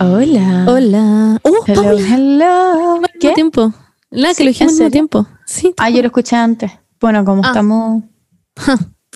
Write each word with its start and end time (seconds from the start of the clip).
Hola. 0.00 0.64
Hola. 0.66 1.40
Uh, 1.44 1.50
Hello, 1.66 1.82
Paula, 1.82 2.00
hello. 2.16 2.72
al 2.72 3.00
mismo 3.00 3.06
¿Qué? 3.20 3.32
tiempo. 3.32 3.72
Nada, 4.10 4.34
que 4.34 4.44
lo 4.44 4.50
¿En 4.50 4.56
al 4.62 4.66
mismo 4.68 4.90
tiempo. 4.90 5.26
Sí. 5.46 5.74
Ah, 5.78 5.90
yo 5.90 6.00
lo 6.00 6.06
escuché 6.06 6.36
antes. 6.36 6.72
Bueno, 7.00 7.24
como 7.24 7.42
Ah. 7.44 7.48
estamos 7.48 8.02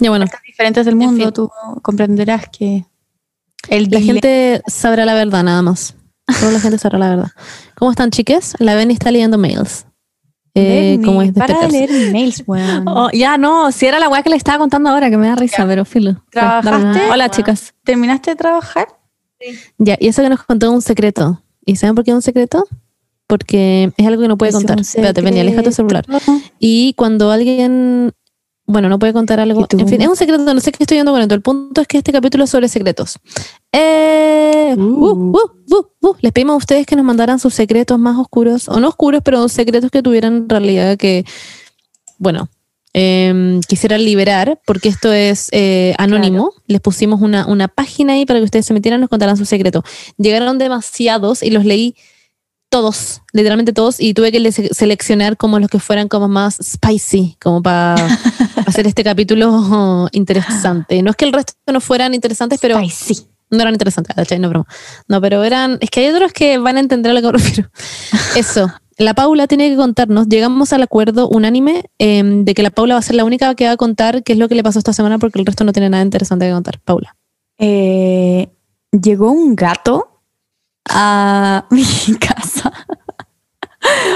Ya 0.00 0.10
bueno, 0.10 0.26
partes 0.26 0.42
diferentes 0.46 0.84
del 0.84 0.92
En 0.94 0.98
mundo, 0.98 1.24
fin. 1.24 1.32
tú 1.32 1.50
comprenderás 1.82 2.48
que 2.50 2.84
el 3.68 3.88
la 3.90 4.00
gente 4.00 4.62
sabrá 4.66 5.04
la 5.06 5.14
verdad 5.14 5.42
nada 5.42 5.62
más. 5.62 5.94
Solo 6.38 6.52
la 6.52 6.60
gente 6.60 6.78
sabrá 6.78 6.98
la 6.98 7.08
verdad. 7.10 7.30
¿Cómo 7.76 7.90
están, 7.90 8.10
chiques? 8.10 8.54
La 8.58 8.74
Benny 8.74 8.92
está 8.94 9.10
leyendo 9.10 9.38
mails. 9.38 9.86
Eh, 10.56 11.00
como 11.04 11.20
mi- 11.20 11.28
es 11.28 11.32
para 11.32 11.46
de 11.46 11.52
despertarse. 11.54 11.86
leer 11.94 12.12
mails, 12.12 12.42
weón. 12.46 12.86
Oh, 12.88 13.08
ya 13.12 13.38
no, 13.38 13.72
si 13.72 13.86
era 13.86 13.98
la 13.98 14.08
weá 14.08 14.22
que 14.22 14.30
le 14.30 14.36
estaba 14.36 14.58
contando 14.58 14.90
ahora, 14.90 15.10
que 15.10 15.16
me 15.16 15.28
da 15.28 15.34
risa, 15.36 15.66
pero 15.66 15.84
filo. 15.84 16.12
Ya, 16.34 16.60
¿Trabajaste? 16.60 17.10
Hola, 17.10 17.28
chicas. 17.30 17.74
¿Terminaste 17.84 18.30
de 18.32 18.36
trabajar? 18.36 18.86
Ya, 19.78 19.96
y 20.00 20.08
eso 20.08 20.22
que 20.22 20.28
nos 20.28 20.42
contó 20.42 20.70
un 20.70 20.82
secreto. 20.82 21.42
¿Y 21.64 21.76
saben 21.76 21.94
por 21.94 22.04
qué 22.04 22.10
es 22.10 22.14
un 22.14 22.22
secreto? 22.22 22.66
Porque 23.26 23.92
es 23.96 24.06
algo 24.06 24.22
que 24.22 24.28
no 24.28 24.36
puede 24.36 24.50
Es 24.50 24.56
contar. 24.56 24.78
Espérate, 24.80 25.20
Benny, 25.22 25.40
aleja 25.40 25.62
tu 25.62 25.72
celular. 25.72 26.04
Y 26.58 26.92
cuando 26.94 27.30
alguien, 27.30 28.12
bueno, 28.66 28.88
no 28.88 28.98
puede 28.98 29.12
contar 29.12 29.40
algo, 29.40 29.66
en 29.70 29.88
fin, 29.88 30.02
es 30.02 30.08
un 30.08 30.16
secreto, 30.16 30.42
no 30.52 30.60
sé 30.60 30.72
qué 30.72 30.84
estoy 30.84 30.98
yendo 30.98 31.12
con 31.12 31.22
esto. 31.22 31.34
El 31.34 31.42
punto 31.42 31.80
es 31.80 31.86
que 31.88 31.98
este 31.98 32.12
capítulo 32.12 32.44
es 32.44 32.50
sobre 32.50 32.68
secretos. 32.68 33.18
Eh, 33.72 34.74
Uh. 34.76 34.80
uh, 34.80 35.30
uh, 35.30 35.38
uh, 35.70 36.08
uh. 36.08 36.14
Les 36.20 36.32
pedimos 36.32 36.54
a 36.54 36.56
ustedes 36.56 36.86
que 36.86 36.96
nos 36.96 37.04
mandaran 37.04 37.38
sus 37.38 37.54
secretos 37.54 37.98
más 37.98 38.18
oscuros, 38.18 38.68
o 38.68 38.80
no 38.80 38.88
oscuros, 38.88 39.22
pero 39.24 39.48
secretos 39.48 39.90
que 39.90 40.02
tuvieran 40.02 40.34
en 40.36 40.48
realidad 40.48 40.96
que, 40.96 41.24
bueno, 42.18 42.48
em, 42.94 43.60
quisieran 43.62 44.02
liberar, 44.04 44.58
porque 44.64 44.88
esto 44.88 45.12
es 45.12 45.48
eh, 45.52 45.94
anónimo. 45.98 46.52
Les 46.66 46.80
pusimos 46.80 47.20
una, 47.20 47.46
una 47.46 47.68
página 47.68 48.14
ahí 48.14 48.24
para 48.24 48.38
que 48.38 48.44
ustedes 48.44 48.64
se 48.64 48.72
metieran 48.72 49.00
y 49.00 49.02
nos 49.02 49.10
contaran 49.10 49.36
sus 49.36 49.48
secretos. 49.48 49.84
Llegaron 50.16 50.56
demasiados 50.58 51.42
y 51.42 51.50
los 51.50 51.64
leí 51.66 51.96
todos, 52.70 53.20
literalmente 53.32 53.72
todos, 53.72 54.00
y 54.00 54.14
tuve 54.14 54.32
que 54.32 54.40
le- 54.40 54.50
seleccionar 54.50 55.36
como 55.36 55.60
los 55.60 55.68
que 55.68 55.78
fueran 55.78 56.08
como 56.08 56.26
más 56.28 56.56
spicy, 56.62 57.36
como 57.40 57.62
para 57.62 57.94
hacer 58.66 58.86
este 58.86 59.04
capítulo 59.04 60.08
interesante. 60.12 61.00
No 61.02 61.10
es 61.10 61.16
que 61.16 61.24
el 61.24 61.32
resto 61.32 61.52
no 61.72 61.80
fueran 61.80 62.14
interesantes, 62.14 62.58
pero 62.60 62.80
sí. 62.90 63.26
no 63.50 63.60
eran 63.60 63.74
interesantes. 63.74 64.16
No, 64.40 64.48
broma. 64.48 64.66
No, 65.06 65.20
pero 65.20 65.44
eran, 65.44 65.78
es 65.80 65.90
que 65.90 66.00
hay 66.00 66.08
otros 66.12 66.32
que 66.32 66.58
van 66.58 66.76
a 66.76 66.80
entender 66.80 67.12
a 67.12 67.14
lo 67.14 67.20
que 67.20 67.26
me 67.26 67.32
refiero. 67.32 67.70
Eso. 68.36 68.68
La 68.96 69.14
Paula 69.14 69.46
tiene 69.46 69.68
que 69.70 69.76
contarnos, 69.76 70.28
llegamos 70.28 70.72
al 70.72 70.82
acuerdo 70.82 71.28
unánime 71.28 71.84
em, 71.98 72.44
de 72.44 72.54
que 72.54 72.62
la 72.62 72.70
Paula 72.70 72.94
va 72.94 73.00
a 73.00 73.02
ser 73.02 73.16
la 73.16 73.24
única 73.24 73.54
que 73.54 73.66
va 73.66 73.72
a 73.72 73.76
contar 73.76 74.22
qué 74.22 74.34
es 74.34 74.38
lo 74.38 74.48
que 74.48 74.54
le 74.54 74.62
pasó 74.62 74.78
esta 74.78 74.92
semana 74.92 75.18
porque 75.18 75.38
el 75.38 75.46
resto 75.46 75.64
no 75.64 75.72
tiene 75.72 75.90
nada 75.90 76.04
interesante 76.04 76.46
que 76.46 76.52
contar. 76.52 76.78
Paula. 76.80 77.16
Eh, 77.58 78.48
llegó 78.92 79.32
un 79.32 79.56
gato 79.56 80.20
a 80.88 81.66
mi 81.70 81.84
casa. 82.18 82.72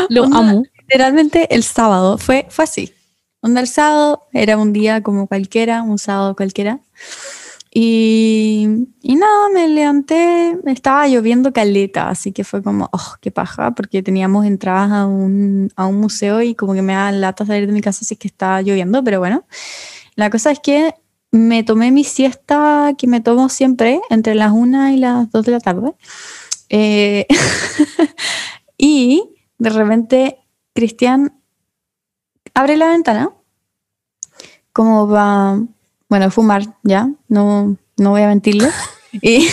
Lo 0.09 0.25
Onda, 0.25 0.39
amo. 0.39 0.63
Literalmente 0.89 1.55
el 1.55 1.65
sábado 1.65 2.17
fue, 2.19 2.47
fue 2.49 2.65
así. 2.65 2.95
Onda 3.41 3.61
el 3.61 3.69
sábado 3.69 4.27
era 4.33 4.57
un 4.57 4.73
día 4.73 5.03
como 5.03 5.27
cualquiera, 5.27 5.83
un 5.83 5.99
sábado 5.99 6.35
cualquiera. 6.35 6.81
Y, 7.71 8.67
nada, 9.03 9.49
me 9.53 9.69
levanté, 9.69 10.59
estaba 10.67 11.07
lloviendo 11.07 11.53
caleta, 11.53 12.09
así 12.09 12.33
que 12.33 12.45
fue 12.45 12.63
como, 12.63 12.89
oh, 12.93 13.15
qué 13.21 13.31
paja, 13.31 13.73
porque 13.73 14.03
teníamos 14.03 14.47
entradas 14.47 14.91
a 14.91 15.07
un, 15.07 15.71
a 15.77 15.87
un 15.87 16.01
museo 16.01 16.41
y 16.43 16.55
como 16.55 16.75
que 16.75 16.83
me 16.83 16.95
da 16.95 17.13
lata 17.13 17.45
salir 17.45 17.67
de 17.67 17.73
mi 17.73 17.81
casa 17.81 18.05
si 18.05 18.15
es 18.15 18.21
que 18.21 18.29
estaba 18.29 18.63
lloviendo, 18.63 19.05
pero 19.05 19.19
bueno. 19.19 19.45
La 20.17 20.31
cosa 20.31 20.51
es 20.51 20.61
que 20.61 20.95
me 21.31 21.63
tomé 21.63 21.91
mi 21.91 22.05
siesta 22.05 22.95
que 22.97 23.07
me 23.07 23.21
tomo 23.21 23.49
siempre 23.49 24.01
entre 24.11 24.35
las 24.35 24.53
1 24.53 24.91
y 24.91 24.97
las 24.97 25.31
2 25.31 25.45
de 25.45 25.53
la 25.53 25.61
tarde. 25.61 25.93
Eh, 26.71 27.27
y 28.79 29.31
de 29.59 29.71
repente 29.71 30.39
Cristian 30.75 31.41
abre 32.55 32.77
la 32.77 32.89
ventana 32.89 33.31
como 34.73 35.09
va, 35.09 35.61
bueno, 36.09 36.31
fumar 36.31 36.63
ya, 36.83 37.11
no, 37.29 37.77
no 37.97 38.11
voy 38.11 38.23
a 38.23 38.29
mentirle. 38.29 38.71
y, 39.23 39.49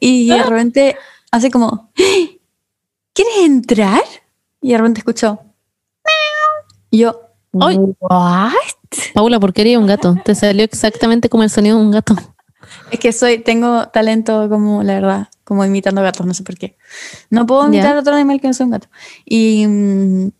y 0.00 0.28
de 0.28 0.42
repente 0.42 0.96
hace 1.30 1.50
como, 1.50 1.90
¿quieres 3.12 3.36
entrar? 3.44 4.02
Y 4.60 4.72
de 4.72 4.78
repente 4.78 5.00
escucho, 5.00 5.40
y 6.90 6.98
yo, 6.98 7.20
Ay. 7.60 7.78
¿what? 8.00 8.52
Paula, 9.14 9.40
¿por 9.40 9.52
qué 9.52 9.62
eres 9.62 9.76
un 9.78 9.86
gato? 9.86 10.16
Te 10.24 10.34
salió 10.34 10.64
exactamente 10.64 11.28
como 11.28 11.42
el 11.42 11.50
sonido 11.50 11.78
de 11.78 11.84
un 11.84 11.90
gato. 11.90 12.14
Es 12.90 12.98
que 12.98 13.12
soy, 13.12 13.38
tengo 13.38 13.88
talento 13.88 14.48
como, 14.48 14.82
la 14.82 14.94
verdad, 14.94 15.28
como 15.44 15.64
imitando 15.64 16.02
gatos, 16.02 16.26
no 16.26 16.34
sé 16.34 16.42
por 16.42 16.56
qué. 16.56 16.76
No 17.30 17.46
puedo 17.46 17.66
imitar 17.66 17.94
Ya. 17.94 18.00
otro 18.00 18.14
animal 18.14 18.40
que 18.40 18.48
no 18.48 18.54
sea 18.54 18.66
un 18.66 18.72
gato. 18.72 18.88
Y, 19.24 19.66
mm, 19.66 20.30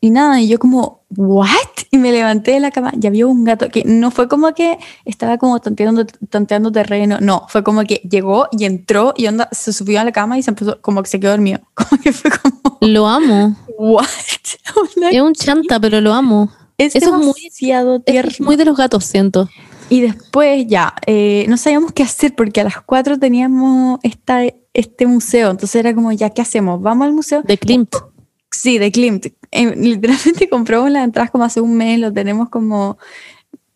y 0.00 0.10
nada, 0.10 0.40
y 0.40 0.48
yo 0.48 0.58
como, 0.58 1.03
¿what? 1.16 1.48
Y 1.90 1.98
me 1.98 2.10
levanté 2.12 2.52
de 2.52 2.60
la 2.60 2.70
cama 2.70 2.92
y 3.00 3.06
había 3.06 3.26
un 3.26 3.44
gato 3.44 3.68
que 3.68 3.84
no 3.84 4.10
fue 4.10 4.28
como 4.28 4.52
que 4.54 4.78
estaba 5.04 5.38
como 5.38 5.60
tanteando, 5.60 6.04
tanteando 6.28 6.72
terreno, 6.72 7.18
no, 7.20 7.46
fue 7.48 7.62
como 7.62 7.82
que 7.84 7.96
llegó 8.08 8.48
y 8.52 8.64
entró 8.64 9.14
y 9.16 9.26
onda, 9.26 9.48
se 9.52 9.72
subió 9.72 10.00
a 10.00 10.04
la 10.04 10.12
cama 10.12 10.38
y 10.38 10.42
se 10.42 10.50
empezó, 10.50 10.80
como 10.80 11.02
que 11.02 11.08
se 11.08 11.20
quedó 11.20 11.30
dormido. 11.32 11.60
Como 11.74 12.00
que 12.02 12.12
fue 12.12 12.30
como, 12.30 12.78
Lo 12.80 13.06
amo. 13.06 13.56
¿what? 13.78 14.04
Es 15.12 15.20
un 15.20 15.34
chanta, 15.34 15.78
pero 15.80 16.00
lo 16.00 16.12
amo. 16.12 16.50
es 16.78 16.94
eso 16.96 17.06
es 17.16 17.24
muy- 17.24 17.34
demasiado 17.42 17.96
Es 17.96 18.04
tierno. 18.04 18.46
muy 18.46 18.56
de 18.56 18.64
los 18.64 18.76
gatos, 18.76 19.04
siento. 19.04 19.48
Y 19.90 20.00
después 20.00 20.66
ya, 20.66 20.94
eh, 21.06 21.44
no 21.48 21.56
sabíamos 21.58 21.92
qué 21.92 22.02
hacer 22.02 22.34
porque 22.34 22.60
a 22.62 22.64
las 22.64 22.80
4 22.80 23.18
teníamos 23.18 24.00
esta, 24.02 24.40
este 24.72 25.06
museo. 25.06 25.50
Entonces 25.50 25.76
era 25.76 25.94
como, 25.94 26.10
ya, 26.12 26.30
¿qué 26.30 26.40
hacemos? 26.42 26.80
¿Vamos 26.80 27.06
al 27.06 27.12
museo? 27.12 27.42
De 27.42 27.58
Klimt. 27.58 27.94
Sí, 28.54 28.78
de 28.78 28.92
Klimt. 28.92 29.26
Eh, 29.50 29.74
literalmente 29.76 30.48
compramos 30.48 30.90
las 30.90 31.04
entradas 31.04 31.30
como 31.30 31.44
hace 31.44 31.60
un 31.60 31.76
mes, 31.76 31.98
lo 31.98 32.12
tenemos 32.12 32.48
como, 32.48 32.98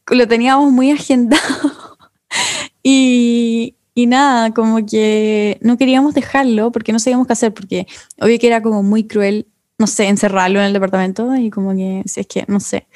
lo 0.09 0.29
teníamos 0.29 0.73
muy 0.73 0.91
agendado. 0.91 1.99
y, 2.83 3.75
y 3.95 4.07
nada, 4.07 4.53
como 4.55 4.85
que 4.87 5.59
no 5.63 5.77
queríamos 5.77 6.15
dejarlo 6.15 6.71
porque 6.73 6.93
no 6.93 6.99
sabíamos 6.99 7.27
qué 7.27 7.33
hacer, 7.33 7.53
porque 7.53 7.87
obvio 8.21 8.39
que 8.39 8.47
era 8.47 8.63
como 8.63 8.83
muy 8.83 9.07
cruel, 9.07 9.49
no 9.79 9.87
sé, 9.87 10.07
encerrarlo 10.09 10.61
en 10.61 10.67
el 10.67 10.73
departamento 10.73 11.35
y 11.37 11.51
como 11.51 11.75
que, 11.75 12.03
si 12.07 12.21
es 12.21 12.27
que, 12.27 12.45
no 12.49 12.61
sé. 12.61 12.87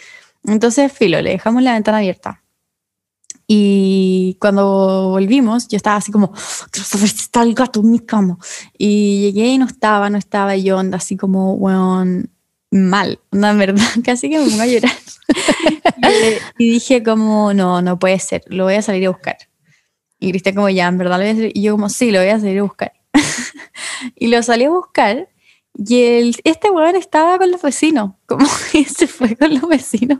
Entonces, 0.45 0.93
filo, 0.93 1.21
le 1.21 1.31
dejamos 1.31 1.63
la 1.63 1.75
ventana 1.75 1.99
abierta. 1.99 2.42
Y 3.55 4.39
cuando 4.41 5.11
volvimos, 5.11 5.69
yo 5.69 5.77
estaba 5.77 5.97
así 5.97 6.11
como, 6.11 6.33
si 6.73 7.05
está 7.05 7.43
el 7.43 7.53
gato 7.53 7.81
en 7.81 7.91
mi 7.91 7.99
cama. 7.99 8.39
Y 8.79 9.31
llegué 9.31 9.49
y 9.49 9.59
no 9.59 9.67
estaba, 9.67 10.09
no 10.09 10.17
estaba. 10.17 10.57
Y 10.57 10.63
yo 10.63 10.79
onda 10.79 10.97
así 10.97 11.19
como, 11.19 11.53
weón, 11.53 12.31
mal. 12.71 13.21
Onda, 13.31 13.51
en 13.51 13.59
verdad, 13.59 13.85
casi 14.07 14.31
que 14.31 14.39
me 14.39 14.47
pongo 14.49 14.63
a 14.63 14.67
llorar. 14.67 14.93
y, 16.59 16.65
y 16.65 16.71
dije 16.71 17.03
como, 17.03 17.53
no, 17.53 17.83
no 17.83 17.99
puede 17.99 18.19
ser, 18.21 18.43
lo 18.47 18.65
voy 18.65 18.77
a 18.77 18.81
salir 18.81 19.07
a 19.07 19.11
buscar. 19.11 19.37
Y 20.19 20.31
Cristian 20.31 20.55
como, 20.55 20.71
ya, 20.71 20.89
en 20.89 20.97
verdad 20.97 21.19
lo 21.19 21.25
voy 21.25 21.33
a 21.33 21.35
salir. 21.35 21.53
Y 21.55 21.61
yo 21.61 21.73
como, 21.73 21.91
sí, 21.91 22.11
lo 22.11 22.21
voy 22.21 22.31
a 22.31 22.41
salir 22.41 22.59
a 22.59 22.63
buscar. 22.63 22.93
y 24.17 24.29
lo 24.29 24.43
salí 24.43 24.65
a 24.65 24.71
buscar. 24.71 25.29
Y 25.75 26.03
el, 26.03 26.37
este 26.45 26.71
weón 26.71 26.97
estaba 26.97 27.39
con 27.39 27.51
los 27.51 27.63
vecinos, 27.63 28.13
como 28.27 28.47
que 28.71 28.85
se 28.85 29.07
fue 29.07 29.37
con 29.37 29.55
los 29.55 29.69
vecinos. 29.69 30.19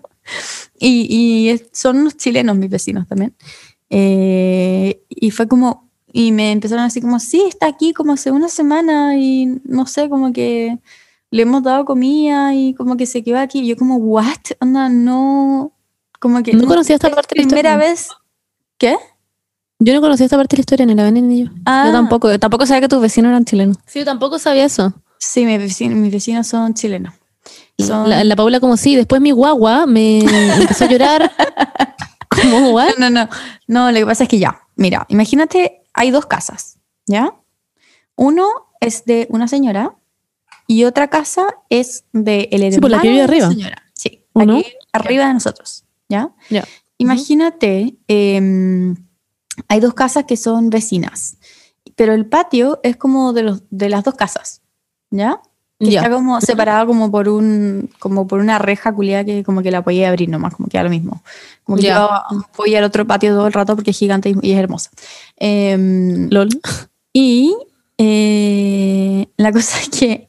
Y, 0.79 1.07
y 1.11 1.63
son 1.73 1.99
unos 1.99 2.17
chilenos 2.17 2.57
mis 2.57 2.71
vecinos 2.71 3.07
también. 3.07 3.35
Eh, 3.91 5.03
y 5.09 5.31
fue 5.31 5.47
como, 5.47 5.91
y 6.13 6.33
me 6.33 6.53
empezaron 6.53 6.85
así 6.85 7.01
como, 7.01 7.21
sí, 7.21 7.43
está 7.47 7.67
aquí 7.67 7.93
como 7.93 8.15
hace 8.15 8.31
una 8.31 8.49
semana 8.49 9.17
y 9.19 9.61
no 9.65 9.87
sé, 9.87 10.09
como 10.09 10.33
que 10.33 10.79
le 11.31 11.43
hemos 11.43 11.63
dado 11.63 11.85
comida 11.85 12.55
y 12.55 12.75
como 12.75 12.97
que 12.97 13.07
se 13.07 13.23
quedó 13.23 13.39
aquí. 13.39 13.61
Y 13.61 13.69
yo 13.69 13.77
como, 13.77 13.97
what? 13.97 14.39
Onda, 14.61 14.89
no, 14.89 15.73
como 16.21 16.43
que... 16.43 16.55
No 16.55 16.67
conocía 16.67 16.97
esta 16.97 17.09
es 17.09 17.15
parte 17.15 17.35
de 17.35 17.43
la 17.43 17.49
primera 17.49 17.71
historia. 17.71 17.91
vez... 17.91 18.09
¿Qué? 18.79 18.97
Yo 19.79 19.95
no 19.95 20.01
conocía 20.01 20.27
esta 20.27 20.37
parte 20.37 20.57
de 20.57 20.59
la 20.59 20.63
historia, 20.63 20.87
ni 20.87 20.95
la 20.95 21.05
ven 21.05 21.29
ni 21.29 21.45
yo. 21.45 21.51
Ah, 21.67 21.85
Yo 21.87 21.93
tampoco, 21.93 22.31
yo 22.31 22.39
tampoco 22.39 22.67
sabía 22.67 22.83
que 22.83 22.89
tus 22.89 23.01
vecinos 23.01 23.31
eran 23.31 23.45
chilenos. 23.45 23.77
Sí, 23.87 24.01
yo 24.01 24.05
tampoco 24.05 24.39
sabía 24.39 24.65
eso. 24.65 24.93
Sí, 25.25 25.45
mis 25.47 25.59
vecinos, 25.59 25.97
mis 25.99 26.11
vecinos 26.13 26.47
son 26.49 26.75
chilenos. 26.75 27.15
Son- 27.79 28.09
La, 28.11 28.25
la 28.25 28.35
Paula 28.37 28.59
como 28.61 28.77
sí, 28.77 28.97
después 28.97 29.21
mi 29.21 29.31
guagua 29.31 29.87
me 29.87 30.19
empezó 30.61 30.85
a 30.85 30.89
llorar. 30.89 31.31
¿Cómo, 32.29 32.71
what? 32.73 32.95
No, 32.99 33.09
no, 33.11 33.25
no. 33.25 33.29
No, 33.69 33.93
lo 33.93 33.99
que 33.99 34.07
pasa 34.07 34.25
es 34.25 34.29
que 34.29 34.39
ya, 34.39 34.61
mira, 34.77 35.07
imagínate, 35.09 35.83
hay 35.95 36.11
dos 36.11 36.27
casas, 36.27 36.79
¿ya? 37.07 37.35
Uno 38.17 38.49
es 38.81 39.05
de 39.05 39.27
una 39.31 39.47
señora 39.49 39.97
y 40.67 40.85
otra 40.85 41.09
casa 41.09 41.47
es 41.69 42.05
de 42.13 42.49
el 42.51 42.63
hermano 42.63 42.75
Sí, 42.75 42.81
por 42.81 42.91
la 42.91 43.01
que 43.01 43.09
vive 43.09 43.19
de 43.19 43.25
arriba. 43.25 43.49
señora. 43.49 43.83
Sí, 43.95 44.25
¿O 44.33 44.45
no? 44.45 44.61
arriba 44.93 45.27
de 45.29 45.35
nosotros, 45.35 45.85
¿ya? 46.09 46.31
Ya. 46.51 46.65
Imagínate, 46.99 47.97
em, 48.09 48.95
hay 49.69 49.81
dos 49.81 49.95
casas 49.95 50.25
que 50.25 50.37
son 50.37 50.71
vecinas, 50.71 51.37
pero 51.97 52.13
el 52.15 52.27
patio 52.27 52.81
es 52.83 52.97
como 52.97 53.33
de, 53.33 53.43
los, 53.43 53.63
de 53.71 53.89
las 53.89 54.03
dos 54.05 54.15
casas, 54.15 54.62
¿ya? 55.13 55.39
Que 55.79 55.97
está 55.97 56.11
como 56.11 56.41
separado 56.41 56.87
como 56.87 57.11
por 57.11 57.29
un 57.29 57.91
como 57.99 58.27
por 58.29 58.39
una 58.41 58.59
reja 58.61 58.93
culiada 58.95 59.25
que 59.25 59.43
como 59.43 59.63
que 59.63 59.71
la 59.73 59.83
podía 59.83 60.09
abrir 60.09 60.29
nomás, 60.29 60.55
como 60.55 60.69
que 60.69 60.79
da 60.79 60.85
lo 60.85 60.91
mismo. 60.91 61.23
Como 61.65 61.77
que 61.79 61.85
Ya. 61.85 61.95
yo 62.31 62.43
voy 62.57 62.75
al 62.77 62.85
otro 62.85 63.05
patio 63.07 63.33
todo 63.35 63.47
el 63.49 63.53
rato 63.53 63.75
porque 63.75 63.91
es 63.91 63.99
gigante 63.99 64.33
y, 64.43 64.53
es 64.53 64.59
hermosa. 64.59 64.91
Em, 65.37 66.29
LOL. 66.31 66.49
y 67.13 67.55
eh, 67.99 69.27
la 69.37 69.53
cosa 69.53 69.81
es 69.81 69.89
que 69.89 70.29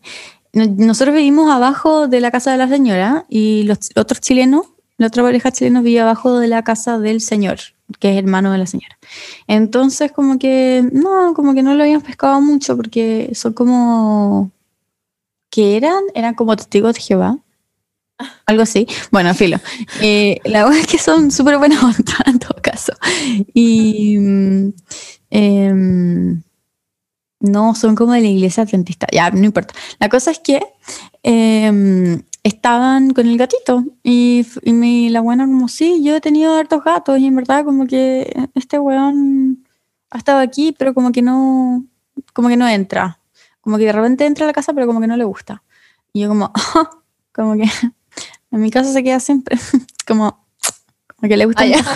no- 0.53 0.65
nosotros 0.65 1.15
vivimos 1.15 1.51
abajo 1.51 2.07
de 2.07 2.19
la 2.21 2.31
casa 2.31 2.51
de 2.51 2.57
la 2.57 2.67
señora 2.67 3.25
y 3.29 3.63
los 3.63 3.77
otros 3.95 4.21
chilenos, 4.21 4.65
la 4.97 5.07
otra 5.07 5.23
pareja 5.23 5.51
chilena 5.51 5.81
vive 5.81 5.99
abajo 5.99 6.39
de 6.39 6.47
la 6.47 6.63
casa 6.63 6.99
del 6.99 7.19
señor, 7.21 7.57
que 7.99 8.11
es 8.11 8.17
hermano 8.17 8.51
de 8.51 8.57
la 8.59 8.65
señora. 8.67 8.97
Entonces, 9.47 10.11
como 10.11 10.37
que, 10.39 10.87
no, 10.91 11.33
como 11.33 11.53
que 11.53 11.63
no 11.63 11.73
lo 11.75 11.83
habíamos 11.83 12.03
pescado 12.03 12.39
mucho 12.41 12.75
porque 12.77 13.31
son 13.33 13.53
como, 13.53 14.51
que 15.53 15.77
eran? 15.77 16.03
Eran 16.15 16.33
como 16.33 16.55
testigos 16.55 16.95
de 16.95 17.01
Jehová. 17.01 17.37
Algo 18.47 18.63
así. 18.63 18.87
Bueno, 19.11 19.35
filo. 19.35 19.57
Eh, 20.01 20.39
la 20.45 20.63
verdad 20.63 20.79
es 20.79 20.87
que 20.87 20.97
son 20.97 21.29
súper 21.29 21.59
buenas 21.59 21.83
ondas 21.83 22.15
en 22.25 22.39
todo 22.39 22.55
caso. 22.59 22.93
Y 23.53 24.17
mm, 24.17 24.73
em, 25.29 26.41
no, 27.39 27.75
son 27.75 27.95
como 27.95 28.13
de 28.13 28.21
la 28.21 28.27
iglesia 28.27 28.63
adventista. 28.63 29.05
Ya, 29.11 29.29
no 29.29 29.45
importa. 29.45 29.75
La 29.99 30.09
cosa 30.09 30.31
es 30.31 30.39
que 30.39 30.59
em, 31.21 32.23
estaban 32.41 33.13
con 33.13 33.27
el 33.27 33.37
gatito 33.37 33.83
y, 34.01 34.47
y 34.63 34.73
mi, 34.73 35.09
la 35.09 35.21
buena 35.21 35.45
como, 35.45 35.67
sí, 35.67 36.01
yo 36.03 36.15
he 36.15 36.21
tenido 36.21 36.55
hartos 36.55 36.83
gatos 36.83 37.19
y 37.19 37.27
en 37.27 37.35
verdad 37.35 37.63
como 37.63 37.85
que 37.85 38.33
este 38.55 38.79
weón 38.79 39.67
ha 40.09 40.17
estado 40.17 40.39
aquí, 40.39 40.73
pero 40.75 40.95
como 40.95 41.11
que 41.11 41.21
no, 41.21 41.85
como 42.33 42.49
que 42.49 42.57
no 42.57 42.67
entra. 42.67 43.19
Como 43.63 43.77
que 43.77 43.85
de 43.85 43.91
repente 43.93 44.25
entra 44.25 44.45
a 44.45 44.47
la 44.47 44.53
casa, 44.53 44.73
pero 44.73 44.85
como 44.87 44.99
que 45.01 45.07
no 45.07 45.17
le 45.17 45.23
gusta. 45.23 45.63
Y 46.11 46.21
yo 46.21 46.29
como, 46.29 46.51
como 47.33 47.55
que 47.55 47.63
en 48.51 48.61
mi 48.61 48.69
casa 48.69 48.91
se 48.93 49.03
queda 49.03 49.19
siempre 49.19 49.57
como, 50.07 50.45
como 51.15 51.29
que 51.29 51.37
le 51.37 51.45
gusta. 51.45 51.63
Ah, 51.63 51.65
ya. 51.67 51.77
mucho. 51.77 51.89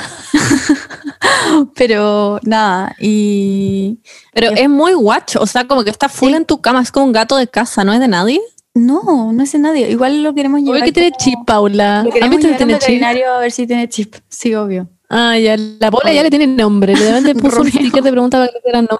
pero 1.76 2.40
nada, 2.44 2.96
y 3.00 4.00
Pero 4.34 4.52
Ya. 4.52 4.62
es 4.64 4.70
muy 4.70 4.94
guacho, 4.94 5.42
o 5.42 5.46
sea, 5.48 5.68
como 5.68 5.84
que 5.84 5.90
está 5.90 6.10
full 6.10 6.30
Sí. 6.30 6.36
en 6.36 6.46
tu 6.46 6.62
cama, 6.62 6.82
es 6.82 6.92
como 6.92 7.06
un 7.06 7.12
gato 7.12 7.36
de 7.38 7.48
casa, 7.48 7.84
¿no 7.84 7.94
es 7.94 8.00
de 8.00 8.08
nadie? 8.08 8.42
no, 8.74 9.34
no 9.34 9.42
es 9.44 9.52
de 9.54 9.58
nadie. 9.58 9.90
Igual 9.90 10.22
lo 10.22 10.36
queremos 10.36 10.60
llevar. 10.60 10.76
Obvio 10.76 10.86
que 10.86 10.92
tiene 10.92 11.10
como- 11.10 11.24
chip, 11.24 11.40
Paula. 11.48 12.04
Lo 12.04 12.10
¿Has 12.10 12.14
queremos 12.14 12.38
llevar 12.38 12.52
al 12.52 12.58
tiene 12.58 12.80
chip? 12.80 13.26
a 13.28 13.38
ver 13.40 13.52
si 13.52 13.66
tiene 13.66 13.90
chip. 13.90 14.16
Sí, 14.30 14.54
obvio. 14.54 14.88
Ah, 15.10 15.36
ya, 15.40 15.58
la 15.58 15.90
Paula 15.90 16.14
ya 16.14 16.22
le 16.22 16.30
tiene 16.30 16.46
nombre. 16.46 16.94
Le 16.96 17.04
deben 17.04 17.24
de 17.24 17.34
puso 17.34 17.62
un 17.62 17.70
sticker 17.72 18.04
de 18.04 18.12
pregunta 18.12 18.38
para 18.38 18.52
que 18.52 18.72
nombre. 18.74 18.98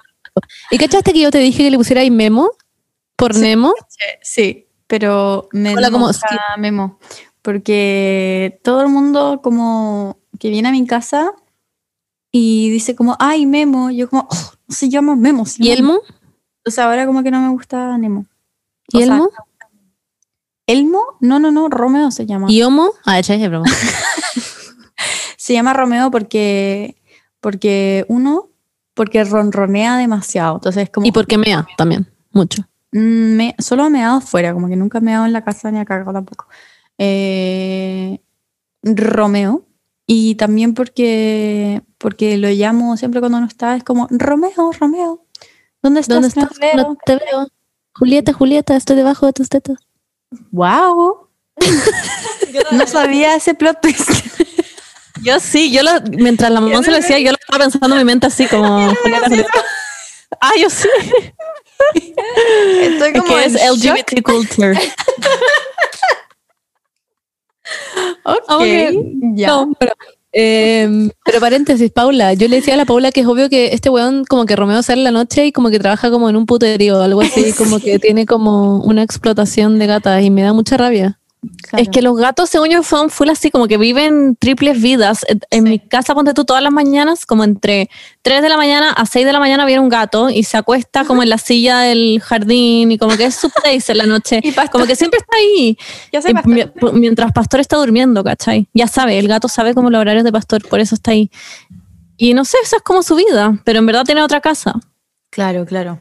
¿Y 0.70 0.78
cachaste 0.78 1.12
que 1.12 1.20
yo 1.20 1.30
te 1.30 1.38
dije 1.38 1.64
que 1.64 1.70
le 1.70 1.76
pusiera 1.78 2.00
ahí 2.02 2.10
Memo? 2.10 2.50
Por 3.16 3.34
Sí. 3.34 3.40
Nemo. 3.40 3.74
Sí, 4.22 4.66
pero 4.86 5.48
me 5.52 5.74
Hola, 5.74 5.90
como 5.90 6.10
Memo. 6.58 6.98
Porque 7.42 8.60
todo 8.62 8.82
el 8.82 8.88
mundo 8.88 9.40
como 9.42 10.18
que 10.38 10.50
viene 10.50 10.68
a 10.68 10.72
mi 10.72 10.86
casa 10.86 11.32
y 12.30 12.70
dice 12.70 12.94
como, 12.94 13.16
ay, 13.18 13.46
Memo. 13.46 13.90
Yo 13.90 14.08
como, 14.08 14.28
"Oh, 14.30 14.52
no 14.66 14.74
se 14.74 14.88
llama 14.88 15.16
Memo. 15.16 15.46
se 15.46 15.62
¿Y 15.64 15.70
Elmo? 15.70 16.00
O 16.66 16.70
sea, 16.70 16.84
ahora 16.84 17.06
como 17.06 17.22
que 17.22 17.30
no 17.30 17.40
me 17.40 17.48
gusta 17.50 17.96
Nemo. 17.98 18.26
¿Y 18.88 18.96
O 18.96 19.00
sea, 19.00 19.06
Elmo? 19.14 19.30
¿Elmo? 20.66 21.02
No, 21.20 21.38
no, 21.38 21.50
no, 21.50 21.68
Romeo 21.70 22.10
se 22.10 22.26
llama. 22.26 22.46
¿Y 22.50 22.62
Homo? 22.62 22.92
Ah, 23.06 23.18
ya 23.20 23.34
es 23.34 23.48
broma. 23.48 23.64
Se 25.38 25.54
llama 25.54 25.72
Romeo 25.72 26.10
porque, 26.10 26.96
porque 27.40 28.04
uno, 28.08 28.50
porque 28.98 29.22
ronronea 29.22 29.96
demasiado. 29.96 30.56
Entonces 30.56 30.90
como, 30.90 31.06
Y 31.06 31.12
porque 31.12 31.38
mea 31.38 31.64
también, 31.76 32.10
mucho. 32.32 32.64
mm, 32.90 33.36
me, 33.36 33.54
solo 33.60 33.84
ha 33.84 33.90
meado 33.90 34.20
fuera, 34.20 34.52
como 34.52 34.68
que 34.68 34.74
nunca 34.74 34.98
ha 34.98 35.00
meado 35.00 35.24
en 35.24 35.32
la 35.32 35.44
casa 35.44 35.70
ni 35.70 35.78
ha 35.78 35.84
cagado 35.84 36.12
tampoco. 36.12 36.48
Eh, 36.98 38.20
Romeo. 38.82 39.64
Y 40.04 40.34
también 40.34 40.74
porque, 40.74 41.82
porque 41.98 42.38
lo 42.38 42.48
llamo 42.48 42.96
siempre 42.96 43.20
cuando 43.20 43.38
no 43.40 43.46
está, 43.46 43.76
es 43.76 43.84
como, 43.84 44.08
Romeo, 44.10 44.72
Romeo, 44.80 45.24
¿dónde 45.80 46.00
estás? 46.00 46.14
¿Dónde 46.16 46.28
estás? 46.28 46.48
te 46.50 46.58
veo". 46.58 46.76
No 46.76 46.96
te 47.04 47.16
veo. 47.16 47.46
Julieta, 47.94 48.32
Julieta, 48.32 48.74
estoy 48.74 48.96
debajo 48.96 49.26
de 49.26 49.32
tus 49.32 49.48
tetas. 49.48 49.76
¡Wow! 50.50 51.28
no 52.72 52.86
sabía 52.86 53.36
ese 53.36 53.54
plot 53.54 53.80
twist. 53.80 54.10
Yo 55.22 55.40
sí, 55.40 55.70
yo 55.72 55.82
lo, 55.82 55.90
mientras 56.16 56.50
la 56.50 56.60
mamá 56.60 56.82
se 56.82 56.90
lo 56.90 56.96
decía, 56.96 57.18
yo 57.18 57.30
lo 57.32 57.38
estaba 57.40 57.64
pensando 57.64 57.94
en 57.96 57.98
mi 57.98 58.04
mente 58.04 58.26
así 58.26 58.46
como. 58.46 58.92
Ah, 60.40 60.52
yo 60.60 60.68
sí. 60.70 60.86
Estoy 61.94 63.08
Es 63.14 63.20
como 63.20 63.34
que 63.34 63.44
es 63.46 63.54
en 63.54 63.74
shock. 63.76 63.96
LGBT 63.98 64.22
culture. 64.22 64.78
Ok, 68.24 68.58
que- 68.60 69.12
ya. 69.34 69.48
No, 69.48 69.72
pero, 69.78 69.92
eh, 70.32 71.08
pero 71.24 71.40
paréntesis, 71.40 71.90
Paula. 71.90 72.34
Yo 72.34 72.46
le 72.48 72.56
decía 72.56 72.74
a 72.74 72.76
la 72.76 72.84
Paula 72.84 73.10
que 73.10 73.20
es 73.20 73.26
obvio 73.26 73.48
que 73.48 73.72
este 73.72 73.88
weón 73.90 74.24
como 74.24 74.44
que 74.46 74.54
Romeo 74.56 74.82
sale 74.82 75.00
en 75.00 75.04
la 75.04 75.10
noche 75.10 75.46
y 75.46 75.52
como 75.52 75.70
que 75.70 75.78
trabaja 75.78 76.10
como 76.10 76.28
en 76.28 76.36
un 76.36 76.46
puterío 76.46 76.98
o 76.98 77.02
algo 77.02 77.20
así, 77.22 77.52
como 77.54 77.80
que 77.80 77.98
tiene 77.98 78.26
como 78.26 78.76
una 78.82 79.02
explotación 79.02 79.78
de 79.78 79.86
gatas 79.86 80.22
y 80.22 80.30
me 80.30 80.42
da 80.42 80.52
mucha 80.52 80.76
rabia. 80.76 81.17
Claro. 81.62 81.82
Es 81.82 81.88
que 81.88 82.02
los 82.02 82.16
gatos, 82.16 82.50
según 82.50 82.68
yo, 82.70 82.82
son 82.82 83.10
full 83.10 83.28
así, 83.28 83.50
como 83.52 83.68
que 83.68 83.78
viven 83.78 84.34
triples 84.36 84.80
vidas. 84.82 85.24
En- 85.50 85.64
mi 85.64 85.78
casa, 85.78 86.14
ponte 86.14 86.34
tú 86.34 86.44
todas 86.44 86.62
las 86.62 86.72
mañanas, 86.72 87.26
como 87.26 87.44
entre 87.44 87.88
3 88.22 88.42
de 88.42 88.48
la 88.48 88.56
mañana 88.56 88.90
a 88.90 89.06
6 89.06 89.24
de 89.24 89.32
la 89.32 89.38
mañana 89.38 89.64
viene 89.64 89.80
un 89.80 89.88
gato 89.88 90.30
y 90.30 90.42
se 90.42 90.56
acuesta 90.56 91.04
como 91.04 91.22
en 91.22 91.28
la 91.28 91.38
silla 91.38 91.78
del 91.80 92.20
jardín 92.20 92.90
y 92.90 92.98
como 92.98 93.16
que 93.16 93.26
es 93.26 93.36
su 93.36 93.50
place 93.50 93.92
en 93.92 93.98
la 93.98 94.06
noche. 94.06 94.40
Y 94.44 94.50
Pastor. 94.52 94.72
Como 94.72 94.86
que 94.86 94.96
siempre 94.96 95.18
está 95.20 95.36
ahí. 95.36 95.78
Ya 96.12 96.20
sé, 96.22 96.32
Pastor. 96.34 96.92
mientras 96.94 97.32
Pastor 97.32 97.60
está 97.60 97.76
durmiendo, 97.76 98.24
¿cachai? 98.24 98.68
Ya 98.74 98.88
sabe, 98.88 99.18
el 99.18 99.28
gato 99.28 99.46
sabe 99.48 99.74
como 99.74 99.90
los 99.90 100.00
horarios 100.00 100.24
de 100.24 100.32
Pastor, 100.32 100.66
por 100.68 100.80
eso 100.80 100.94
está 100.96 101.12
ahí. 101.12 101.30
Y 102.16 102.34
no 102.34 102.44
sé, 102.44 102.56
esa 102.64 102.76
es 102.76 102.82
como 102.82 103.02
su 103.04 103.14
vida, 103.14 103.60
pero 103.64 103.78
en 103.78 103.86
verdad 103.86 104.04
tiene 104.04 104.22
otra 104.22 104.40
casa. 104.40 104.74
Claro, 105.30 105.64
claro. 105.66 106.00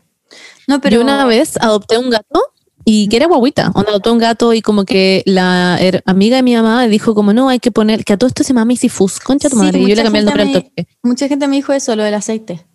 No, 0.67 0.81
pero 0.81 0.95
Yo 0.95 1.01
una 1.03 1.25
vez 1.25 1.57
adopté 1.57 1.97
un 1.99 2.09
gato 2.09 2.41
y 2.89 3.09
que 3.09 3.17
era 3.17 3.27
guaguita. 3.27 3.71
Onda, 3.75 3.89
adopté 3.89 4.11
un 4.11 4.17
gato 4.17 4.53
y 4.53 4.61
como 4.61 4.85
que 4.85 5.21
la 5.25 5.77
her- 5.81 6.01
amiga 6.05 6.37
de 6.37 6.43
mi 6.43 6.55
mamá 6.55 6.87
dijo 6.87 7.13
como 7.13 7.33
no, 7.33 7.49
hay 7.49 7.59
que 7.59 7.69
poner, 7.69 8.05
que 8.05 8.13
a 8.13 8.17
todo 8.17 8.29
esto 8.29 8.43
se 8.43 8.49
llama 8.53 8.63
Missy 8.63 8.87
Fus, 8.87 9.19
concha 9.19 9.49
tu 9.49 9.57
Sí, 9.57 9.61
madre. 9.65 9.79
Y 9.81 9.89
yo 9.89 9.95
le 9.95 10.03
cambié 10.03 10.19
el 10.21 10.25
nombre 10.25 10.43
al 10.43 10.53
toque. 10.53 10.87
mucha 11.03 11.27
gente 11.27 11.49
me 11.49 11.57
dijo 11.57 11.73
eso, 11.73 11.97
lo 11.97 12.03
del 12.03 12.13
aceite. 12.13 12.65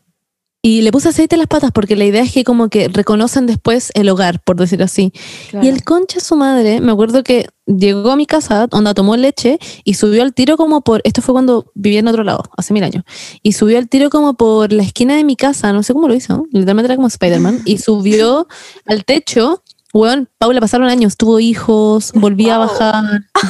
Y 0.64 0.82
le 0.82 0.92
puse 0.92 1.08
aceite 1.08 1.34
en 1.34 1.38
las 1.40 1.48
patas 1.48 1.72
porque 1.72 1.96
la 1.96 2.04
idea 2.04 2.22
es 2.22 2.30
que 2.30 2.44
como 2.44 2.68
que 2.68 2.86
reconocen 2.88 3.46
después 3.46 3.90
el 3.94 4.08
hogar, 4.10 4.40
por 4.44 4.56
decirlo 4.56 4.84
así. 4.84 5.12
Y 5.60 5.66
el 5.68 5.82
concha 5.82 6.20
su 6.20 6.36
madre, 6.36 6.80
me 6.80 6.92
acuerdo 6.92 7.24
que 7.24 7.48
llegó 7.66 8.10
a 8.12 8.16
mi 8.16 8.26
casa, 8.26 8.68
onda 8.70 8.92
tomó 8.94 9.16
leche 9.16 9.58
y 9.82 9.94
subió 9.94 10.22
al 10.22 10.34
tiro 10.34 10.56
como 10.58 10.82
por, 10.82 11.00
esto 11.04 11.20
fue 11.22 11.32
cuando 11.32 11.72
vivía 11.74 12.00
en 12.00 12.06
otro 12.08 12.22
lado, 12.22 12.44
hace 12.56 12.74
mil 12.74 12.84
años, 12.84 13.02
y 13.42 13.52
subió 13.54 13.78
al 13.78 13.88
tiro 13.88 14.08
como 14.10 14.34
por 14.34 14.72
la 14.72 14.82
esquina 14.84 15.16
de 15.16 15.24
mi 15.24 15.34
casa, 15.36 15.72
no 15.72 15.82
sé 15.82 15.94
cómo 15.94 16.06
lo 16.06 16.14
hizo, 16.14 16.44
literalmente 16.52 16.86
era 16.86 16.96
como 16.96 17.08
Spider-Man, 17.08 17.62
y 17.64 17.78
subió 17.78 18.46
al 18.86 19.04
techo, 19.04 19.62
weón, 19.92 20.28
Paula 20.38 20.60
pasaron 20.60 20.88
años, 20.88 21.16
tuvo 21.16 21.38
hijos, 21.40 22.12
volvía 22.14 22.54
a 22.56 22.58
Wow. 22.58 22.66
bajar, 22.68 23.04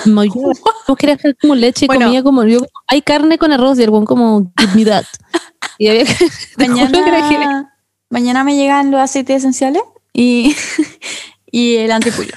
mo- 0.06 0.24
yo 0.24 0.52
no 0.88 0.96
quería 0.96 1.14
hacer 1.14 1.36
como 1.40 1.54
leche, 1.54 1.86
Bueno. 1.86 2.06
comía 2.06 2.22
como, 2.22 2.44
yo, 2.44 2.60
hay 2.88 3.02
carne 3.02 3.38
con 3.38 3.52
arroz 3.52 3.78
y 3.78 3.82
el 3.84 3.90
weón 3.90 4.04
como, 4.04 4.52
give 4.58 4.74
me 4.74 4.84
that. 4.84 5.04
Y 5.78 5.88
había 5.88 6.04
que, 6.04 6.14
juro 6.56 7.04
que. 7.04 7.10
Mañana, 7.10 7.74
mañana 8.10 8.44
me 8.44 8.56
llegan 8.56 8.90
los 8.90 9.00
aceites 9.00 9.36
esenciales 9.38 9.82
y, 10.12 10.54
y 11.50 11.76
el 11.76 11.92
antipullo. 11.92 12.32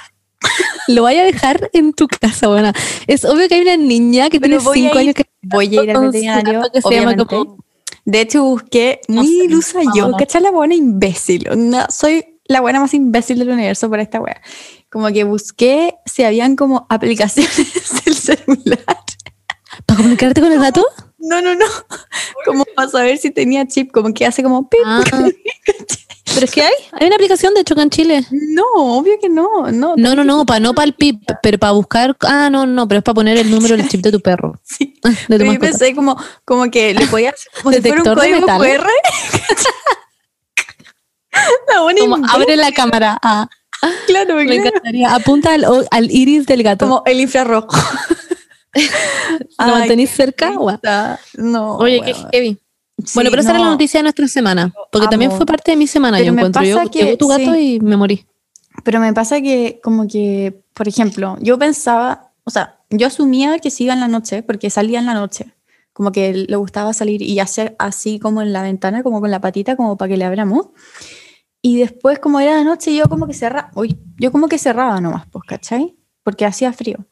Lo 0.87 1.01
vaya 1.03 1.21
a 1.23 1.25
dejar 1.25 1.69
en 1.73 1.93
tu 1.93 2.07
casa, 2.07 2.47
buena. 2.47 2.71
Es 3.07 3.25
obvio 3.25 3.47
que 3.47 3.55
hay 3.55 3.61
una 3.61 3.77
niña 3.77 4.29
que 4.29 4.39
Pero 4.39 4.59
tiene 4.59 4.63
voy 4.63 4.77
a 4.77 4.81
cinco 4.83 4.95
ir- 4.95 5.01
años 5.01 5.15
que 5.15 5.25
Voy 5.41 5.65
a 5.77 5.83
ir 5.83 5.91
al 5.91 6.01
veterinario, 6.05 6.61
que 6.71 6.81
se 6.81 6.91
llama 6.91 7.15
como- 7.25 7.57
De 8.05 8.21
hecho, 8.21 8.43
busqué 8.43 9.01
No 9.07 9.23
muy 9.23 9.27
sé, 9.39 9.45
ilusa 9.45 9.79
yo. 9.95 10.11
¿Cachai 10.11 10.41
la 10.43 10.51
buena 10.51 10.75
imbécil? 10.75 11.47
No, 11.55 11.85
soy 11.89 12.23
la 12.45 12.61
buena 12.61 12.79
más 12.79 12.93
imbécil 12.93 13.39
del 13.39 13.49
universo 13.49 13.89
por 13.89 13.99
esta 13.99 14.19
wea. 14.19 14.41
Como 14.89 15.07
que 15.07 15.23
busqué 15.23 15.95
si 16.05 16.23
habían 16.23 16.55
como 16.55 16.85
aplicaciones 16.89 17.57
del 18.05 18.15
celular. 18.15 18.85
¿Para 19.85 19.97
comunicarte 19.97 20.41
con 20.41 20.51
el 20.51 20.59
gato? 20.59 20.85
No, 21.17 21.41
no, 21.41 21.55
no. 21.55 21.65
Como 22.45 22.65
para 22.75 22.87
saber 22.87 23.17
si 23.17 23.31
tenía 23.31 23.67
chip, 23.67 23.91
como 23.91 24.13
que 24.13 24.25
hace 24.25 24.43
como 24.43 24.69
pip. 24.69 24.79
Ah. 24.85 25.03
Pero 26.35 26.45
es 26.45 26.51
que 26.51 26.61
hay, 26.61 26.73
hay 26.91 27.07
una 27.07 27.15
aplicación 27.15 27.53
de 27.53 27.61
hecho 27.61 27.79
en 27.79 27.89
Chile. 27.89 28.25
No, 28.29 28.65
obvio 28.75 29.13
que 29.21 29.29
no. 29.29 29.71
No, 29.71 29.93
No, 29.95 30.15
no, 30.15 30.23
no, 30.25 30.45
para 30.45 30.59
no 30.59 30.73
para 30.73 30.85
el 30.85 30.93
PIP, 30.93 31.21
pero 31.41 31.57
para 31.57 31.71
buscar. 31.71 32.17
Ah, 32.21 32.49
no, 32.49 32.65
no, 32.65 32.89
pero 32.89 32.97
es 32.97 33.03
para 33.05 33.15
poner 33.15 33.37
el 33.37 33.49
número 33.49 33.77
del 33.77 33.87
chip 33.87 34.01
de 34.01 34.11
tu 34.11 34.19
perro. 34.19 34.59
Sí. 34.63 34.99
De 35.03 35.37
tu 35.37 35.43
Pero 35.45 35.53
yo 35.53 35.59
pensé 35.59 35.95
como, 35.95 36.17
como 36.43 36.69
que 36.69 36.93
le 36.93 37.07
podía 37.07 37.29
hacer 37.29 37.49
como 37.61 37.73
si 37.73 37.81
fuera 37.81 37.97
un 37.97 38.03
de 38.03 38.15
código 38.15 38.41
metal. 38.41 38.59
QR. 38.59 38.87
La 41.73 41.81
buena 41.81 41.99
Como 42.01 42.17
imbécil, 42.17 42.35
abre 42.41 42.55
la 42.55 42.71
cámara. 42.71 43.19
Ah, 43.21 43.47
claro, 44.07 44.35
me 44.35 44.45
claro. 44.45 44.67
encantaría. 44.67 45.13
Apunta 45.13 45.53
al, 45.53 45.65
al 45.91 46.11
iris 46.11 46.45
del 46.45 46.63
gato. 46.63 46.87
Como 46.87 47.03
el 47.05 47.19
infrarrojo. 47.19 47.77
¿Lo 49.59 49.67
mantenís 49.67 50.09
cerca? 50.11 50.53
No. 51.37 51.77
Oye, 51.77 52.01
qué 52.03 52.13
heavy. 52.31 52.59
Sí, 53.03 53.11
bueno, 53.15 53.29
pero 53.29 53.41
esa 53.41 53.51
era 53.51 53.59
la 53.59 53.65
no. 53.65 53.71
noticia 53.71 53.99
de 53.99 54.03
nuestra 54.03 54.27
semana. 54.27 54.73
Porque 54.91 55.05
Amo. 55.05 55.09
también 55.11 55.31
fue 55.31 55.45
parte 55.45 55.71
de 55.71 55.77
mi 55.77 55.87
semana, 55.87 56.17
Pero 56.17 56.27
yo 56.27 56.33
me 56.33 56.41
encuentro. 56.41 56.63
Yo, 56.63 56.77
pasa 56.77 56.89
que- 56.89 56.99
llegó 57.03 57.17
tu 57.17 57.27
gato 57.27 57.53
sí. 57.53 57.75
y 57.75 57.79
me 57.81 57.97
morí. 57.97 58.25
Pero 58.83 58.99
me 58.99 59.13
pasa 59.13 59.41
que, 59.41 59.79
como 59.83 60.07
que, 60.07 60.61
por 60.73 60.87
ejemplo, 60.87 61.37
yo 61.41 61.57
pensaba, 61.57 62.31
o 62.43 62.49
sea, 62.51 62.77
yo 62.89 63.07
asumía 63.07 63.59
que 63.59 63.69
se 63.69 63.83
iba 63.83 63.93
en 63.93 63.99
la 63.99 64.07
noche, 64.07 64.43
porque 64.43 64.69
salía 64.69 64.99
en 64.99 65.05
la 65.05 65.13
noche. 65.13 65.53
Como 65.93 66.11
que 66.11 66.33
le 66.33 66.55
gustaba 66.57 66.93
salir 66.93 67.21
y 67.21 67.39
hacer 67.39 67.75
así 67.79 68.19
como 68.19 68.41
en 68.41 68.51
la 68.51 68.63
ventana, 68.63 69.03
como 69.03 69.21
con 69.21 69.31
la 69.31 69.39
patita, 69.39 69.75
como 69.75 69.97
para 69.97 70.09
que 70.09 70.17
le 70.17 70.25
abramos. 70.25 70.67
Y 71.67 71.77
después, 71.77 72.19
como 72.19 72.39
era 72.39 72.57
de 72.57 72.63
noche, 72.63 72.93
yo 72.93 73.05
como 73.05 73.25
que 73.25 73.33
cerraba, 73.33 73.71
uy, 73.73 73.97
yo 74.19 74.31
como 74.31 74.47
que 74.47 74.59
cerraba 74.59 75.01
nomás, 75.01 75.25
pues, 75.31 75.45
¿cachai? 75.47 75.95
Porque 76.21 76.45
hacía 76.45 76.71
frío. 76.71 77.07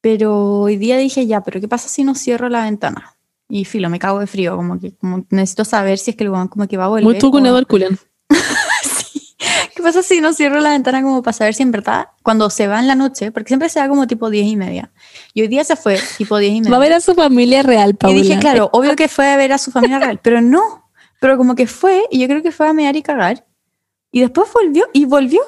Pero 0.00 0.60
hoy 0.60 0.78
día 0.78 0.96
dije, 0.96 1.26
ya, 1.26 1.42
pero 1.42 1.60
¿qué 1.60 1.68
pasa 1.68 1.90
si 1.90 2.02
no 2.02 2.14
cierro 2.14 2.48
la 2.48 2.64
ventana? 2.64 3.18
Y 3.46 3.66
filo, 3.66 3.90
me 3.90 3.98
cago 3.98 4.20
de 4.20 4.26
frío, 4.26 4.56
como 4.56 4.80
que 4.80 4.96
como 4.96 5.26
necesito 5.28 5.66
saber 5.66 5.98
si 5.98 6.12
es 6.12 6.16
que 6.16 6.24
el 6.24 6.30
weón 6.30 6.48
como 6.48 6.66
que 6.66 6.78
va 6.78 6.86
a 6.86 6.88
volver. 6.88 7.04
Muy 7.04 7.18
tú 7.18 7.30
con 7.30 7.44
Edward 7.44 7.66
Cullen. 7.66 7.98
Sí. 8.82 9.36
¿Qué 9.76 9.82
pasa 9.82 10.02
si 10.02 10.22
no 10.22 10.32
cierro 10.32 10.60
la 10.60 10.70
ventana 10.70 11.02
como 11.02 11.22
para 11.22 11.34
saber 11.34 11.52
si 11.52 11.62
en 11.62 11.70
verdad, 11.70 12.06
cuando 12.22 12.48
se 12.48 12.66
va 12.66 12.80
en 12.80 12.86
la 12.86 12.94
noche, 12.94 13.32
porque 13.32 13.48
siempre 13.48 13.68
se 13.68 13.80
va 13.80 13.88
como 13.88 14.06
tipo 14.06 14.30
10 14.30 14.46
y 14.46 14.56
media, 14.56 14.92
y 15.34 15.42
hoy 15.42 15.48
día 15.48 15.62
se 15.62 15.76
fue 15.76 16.00
tipo 16.16 16.38
10 16.38 16.54
y 16.54 16.60
media. 16.60 16.70
Va 16.70 16.78
a 16.78 16.80
ver 16.80 16.94
a 16.94 17.00
su 17.00 17.14
familia 17.14 17.62
real, 17.62 17.90
y 17.90 17.92
Paula. 17.92 18.16
dije, 18.16 18.38
claro, 18.38 18.70
obvio 18.72 18.96
que 18.96 19.08
fue 19.08 19.30
a 19.30 19.36
ver 19.36 19.52
a 19.52 19.58
su 19.58 19.70
familia 19.70 19.98
real, 19.98 20.20
pero 20.22 20.40
no, 20.40 20.90
pero 21.20 21.36
como 21.36 21.54
que 21.54 21.66
fue, 21.66 22.04
y 22.10 22.18
yo 22.18 22.28
creo 22.28 22.42
que 22.42 22.50
fue 22.50 22.66
a 22.66 22.72
mear 22.72 22.96
y 22.96 23.02
cagar, 23.02 23.44
y 24.14 24.20
después 24.20 24.48
volvió, 24.54 24.86
y 24.92 25.04
volvió. 25.06 25.40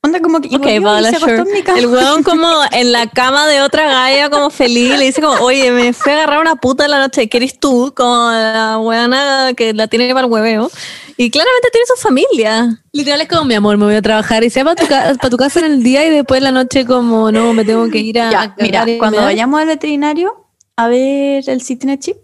Onda 0.00 0.20
como 0.20 0.40
que 0.40 0.48
y 0.48 0.54
Ok, 0.56 0.62
volvió, 0.62 0.98
y 1.00 1.04
se 1.04 1.16
acostó 1.16 1.42
en 1.48 1.52
mi 1.52 1.62
cama. 1.62 1.78
El 1.78 1.86
weón 1.88 2.22
como 2.22 2.48
en 2.72 2.92
la 2.92 3.06
cama 3.08 3.46
de 3.46 3.60
otra 3.62 3.86
galla, 3.86 4.30
como 4.30 4.48
feliz, 4.50 4.96
le 4.98 5.04
dice 5.06 5.20
como, 5.20 5.34
oye, 5.44 5.70
me 5.72 5.92
fui 5.92 6.12
a 6.12 6.16
agarrar 6.16 6.40
una 6.40 6.56
puta 6.56 6.84
en 6.84 6.92
la 6.92 6.98
noche, 7.00 7.28
¿qué 7.28 7.36
eres 7.38 7.58
tú? 7.58 7.92
Como 7.96 8.30
la 8.30 8.78
weona 8.80 9.52
que 9.56 9.72
la 9.74 9.86
tiene 9.88 10.12
para 10.14 10.26
el 10.26 10.32
hueveo. 10.32 10.70
Y 11.16 11.30
claramente 11.30 11.68
tiene 11.72 11.84
su 11.86 12.00
familia. 12.00 12.80
Literal 12.92 13.20
es 13.20 13.28
como, 13.28 13.44
mi 13.44 13.54
amor, 13.54 13.76
me 13.76 13.86
voy 13.86 13.96
a 13.96 14.02
trabajar 14.02 14.44
y 14.44 14.50
sea 14.50 14.62
para 14.64 14.76
tu, 14.76 14.86
ca- 14.86 15.14
pa' 15.20 15.30
tu 15.30 15.36
casa 15.36 15.58
en 15.60 15.66
el 15.66 15.82
día 15.82 16.06
y 16.06 16.10
después 16.10 16.38
en 16.38 16.44
la 16.44 16.52
noche 16.52 16.84
como, 16.86 17.32
no, 17.32 17.52
me 17.52 17.64
tengo 17.64 17.88
que 17.90 17.98
ir 17.98 18.20
a... 18.20 18.30
Ya, 18.30 18.54
mira, 18.58 18.84
cuando 18.98 19.18
vayamos 19.22 19.60
al 19.60 19.66
veterinario 19.66 20.46
a 20.76 20.86
ver 20.86 21.42
el 21.48 21.60
Citinet 21.60 22.00
Chip, 22.00 22.16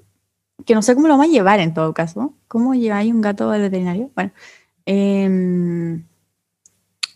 que 0.64 0.74
no 0.76 0.82
sé 0.82 0.94
cómo 0.94 1.08
lo 1.08 1.14
vamos 1.14 1.26
a 1.26 1.32
llevar 1.32 1.58
en 1.58 1.74
todo 1.74 1.92
caso. 1.92 2.34
¿Cómo 2.46 2.74
lleváis 2.74 3.12
un 3.12 3.20
gato 3.20 3.50
al 3.50 3.62
veterinario? 3.62 4.10
Bueno, 4.14 4.30
em, 4.86 6.04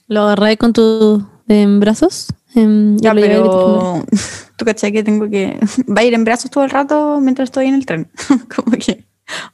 ¿Lo 0.07 0.23
agarré 0.23 0.57
con 0.57 0.73
tus 0.73 1.23
brazos? 1.47 2.29
Y 2.55 2.97
ya, 2.97 3.15
pero 3.15 4.03
tú 4.57 4.65
cachai 4.65 4.91
que 4.93 5.03
tengo 5.05 5.29
que. 5.29 5.59
Va 5.87 6.01
a 6.01 6.05
ir 6.05 6.15
en 6.15 6.25
brazos 6.25 6.51
todo 6.51 6.65
el 6.65 6.71
rato 6.71 7.19
mientras 7.21 7.49
estoy 7.49 7.67
en 7.67 7.75
el 7.75 7.87
tren. 7.87 8.11
como 8.55 8.73
que. 8.79 9.05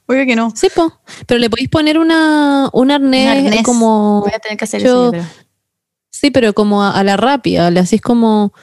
Obvio 0.07 0.25
que 0.25 0.35
no. 0.35 0.51
Sí, 0.55 0.67
po. 0.73 0.93
Pero 1.27 1.39
le 1.39 1.49
podéis 1.49 1.67
poner 1.69 1.99
una, 1.99 2.69
un 2.71 2.91
arnés, 2.91 3.41
Un 3.41 3.47
arnés. 3.47 3.63
como... 3.63 4.21
Voy 4.21 4.31
a 4.33 4.39
tener 4.39 4.57
que 4.57 4.63
hacer 4.63 4.81
yo- 4.81 5.09
eso. 5.13 5.17
yo. 5.17 5.29
Sí, 6.09 6.31
pero 6.31 6.53
como 6.53 6.81
a, 6.81 6.91
a 6.97 7.03
la 7.03 7.17
rápida, 7.17 7.69
le 7.71 7.81
hacís 7.81 7.99
como... 7.99 8.53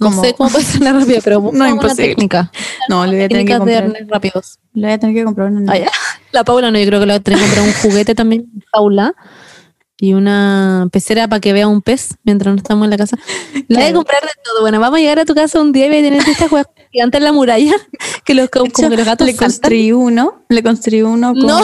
No 0.00 0.10
sé 0.22 0.32
cómo 0.34 0.48
puede 0.48 0.64
ser 0.64 0.80
la 0.80 0.94
rápida, 0.94 1.18
pero 1.22 1.40
No, 1.42 1.48
una 1.50 1.68
imposible. 1.68 2.06
técnica. 2.08 2.50
No, 2.88 3.04
le 3.04 3.16
voy 3.16 3.24
a 3.24 3.28
tener 3.28 3.46
que 3.46 3.58
comprar. 3.58 3.92
rápidos. 4.08 4.58
Le 4.72 4.86
voy 4.86 4.92
a 4.94 4.98
tener 4.98 5.14
que 5.14 5.24
comprar 5.24 5.50
una. 5.52 5.70
Ah, 5.70 5.76
ya. 5.76 5.90
La 6.34 6.44
Paula 6.44 6.70
no, 6.70 6.78
yo 6.78 6.86
creo 6.86 7.00
que 7.00 7.06
le 7.06 7.12
va 7.12 7.16
a 7.18 7.20
tener 7.20 7.38
que 7.38 7.44
comprar 7.46 7.66
un 7.66 7.72
juguete 7.74 8.14
también, 8.14 8.46
Paula, 8.72 9.14
y 9.98 10.12
una 10.14 10.88
pecera 10.92 11.28
para 11.28 11.40
que 11.40 11.52
vea 11.52 11.68
un 11.68 11.80
pez 11.80 12.16
mientras 12.24 12.52
no 12.52 12.58
estamos 12.58 12.84
en 12.84 12.90
la 12.90 12.96
casa. 12.98 13.16
Le 13.68 13.76
voy 13.76 13.84
a 13.86 13.92
comprar 13.94 14.20
de 14.22 14.28
todo. 14.44 14.60
Bueno, 14.60 14.80
vamos 14.80 14.98
a 14.98 15.00
llegar 15.00 15.20
a 15.20 15.24
tu 15.24 15.34
casa 15.34 15.60
un 15.60 15.70
día 15.72 15.86
y 15.86 15.88
voy 15.90 15.98
a 15.98 16.02
tener 16.02 16.28
estas 16.28 16.48
juegas 16.50 16.66
gigantes 16.92 17.18
en 17.20 17.24
la 17.24 17.32
muralla 17.32 17.72
que 18.24 18.34
los, 18.34 18.50
como 18.50 18.64
De 18.64 18.70
hecho, 18.70 18.90
que 18.90 18.96
los 18.96 19.06
gatos 19.06 19.26
le 19.26 19.32
saltan. 19.32 19.48
construí 19.48 19.92
uno, 19.92 20.42
le 20.48 20.62
construí 20.62 21.02
uno 21.02 21.32
con, 21.32 21.46
No. 21.46 21.60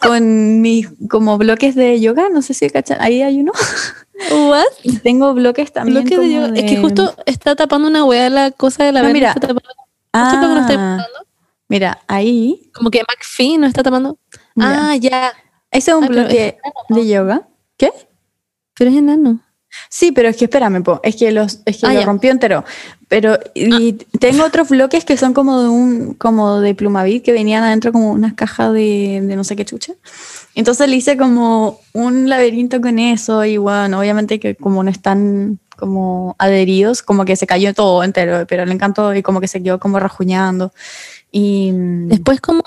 con 0.00 0.60
mis 0.60 0.88
como 1.10 1.36
bloques 1.38 1.74
de 1.74 2.00
yoga, 2.00 2.28
no 2.32 2.40
sé 2.42 2.54
si 2.54 2.70
cachan, 2.70 2.98
ahí 3.00 3.22
hay 3.22 3.40
uno. 3.40 3.52
What? 4.30 4.64
Y 4.84 4.98
tengo 4.98 5.34
bloques 5.34 5.72
también. 5.72 6.02
Lo 6.04 6.08
que 6.08 6.16
como 6.16 6.28
yo- 6.28 6.46
Es 6.54 6.62
que 6.62 6.76
de- 6.76 6.80
justo 6.80 7.14
está 7.26 7.56
tapando 7.56 7.88
una 7.88 8.04
hueá 8.04 8.30
la 8.30 8.50
cosa 8.52 8.84
de 8.84 8.92
la 8.92 9.02
No, 9.02 9.10
mira. 9.12 9.30
está 9.30 9.40
tapando- 9.48 9.60
justo 10.14 10.54
lo 10.54 10.66
que 10.68 10.74
Ah, 11.74 11.76
mira, 11.76 11.98
ahí. 12.06 12.70
Como 12.72 12.90
que 12.90 13.00
McPhee 13.02 13.58
no 13.58 13.66
está 13.66 13.82
mira, 13.90 14.14
Ah, 14.92 14.96
ya. 14.96 15.32
ese 15.72 15.90
es 15.90 15.96
un 15.96 16.04
Ah, 16.04 16.08
bloque 16.08 16.46
es 16.48 16.54
enano, 16.54 16.74
¿no? 16.88 16.96
de 16.96 17.08
yoga. 17.08 17.48
¿Qué? 17.76 17.90
Pero 18.74 18.90
es 18.90 18.96
enano. 18.96 19.40
Sí, 19.90 20.12
pero 20.12 20.28
es 20.28 20.36
que 20.36 20.44
espérame, 20.44 20.84
po, 20.84 21.00
es 21.02 21.16
que, 21.16 21.32
los, 21.32 21.58
es 21.64 21.78
que 21.78 21.86
Ah, 21.88 21.92
lo 21.94 22.00
ya. 22.00 22.06
rompió 22.06 22.30
entero. 22.30 22.64
Pero 23.08 23.36
y 23.54 23.94
tengo 24.20 24.44
otros 24.44 24.68
bloques 24.68 25.04
que 25.04 25.16
son 25.16 25.34
como 25.34 25.60
de 25.62 25.68
un 25.68 26.14
como 26.14 26.60
de 26.60 26.76
plumavit 26.76 27.24
que 27.24 27.32
venían 27.32 27.64
adentro 27.64 27.90
como 27.92 28.12
unas 28.12 28.34
cajas 28.34 28.72
de, 28.72 29.20
de 29.22 29.34
no 29.36 29.42
sé 29.42 29.56
qué 29.56 29.64
chucha. 29.64 29.94
Entonces 30.54 30.88
le 30.88 30.94
hice 30.96 31.16
como 31.16 31.80
un 31.92 32.28
laberinto 32.28 32.80
con 32.80 33.00
eso 33.00 33.44
y 33.44 33.56
bueno, 33.56 33.98
obviamente 33.98 34.38
que 34.38 34.54
como 34.54 34.84
no 34.84 34.90
están 34.92 35.58
como 35.76 36.36
adheridos, 36.38 37.02
como 37.02 37.24
que 37.24 37.34
se 37.34 37.48
cayó 37.48 37.74
todo 37.74 38.04
entero, 38.04 38.46
pero 38.48 38.64
le 38.64 38.72
encantó 38.72 39.12
y 39.12 39.22
como 39.24 39.40
que 39.40 39.48
se 39.48 39.60
quedó 39.60 39.80
como 39.80 39.98
rajuñando. 39.98 40.72
Y 41.36 41.72
Después 41.74 42.40
como 42.40 42.62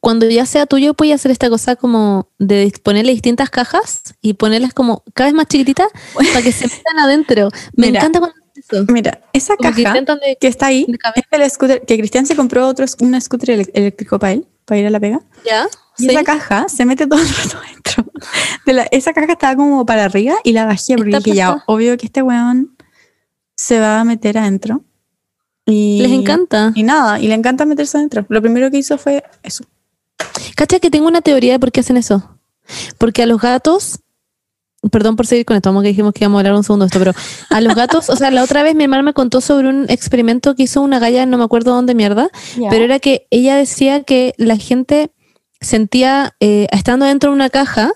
cuando 0.00 0.28
ya 0.28 0.44
sea 0.44 0.66
tuyo, 0.66 0.92
puedes 0.92 1.14
hacer 1.14 1.30
esta 1.30 1.48
cosa 1.48 1.76
como 1.76 2.28
de 2.38 2.70
ponerle 2.82 3.12
distintas 3.12 3.48
cajas 3.48 4.02
y 4.20 4.34
ponerlas 4.34 4.74
como 4.74 5.02
cada 5.14 5.28
vez 5.28 5.34
más 5.34 5.46
chiquititas 5.46 5.86
para 6.14 6.42
que 6.42 6.52
se 6.52 6.66
metan 6.66 6.98
adentro. 6.98 7.48
Me 7.74 7.86
Mira. 7.86 8.00
encanta 8.00 8.18
cuando 8.18 8.36
eso. 8.54 8.84
mira, 8.92 9.22
esa 9.32 9.56
Como 9.56 9.70
caja 9.70 9.94
de, 9.94 10.36
que 10.38 10.46
está 10.48 10.66
ahí 10.66 10.84
de 10.86 10.98
cabeza. 10.98 11.26
es 11.30 11.40
el 11.40 11.50
scooter, 11.50 11.82
que 11.86 11.96
Cristian 11.96 12.26
se 12.26 12.36
compró 12.36 12.66
otro, 12.68 12.84
un 13.00 13.18
scooter 13.18 13.66
eléctrico 13.72 14.18
para 14.18 14.34
él, 14.34 14.46
para 14.66 14.78
ir 14.80 14.86
a 14.86 14.90
la 14.90 15.00
pega. 15.00 15.20
¿Ya? 15.46 15.66
Y 15.96 16.04
Sí. 16.04 16.10
esa 16.10 16.22
caja 16.24 16.66
se 16.68 16.84
mete 16.84 17.06
todo 17.06 17.20
el 17.22 17.28
rato 17.28 17.58
dentro. 17.72 18.04
De 18.66 18.72
la- 18.74 18.88
esa 18.90 19.14
caja 19.14 19.32
estaba 19.32 19.56
como 19.56 19.86
para 19.86 20.04
arriba 20.04 20.34
y 20.44 20.52
la 20.52 20.66
bajé 20.66 20.96
porque 20.96 21.16
dije, 21.16 21.34
ya, 21.34 21.62
obvio 21.66 21.96
que 21.96 22.04
este 22.06 22.20
weón 22.22 22.76
se 23.56 23.78
va 23.80 24.00
a 24.00 24.04
meter 24.04 24.36
adentro. 24.36 24.82
Y, 25.66 26.02
Les 26.02 26.12
encanta. 26.12 26.72
Y 26.74 26.82
nada, 26.82 27.20
y 27.20 27.28
le 27.28 27.34
encanta 27.34 27.64
meterse 27.64 27.96
adentro. 27.96 28.26
Lo 28.28 28.42
primero 28.42 28.70
que 28.70 28.78
hizo 28.78 28.98
fue 28.98 29.22
eso. 29.42 29.64
Cacha 30.56 30.80
que 30.80 30.90
tengo 30.90 31.06
una 31.06 31.22
teoría 31.22 31.52
de 31.52 31.58
por 31.58 31.72
qué 31.72 31.80
hacen 31.80 31.96
eso. 31.96 32.38
Porque 32.98 33.22
a 33.22 33.26
los 33.26 33.40
gatos, 33.40 34.00
perdón 34.90 35.16
por 35.16 35.26
seguir 35.26 35.44
con 35.44 35.56
esto, 35.56 35.70
vamos 35.70 35.82
que 35.82 35.88
dijimos 35.88 36.12
que 36.12 36.24
íbamos 36.24 36.38
a 36.38 36.40
hablar 36.40 36.54
un 36.54 36.64
segundo 36.64 36.84
de 36.84 36.88
esto, 36.88 36.98
pero 36.98 37.12
a 37.50 37.60
los 37.60 37.74
gatos, 37.74 38.08
o 38.08 38.16
sea, 38.16 38.30
la 38.30 38.42
otra 38.42 38.62
vez 38.62 38.74
mi 38.74 38.84
hermana 38.84 39.02
me 39.02 39.12
contó 39.12 39.40
sobre 39.40 39.68
un 39.68 39.86
experimento 39.88 40.54
que 40.54 40.64
hizo 40.64 40.80
una 40.80 40.98
galla, 40.98 41.26
no 41.26 41.38
me 41.38 41.44
acuerdo 41.44 41.74
dónde 41.74 41.94
mierda, 41.94 42.30
pero 42.70 42.84
era 42.84 42.98
que 42.98 43.26
ella 43.30 43.56
decía 43.56 44.02
que 44.02 44.34
la 44.38 44.56
gente 44.56 45.12
sentía, 45.60 46.34
eh, 46.40 46.66
estando 46.72 47.06
dentro 47.06 47.30
de 47.30 47.36
una 47.36 47.50
caja, 47.50 47.92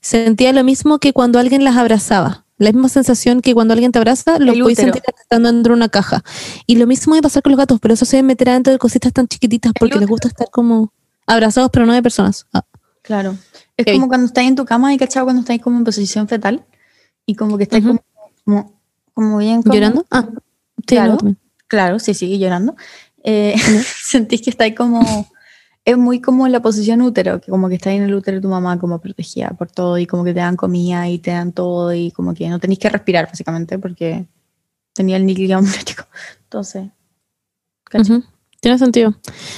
sentía 0.00 0.52
lo 0.52 0.64
mismo 0.64 0.98
que 0.98 1.12
cuando 1.12 1.38
alguien 1.38 1.64
las 1.64 1.76
abrazaba. 1.76 2.44
La 2.62 2.72
misma 2.72 2.88
sensación 2.88 3.40
que 3.40 3.54
cuando 3.54 3.72
alguien 3.74 3.92
te 3.92 3.98
abraza, 3.98 4.38
lo 4.38 4.52
puedes 4.62 4.78
sentir 4.78 5.02
estando 5.20 5.50
dentro 5.52 5.72
de 5.72 5.76
una 5.76 5.88
caja. 5.88 6.22
Y 6.66 6.76
lo 6.76 6.86
mismo 6.86 7.14
debe 7.14 7.22
pasar 7.22 7.42
con 7.42 7.52
los 7.52 7.58
gatos, 7.58 7.78
pero 7.80 7.94
eso 7.94 8.04
se 8.04 8.16
debe 8.16 8.28
meter 8.28 8.50
adentro 8.50 8.72
de 8.72 8.78
cositas 8.78 9.12
tan 9.12 9.26
chiquititas 9.28 9.72
porque 9.78 9.98
les 9.98 10.08
gusta 10.08 10.28
estar 10.28 10.48
como 10.50 10.92
abrazados, 11.26 11.70
pero 11.72 11.86
no 11.86 11.92
de 11.92 12.02
personas. 12.02 12.46
Ah, 12.52 12.64
Claro. 13.02 13.36
Es 13.76 13.84
como 13.92 14.06
cuando 14.06 14.26
estás 14.26 14.44
en 14.44 14.54
tu 14.54 14.64
cama 14.64 14.94
y 14.94 14.98
cachado 14.98 15.26
cuando 15.26 15.40
estás 15.40 15.58
como 15.58 15.76
en 15.76 15.82
posición 15.84 16.28
fetal 16.28 16.64
y 17.26 17.34
como 17.34 17.56
que 17.58 17.64
estás 17.64 17.80
como, 17.82 18.00
como, 18.44 18.80
como 19.12 19.38
bien 19.38 19.62
como- 19.62 19.74
¿Llorando? 19.74 20.06
Ah, 20.10 20.28
sí, 20.30 20.82
Claro. 20.86 21.18
no. 21.22 21.34
Claro, 21.66 21.98
sí, 21.98 22.14
sí, 22.14 22.38
llorando. 22.38 22.76
Eh, 23.24 23.54
sentís 24.04 24.40
que 24.42 24.50
estáis 24.50 24.76
como. 24.76 25.26
Es 25.84 25.98
muy 25.98 26.20
como 26.20 26.46
la 26.46 26.60
posición 26.62 27.02
útero, 27.02 27.40
que 27.40 27.50
como 27.50 27.68
que 27.68 27.74
estáis 27.74 27.98
en 27.98 28.04
el 28.04 28.14
útero 28.14 28.36
de 28.36 28.40
tu 28.42 28.48
mamá, 28.48 28.78
como 28.78 29.00
protegida 29.00 29.48
por 29.50 29.70
todo, 29.70 29.98
y 29.98 30.06
como 30.06 30.22
que 30.22 30.32
te 30.32 30.38
dan 30.40 30.54
comida 30.56 31.08
y 31.08 31.18
te 31.18 31.32
dan 31.32 31.52
todo, 31.52 31.92
y 31.92 32.12
como 32.12 32.34
que 32.34 32.48
no 32.48 32.60
tenéis 32.60 32.78
que 32.78 32.88
respirar, 32.88 33.26
básicamente, 33.26 33.78
porque 33.80 34.26
tenía 34.94 35.16
el 35.16 35.26
níquel 35.26 35.52
amniótico. 35.52 36.04
Entonces. 36.44 36.88
¿cachai? 37.84 38.16
Ujú. 38.18 38.24
Tiene 38.60 38.78
sentido. 38.78 39.12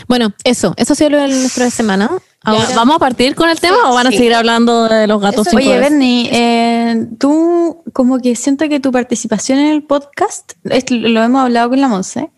Bueno, 0.08 0.32
eso, 0.44 0.72
eso 0.78 0.94
ha 0.94 0.96
sido 0.96 1.10
lo 1.10 1.18
de 1.18 1.28
nuestra 1.28 1.68
semana. 1.68 2.10
Ahora, 2.42 2.68
Ya, 2.70 2.74
¿Vamos 2.74 2.96
a 2.96 2.98
partir 2.98 3.34
con 3.34 3.50
el 3.50 3.60
tema 3.60 3.76
o 3.90 3.94
van 3.94 4.06
a 4.06 4.10
Sí. 4.10 4.16
seguir 4.16 4.32
hablando 4.34 4.88
de 4.88 5.06
los 5.06 5.20
gatos? 5.20 5.46
Oye, 5.48 5.60
cinco 5.60 5.68
veces? 5.74 5.80
Bernie, 5.90 6.30
eh, 6.32 7.06
tú 7.18 7.82
como 7.92 8.18
que 8.18 8.34
siento 8.34 8.66
que 8.68 8.80
tu 8.80 8.90
participación 8.92 9.58
en 9.58 9.66
el 9.74 9.82
podcast, 9.82 10.52
es- 10.64 10.90
lo 10.90 11.22
hemos 11.22 11.42
hablado 11.42 11.68
con 11.68 11.80
la 11.82 11.88
Monse, 11.88 12.30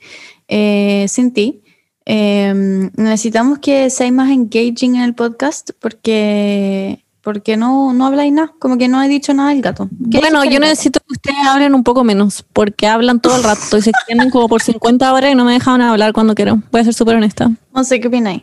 eh, 0.49 1.07
sin 1.09 1.33
ti, 1.33 1.63
eh, 2.07 2.91
necesitamos 2.97 3.59
que 3.59 3.91
seáis 3.91 4.13
más 4.13 4.31
engaging 4.31 4.97
en 4.97 5.03
el 5.03 5.15
podcast 5.15 5.71
porque, 5.81 7.05
porque 7.21 7.57
no, 7.57 7.93
no 7.93 8.07
habláis 8.07 8.33
nada, 8.33 8.55
como 8.59 8.79
que 8.79 8.89
no 8.89 9.03
he 9.03 9.09
dicho 9.09 9.35
nada 9.35 9.51
del 9.51 9.61
gato. 9.61 9.89
¿Qué 10.11 10.21
Bueno, 10.21 10.45
yo 10.45 10.59
necesito 10.59 11.01
que 11.01 11.13
ustedes 11.13 11.47
hablen 11.47 11.75
un 11.75 11.85
poco 11.85 12.05
menos, 12.05 12.45
porque 12.53 12.87
hablan 12.87 13.21
todo 13.21 13.37
el 13.37 13.43
rato 13.43 13.77
y 13.77 13.83
se 13.83 13.91
extienden 13.91 14.31
como 14.31 14.49
por 14.49 14.63
50 14.63 15.13
horas 15.13 15.33
y 15.33 15.35
no 15.35 15.45
me 15.45 15.53
dejan 15.53 15.83
hablar 15.83 16.13
cuando 16.13 16.35
quiero. 16.35 16.63
Voy 16.73 16.81
a 16.81 16.85
ser 16.85 16.95
súper 16.95 17.17
honesta. 17.17 17.51
Monse, 17.73 18.01
¿qué 18.01 18.09
opináis? 18.09 18.43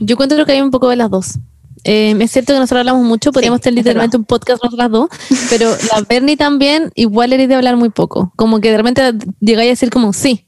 yo 0.00 0.14
encuentro 0.14 0.44
que 0.44 0.52
hay 0.52 0.60
un 0.60 0.70
poco 0.70 0.88
de 0.88 0.96
las 0.96 1.10
dos. 1.10 1.38
Eh, 1.84 2.14
es 2.18 2.30
cierto 2.30 2.52
que 2.52 2.58
nosotros 2.58 2.80
hablamos 2.80 3.04
mucho, 3.04 3.32
podríamos 3.32 3.60
tener 3.60 3.78
literalmente 3.78 4.16
un 4.16 4.24
podcast 4.24 4.62
nosotras 4.62 4.90
dos, 4.90 5.08
pero 5.48 5.70
la 5.70 6.02
Bernie 6.02 6.36
también 6.36 6.90
igual 6.94 7.32
eres 7.32 7.48
de 7.48 7.54
hablar 7.54 7.76
muy 7.76 7.90
poco. 7.90 8.32
Como 8.36 8.60
que 8.60 8.70
de 8.70 8.76
repente 8.76 9.02
llegáis 9.40 9.68
a 9.68 9.72
decir 9.72 9.90
como 9.90 10.12
sí, 10.12 10.46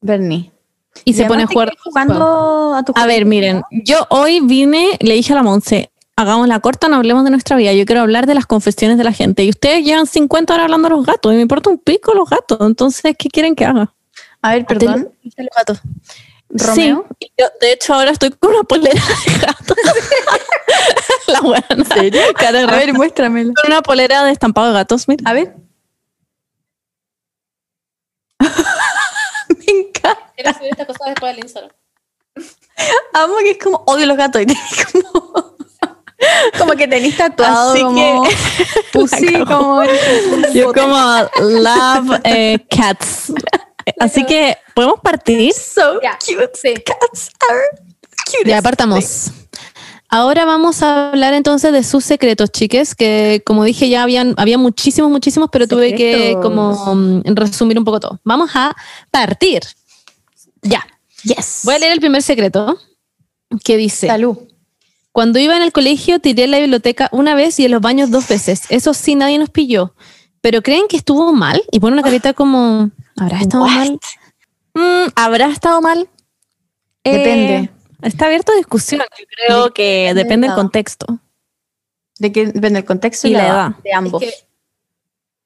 Bernie. 0.00 0.52
Y 1.04 1.14
se 1.14 1.24
pone 1.24 1.44
a 1.44 1.46
jugar. 1.46 1.72
jugando 1.82 2.74
a 2.74 2.82
tu 2.82 2.92
A 2.96 3.06
ver, 3.06 3.24
miren, 3.24 3.62
yo 3.70 4.06
hoy 4.10 4.40
vine, 4.40 4.96
le 5.00 5.14
dije 5.14 5.32
a 5.32 5.36
la 5.36 5.42
Monse, 5.42 5.90
hagamos 6.16 6.48
la 6.48 6.60
corta, 6.60 6.88
no 6.88 6.96
hablemos 6.96 7.24
de 7.24 7.30
nuestra 7.30 7.56
vida. 7.56 7.72
Yo 7.72 7.86
quiero 7.86 8.02
hablar 8.02 8.26
de 8.26 8.34
las 8.34 8.46
confesiones 8.46 8.98
de 8.98 9.04
la 9.04 9.12
gente. 9.12 9.44
Y 9.44 9.50
ustedes 9.50 9.84
llevan 9.84 10.06
50 10.06 10.52
horas 10.52 10.64
hablando 10.64 10.88
de 10.88 10.96
los 10.96 11.06
gatos 11.06 11.32
y 11.32 11.36
me 11.36 11.42
importa 11.42 11.70
un 11.70 11.78
pico 11.78 12.12
los 12.14 12.28
gatos. 12.28 12.58
Entonces, 12.60 13.14
¿qué 13.16 13.28
quieren 13.28 13.54
que 13.54 13.64
haga? 13.64 13.94
A 14.42 14.52
ver, 14.52 14.66
perdón. 14.66 15.10
los 15.22 15.48
gatos. 15.56 15.80
Romeo. 16.50 17.06
Sí, 17.20 17.32
yo, 17.38 17.46
de 17.60 17.72
hecho 17.72 17.94
ahora 17.94 18.10
estoy 18.10 18.30
con 18.30 18.50
una 18.50 18.62
polera 18.62 19.00
de 19.26 19.38
gato. 19.38 19.74
La 21.28 21.40
buena. 21.40 21.66
¿En 21.68 21.84
serio? 21.84 22.22
A 22.38 22.76
ver, 22.76 22.94
muéstramelo. 22.94 23.52
Con 23.54 23.70
una 23.70 23.82
polera 23.82 24.24
de 24.24 24.32
estampado 24.32 24.68
de 24.68 24.72
gatos, 24.74 25.06
mira. 25.08 25.30
A 25.30 25.34
ver. 25.34 25.54
Quiero 30.38 30.56
subir 30.56 30.70
esta 30.70 30.86
cosa 30.86 31.04
después 31.06 31.34
del 31.34 31.44
Instagram. 31.44 31.72
Amo 33.12 33.38
que 33.38 33.50
es 33.50 33.58
como 33.58 33.82
odio 33.86 34.06
los 34.06 34.16
gatos 34.16 34.40
y 34.40 34.46
tenés 34.46 34.86
como, 34.92 35.56
como 36.56 36.72
que 36.76 36.86
tenés 36.86 37.16
tatuado 37.16 37.72
Así 37.72 37.82
como 37.82 38.24
pussy, 38.92 39.44
como 39.44 39.82
Yo 40.54 40.72
como 40.72 40.96
love 41.40 42.20
eh, 42.22 42.64
cats. 42.70 43.32
Así 43.98 44.24
que, 44.26 44.56
¿podemos 44.74 45.00
partir? 45.00 45.52
so 45.52 45.98
cute. 46.24 46.50
sí. 46.54 46.74
Cats 46.84 47.32
are 47.50 47.82
cute. 48.24 48.48
Ya 48.48 48.62
partamos. 48.62 49.32
Ahora 50.08 50.44
vamos 50.44 50.84
a 50.84 51.10
hablar 51.10 51.34
entonces 51.34 51.72
de 51.72 51.82
sus 51.82 52.04
secretos, 52.04 52.52
chiques, 52.52 52.94
que 52.94 53.42
como 53.44 53.64
dije 53.64 53.88
ya 53.88 54.04
habían, 54.04 54.34
había 54.36 54.56
muchísimos, 54.56 55.10
muchísimos, 55.10 55.48
pero 55.50 55.66
tuve 55.66 55.96
que 55.96 56.38
como 56.40 56.94
mm, 56.94 57.22
resumir 57.34 57.76
un 57.76 57.84
poco 57.84 57.98
todo. 57.98 58.20
Vamos 58.22 58.50
a 58.54 58.76
partir. 59.10 59.62
Ya. 60.62 60.86
Yes. 61.22 61.62
Voy 61.64 61.74
a 61.74 61.78
leer 61.78 61.92
el 61.92 62.00
primer 62.00 62.22
secreto 62.22 62.78
que 63.64 63.76
dice, 63.76 64.06
Salud. 64.06 64.38
cuando 65.12 65.38
iba 65.38 65.56
en 65.56 65.62
el 65.62 65.72
colegio 65.72 66.20
tiré 66.20 66.44
en 66.44 66.50
la 66.52 66.58
biblioteca 66.58 67.08
una 67.12 67.34
vez 67.34 67.58
y 67.58 67.64
en 67.64 67.70
los 67.72 67.80
baños 67.80 68.10
dos 68.10 68.28
veces. 68.28 68.62
Eso 68.68 68.94
sí, 68.94 69.14
nadie 69.14 69.38
nos 69.38 69.50
pilló. 69.50 69.94
Pero 70.40 70.62
creen 70.62 70.86
que 70.88 70.96
estuvo 70.96 71.32
mal 71.32 71.60
y 71.72 71.80
pone 71.80 71.94
una 71.94 72.02
carita 72.02 72.32
como, 72.32 72.90
¿habrá 73.16 73.40
estado 73.40 73.64
What? 73.64 73.70
mal? 73.74 73.98
Mm, 74.74 75.08
¿Habrá 75.16 75.46
estado 75.50 75.80
mal? 75.80 76.08
Eh, 77.02 77.16
Depende. 77.16 77.70
está 78.02 78.26
abierto 78.26 78.52
a 78.52 78.56
discusión. 78.56 79.00
Yo 79.00 79.24
creo 79.46 79.74
que 79.74 80.12
depende 80.14 80.46
del 80.46 80.54
contexto. 80.56 81.06
De 82.20 82.30
que 82.32 82.46
depende 82.46 82.80
del 82.80 82.84
contexto 82.84 83.26
Y 83.26 83.32
la 83.32 83.46
edad. 83.46 83.76
de 83.82 83.92
ambos. 83.92 84.22
Es 84.22 84.30
que, 84.30 84.36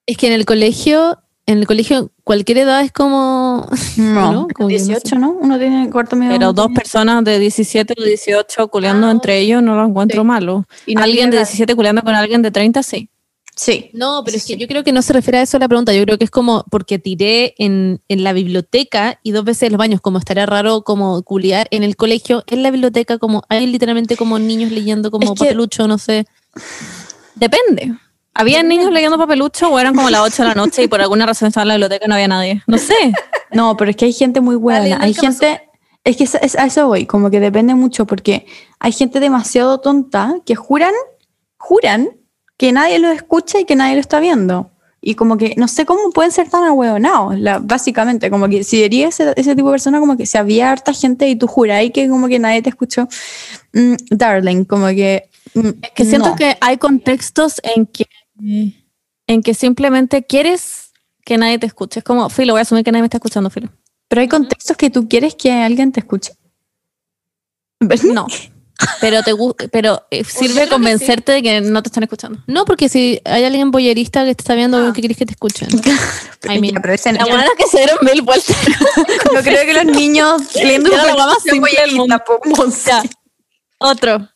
es 0.06 0.16
que 0.18 0.26
en 0.26 0.32
el 0.34 0.44
colegio, 0.44 1.18
en 1.46 1.58
el 1.58 1.66
colegio 1.66 2.10
cualquier 2.24 2.58
edad 2.58 2.82
es 2.82 2.92
como 2.92 3.66
no, 3.96 4.32
¿no? 4.32 4.46
Como 4.54 4.68
que 4.68 4.78
no 4.78 4.84
18, 4.86 5.00
sé. 5.08 5.16
¿no? 5.16 5.30
Uno 5.32 5.58
tiene 5.58 5.90
cuarto 5.90 6.14
medio. 6.16 6.32
Pero 6.32 6.52
dos 6.52 6.68
personas 6.72 7.24
de 7.24 7.38
17 7.38 7.94
o 7.98 8.02
18 8.02 8.68
culeando 8.68 9.08
Ah, 9.08 9.10
entre 9.10 9.38
ellos 9.38 9.62
no 9.62 9.74
lo 9.74 9.84
encuentro 9.84 10.22
sí. 10.22 10.26
malo. 10.26 10.64
Y 10.86 10.94
no 10.94 11.02
alguien 11.02 11.26
de 11.26 11.30
tiene 11.32 11.36
edad. 11.42 11.48
17 11.48 11.74
culeando 11.74 12.02
con 12.02 12.14
alguien 12.14 12.42
de 12.42 12.50
30, 12.50 12.82
sí. 12.82 13.08
Sí. 13.54 13.90
No, 13.92 14.22
pero 14.24 14.38
es 14.38 14.46
que 14.46 14.56
yo 14.56 14.66
creo 14.66 14.82
que 14.82 14.92
no 14.92 15.02
se 15.02 15.12
refiere 15.12 15.36
a 15.38 15.42
eso 15.42 15.58
la 15.58 15.68
pregunta. 15.68 15.92
Yo 15.92 16.02
creo 16.04 16.16
que 16.16 16.24
es 16.24 16.30
como 16.30 16.64
porque 16.70 16.98
tiré 16.98 17.54
en, 17.58 18.00
en 18.08 18.24
la 18.24 18.32
biblioteca 18.32 19.18
y 19.22 19.32
dos 19.32 19.44
veces 19.44 19.64
en 19.64 19.72
los 19.72 19.78
baños, 19.78 20.00
como 20.00 20.18
estaría 20.18 20.46
raro 20.46 20.84
como 20.84 21.22
culiar 21.22 21.66
en 21.70 21.82
el 21.82 21.94
colegio, 21.96 22.44
en 22.46 22.62
la 22.62 22.70
biblioteca, 22.70 23.18
como 23.18 23.42
hay 23.50 23.66
literalmente 23.66 24.16
como 24.16 24.38
niños 24.38 24.70
leyendo 24.72 25.10
como 25.10 25.24
Es 25.24 25.38
que- 25.38 25.44
papelucho, 25.44 25.86
no 25.86 25.98
sé. 25.98 26.24
Depende. 27.34 27.94
¿Había 28.34 28.62
niños 28.62 28.90
leyendo 28.92 29.18
papelucho 29.18 29.68
o 29.70 29.78
eran 29.78 29.94
como 29.94 30.08
las 30.10 30.20
8 30.22 30.42
de 30.42 30.48
la 30.48 30.54
noche 30.54 30.82
y 30.82 30.88
por 30.88 31.00
alguna 31.00 31.26
razón 31.26 31.48
estaba 31.48 31.62
en 31.64 31.68
la 31.68 31.74
biblioteca 31.74 32.06
y 32.06 32.08
no 32.08 32.14
había 32.14 32.28
nadie? 32.28 32.62
No 32.66 32.78
sé. 32.78 32.94
No, 33.54 33.76
pero 33.76 33.90
es 33.90 33.96
que 33.98 34.06
hay 34.06 34.14
gente 34.14 34.40
muy 34.40 34.56
buena. 34.56 34.96
Hay 35.02 35.12
gente. 35.12 35.60
Es 36.04 36.16
que 36.16 36.24
es- 36.24 36.36
es- 36.36 36.56
a 36.56 36.64
eso 36.64 36.86
voy, 36.86 37.04
como 37.04 37.28
que 37.30 37.38
depende 37.38 37.74
mucho, 37.74 38.06
porque 38.06 38.46
hay 38.78 38.92
gente 38.92 39.20
demasiado 39.20 39.78
tonta 39.78 40.36
que 40.46 40.54
juran, 40.54 40.94
juran 41.58 42.08
que 42.56 42.72
nadie 42.72 42.98
lo 42.98 43.10
escucha 43.10 43.60
y 43.60 43.66
que 43.66 43.76
nadie 43.76 43.92
lo 43.94 44.00
está 44.00 44.20
viendo. 44.20 44.70
Y 45.02 45.16
como 45.16 45.36
que 45.36 45.52
no 45.58 45.68
sé 45.68 45.84
cómo 45.84 46.12
pueden 46.12 46.32
ser 46.32 46.48
tan 46.48 46.64
ahueonados, 46.64 47.34
básicamente, 47.62 48.30
como 48.30 48.48
que 48.48 48.64
si 48.64 48.80
dirías 48.80 49.20
ese, 49.20 49.34
ese 49.36 49.54
tipo 49.54 49.68
de 49.68 49.72
persona, 49.74 50.00
como 50.00 50.16
que 50.16 50.24
si 50.24 50.38
había 50.38 50.70
harta 50.70 50.94
gente 50.94 51.28
y 51.28 51.36
tú 51.36 51.46
juráis 51.46 51.92
que 51.92 52.08
como 52.08 52.28
que 52.28 52.38
nadie 52.38 52.62
te 52.62 52.70
escuchó, 52.70 53.06
mm, 53.74 53.94
darling, 54.10 54.64
como 54.64 54.86
que... 54.86 55.28
mm, 55.54 55.68
Que 55.94 56.04
siento 56.06 56.30
no. 56.30 56.36
que 56.36 56.56
hay 56.60 56.78
contextos 56.78 57.60
en 57.64 57.84
que, 57.84 58.06
en 58.38 59.42
que 59.42 59.54
simplemente 59.54 60.24
quieres 60.24 60.92
que 61.24 61.38
nadie 61.38 61.58
te 61.58 61.66
escuche. 61.66 62.00
Es 62.00 62.04
como, 62.04 62.28
Filo, 62.28 62.52
voy 62.54 62.60
a 62.60 62.62
asumir 62.62 62.84
que 62.84 62.92
nadie 62.92 63.02
me 63.02 63.06
está 63.06 63.18
escuchando, 63.18 63.50
Filo. 63.50 63.70
Pero 64.08 64.20
hay 64.20 64.28
contextos 64.28 64.76
que 64.76 64.90
tú 64.90 65.08
quieres 65.08 65.34
que 65.34 65.52
alguien 65.52 65.92
te 65.92 66.00
escuche. 66.00 66.32
No. 68.04 68.26
Pero 69.00 69.22
te 69.22 69.32
pero 69.70 70.06
eh, 70.10 70.24
sirve 70.24 70.68
convencerte 70.68 71.30
de 71.32 71.42
que 71.42 71.60
no 71.60 71.82
te 71.82 71.88
están 71.88 72.02
escuchando. 72.02 72.42
No, 72.48 72.64
porque 72.64 72.88
si 72.88 73.20
hay 73.24 73.44
alguien 73.44 73.70
boyerista 73.70 74.24
que 74.24 74.34
te 74.34 74.42
está 74.42 74.54
viendo, 74.56 74.78
obvio 74.78 74.92
que 74.92 75.00
quieres 75.00 75.16
que 75.16 75.26
te 75.26 75.32
escuchen. 75.32 75.68
Ya, 75.68 75.96
pero 76.80 76.92
ese- 76.94 77.12
La 77.12 77.24
buena 77.24 77.44
es 77.44 77.50
que 77.64 77.66
se 77.70 77.78
dieron 77.78 77.98
mil 78.02 78.22
vueltas. 78.22 78.56
Yo 79.34 79.42
creo 79.42 79.64
que 79.64 79.72
los 79.84 79.84
niños 79.96 80.54
leyendo 80.56 80.90
la 80.90 81.14
más 81.26 81.42
simple 81.42 81.70
del. 81.86 81.96
Otro. 83.78 84.28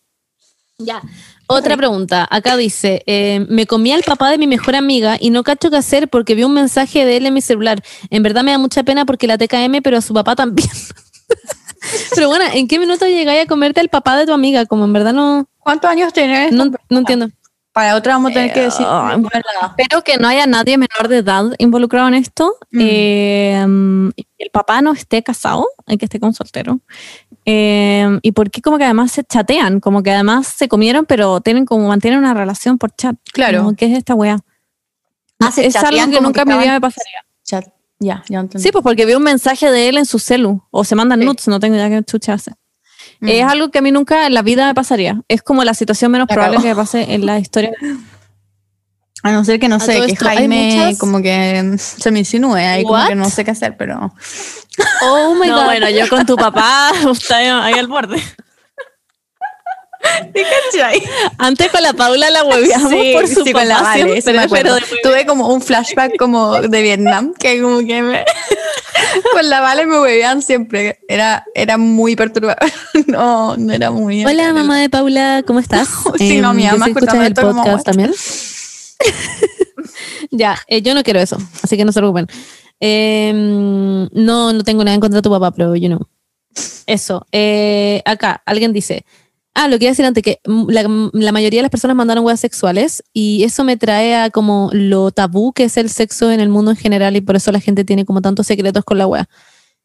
Ya. 0.79 1.03
Otra 1.49 1.77
pregunta. 1.77 2.27
Acá 2.31 2.57
dice, 2.57 3.03
eh, 3.07 3.47
me 3.49 3.67
comí 3.67 3.93
al 3.93 4.03
papá 4.03 4.31
de 4.31 4.39
mi 4.39 4.47
mejor 4.47 4.75
amiga 4.75 5.17
y 5.21 5.31
no 5.31 5.45
cacho 5.45 5.71
qué 5.71 5.77
hacer 5.77 6.09
porque 6.09 6.35
vi 6.35 6.45
un 6.45 6.55
mensaje 6.55 7.05
de 7.05 7.17
él 7.17 7.27
en 7.27 7.35
mi 7.35 7.41
celular. 7.41 7.83
En 8.11 8.23
verdad 8.23 8.43
me 8.43 8.51
da 8.51 8.59
mucha 8.59 8.83
pena 8.83 9.05
porque 9.05 9.27
la 9.27 9.39
TKM, 9.39 9.81
pero 9.83 9.99
a 9.99 10.01
su 10.01 10.13
papá 10.13 10.35
también. 10.35 10.69
pero 12.15 12.29
bueno, 12.29 12.45
¿en 12.53 12.67
qué 12.67 12.79
minuto 12.79 13.07
llegáis 13.07 13.45
a 13.45 13.47
comerte 13.47 13.81
al 13.81 13.89
papá 13.89 14.17
de 14.17 14.27
tu 14.27 14.33
amiga? 14.33 14.67
Como 14.67 14.85
en 14.85 14.93
verdad 14.93 15.13
no, 15.13 15.49
¿Cuántos 15.59 15.91
años 15.91 16.13
tienes? 16.13 16.53
no, 16.53 16.71
no 16.89 16.99
entiendo. 16.99 17.29
Para 17.77 17.95
otra 17.95 18.15
vamos 18.15 18.31
a 18.31 18.35
tener 18.35 18.55
que 18.55 18.63
decir. 18.63 18.87
Ay, 18.89 19.23
Espero 19.77 20.03
que 20.03 20.17
no 20.17 20.27
haya 20.29 20.47
nadie 20.47 20.79
menor 20.79 21.09
de 21.09 21.19
edad 21.19 21.45
involucrado 21.59 22.09
en 22.09 22.15
esto. 22.15 22.57
Mm. 22.71 22.79
Eh, 22.81 23.67
mm, 23.69 24.09
el 24.39 24.51
papá 24.51 24.81
no 24.81 24.93
esté 24.95 25.23
casado, 25.23 25.67
hay 25.85 25.99
que 25.99 26.07
esté 26.07 26.19
con 26.19 26.33
soltero. 26.33 26.81
Eh, 27.49 28.19
y 28.23 28.33
porque 28.33 28.61
como 28.61 28.77
que 28.77 28.85
además 28.85 29.13
se 29.13 29.23
chatean, 29.23 29.79
como 29.79 30.03
que 30.03 30.11
además 30.11 30.49
se 30.49 30.67
comieron, 30.69 31.07
pero 31.07 31.41
tienen 31.41 31.65
como 31.65 31.87
mantienen 31.87 32.19
una 32.19 32.35
relación 32.35 32.77
por 32.77 32.91
chat. 32.95 33.17
Claro. 33.33 33.59
Como, 33.59 33.77
¿Qué 33.77 33.87
es 33.87 33.97
esta 33.97 34.15
wea? 34.15 34.39
Ah, 35.39 35.53
se 35.53 35.67
es 35.67 35.77
algo 35.77 36.11
que 36.11 36.21
nunca 36.21 36.45
que 36.45 36.51
en 36.51 36.57
mi 36.57 36.63
vida 36.65 36.73
me 36.75 36.81
pasaría. 36.81 37.25
Chat. 37.45 37.67
Ya, 38.01 38.25
ya 38.29 38.41
entendí. 38.41 38.63
Sí, 38.63 38.73
pues 38.73 38.83
porque 38.83 39.07
vi 39.07 39.15
un 39.15 39.23
mensaje 39.23 39.71
de 39.71 39.89
él 39.89 39.97
en 39.97 40.07
su 40.07 40.19
celu, 40.19 40.63
o 40.71 40.85
se 40.85 40.97
mandan 40.97 41.21
Sí. 41.21 41.27
nudes, 41.27 41.49
no 41.49 41.61
tengo 41.61 41.77
idea 41.77 41.89
qué 41.89 42.03
chucha 42.03 42.35
hace. 42.35 42.53
Mm. 43.21 43.29
Es 43.29 43.45
algo 43.45 43.71
que 43.71 43.79
a 43.79 43.83
mí 43.83 43.93
nunca 43.93 44.27
en 44.27 44.35
la 44.35 44.43
vida 44.43 44.67
me 44.67 44.75
pasaría. 44.75 45.23
Es 45.29 45.43
como 45.43 45.63
la 45.65 45.73
situación 45.73 46.11
menos 46.11 46.27
probable 46.27 46.59
que 46.59 46.69
me 46.69 46.77
pase 46.77 47.15
en 47.15 47.25
la 47.25 47.39
historia. 47.39 47.73
A 49.23 49.33
no 49.33 49.45
ser 49.45 49.59
que 49.59 49.69
no 49.69 49.77
A 49.77 49.81
sé, 49.81 49.99
que 49.99 50.13
esto, 50.13 50.25
Jaime 50.27 50.95
como 51.01 51.21
que 51.21 51.77
se 51.79 52.11
me 52.13 52.21
insinúe 52.21 52.55
ahí, 52.55 52.85
como 52.85 53.07
que 53.09 53.15
no 53.15 53.29
sé 53.31 53.45
qué 53.45 53.51
hacer, 53.51 53.77
pero. 53.77 54.13
Oh 55.03 55.35
my 55.35 55.49
no, 55.49 55.57
god. 55.57 55.65
bueno, 55.65 55.91
yo 55.91 56.09
con 56.09 56.27
tu 56.27 56.37
papá, 56.37 56.93
está 57.13 57.37
ahí 57.65 57.75
al 57.75 57.87
borde. 57.87 58.23
Antes 61.39 61.71
con 61.71 61.83
la 61.83 61.93
Paula 61.93 62.31
la 62.31 62.45
hueveamos 62.45 62.93
por 63.13 63.29
su 63.29 63.45
sí, 63.45 63.53
papá 63.53 63.61
con 63.61 63.69
la 63.69 63.83
Vale, 63.83 64.23
siempre, 64.23 64.47
pero 64.51 64.75
después- 64.75 65.01
Tuve 65.03 65.27
como 65.27 65.53
un 65.53 65.61
flashback 65.61 66.17
como 66.17 66.61
de 66.61 66.83
Vietnam, 66.83 67.35
que 67.35 67.61
como 67.61 67.79
que 67.79 68.03
me... 68.03 68.25
con 69.33 69.49
la 69.49 69.61
Vale 69.61 69.87
me 69.87 69.99
huevean 70.01 70.43
siempre. 70.43 71.01
Era, 71.09 71.45
era 71.55 71.77
muy 71.79 72.17
perturbador. 72.17 72.71
No, 73.07 73.57
no 73.57 73.73
era 73.73 73.91
muy... 73.91 74.25
Hola, 74.25 74.53
mamá 74.53 74.79
de 74.79 74.91
Paula, 74.91 75.43
¿cómo 75.47 75.61
estás? 75.61 75.89
Sí, 76.19 76.41
no, 76.41 76.55
mi 76.55 76.65
yo 76.65 76.73
mamá 76.73 76.87
escuchas 76.89 77.15
el 77.15 77.35
como, 77.35 77.55
podcast 77.63 77.77
what? 77.77 77.83
también. 77.85 78.15
ya, 80.31 80.57
eh, 80.69 80.83
yo 80.83 80.95
no 80.95 81.03
quiero 81.03 81.21
eso, 81.21 81.37
así 81.63 81.77
que 81.77 81.85
no 81.85 81.93
se 81.93 82.01
preocupen. 82.01 82.27
Eh, 82.81 83.33
no, 83.35 84.53
no 84.53 84.65
tengo 84.65 84.85
nada 84.85 84.95
en 84.95 85.01
contra 85.01 85.19
de 85.19 85.23
tu 85.23 85.31
papá, 85.31 85.51
pero 85.51 85.75
you 85.77 85.89
know. 85.89 86.01
Eso. 86.87 87.27
eh, 87.33 88.03
acá, 88.05 88.43
alguien 88.47 88.73
dice. 88.73 89.05
Ah, 89.59 89.69
lo 89.69 89.79
que 89.79 89.87
iba 89.87 89.91
a 89.91 89.93
decir 89.93 90.05
antes, 90.05 90.23
que 90.23 90.41
la, 90.45 90.83
la 91.15 91.33
mayoría 91.33 91.61
de 91.61 91.63
las 91.63 91.71
personas 91.71 91.97
mandaron 91.97 92.27
weas 92.27 92.39
sexuales 92.39 93.03
y 93.15 93.43
eso 93.43 93.65
me 93.65 93.79
trae 93.79 94.15
a 94.15 94.29
como 94.29 94.69
lo 94.75 95.11
tabú 95.13 95.55
que 95.55 95.65
es 95.65 95.79
el 95.79 95.89
sexo 95.89 96.31
en 96.31 96.41
el 96.41 96.51
mundo 96.51 96.73
en 96.73 96.77
general 96.77 97.17
y 97.17 97.23
por 97.23 97.37
eso 97.37 97.51
la 97.53 97.61
gente 97.61 97.83
tiene 97.83 98.05
como 98.05 98.21
tantos 98.21 98.47
secretos 98.47 98.85
con 98.85 98.99
la 98.99 99.07
wea. 99.07 99.27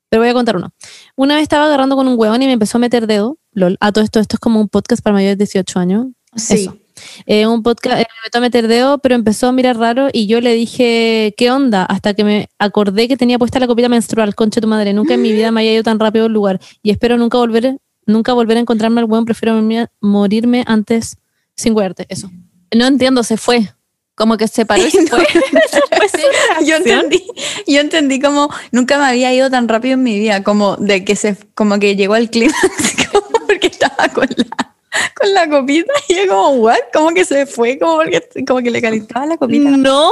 Pero 0.09 0.23
voy 0.23 0.29
a 0.29 0.33
contar 0.33 0.57
uno. 0.57 0.73
Una 1.15 1.35
vez 1.35 1.43
estaba 1.43 1.67
agarrando 1.67 1.95
con 1.95 2.05
un 2.09 2.19
huevón 2.19 2.41
y 2.41 2.47
me 2.47 2.51
empezó 2.51 2.77
a 2.77 2.81
meter 2.81 3.07
dedo. 3.07 3.37
Lol. 3.53 3.77
A 3.79 3.93
todo 3.93 4.03
esto, 4.03 4.19
esto 4.19 4.35
es 4.35 4.39
como 4.41 4.59
un 4.59 4.67
podcast 4.67 5.01
para 5.01 5.13
mayores 5.13 5.37
de 5.37 5.45
18 5.45 5.79
años. 5.79 6.07
Sí. 6.35 6.55
Eso. 6.55 6.80
Eh, 7.25 7.47
un 7.47 7.63
podcast, 7.63 8.01
eh, 8.01 8.07
me 8.07 8.27
metió 8.27 8.37
a 8.37 8.41
meter 8.41 8.67
dedo, 8.67 8.97
pero 8.99 9.15
empezó 9.15 9.47
a 9.47 9.51
mirar 9.51 9.77
raro 9.77 10.09
y 10.11 10.27
yo 10.27 10.41
le 10.41 10.53
dije, 10.53 11.33
¿qué 11.37 11.51
onda? 11.51 11.83
Hasta 11.85 12.13
que 12.13 12.23
me 12.23 12.49
acordé 12.59 13.07
que 13.07 13.17
tenía 13.17 13.39
puesta 13.39 13.59
la 13.59 13.67
copita 13.67 13.89
menstrual, 13.89 14.35
concha 14.35 14.61
tu 14.61 14.67
madre. 14.67 14.93
Nunca 14.93 15.13
en 15.13 15.21
mi 15.21 15.31
vida 15.31 15.51
me 15.51 15.61
haya 15.61 15.73
ido 15.73 15.83
tan 15.83 15.99
rápido 15.99 16.25
a 16.25 16.27
un 16.27 16.33
lugar 16.33 16.59
y 16.83 16.91
espero 16.91 17.17
nunca 17.17 17.37
volver, 17.37 17.77
nunca 18.05 18.33
volver 18.33 18.57
a 18.57 18.59
encontrarme 18.61 19.01
al 19.01 19.05
huevón. 19.05 19.25
Prefiero 19.25 19.61
morirme, 19.99 20.63
antes 20.67 21.17
sin 21.55 21.75
huerte. 21.75 22.05
Eso. 22.09 22.29
No 22.75 22.85
entiendo, 22.87 23.23
se 23.23 23.37
fue. 23.37 23.73
Como 24.15 24.37
que 24.37 24.47
se 24.47 24.65
paró 24.65 24.85
y 24.85 24.91
se 24.91 25.07
fue. 25.07 25.25
yo 26.65 26.75
entendí, 26.75 27.23
yo 27.67 27.81
entendí 27.81 28.19
como 28.19 28.49
nunca 28.71 28.97
me 28.97 29.05
había 29.05 29.33
ido 29.33 29.49
tan 29.49 29.67
rápido 29.67 29.95
en 29.95 30.03
mi 30.03 30.19
vida, 30.19 30.43
como 30.43 30.75
de 30.77 31.03
que 31.03 31.15
se, 31.15 31.37
como 31.55 31.79
que 31.79 31.95
llegó 31.95 32.13
al 32.13 32.29
clímax, 32.29 32.57
porque 33.47 33.67
estaba 33.67 34.09
con 34.09 34.27
la, 34.35 34.75
con 35.15 35.33
la 35.33 35.49
copita 35.49 35.91
y 36.07 36.15
yo 36.15 36.27
como, 36.27 36.49
what? 36.61 36.77
Como 36.93 37.09
que 37.11 37.23
se 37.25 37.45
fue, 37.45 37.77
como 37.79 37.97
porque, 37.97 38.21
como 38.47 38.61
que 38.61 38.71
le 38.71 38.81
calentaba 38.81 39.25
la 39.25 39.37
copita. 39.37 39.69
No, 39.69 40.09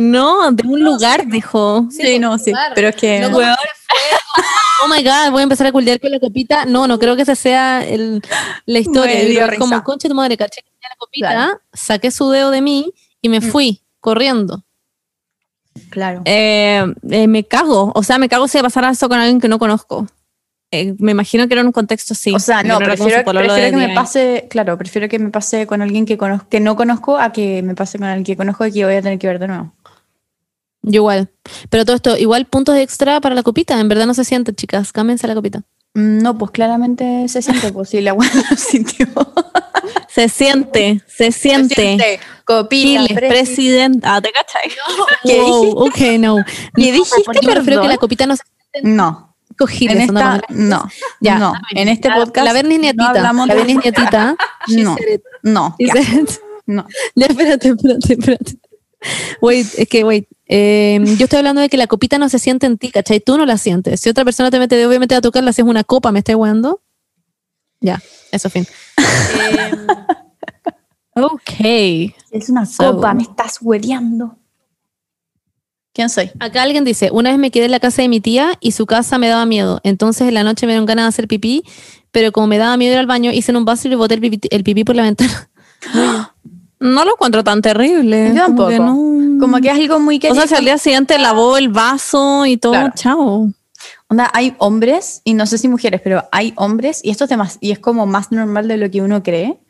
no, 0.00 0.52
de 0.52 0.66
un 0.66 0.82
lugar, 0.82 1.26
dijo. 1.26 1.86
Sí, 1.90 2.18
no, 2.18 2.38
sí, 2.38 2.52
pero 2.74 2.88
es 2.88 2.96
que 2.96 3.20
No, 3.20 3.28
Weón, 3.36 3.54
oh 4.84 4.88
my 4.88 5.02
god, 5.04 5.30
voy 5.30 5.40
a 5.40 5.42
empezar 5.44 5.66
a 5.66 5.72
culdear 5.72 6.00
con 6.00 6.10
la 6.10 6.18
copita. 6.18 6.64
No, 6.64 6.86
no 6.88 6.98
creo 6.98 7.14
que 7.16 7.22
esa 7.22 7.34
sea 7.36 7.84
el- 7.86 8.22
la 8.66 8.78
historia. 8.78 9.22
Yo 9.28 9.58
como, 9.58 9.82
concha 9.84 10.08
de 10.08 10.10
tu 10.10 10.16
madre, 10.16 10.36
caché 10.36 10.62
que 10.62 10.70
tenía 10.70 10.88
la 10.90 10.96
copita, 10.98 11.30
Claro. 11.30 11.60
saqué 11.72 12.10
su 12.10 12.30
dedo 12.30 12.50
de 12.50 12.60
mí 12.62 12.92
y 13.20 13.28
me 13.28 13.40
Mm. 13.40 13.42
fui 13.42 13.82
corriendo. 14.00 14.64
Claro. 15.90 16.22
Eh, 16.24 16.84
eh, 17.10 17.26
me 17.28 17.44
cago. 17.44 17.92
O 17.94 18.02
sea, 18.02 18.18
me 18.18 18.28
cago 18.28 18.46
si 18.48 18.58
pasara 18.60 18.90
eso 18.90 19.08
con 19.08 19.18
alguien 19.18 19.40
que 19.40 19.48
no 19.48 19.58
conozco. 19.58 20.06
Eh, 20.74 20.94
me 20.98 21.12
imagino 21.12 21.46
que 21.46 21.54
era 21.54 21.60
en 21.60 21.66
un 21.66 21.72
contexto 21.72 22.14
así. 22.14 22.34
O 22.34 22.38
sea, 22.38 22.62
no, 22.62 22.78
prefiero, 22.78 23.22
que 23.24 23.32
me 23.32 23.42
10 23.42 23.74
años. 23.74 23.90
pase, 23.94 24.46
claro, 24.48 24.78
prefiero 24.78 25.06
que 25.06 25.18
me 25.18 25.28
pase 25.30 25.66
con 25.66 25.82
alguien 25.82 26.06
que, 26.06 26.16
conozco, 26.16 26.48
que 26.48 26.60
no 26.60 26.76
conozco 26.76 27.18
a 27.18 27.30
que 27.30 27.62
me 27.62 27.74
pase 27.74 27.98
con 27.98 28.06
alguien 28.08 28.24
que 28.24 28.36
conozco 28.36 28.64
y 28.64 28.72
que 28.72 28.84
voy 28.86 28.94
a 28.94 29.02
tener 29.02 29.18
que 29.18 29.26
ver 29.26 29.38
de 29.38 29.48
nuevo. 29.48 29.72
Yo 30.80 31.00
igual. 31.02 31.28
Pero 31.68 31.84
todo 31.84 31.94
esto, 31.96 32.16
igual 32.16 32.46
puntos 32.46 32.74
extra 32.76 33.20
para 33.20 33.34
la 33.34 33.42
copita. 33.42 33.78
En 33.78 33.88
verdad 33.88 34.06
no 34.06 34.14
se 34.14 34.24
siente, 34.24 34.54
chicas. 34.54 34.92
Cámbiense 34.92 35.26
la 35.28 35.34
copita. 35.34 35.62
Mm, 35.94 36.22
No, 36.22 36.38
pues 36.38 36.50
claramente 36.52 37.28
se 37.28 37.42
siente, 37.42 37.70
pues 37.70 37.90
si 37.90 38.00
la 38.00 38.14
buena 38.14 38.32
lo 38.50 38.56
sintió. 38.56 39.06
Se 40.08 40.28
siente, 40.28 41.00
se 41.06 41.32
siente. 41.32 42.20
Copita, 42.44 43.06
Chile, 43.06 43.28
presidenta. 43.28 44.20
¿Te 44.20 44.30
cachai? 44.30 44.70
¿Qué 45.24 45.40
Wow, 45.40 45.86
ok, 45.86 45.98
no. 46.18 46.36
¿Qué 46.76 46.92
No, 46.92 46.92
dijiste, 46.92 47.22
me 47.26 47.54
refiero 47.54 47.64
perdón? 47.64 47.82
que 47.82 47.88
la 47.88 47.96
copita 47.96 48.26
no 48.26 48.36
se 48.36 48.42
No, 48.82 49.31
en 49.80 50.00
esta, 50.00 50.40
no, 50.50 50.88
Ya. 51.20 51.38
no, 51.38 51.52
en 51.70 51.88
este 51.88 52.08
La- 52.08 52.16
podcast 52.16 52.46
La 52.46 52.52
Bernis 52.52 52.78
no 52.78 52.82
nietita. 52.82 53.08
hablamos 53.10 53.46
la 53.48 53.54
Bernis 53.54 53.76
nietita. 53.84 54.36
no, 54.68 54.96
no, 55.42 55.76
ya, 55.78 55.94
no. 56.66 56.86
Ya, 57.14 57.26
espérate, 57.26 57.68
espérate, 57.68 58.12
espérate. 58.14 58.58
Wait, 59.40 59.66
es 59.78 59.88
que, 59.88 60.04
wait. 60.04 60.28
eh, 60.46 61.00
yo 61.18 61.24
estoy 61.24 61.38
hablando 61.38 61.60
de 61.60 61.68
que 61.68 61.76
la 61.76 61.88
copita 61.88 62.18
no 62.18 62.28
se 62.28 62.38
siente 62.38 62.66
en 62.66 62.78
ti, 62.78 62.90
¿cachai? 62.92 63.18
Tú 63.20 63.36
no 63.36 63.44
la 63.46 63.58
sientes. 63.58 64.00
Si 64.00 64.08
otra 64.08 64.24
persona 64.24 64.50
te 64.50 64.58
mete, 64.60 64.86
obviamente 64.86 65.14
a 65.16 65.20
tocarla, 65.20 65.52
si 65.52 65.60
es 65.62 65.66
una 65.66 65.82
copa, 65.82 66.12
¿me 66.12 66.20
estás 66.20 66.36
weando? 66.36 66.80
Ya, 67.80 68.00
eso, 68.30 68.48
fin. 68.48 68.64
Ok. 71.14 71.60
Es 72.30 72.48
una 72.48 72.64
So- 72.64 72.94
copa, 72.94 73.12
me 73.14 73.22
estás 73.22 73.58
hueleando. 73.60 74.38
¿Quién 75.92 76.08
soy? 76.08 76.30
Acá 76.40 76.62
alguien 76.62 76.84
dice, 76.84 77.10
una 77.12 77.30
vez 77.30 77.38
me 77.38 77.50
quedé 77.50 77.66
en 77.66 77.70
la 77.70 77.80
casa 77.80 78.00
de 78.02 78.08
mi 78.08 78.20
tía 78.20 78.56
y 78.60 78.72
su 78.72 78.86
casa 78.86 79.18
me 79.18 79.28
daba 79.28 79.44
miedo. 79.44 79.80
Entonces 79.84 80.26
en 80.28 80.34
la 80.34 80.42
noche 80.42 80.66
me 80.66 80.72
dieron 80.72 80.86
ganas 80.86 81.04
de 81.04 81.08
hacer 81.10 81.28
pipí, 81.28 81.64
pero 82.10 82.32
como 82.32 82.46
me 82.46 82.56
daba 82.58 82.76
miedo 82.78 82.92
ir 82.94 82.98
al 82.98 83.06
baño, 83.06 83.30
hice 83.30 83.52
en 83.52 83.56
un 83.58 83.64
vaso 83.66 83.88
y 83.88 83.90
le 83.90 83.96
boté 83.96 84.14
el 84.14 84.20
pipí, 84.20 84.40
el 84.50 84.64
pipí 84.64 84.84
por 84.84 84.96
la 84.96 85.02
ventana. 85.04 85.50
No 86.84 87.04
lo 87.04 87.12
encuentro 87.12 87.44
tan 87.44 87.62
terrible. 87.62 88.32
Yo 88.34 88.46
Como 88.46 88.66
que 88.66 88.76
tampoco. 88.76 88.98
no- 88.98 89.38
Como 89.40 89.60
que 89.60 89.68
es 89.68 89.74
algo 89.74 90.00
muy 90.00 90.18
que 90.18 90.28
O 90.32 90.34
sea, 90.34 90.48
si 90.48 90.56
al 90.56 90.64
día 90.64 90.78
siguiente 90.78 91.16
lavó 91.16 91.56
el 91.56 91.68
vaso 91.68 92.44
y 92.44 92.56
todo, 92.56 92.72
Claro. 92.72 92.92
chao. 92.96 93.52
Onda, 94.08 94.28
hay 94.34 94.56
hombres, 94.58 95.20
y 95.22 95.34
no 95.34 95.46
sé 95.46 95.58
si 95.58 95.68
mujeres, 95.68 96.00
pero 96.02 96.24
hay 96.32 96.52
hombres, 96.56 97.00
y 97.04 97.10
esto 97.10 97.24
es, 97.26 97.30
y 97.60 97.70
es 97.70 97.78
como 97.78 98.04
más 98.06 98.32
normal 98.32 98.66
de 98.66 98.78
lo 98.78 98.90
que 98.90 99.00
uno 99.00 99.22
cree, 99.22 99.60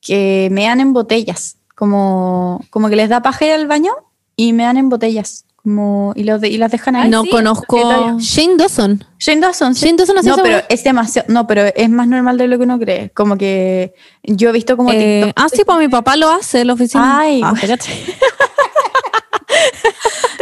que 0.00 0.48
mean 0.52 0.80
en 0.80 0.94
botellas. 0.94 1.58
Como, 1.74 2.64
como 2.70 2.88
que 2.88 2.96
les 2.96 3.10
da 3.10 3.20
paja 3.20 3.44
ir 3.44 3.52
al 3.52 3.66
baño 3.66 3.92
y 4.34 4.54
mean 4.54 4.78
en 4.78 4.88
botellas. 4.88 5.44
Como, 5.64 6.12
y, 6.14 6.24
los 6.24 6.42
de- 6.42 6.48
y 6.50 6.58
las 6.58 6.70
dejan 6.70 6.94
ahí. 6.94 7.08
no 7.08 7.22
Sí. 7.22 7.30
conozco. 7.30 8.18
Shane 8.18 8.56
Dawson. 8.58 9.02
Shane 9.18 9.40
Dawson, 9.40 9.74
sí. 9.74 9.86
Shane 9.86 9.96
Dawson 9.96 10.18
hace 10.18 10.28
No, 10.28 10.36
pero 10.36 10.58
es 10.68 10.84
demasiado. 10.84 11.32
No, 11.32 11.46
pero 11.46 11.62
es 11.74 11.88
más 11.88 12.06
normal 12.06 12.36
de 12.36 12.48
lo 12.48 12.58
que 12.58 12.64
uno 12.64 12.78
cree. 12.78 13.10
Como 13.14 13.38
que 13.38 13.94
yo 14.22 14.50
he 14.50 14.52
visto 14.52 14.76
como 14.76 14.92
Eh, 14.92 15.22
TikTok. 15.24 15.42
ah, 15.42 15.48
sí, 15.50 15.62
pues 15.64 15.78
mi 15.78 15.88
papá 15.88 16.16
lo 16.16 16.28
hace 16.30 16.60
en 16.60 16.66
la 16.66 16.74
oficina. 16.74 17.18
Ay, 17.20 17.40
Ah, 17.42 17.54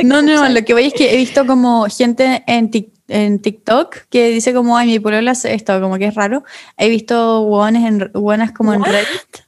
No, 0.03 0.23
no, 0.23 0.35
no, 0.35 0.49
lo 0.49 0.65
que 0.65 0.73
voy 0.73 0.87
es 0.87 0.95
que 0.95 1.15
he 1.15 1.17
visto 1.17 1.47
como 1.47 1.87
gente 1.87 2.43
en, 2.47 2.71
Tik- 2.71 2.91
en 3.09 3.39
TikTok 3.41 3.95
que 4.11 4.29
dice 4.31 4.53
como, 4.53 4.77
ay, 4.77 4.89
mi 4.89 4.99
polola 4.99 5.31
hace 5.33 5.55
esto, 5.55 5.81
como 5.81 5.99
que 5.99 6.07
es 6.07 6.15
raro. 6.15 6.43
He 6.77 6.89
visto 6.89 7.43
hueones 7.43 7.85
en, 7.85 8.11
hueonas 8.15 8.51
como 8.53 8.75
en 8.75 8.83
Reddit, 8.83 9.45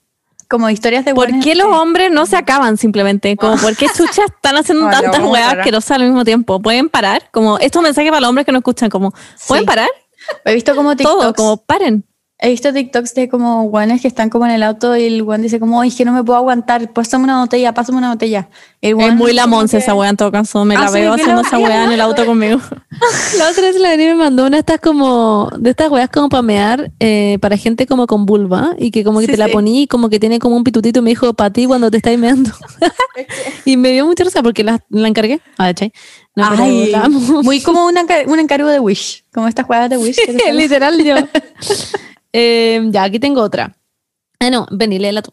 como 0.48 0.68
historias 0.70 1.04
de 1.04 1.14
¿Por 1.14 1.28
qué 1.40 1.54
los 1.54 1.66
hombres 1.66 2.11
no 2.11 2.26
se 2.26 2.37
acaban 2.37 2.76
simplemente? 2.76 3.37
Como, 3.37 3.57
¿por 3.57 3.76
qué 3.76 3.87
chuchas 3.96 4.26
están 4.35 4.57
haciendo 4.57 4.90
ya, 4.90 5.00
tantas 5.00 5.22
weas 5.22 5.54
asquerosas 5.54 5.92
al 5.92 6.04
mismo 6.04 6.24
tiempo? 6.24 6.61
¿Pueden 6.61 6.88
parar? 6.88 7.28
Como, 7.33 7.59
estos 7.59 7.83
mensajes 7.83 8.11
para 8.11 8.20
los 8.20 8.28
hombres 8.28 8.46
que 8.46 8.52
no 8.52 8.59
escuchan, 8.59 8.90
como, 8.90 9.12
¿pueden 9.48 9.64
Sí. 9.64 9.66
parar? 9.66 9.88
He 10.44 10.54
visto 10.54 10.74
como 10.74 10.96
Todo, 10.96 11.18
TikToks, 11.18 11.37
como, 11.37 11.57
paren. 11.59 12.04
He 12.40 12.51
visto 12.51 12.73
TikToks 12.73 13.14
de 13.14 13.29
como 13.29 13.62
hueones 13.64 14.03
que 14.03 14.09
están 14.09 14.29
como 14.29 14.44
en 14.44 14.53
el 14.53 14.62
auto 14.62 14.97
y 14.97 15.05
el 15.05 15.23
hueón 15.23 15.40
dice 15.40 15.59
como, 15.61 15.81
ay, 15.81 15.88
es 15.88 15.94
que 15.94 16.05
no 16.05 16.12
me 16.12 16.23
puedo 16.25 16.37
aguantar, 16.38 16.92
pásame 16.92 17.25
una 17.25 17.40
botella, 17.40 17.73
pásame 17.73 17.99
una 17.99 18.11
botella. 18.11 18.49
El 18.83 19.01
Es 19.01 19.14
muy 19.14 19.33
la 19.33 19.47
que- 19.66 19.77
esa 19.79 19.94
wea 19.94 20.11
en 20.11 20.16
todo 20.16 20.31
caso. 20.31 20.64
Me 20.64 20.77
Ah, 20.77 20.83
la 20.83 20.88
sí, 20.88 20.94
veo 20.94 21.12
haciendo 21.14 21.40
la- 21.40 21.49
esa 21.49 21.59
wea 21.59 21.85
en 21.85 21.92
el 21.92 22.01
auto 22.01 22.27
conmigo. 22.27 22.61
La 23.38 23.49
otra 23.51 23.62
vez 23.62 23.77
la 23.81 23.90
Dani 23.90 24.05
me 24.07 24.14
mandó 24.14 24.42
una 24.47 24.57
de 24.57 24.61
estas 24.61 24.81
como, 24.81 25.51
de 25.59 25.70
estas 25.70 25.90
weas 25.90 26.09
como 26.11 26.29
para 26.29 26.42
mear, 26.42 26.92
eh, 27.01 27.38
para 27.40 27.57
gente 27.57 27.87
como 27.87 28.07
con 28.07 28.25
vulva, 28.27 28.75
y 28.79 28.90
que 28.90 29.03
como 29.05 29.20
que 29.20 29.27
Sí, 29.27 29.33
te 29.33 29.38
la 29.38 29.47
sí. 29.47 29.53
poní 29.53 29.83
y 29.83 29.87
como 29.87 30.09
que 30.11 30.20
tiene 30.20 30.38
como 30.38 30.57
un 30.57 30.64
pitutito 30.64 30.99
y 31.01 31.03
me 31.03 31.11
dijo, 31.11 31.33
para 31.35 31.51
ti 31.51 31.66
cuando 31.66 31.90
te 31.90 31.97
estáis 31.97 32.18
meando. 32.18 32.51
y 33.64 33.77
me 33.77 33.90
dio 33.92 34.07
mucha 34.07 34.23
risa 34.25 34.42
porque 34.42 34.62
la, 34.64 34.81
la 34.90 35.09
encargué. 35.09 35.40
Ah, 35.59 35.66
¿cachai? 35.68 35.92
No, 36.37 36.47
pero 36.51 36.64
Ay, 36.64 36.90
la 36.90 37.09
muy 37.09 37.61
como 37.62 37.87
una, 37.87 38.05
un 38.27 38.38
encargo 38.40 38.68
de 38.68 38.81
Wish, 38.81 39.25
como 39.33 39.47
estas 39.49 39.66
jugadas 39.66 39.88
de 39.90 39.97
Wish. 39.99 40.16
que 40.16 40.37
salen. 40.38 40.57
Literal 40.57 41.03
yo. 41.05 41.14
Eh, 42.37 42.83
ya, 42.90 43.05
aquí 43.05 43.20
tengo 43.20 43.40
otra. 43.40 43.77
Ah, 44.40 44.51
no, 44.51 44.66
Benny, 44.73 44.99
léela 44.99 45.23
tú. 45.23 45.31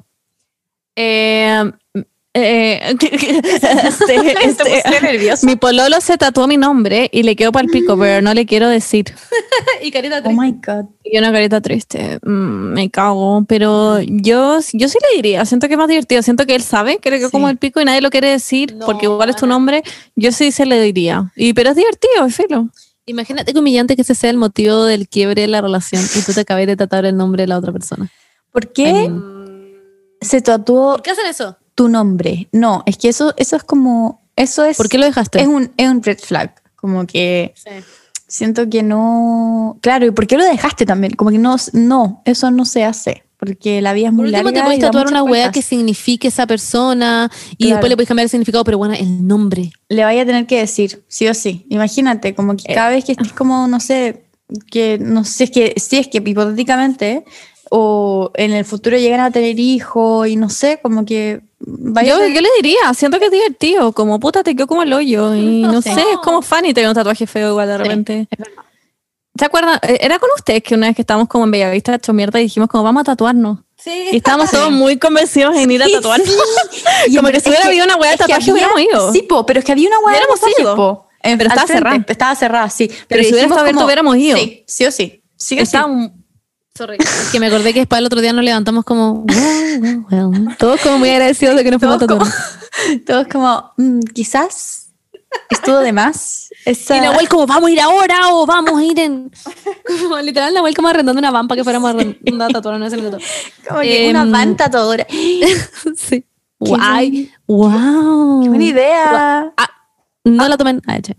Eh, 0.96 1.64
eh, 2.36 2.96
este, 3.00 4.16
este, 5.32 5.46
mi 5.48 5.56
pololo 5.56 6.00
se 6.00 6.18
tatuó 6.18 6.48
mi 6.48 6.58
nombre 6.58 7.10
y 7.12 7.24
le 7.24 7.36
quedó 7.36 7.52
para 7.52 7.66
el 7.66 7.72
pico, 7.72 7.98
pero 7.98 8.22
no 8.22 8.36
le 8.36 8.46
quiero 8.46 8.70
decir. 8.70 9.06
y 9.82 9.90
carita 9.90 10.22
Oh 10.24 10.32
my 10.32 10.52
God. 10.52 10.86
Y 11.04 11.18
una 11.18 11.32
carita 11.32 11.60
triste. 11.60 12.20
Mm, 12.22 12.74
me 12.74 12.92
cago. 12.92 13.46
Pero 13.48 14.00
yo, 14.02 14.60
yo 14.72 14.88
sí 14.88 15.00
le 15.10 15.16
diría. 15.16 15.44
Siento 15.46 15.68
que 15.68 15.74
es 15.74 15.80
más 15.80 15.88
divertido. 15.90 16.22
Siento 16.22 16.46
que 16.46 16.54
él 16.54 16.62
sabe 16.62 17.00
que 17.00 17.10
le 17.10 17.18
quedó 17.18 17.30
Sí. 17.30 17.32
como 17.32 17.50
el 17.50 17.58
pico 17.58 17.82
y 17.82 17.86
nadie 17.86 18.02
lo 18.02 18.12
quiere 18.12 18.30
decir 18.30 18.76
No, 18.76 18.86
porque 18.86 19.08
igual 19.08 19.32
es 19.32 19.38
tu 19.38 19.48
nombre. 19.48 19.82
Yo 20.16 20.32
sí 20.32 20.52
se 20.52 20.68
le 20.68 20.80
diría. 20.80 21.32
Y, 21.36 21.54
pero 21.54 21.72
es 21.72 21.76
divertido, 21.76 22.28
es 22.28 22.36
filo. 22.36 22.70
Imagínate 23.06 23.54
que 23.54 23.60
humillante 23.60 23.96
que 23.96 24.04
ese 24.04 24.16
sea 24.16 24.30
el 24.30 24.38
motivo 24.38 24.84
del 24.84 25.08
quiebre 25.08 25.42
de 25.42 25.48
la 25.48 25.62
relación 25.62 26.04
y 26.16 26.22
tú 26.22 26.34
te 26.34 26.42
acabas 26.42 26.68
de 26.68 26.76
tratar 26.76 27.06
el 27.06 27.18
nombre 27.18 27.44
de 27.44 27.48
la 27.48 27.58
otra 27.58 27.72
persona. 27.72 28.10
¿Por 28.52 28.72
qué 28.72 29.12
se 30.22 30.42
tatuó 30.42 30.94
¿Por 30.94 31.02
qué 31.02 31.12
hacen 31.12 31.26
eso? 31.26 31.58
tu 31.76 31.88
nombre? 31.88 32.48
No, 32.52 32.84
es 32.86 32.98
que 32.98 33.10
eso, 33.10 33.34
eso 33.38 33.56
es 33.56 33.64
como, 33.64 34.22
eso 34.36 34.64
es, 34.66 34.78
¿Por 34.78 34.90
qué 34.90 34.98
lo 34.98 35.06
dejaste? 35.06 35.42
es 35.42 35.48
un, 35.48 35.72
es 35.78 35.90
un 35.90 36.04
red 36.04 36.20
flag. 36.20 36.54
Como 36.76 37.06
que 37.06 37.54
siento 38.28 38.70
que 38.70 38.84
no, 38.84 39.78
claro, 39.82 40.06
¿y 40.06 40.12
por 40.12 40.28
qué 40.28 40.38
lo 40.38 40.44
dejaste 40.46 40.86
también? 40.86 41.14
Como 41.14 41.32
que 41.32 41.38
no, 41.38 41.56
no, 41.74 42.22
eso 42.26 42.52
no 42.52 42.66
se 42.66 42.84
hace, 42.84 43.24
porque 43.42 43.82
la 43.82 43.94
vida 43.94 44.06
es 44.10 44.12
Por 44.12 44.18
muy 44.18 44.26
último, 44.28 44.44
larga. 44.44 44.60
te 44.62 44.64
puedes 44.66 44.80
tatuar 44.80 45.08
una 45.08 45.24
vueltas. 45.24 45.52
que 45.52 45.64
signifique 45.64 46.28
esa 46.28 46.46
persona 46.46 47.28
y 47.54 47.56
Claro. 47.66 47.72
después 47.78 47.90
le 47.90 47.96
puedes 47.98 48.08
cambiar 48.08 48.26
el 48.26 48.30
significado, 48.30 48.64
pero 48.64 48.78
bueno, 48.78 48.94
el 48.94 49.28
nombre. 49.28 49.72
le 49.90 50.04
vaya 50.04 50.22
a 50.22 50.26
tener 50.28 50.46
que 50.46 50.60
decir, 50.60 51.04
sí 51.08 51.28
o 51.28 51.34
sí. 51.34 51.66
Imagínate, 51.70 52.36
como 52.36 52.56
que 52.56 52.72
cada 52.72 52.90
vez 52.90 53.04
que 53.04 53.14
estés 53.14 53.34
como, 53.34 53.68
no 53.68 53.80
sé, 53.80 54.26
que 54.70 55.00
no 55.02 55.24
sé, 55.24 55.46
es 55.46 55.52
que 55.52 55.74
si 55.78 55.98
es 55.98 56.08
que 56.08 56.20
hipotéticamente 56.20 57.26
o 57.72 58.30
en 58.36 58.52
el 58.52 58.64
futuro 58.64 58.96
llegan 58.98 59.22
a 59.22 59.32
tener 59.32 59.58
hijos 59.60 60.28
y 60.28 60.36
no 60.36 60.50
sé, 60.50 60.80
como 60.84 61.04
que 61.04 61.42
vaya 61.60 62.10
Yo, 62.10 62.16
a 62.18 62.20
tener- 62.20 62.36
yo 62.36 62.42
le 62.42 62.50
diría, 62.62 62.94
siento 62.94 63.18
que 63.18 63.26
es 63.26 63.32
divertido. 63.32 63.92
Como 63.94 64.20
puta, 64.20 64.44
te 64.44 64.56
quedó 64.56 64.68
como 64.68 64.84
el 64.84 64.94
hoyo. 64.94 65.34
Y 65.34 65.62
no, 65.64 65.82
Sí. 65.82 65.90
sé, 65.94 66.02
es 66.02 66.18
como 66.24 66.42
funny 66.44 66.74
tener 66.76 66.90
un 66.90 66.96
tatuaje 66.96 67.26
feo 67.26 67.50
igual 67.52 67.68
de 67.70 67.74
Sí, 67.78 67.82
repente. 67.84 68.28
¿Se 69.38 69.46
acuerdan? 69.46 69.80
Eh, 69.84 69.98
Era 70.02 70.20
con 70.20 70.30
ustedes 70.36 70.62
que 70.63 70.76
una 70.76 70.88
vez 70.88 70.96
que 70.96 71.02
estábamos 71.04 71.28
como 71.30 71.46
en 71.46 71.52
Bellavista 71.52 71.96
hecho 71.96 72.13
mierda 72.13 72.39
y 72.39 72.44
dijimos 72.44 72.70
como 72.70 72.84
vamos 72.84 73.02
a 73.02 73.04
tatuarnos. 73.06 73.60
Y 73.86 74.17
estábamos 74.17 74.52
todos 74.52 74.72
muy 74.72 74.98
convencidos 75.00 75.56
en 75.56 75.72
ir 75.72 75.82
a 75.82 75.88
tatuarnos. 75.89 76.30
Como 77.15 77.30
que 77.30 77.39
si 77.39 77.50
hubiera 77.50 77.65
habido 77.65 77.84
una 77.86 77.96
hueá 77.96 78.12
de 78.12 78.17
tatuaje 78.17 78.52
hubiéramos 78.52 78.80
ido. 78.80 79.12
Sí, 79.12 79.24
po, 79.24 79.44
pero 79.46 79.60
es 79.60 79.65
que 79.65 79.72
había 79.72 79.88
una 79.88 80.00
hueá 80.00 80.20
de 80.20 80.76
po, 80.76 81.08
en- 81.24 81.38
Pero 81.39 81.50
estaba 81.50 81.65
frente. 81.65 81.74
cerrada. 81.84 82.06
Estaba 82.08 82.36
cerrada, 82.36 82.70
sí. 82.70 82.88
Pero, 82.88 83.06
Pero 83.08 83.24
si 83.24 83.30
hubiera 83.30 83.44
estado 83.48 83.62
abierto 83.62 83.86
hubiéramos 83.86 84.17
ido. 84.17 84.38
Sí, 84.38 84.63
sí 84.67 84.86
o 84.86 84.91
sí. 84.91 85.24
Sí 85.36 85.56
o 85.56 85.58
sí. 85.58 85.63
Está 85.63 85.86
un- 85.86 86.22
Sorry. 86.78 86.98
Es 87.00 87.30
que 87.32 87.39
me 87.39 87.48
acordé 87.48 87.74
que 87.74 87.80
después 87.80 87.98
el 88.00 88.06
otro 88.06 88.22
día 88.22 88.34
nos 88.34 88.44
levantamos 88.46 88.86
como, 88.86 89.26
well, 89.28 90.04
well, 90.12 90.26
well. 90.28 90.58
Todos 90.58 90.80
como 90.82 91.00
muy 91.00 91.10
agradecidos 91.10 91.56
de 91.56 91.63
que 91.63 91.72
nos 91.72 91.80
fuimos 91.80 91.96
a 92.02 92.06
Todos 92.06 92.20
como- 92.20 92.32
tatuar. 92.32 93.00
Todos 93.06 93.28
como, 93.28 93.74
mm, 93.78 94.00
quizás 94.13 94.91
estuvo 95.50 95.80
de 95.80 95.91
más. 95.91 96.50
Esa... 96.65 96.95
Y 96.97 97.02
Nahuel 97.02 97.28
como, 97.28 97.47
vamos 97.47 97.69
a 97.69 97.71
ir 97.74 97.82
ahora 97.82 98.30
o 98.34 98.45
vamos 98.45 98.80
a 98.80 98.84
ir 98.84 99.00
en... 99.00 99.32
Como, 100.02 100.17
literal, 100.19 100.54
Nahuel 100.54 100.76
como 100.76 100.88
arrendando 100.89 101.19
una 101.19 101.32
van 101.32 101.47
para 101.47 101.58
que 101.60 101.63
fuéramos 101.63 101.89
a 101.89 101.93
arrendar 101.93 102.50
a 102.50 102.54
tatuar 102.54 102.76
en 102.76 102.84
ese 102.84 102.97
minuto. 102.97 103.17
como 103.67 103.82
que 103.82 104.10
una 104.10 104.21
Em, 104.21 104.32
van 104.32 104.56
tatuadora. 104.56 105.06
sí. 105.97 106.26
Guay. 106.60 107.32
Wow. 107.47 108.43
Qué 108.43 108.50
buena 108.50 108.63
idea. 108.63 109.54
No 110.24 110.47
la 110.47 110.58
tomen. 110.58 110.82
Ah, 110.86 111.02
che. 111.02 111.15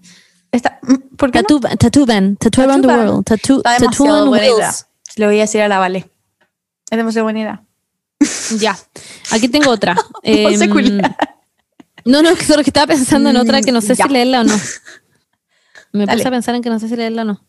Está- 0.52 0.78
mm, 0.82 1.16
¿Por 1.16 1.32
qué 1.32 1.40
no? 1.42 1.46
Tattoo 1.60 1.60
van, 1.60 1.76
tattoo 1.78 2.06
van, 2.06 2.36
tattoo 2.36 2.62
around 2.64 2.82
the 2.86 2.88
world, 2.88 3.24
tattoo, 3.24 3.62
tattoo 3.62 4.04
on 4.06 4.28
wheels. 4.28 4.86
Le 5.16 5.26
voy 5.26 5.38
a 5.38 5.42
decir 5.42 5.60
a 5.62 5.68
la 5.68 5.78
Vale. 5.80 6.08
Es 6.90 6.96
demasiado 6.96 7.24
buena 7.24 7.40
idea. 7.40 7.62
Ya. 8.60 8.78
Aquí 9.32 9.48
tengo 9.48 9.70
otra. 9.70 9.94
No 9.94 10.70
culiar. 10.72 11.16
no, 12.04 12.22
no, 12.22 12.36
solo 12.36 12.62
que 12.62 12.70
estaba 12.70 12.86
pensando 12.86 13.30
en 13.30 13.36
otra 13.36 13.60
que 13.62 13.72
no 13.72 13.80
sé 13.80 13.94
Mm, 13.94 13.96
ya. 13.96 14.06
si 14.06 14.12
leerla 14.12 14.40
o 14.42 14.44
no. 14.44 14.54
Me 15.92 16.06
Dale. 16.06 16.18
puse 16.18 16.28
a 16.28 16.30
pensar 16.30 16.54
en 16.54 16.62
que 16.62 16.70
no 16.70 16.78
sé 16.78 16.88
si 16.88 16.96
leerla 16.96 17.22
o 17.22 17.24
no. 17.26 17.44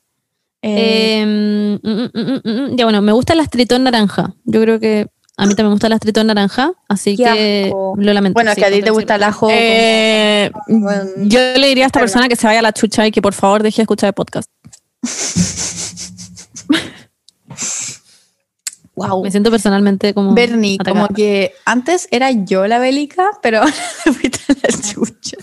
Eh, 0.61 1.19
Em, 1.21 1.73
mm, 1.81 2.09
mm, 2.13 2.41
mm, 2.43 2.75
ya 2.77 2.85
bueno, 2.85 3.01
me 3.01 3.11
gusta 3.11 3.33
el 3.33 3.39
astritón 3.41 3.83
naranja. 3.83 4.33
Yo 4.45 4.61
creo 4.61 4.79
que 4.79 5.07
a 5.35 5.45
mí 5.45 5.55
también 5.55 5.67
me 5.69 5.73
gusta 5.73 5.87
el 5.87 5.93
astritón 5.93 6.27
naranja, 6.27 6.71
así 6.87 7.17
Qué 7.17 7.23
que 7.23 7.63
asco. 7.65 7.95
lo 7.97 8.13
lamento. 8.13 8.33
bueno, 8.35 8.51
sí, 8.53 8.61
que 8.61 8.65
a 8.67 8.71
ti 8.71 8.81
te 8.81 8.91
gusta 8.91 9.15
el 9.15 9.23
ajo. 9.23 9.47
Eh, 9.51 10.51
Bueno, 10.67 11.03
yo 11.17 11.39
le 11.57 11.67
diría 11.67 11.85
a 11.85 11.87
esta 11.87 11.99
persona 11.99 12.29
que 12.29 12.35
se 12.35 12.45
vaya 12.47 12.59
a 12.59 12.61
la 12.61 12.71
chucha 12.73 13.05
y 13.07 13.11
que 13.11 13.21
por 13.21 13.33
favor 13.33 13.63
deje 13.63 13.77
de 13.77 13.81
escuchar 13.83 14.09
el 14.09 14.13
podcast. 14.13 14.49
wow. 18.95 19.23
Me 19.23 19.31
siento 19.31 19.51
personalmente 19.51 20.13
como. 20.13 20.33
Bernie, 20.33 20.75
atacada. 20.79 21.05
como 21.07 21.15
que 21.15 21.53
antes 21.65 22.07
era 22.11 22.31
yo 22.31 22.67
la 22.67 22.79
bélica, 22.79 23.29
pero 23.41 23.59
ahora 23.59 23.73
te 24.03 24.11
fuiste 24.13 24.39
a 24.49 24.53
la 24.53 24.81
chucha. 24.81 25.37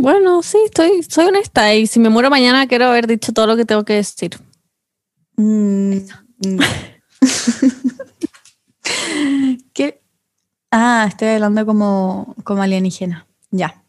Bueno, 0.00 0.42
sí, 0.42 0.56
estoy, 0.64 1.02
soy 1.02 1.26
honesta 1.26 1.74
y 1.74 1.86
si 1.86 2.00
me 2.00 2.08
muero 2.08 2.30
mañana 2.30 2.66
quiero 2.66 2.86
haber 2.86 3.06
dicho 3.06 3.34
todo 3.34 3.46
lo 3.46 3.54
que 3.54 3.66
tengo 3.66 3.84
que 3.84 3.94
decir. 3.94 4.30
Mm, 5.36 5.96
no. 6.46 6.64
¿Qué? 9.74 10.00
Ah, 10.70 11.04
estoy 11.06 11.28
hablando 11.28 11.66
como, 11.66 12.34
como 12.44 12.62
alienígena. 12.62 13.26
Ya. 13.50 13.84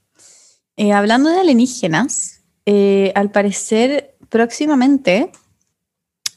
Eh, 0.76 0.91
hablando 0.91 1.30
de 1.30 1.39
alienígenas, 1.39 2.41
eh, 2.65 3.13
al 3.15 3.32
parecer 3.32 4.17
próximamente 4.28 5.32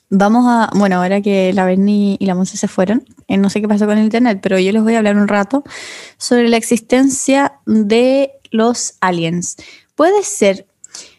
vamos 0.09 0.45
a, 0.47 0.71
bueno, 0.75 1.03
ahora 1.03 1.21
que 1.21 1.53
la 1.53 1.65
Berni 1.65 2.17
y 2.21 2.27
la 2.27 2.37
Monse 2.37 2.57
se 2.57 2.69
fueron, 2.69 3.05
eh, 3.27 3.39
no 3.39 3.51
sé 3.51 3.61
qué 3.61 3.67
pasó 3.67 3.87
con 3.87 3.99
el 3.99 4.05
internet, 4.05 4.39
pero 4.41 4.57
yo 4.61 4.71
les 4.71 4.85
voy 4.85 4.95
a 4.95 4.99
hablar 4.99 5.17
un 5.17 5.27
rato 5.27 5.65
sobre 6.17 6.49
la 6.49 6.59
existencia 6.59 7.59
de 7.67 8.35
los 8.55 8.95
aliens. 9.01 9.57
Puede 9.97 10.23
ser, 10.23 10.67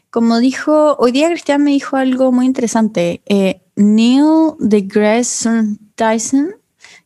como 0.09 0.39
dijo, 0.39 0.95
hoy 0.99 1.11
día 1.11 1.27
Cristian 1.27 1.63
me 1.63 1.71
dijo 1.71 1.97
algo 1.97 2.31
muy 2.31 2.45
interesante, 2.45 3.21
eh, 3.25 3.61
Neil 3.75 4.53
deGrasse 4.59 5.49
Tyson, 5.95 6.55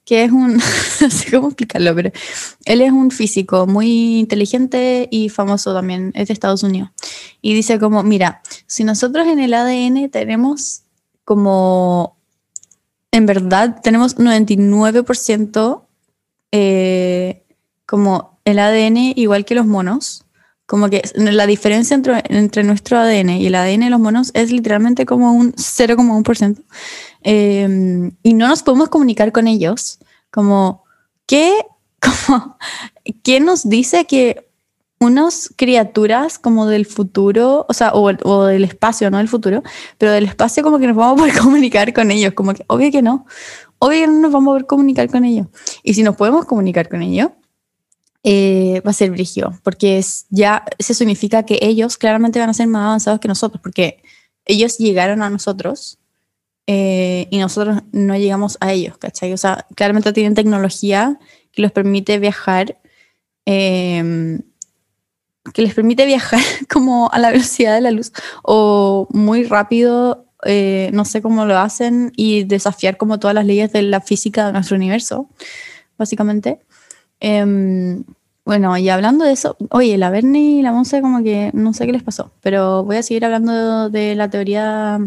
que 0.06 0.24
es 0.24 0.32
un, 0.32 0.54
no 1.02 1.10
sé 1.10 1.32
cómo 1.32 1.48
explicarlo, 1.48 1.96
pero 1.96 2.12
él 2.66 2.82
es 2.82 2.92
un 2.92 3.10
físico 3.10 3.66
muy 3.66 4.20
inteligente 4.20 5.08
y 5.10 5.30
famoso 5.30 5.74
también, 5.74 6.12
es 6.14 6.28
de 6.28 6.34
Estados 6.34 6.62
Unidos. 6.62 6.92
Y 7.42 7.56
dice 7.56 7.80
como, 7.80 8.04
mira, 8.04 8.44
si 8.68 8.84
nosotros 8.84 9.28
en 9.28 9.40
el 9.40 9.56
ADN 9.56 10.12
tenemos 10.12 10.84
como, 11.26 12.18
en 13.12 13.26
verdad, 13.26 13.82
tenemos 13.82 14.18
99% 14.18 15.82
eh, 16.52 17.44
como 17.88 18.39
el 18.50 18.60
ADN 18.60 19.14
igual 19.16 19.46
que 19.46 19.56
los 19.56 19.66
monos, 19.66 20.26
como 20.70 20.88
que 20.88 21.02
la 21.16 21.48
diferencia 21.48 21.96
entre, 21.96 22.24
entre 22.30 22.64
nuestro 22.64 23.00
ADN 23.00 23.30
y 23.32 23.48
el 23.48 23.56
ADN 23.56 23.80
de 23.80 23.90
los 23.90 24.00
monos 24.00 24.30
es 24.36 24.52
literalmente 24.52 25.06
como 25.06 25.34
un 25.34 25.54
0,1%. 25.54 26.64
Eh, 27.24 28.12
y 28.22 28.34
no 28.36 28.48
nos 28.48 28.62
podemos 28.62 28.90
comunicar 28.90 29.32
con 29.32 29.48
ellos. 29.48 29.98
Como, 30.30 30.84
¿qué, 31.26 31.54
como, 32.28 32.58
¿qué 33.24 33.40
nos 33.40 33.68
dice 33.68 34.06
que 34.06 34.48
unas 35.00 35.52
criaturas 35.56 36.38
como 36.38 36.68
del 36.68 36.86
futuro, 36.86 37.66
o 37.68 37.74
sea, 37.74 37.94
o, 37.94 38.12
o 38.24 38.46
del 38.46 38.64
espacio, 38.64 39.10
no 39.10 39.18
del 39.18 39.30
futuro, 39.30 39.64
pero 39.98 40.12
del 40.12 40.26
espacio 40.26 40.62
como 40.62 40.78
que 40.78 40.88
nos 40.88 40.96
vamos 40.96 41.14
a 41.14 41.18
poder 41.18 41.38
comunicar 41.42 41.94
con 41.94 42.12
ellos? 42.12 42.34
Como 42.34 42.54
que, 42.54 42.64
obvio 42.68 42.92
que 42.92 43.02
no. 43.02 43.26
Obvio 43.80 44.02
que 44.02 44.08
no 44.08 44.20
nos 44.20 44.32
vamos 44.32 44.52
a 44.52 44.52
poder 44.52 44.66
comunicar 44.68 45.10
con 45.10 45.26
ellos. 45.26 45.48
Y 45.82 45.96
si 45.96 46.04
nos 46.04 46.16
podemos 46.16 46.46
comunicar 46.46 46.90
con 46.90 47.02
ellos, 47.02 47.30
eh, 48.24 48.82
va 48.86 48.92
a 48.92 48.94
ser 48.94 49.12
brigio, 49.12 49.60
porque 49.64 49.98
es, 49.98 50.26
ya 50.30 50.66
eso 50.78 50.94
significa 50.94 51.44
que 51.44 51.60
ellos 51.62 51.98
claramente 51.98 52.40
van 52.40 52.50
a 52.50 52.54
ser 52.54 52.68
más 52.68 52.86
avanzados 52.86 53.20
que 53.20 53.28
nosotros, 53.28 53.62
porque 53.62 54.02
ellos 54.46 54.78
llegaron 54.78 55.22
a 55.22 55.30
nosotros 55.30 56.00
eh, 56.68 57.28
y 57.32 57.40
nosotros 57.40 57.80
no 57.92 58.16
llegamos 58.16 58.58
a 58.62 58.74
ellos, 58.74 58.98
¿cachai? 58.98 59.34
O 59.34 59.38
sea, 59.38 59.66
claramente 59.76 60.14
tienen 60.14 60.36
tecnología 60.36 61.18
que 61.52 61.62
les 61.62 61.72
permite 61.72 62.20
viajar, 62.20 62.78
eh, 63.46 64.40
que 65.54 65.62
les 65.62 65.74
permite 65.74 66.06
viajar 66.06 66.42
como 66.70 67.10
a 67.12 67.20
la 67.20 67.32
velocidad 67.32 67.74
de 67.74 67.82
la 67.82 67.92
luz 67.92 68.12
o 68.44 69.08
muy 69.12 69.44
rápido, 69.46 70.28
eh, 70.46 70.90
no 70.94 71.06
sé 71.06 71.22
cómo 71.22 71.46
lo 71.46 71.58
hacen, 71.58 72.12
y 72.16 72.44
desafiar 72.44 72.98
como 72.98 73.20
todas 73.20 73.34
las 73.34 73.46
leyes 73.46 73.72
de 73.74 73.82
la 73.82 74.02
física 74.02 74.46
de 74.48 74.54
nuestro 74.54 74.78
universo, 74.78 75.28
básicamente. 75.98 76.60
Em, 77.20 78.04
bueno, 78.46 78.78
y 78.78 78.90
hablando 78.90 79.26
de 79.26 79.34
eso, 79.34 79.58
oye, 79.72 79.98
la 79.98 80.10
Bernie 80.10 80.60
y 80.60 80.62
la 80.62 80.72
Monse 80.72 81.02
como 81.02 81.22
que 81.24 81.52
no 81.54 81.74
sé 81.74 81.86
qué 81.86 81.92
les 81.92 82.04
pasó, 82.04 82.32
pero 82.42 82.84
voy 82.84 82.98
a 82.98 83.04
seguir 83.04 83.26
hablando 83.26 83.90
de 83.90 84.16
la 84.16 84.30
teoría 84.30 85.00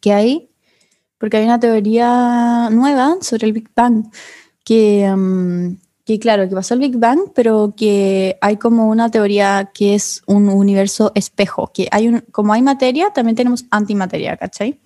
que 0.00 0.12
hay, 0.12 0.50
porque 1.18 1.36
hay 1.38 1.44
una 1.44 1.60
teoría 1.60 2.68
nueva 2.70 3.16
sobre 3.20 3.46
el 3.46 3.52
Big 3.52 3.68
Bang, 3.74 4.06
que, 4.64 5.04
em, 5.04 5.78
que 6.04 6.18
claro, 6.18 6.48
que 6.48 6.54
pasó 6.54 6.74
el 6.74 6.80
Big 6.80 6.96
Bang, 6.98 7.20
pero 7.34 7.74
que 7.76 8.36
hay 8.40 8.56
como 8.56 8.88
una 8.88 9.10
teoría 9.10 9.70
que 9.72 9.94
es 9.94 10.22
un 10.26 10.48
universo 10.48 11.12
espejo, 11.14 11.70
que 11.72 11.88
hay 11.92 12.08
un, 12.08 12.20
como 12.32 12.52
hay 12.52 12.62
materia, 12.62 13.10
también 13.10 13.36
tenemos 13.36 13.66
antimateria, 13.70 14.36
¿cachai? 14.36 14.80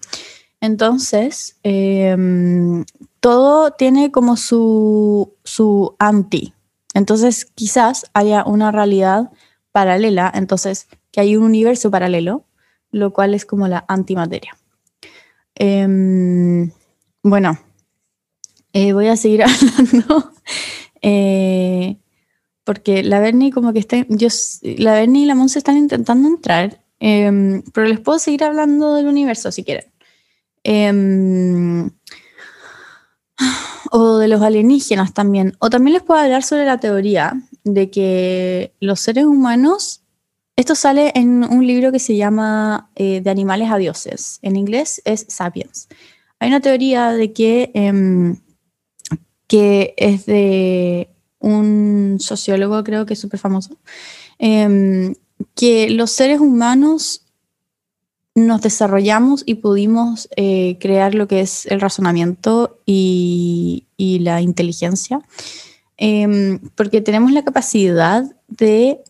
Entonces, 0.60 1.56
em, 1.62 2.84
todo 3.20 3.72
tiene 3.72 4.10
como 4.10 4.36
su, 4.36 5.34
su 5.44 5.94
anti. 5.98 6.54
Entonces, 6.94 7.44
quizás 7.44 8.10
haya 8.14 8.44
una 8.44 8.72
realidad 8.72 9.30
paralela, 9.72 10.30
entonces, 10.34 10.88
que 11.12 11.20
hay 11.20 11.36
un 11.36 11.44
universo 11.44 11.90
paralelo, 11.90 12.44
lo 12.90 13.12
cual 13.12 13.34
es 13.34 13.44
como 13.44 13.68
la 13.68 13.84
antimateria. 13.88 14.56
Em, 15.54 16.70
bueno, 17.22 17.58
eh, 18.72 18.92
voy 18.92 19.08
a 19.08 19.16
seguir 19.16 19.42
hablando. 19.44 20.32
eh, 21.02 21.98
porque 22.64 23.02
la 23.02 23.20
Bernie 23.20 23.50
como 23.50 23.72
que 23.72 23.78
está, 23.80 24.06
yo, 24.08 24.28
la 24.62 24.92
Bernie 24.94 25.24
y 25.24 25.26
la 25.26 25.34
Monse 25.34 25.58
están 25.58 25.76
intentando 25.76 26.28
entrar, 26.28 26.82
em, 27.00 27.62
pero 27.72 27.86
les 27.86 28.00
puedo 28.00 28.18
seguir 28.18 28.44
hablando 28.44 28.94
del 28.94 29.06
universo 29.06 29.50
si 29.50 29.64
quieren. 29.64 29.86
Em, 30.62 31.90
o 33.90 34.18
de 34.18 34.28
los 34.28 34.42
alienígenas 34.42 35.12
también. 35.12 35.56
O 35.58 35.70
también 35.70 35.94
les 35.94 36.02
puedo 36.02 36.20
hablar 36.20 36.42
sobre 36.42 36.64
la 36.64 36.78
teoría 36.78 37.40
de 37.64 37.90
que 37.90 38.72
los 38.80 39.00
seres 39.00 39.24
humanos, 39.24 40.02
esto 40.56 40.74
sale 40.74 41.12
en 41.14 41.44
un 41.44 41.66
libro 41.66 41.92
que 41.92 41.98
se 41.98 42.16
llama 42.16 42.90
eh, 42.94 43.20
De 43.20 43.30
animales 43.30 43.70
a 43.70 43.78
dioses. 43.78 44.38
En 44.42 44.56
inglés 44.56 45.00
es 45.04 45.26
Sapiens. 45.28 45.88
Hay 46.38 46.48
una 46.48 46.60
teoría 46.60 47.12
de 47.12 47.32
que, 47.32 47.70
em, 47.74 48.36
que 49.46 49.94
es 49.96 50.26
de 50.26 51.10
un 51.38 52.18
sociólogo, 52.20 52.84
creo 52.84 53.06
que 53.06 53.14
es 53.14 53.20
súper 53.20 53.40
famoso, 53.40 53.76
em, 54.38 55.14
que 55.54 55.90
los 55.90 56.10
seres 56.10 56.40
humanos 56.40 57.19
nos 58.34 58.60
desarrollamos 58.60 59.42
y 59.44 59.56
pudimos 59.56 60.28
eh, 60.36 60.76
crear 60.80 61.14
lo 61.14 61.26
que 61.26 61.40
es 61.40 61.66
el 61.66 61.80
razonamiento 61.80 62.78
y, 62.86 63.86
la 63.98 64.40
inteligencia, 64.40 65.20
em, 65.96 66.58
porque 66.74 67.00
tenemos 67.00 67.32
la 67.32 67.44
capacidad 67.44 68.24
de 68.48 69.00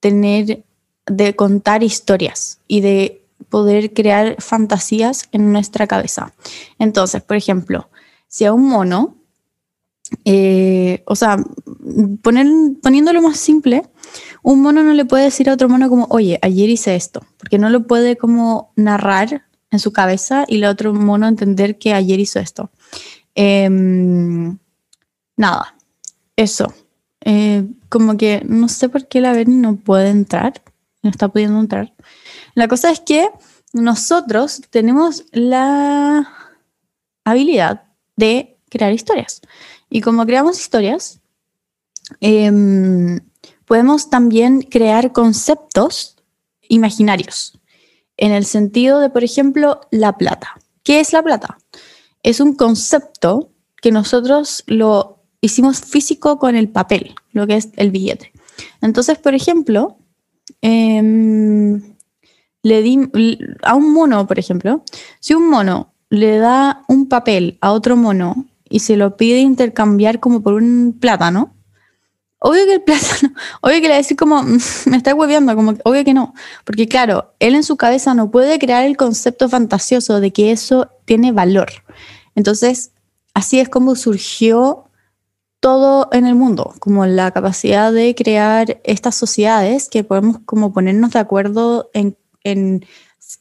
tener, 0.00 0.64
de 1.06 1.34
contar 1.34 1.82
historias 1.82 2.60
y 2.68 2.80
de 2.80 3.22
poder 3.48 3.92
crear 3.92 4.36
fantasías 4.40 5.28
en 5.32 5.52
nuestra 5.52 5.86
cabeza. 5.86 6.32
Entonces, 6.78 7.22
por 7.22 7.36
ejemplo, 7.36 7.88
si 8.28 8.44
a 8.44 8.52
un 8.52 8.68
mono, 8.68 9.16
eh, 10.24 11.02
o 11.06 11.14
sea, 11.14 11.36
poner, 12.22 12.46
poniéndolo 12.82 13.22
más 13.22 13.38
simple, 13.38 13.82
un 14.42 14.62
mono 14.62 14.82
no 14.82 14.92
le 14.92 15.04
puede 15.04 15.24
decir 15.24 15.48
a 15.48 15.54
otro 15.54 15.68
mono 15.68 15.88
como, 15.88 16.06
oye, 16.10 16.38
ayer 16.42 16.68
hice 16.68 16.94
esto, 16.94 17.24
porque 17.38 17.58
no 17.58 17.70
lo 17.70 17.86
puede 17.86 18.16
como 18.16 18.72
narrar 18.76 19.44
en 19.70 19.78
su 19.78 19.92
cabeza 19.92 20.44
y 20.46 20.56
el 20.56 20.64
otro 20.64 20.92
mono 20.92 21.26
entender 21.26 21.78
que 21.78 21.94
ayer 21.94 22.20
hizo 22.20 22.38
esto. 22.38 22.70
Em, 23.34 24.58
nada, 25.36 25.74
eso. 26.36 26.72
Eh, 27.24 27.64
como 27.88 28.16
que 28.16 28.42
no 28.44 28.68
sé 28.68 28.88
por 28.88 29.06
qué 29.08 29.20
la 29.20 29.32
Bernie 29.32 29.58
no 29.58 29.76
puede 29.76 30.10
entrar, 30.10 30.62
no 31.02 31.10
está 31.10 31.28
pudiendo 31.28 31.58
entrar. 31.60 31.94
La 32.54 32.68
cosa 32.68 32.90
es 32.90 33.00
que 33.00 33.28
nosotros 33.72 34.62
tenemos 34.70 35.24
la 35.32 36.28
habilidad 37.24 37.84
de 38.16 38.58
crear 38.68 38.92
historias. 38.92 39.40
Y 39.88 40.00
como 40.00 40.26
creamos 40.26 40.58
historias, 40.60 41.20
em, 42.20 43.20
podemos 43.72 44.10
también 44.10 44.60
crear 44.60 45.12
conceptos 45.12 46.18
imaginarios. 46.68 47.58
En 48.18 48.30
el 48.30 48.44
sentido 48.44 49.00
de, 49.00 49.08
por 49.08 49.24
ejemplo, 49.24 49.80
la 49.90 50.18
plata. 50.18 50.48
¿Qué 50.82 51.00
es 51.00 51.14
la 51.14 51.22
plata? 51.22 51.56
Es 52.22 52.40
un 52.40 52.54
concepto 52.54 53.50
que 53.80 53.90
nosotros 53.90 54.62
lo 54.66 55.24
hicimos 55.40 55.80
físico 55.80 56.38
con 56.38 56.54
el 56.54 56.68
papel, 56.68 57.14
lo 57.30 57.46
que 57.46 57.56
es 57.56 57.70
el 57.76 57.90
billete. 57.90 58.30
Entonces, 58.82 59.16
por 59.16 59.34
ejemplo, 59.34 59.96
em, 60.60 61.94
le 62.62 62.82
di 62.82 63.08
a 63.62 63.74
un 63.74 63.90
mono, 63.94 64.26
por 64.26 64.38
ejemplo, 64.38 64.84
si 65.18 65.32
un 65.32 65.48
mono 65.48 65.94
le 66.10 66.36
da 66.36 66.84
un 66.88 67.08
papel 67.08 67.56
a 67.62 67.72
otro 67.72 67.96
mono 67.96 68.44
y 68.68 68.80
se 68.80 68.98
lo 68.98 69.16
pide 69.16 69.38
intercambiar 69.38 70.20
como 70.20 70.42
por 70.42 70.52
un 70.52 70.98
plátano, 71.00 71.54
obvio 72.42 72.64
que 72.66 72.74
el 72.74 72.82
plátano, 72.82 73.34
obvio 73.62 73.76
que 73.76 73.82
le 73.82 73.88
va 73.88 73.94
a 73.94 73.98
decir 73.98 74.16
como, 74.16 74.42
"Mm, 74.42 74.58
me 74.86 74.96
está 74.96 75.14
hueveando, 75.14 75.54
como 75.54 75.74
obvio 75.84 76.04
que 76.04 76.12
no, 76.14 76.34
porque 76.64 76.88
claro, 76.88 77.32
él 77.38 77.54
en 77.54 77.62
su 77.62 77.76
cabeza 77.76 78.14
no 78.14 78.30
puede 78.30 78.58
crear 78.58 78.84
el 78.84 78.96
concepto 78.96 79.48
fantasioso 79.48 80.20
de 80.20 80.32
que 80.32 80.52
eso 80.52 80.90
tiene 81.04 81.32
valor. 81.32 81.70
Entonces, 82.34 82.92
así 83.34 83.60
es 83.60 83.68
como 83.68 83.94
surgió 83.94 84.84
todo 85.60 86.08
en 86.12 86.26
el 86.26 86.34
mundo, 86.34 86.74
como 86.80 87.06
la 87.06 87.30
capacidad 87.30 87.92
de 87.92 88.16
crear 88.16 88.80
estas 88.82 89.14
sociedades 89.14 89.88
que 89.88 90.02
podemos 90.02 90.38
como 90.44 90.72
ponernos 90.72 91.12
de 91.12 91.20
acuerdo 91.20 91.90
en, 91.94 92.16
en 92.42 92.84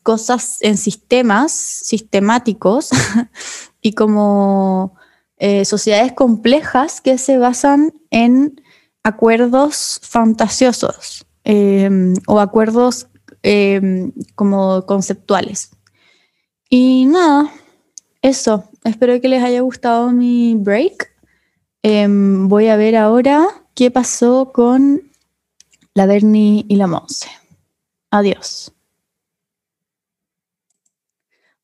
cosas, 0.04 0.60
en 0.62 0.78
sistemas 0.78 1.52
sistemáticos 1.52 2.92
y 3.82 3.94
como 3.94 4.96
eh, 5.38 5.66
sociedades 5.66 6.14
complejas 6.14 7.02
que 7.02 7.18
se 7.18 7.40
basan 7.40 7.92
en 8.12 8.61
acuerdos 9.04 10.00
fantasiosos 10.04 11.26
eh, 11.44 12.14
o 12.28 12.40
acuerdos 12.40 13.08
eh, 13.44 14.12
como 14.36 14.86
conceptuales. 14.86 15.72
Y 16.70 17.06
nada, 17.06 17.52
eso. 18.22 18.70
Espero 18.84 19.20
que 19.20 19.28
les 19.28 19.44
haya 19.44 19.62
gustado 19.62 20.12
mi 20.12 20.56
break. 20.56 21.12
Em, 21.84 22.48
voy 22.48 22.68
a 22.68 22.76
ver 22.76 22.96
ahora 22.96 23.48
qué 23.74 23.90
pasó 23.92 24.52
con 24.54 25.02
la 25.94 26.06
Bernie 26.06 26.66
y 26.68 26.76
la 26.76 26.88
Monse. 26.88 27.30
Adiós. 28.12 28.72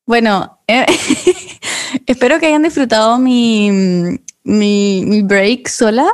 Bueno, 0.04 0.60
eh, 0.66 0.86
espero 2.06 2.40
que 2.40 2.46
hayan 2.46 2.62
disfrutado 2.62 3.18
mi, 3.18 3.70
mi 4.42 5.22
break 5.22 5.68
sola. 5.68 6.06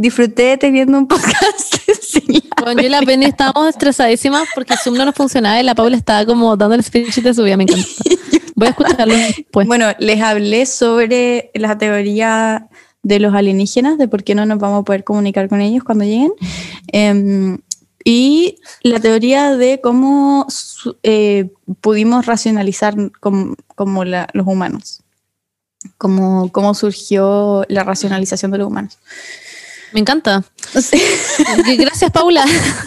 Disfruté 0.00 0.56
teniendo 0.56 0.96
un 0.96 1.08
podcast 1.08 1.74
Bueno, 2.62 2.80
yo 2.82 2.86
y 2.86 2.90
la 2.90 3.02
Penny 3.02 3.26
estábamos 3.26 3.68
estresadísimas 3.70 4.46
porque 4.54 4.76
Zoom 4.76 4.96
no 4.96 5.04
nos 5.04 5.14
funcionaba 5.16 5.60
y 5.60 5.64
la 5.64 5.74
Paula 5.74 5.96
estaba 5.96 6.24
como 6.24 6.56
dando 6.56 6.76
el 6.76 6.84
speech 6.84 7.16
de 7.16 7.34
su 7.34 7.42
vida, 7.42 7.56
me 7.56 7.64
encanta. 7.64 7.84
Voy 8.54 8.68
a 8.68 8.70
escucharlo 8.70 9.14
después. 9.14 9.66
Bueno, 9.66 9.86
les 9.98 10.20
hablé 10.20 10.66
sobre 10.66 11.50
la 11.54 11.78
teoría 11.78 12.68
de 13.02 13.18
los 13.18 13.34
alienígenas, 13.34 13.98
de 13.98 14.06
por 14.06 14.22
qué 14.22 14.34
no 14.36 14.46
nos 14.46 14.58
vamos 14.58 14.82
a 14.82 14.84
poder 14.84 15.02
comunicar 15.02 15.48
con 15.48 15.60
ellos 15.60 15.82
cuando 15.82 16.04
lleguen, 16.04 16.32
em, 16.88 17.58
y 18.04 18.58
la 18.82 19.00
teoría 19.00 19.56
de 19.56 19.80
cómo 19.80 20.46
eh, 21.02 21.50
pudimos 21.80 22.26
racionalizar 22.26 22.94
como, 23.20 23.56
como 23.74 24.04
la- 24.04 24.28
los 24.32 24.46
humanos, 24.46 25.02
cómo, 25.96 26.50
cómo 26.52 26.74
surgió 26.74 27.64
la 27.68 27.82
racionalización 27.84 28.52
de 28.52 28.58
los 28.58 28.68
humanos. 28.68 28.98
Me 29.92 30.00
encanta. 30.00 30.44
Gracias, 31.78 32.10
Paula. 32.10 32.44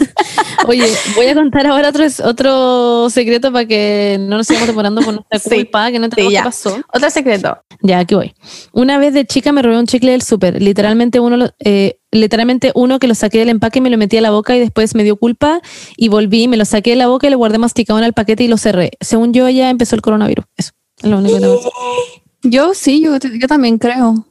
Oye, 0.66 0.86
voy 1.16 1.26
a 1.26 1.34
contar 1.34 1.66
ahora 1.66 1.88
otro, 1.88 2.04
otro 2.24 3.10
secreto 3.10 3.52
para 3.52 3.66
que 3.66 4.16
no 4.20 4.36
nos 4.36 4.46
sigamos 4.46 4.68
demorando 4.68 5.00
por 5.02 5.14
nuestra 5.14 5.38
Sí. 5.38 5.50
culpa, 5.64 5.90
que 5.90 5.98
no 5.98 6.04
entendemos 6.06 6.32
Sí, 6.32 6.36
qué 6.38 6.44
pasó. 6.44 6.80
Otro 6.94 7.10
secreto. 7.10 7.58
Ya, 7.80 7.98
aquí 7.98 8.14
voy. 8.14 8.34
Una 8.72 8.98
vez 8.98 9.14
de 9.14 9.26
chica 9.26 9.50
me 9.52 9.62
robé 9.62 9.78
un 9.78 9.86
chicle 9.86 10.12
del 10.12 10.22
súper. 10.22 10.62
Literalmente 10.62 11.18
uno, 11.18 11.48
eh, 11.58 11.98
literalmente 12.12 12.70
uno 12.74 12.98
que 13.00 13.08
lo 13.08 13.14
saqué 13.16 13.38
del 13.40 13.48
empaque 13.48 13.80
y 13.80 13.82
me 13.82 13.90
lo 13.90 13.98
metí 13.98 14.16
a 14.16 14.20
la 14.20 14.30
boca 14.30 14.54
y 14.56 14.60
después 14.60 14.94
me 14.94 15.02
dio 15.02 15.16
culpa 15.16 15.60
y 15.96 16.08
volví, 16.08 16.46
me 16.46 16.56
lo 16.56 16.64
saqué 16.64 16.90
de 16.90 16.96
la 16.96 17.08
boca 17.08 17.26
y 17.26 17.30
lo 17.30 17.38
guardé 17.38 17.58
masticado 17.58 17.98
en 17.98 18.04
el 18.04 18.12
paquete 18.12 18.44
y 18.44 18.48
lo 18.48 18.58
cerré. 18.58 18.92
Según 19.00 19.32
yo, 19.32 19.48
ya 19.48 19.70
empezó 19.70 19.96
el 19.96 20.02
coronavirus. 20.02 20.44
Eso 20.56 20.70
es 21.02 21.10
lo 21.10 21.18
único 21.18 21.38
que. 21.40 22.48
Yo 22.48 22.74
sí, 22.74 23.00
yo, 23.02 23.16
yo 23.18 23.46
también 23.48 23.78
creo. 23.78 24.26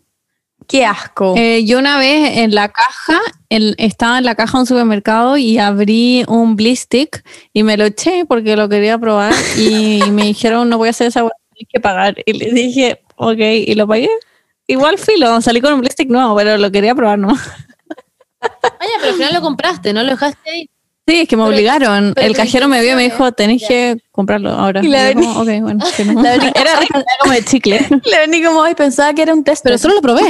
Qué 0.71 0.85
asco. 0.85 1.33
Eh, 1.35 1.65
yo 1.65 1.79
una 1.79 1.97
vez 1.99 2.37
en 2.37 2.55
la 2.55 2.69
caja, 2.69 3.19
en- 3.49 3.75
estaba 3.77 4.17
en 4.19 4.23
la 4.23 4.35
caja 4.35 4.57
de 4.57 4.61
un 4.61 4.65
supermercado 4.67 5.35
y 5.35 5.57
abrí 5.57 6.23
un 6.29 6.55
blistick 6.55 7.25
y 7.51 7.63
me 7.63 7.75
lo 7.75 7.83
eché 7.83 8.23
porque 8.25 8.55
lo 8.55 8.69
quería 8.69 8.97
probar 8.97 9.33
y 9.57 9.99
me 10.13 10.23
dijeron 10.23 10.69
no 10.69 10.77
voy 10.77 10.87
a 10.87 10.91
hacer 10.91 11.07
esa 11.07 11.23
hueá, 11.25 11.33
tienes 11.53 11.69
que 11.73 11.81
pagar. 11.81 12.15
Y 12.25 12.31
les 12.33 12.53
dije, 12.53 13.01
ok, 13.17 13.37
y 13.67 13.75
lo 13.75 13.85
pagué. 13.85 14.09
Igual 14.65 14.97
filo, 14.97 15.41
salí 15.41 15.59
con 15.59 15.73
un 15.73 15.81
blistick 15.81 16.09
nuevo, 16.09 16.33
pero 16.37 16.57
lo 16.57 16.71
quería 16.71 16.95
probar, 16.95 17.19
¿no? 17.19 17.27
Vaya, 18.39 18.93
pero 18.99 19.09
al 19.09 19.15
final 19.15 19.33
lo 19.33 19.41
compraste, 19.41 19.91
no 19.91 20.03
lo 20.03 20.11
dejaste 20.11 20.49
ahí. 20.49 20.69
Sí, 21.07 21.21
es 21.21 21.27
que 21.27 21.35
me 21.35 21.43
Pero- 21.43 21.55
obligaron. 21.55 22.13
pero 22.15 22.27
El 22.27 22.35
cajero 22.35 22.67
me 22.67 22.81
vio 22.81 22.93
y 22.93 22.95
me 22.95 23.03
dijo, 23.03 23.31
tenés 23.31 23.63
que 23.67 23.97
comprarlo 24.11 24.51
ahora. 24.51 24.81
Y 24.83 24.87
la 24.87 25.11
Y 25.11 25.15
como, 25.15 25.41
ok, 25.41 25.47
bueno, 25.61 25.85
que 25.97 26.05
no. 26.05 26.21
La 26.21 26.35
Era, 26.35 26.47
era 26.55 26.79
como 27.21 27.33
de 27.33 27.43
chicle. 27.43 27.79
Le 28.05 28.17
vení 28.19 28.43
como 28.43 28.59
hoy, 28.59 28.75
pensaba 28.75 29.13
que 29.13 29.21
era 29.23 29.33
un 29.33 29.43
test. 29.43 29.63
Pero 29.63 29.77
solo 29.77 29.95
lo 29.95 30.01
probé. 30.01 30.21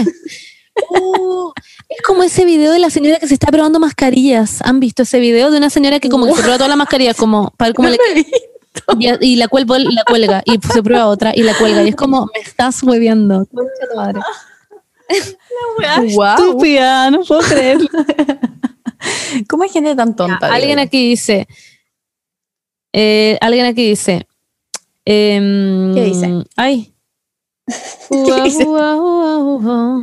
Uh, 0.89 1.51
es 1.89 2.01
como 2.03 2.23
ese 2.23 2.45
video 2.45 2.71
de 2.71 2.79
la 2.79 2.89
señora 2.89 3.19
que 3.19 3.27
se 3.27 3.33
está 3.33 3.47
probando 3.47 3.79
mascarillas. 3.79 4.61
¿Han 4.63 4.79
visto 4.79 5.03
ese 5.03 5.19
video 5.19 5.51
de 5.51 5.57
una 5.57 5.69
señora 5.69 5.99
que 5.99 6.09
como 6.09 6.25
que 6.25 6.31
se 6.33 6.39
prueba 6.41 6.55
todas 6.57 6.69
las 6.69 6.77
mascarillas 6.77 7.17
como 7.17 7.51
para 7.57 7.69
ver 7.69 7.75
cómo 7.75 7.89
le 7.89 7.97
y, 8.97 9.33
y 9.33 9.35
la, 9.35 9.49
cuelga, 9.49 9.77
la 9.79 10.03
cuelga 10.05 10.41
y 10.45 10.57
se 10.73 10.81
prueba 10.81 11.07
otra 11.07 11.33
y 11.35 11.43
la 11.43 11.53
cuelga 11.55 11.83
y 11.83 11.89
es 11.89 11.95
como 11.95 12.27
me 12.33 12.39
estás 12.39 12.81
hueviando. 12.81 13.45
Concha 13.53 13.89
tu 13.91 13.97
madre. 13.97 14.19
Wow. 16.15 16.25
Estúpida, 16.37 17.11
no 17.11 17.21
puedo 17.23 17.41
creer. 17.41 17.79
¿Cómo 19.49 19.63
hay 19.63 19.69
gente 19.69 19.95
tan 19.95 20.15
tonta? 20.15 20.47
Alguien 20.47 20.77
Diego? 20.77 20.87
aquí 20.87 21.09
dice 21.09 21.47
eh, 22.93 23.37
alguien 23.41 23.65
aquí 23.65 23.89
dice 23.89 24.27
em, 25.05 25.93
¿Qué 25.93 26.03
dice? 26.03 26.43
Ay. 26.55 26.93
¿Qué 28.09 28.41
dice? 28.43 28.65
Ua. 28.65 30.01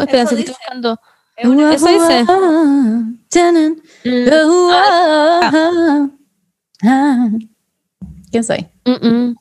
Espera, 0.00 0.22
Eso 0.22 0.34
estoy 0.34 0.44
buscando. 0.46 0.98
Eso 1.36 1.86
dice. 1.86 2.24
ua, 2.24 3.04
tanan, 3.28 3.80
ua, 4.04 4.82
ah. 6.82 7.28
¿Quién 8.30 8.44
soy? 8.44 8.66
Mm, 8.84 9.06
mm. 9.06 9.34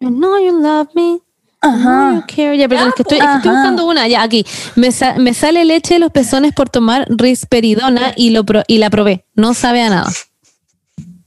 You 0.00 0.10
know 0.10 0.38
you 0.38 0.60
love 0.60 0.88
me. 0.94 1.20
Ajá. 1.68 2.12
No, 2.12 2.24
care. 2.26 2.56
Ya, 2.58 2.68
perdón, 2.68 2.88
es 2.88 2.94
que 2.94 3.02
estoy, 3.02 3.18
es 3.18 3.24
que 3.24 3.36
estoy 3.36 3.50
Ajá. 3.50 3.58
buscando 3.60 3.86
una. 3.86 4.06
Ya, 4.08 4.22
aquí. 4.22 4.44
Me, 4.74 4.92
sa- 4.92 5.14
me 5.18 5.34
sale 5.34 5.64
leche 5.64 5.94
de 5.94 6.00
los 6.00 6.10
pezones 6.12 6.52
por 6.52 6.68
tomar 6.68 7.06
risperidona 7.10 8.12
y, 8.16 8.30
lo 8.30 8.44
pro- 8.44 8.62
y 8.66 8.78
la 8.78 8.90
probé. 8.90 9.24
No 9.34 9.54
sabe 9.54 9.82
a 9.82 9.90
nada. 9.90 10.10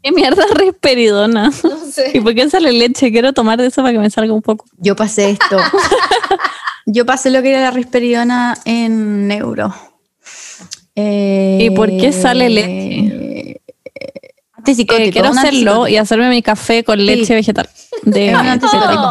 ¿Qué 0.01 0.11
mierda 0.13 0.43
es 0.49 0.51
risperidona? 0.57 1.51
No 1.63 1.77
sé. 1.91 2.11
¿Y 2.13 2.21
por 2.21 2.33
qué 2.33 2.49
sale 2.49 2.71
leche? 2.71 3.11
Quiero 3.11 3.33
tomar 3.33 3.59
de 3.59 3.67
eso 3.67 3.81
para 3.81 3.91
que 3.93 3.99
me 3.99 4.09
salga 4.09 4.33
un 4.33 4.41
poco. 4.41 4.65
Yo 4.77 4.95
pasé 4.95 5.31
esto. 5.31 5.57
Yo 6.85 7.05
pasé 7.05 7.29
lo 7.29 7.41
que 7.41 7.49
era 7.51 7.61
la 7.61 7.71
risperidona 7.71 8.57
en 8.65 9.27
neuro. 9.27 9.73
Eh, 10.95 11.57
¿Y 11.61 11.69
por 11.71 11.89
qué 11.89 12.11
sale 12.11 12.49
leche? 12.49 13.58
Antipsicótico. 14.71 15.09
Eh, 15.09 15.11
quiero 15.11 15.31
un 15.31 15.37
hacerlo 15.37 15.59
antipsicótico. 15.59 15.87
y 15.87 15.97
hacerme 15.97 16.29
mi 16.29 16.41
café 16.41 16.83
con 16.83 17.05
leche 17.05 17.33
vegetal. 17.33 17.69
De, 18.03 18.33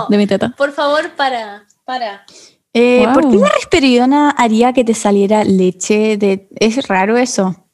de 0.09 0.17
mi 0.17 0.27
teta. 0.27 0.55
Por 0.57 0.73
favor, 0.73 1.11
para. 1.17 1.65
Para. 1.85 2.25
Eh, 2.73 3.07
¿Por 3.13 3.31
qué 3.31 3.37
la 3.37 3.49
risperidona 3.49 4.31
haría 4.31 4.73
que 4.73 4.85
te 4.85 4.95
saliera 4.95 5.45
leche? 5.45 6.17
De... 6.17 6.49
Es 6.59 6.87
raro 6.89 7.17
eso. 7.17 7.68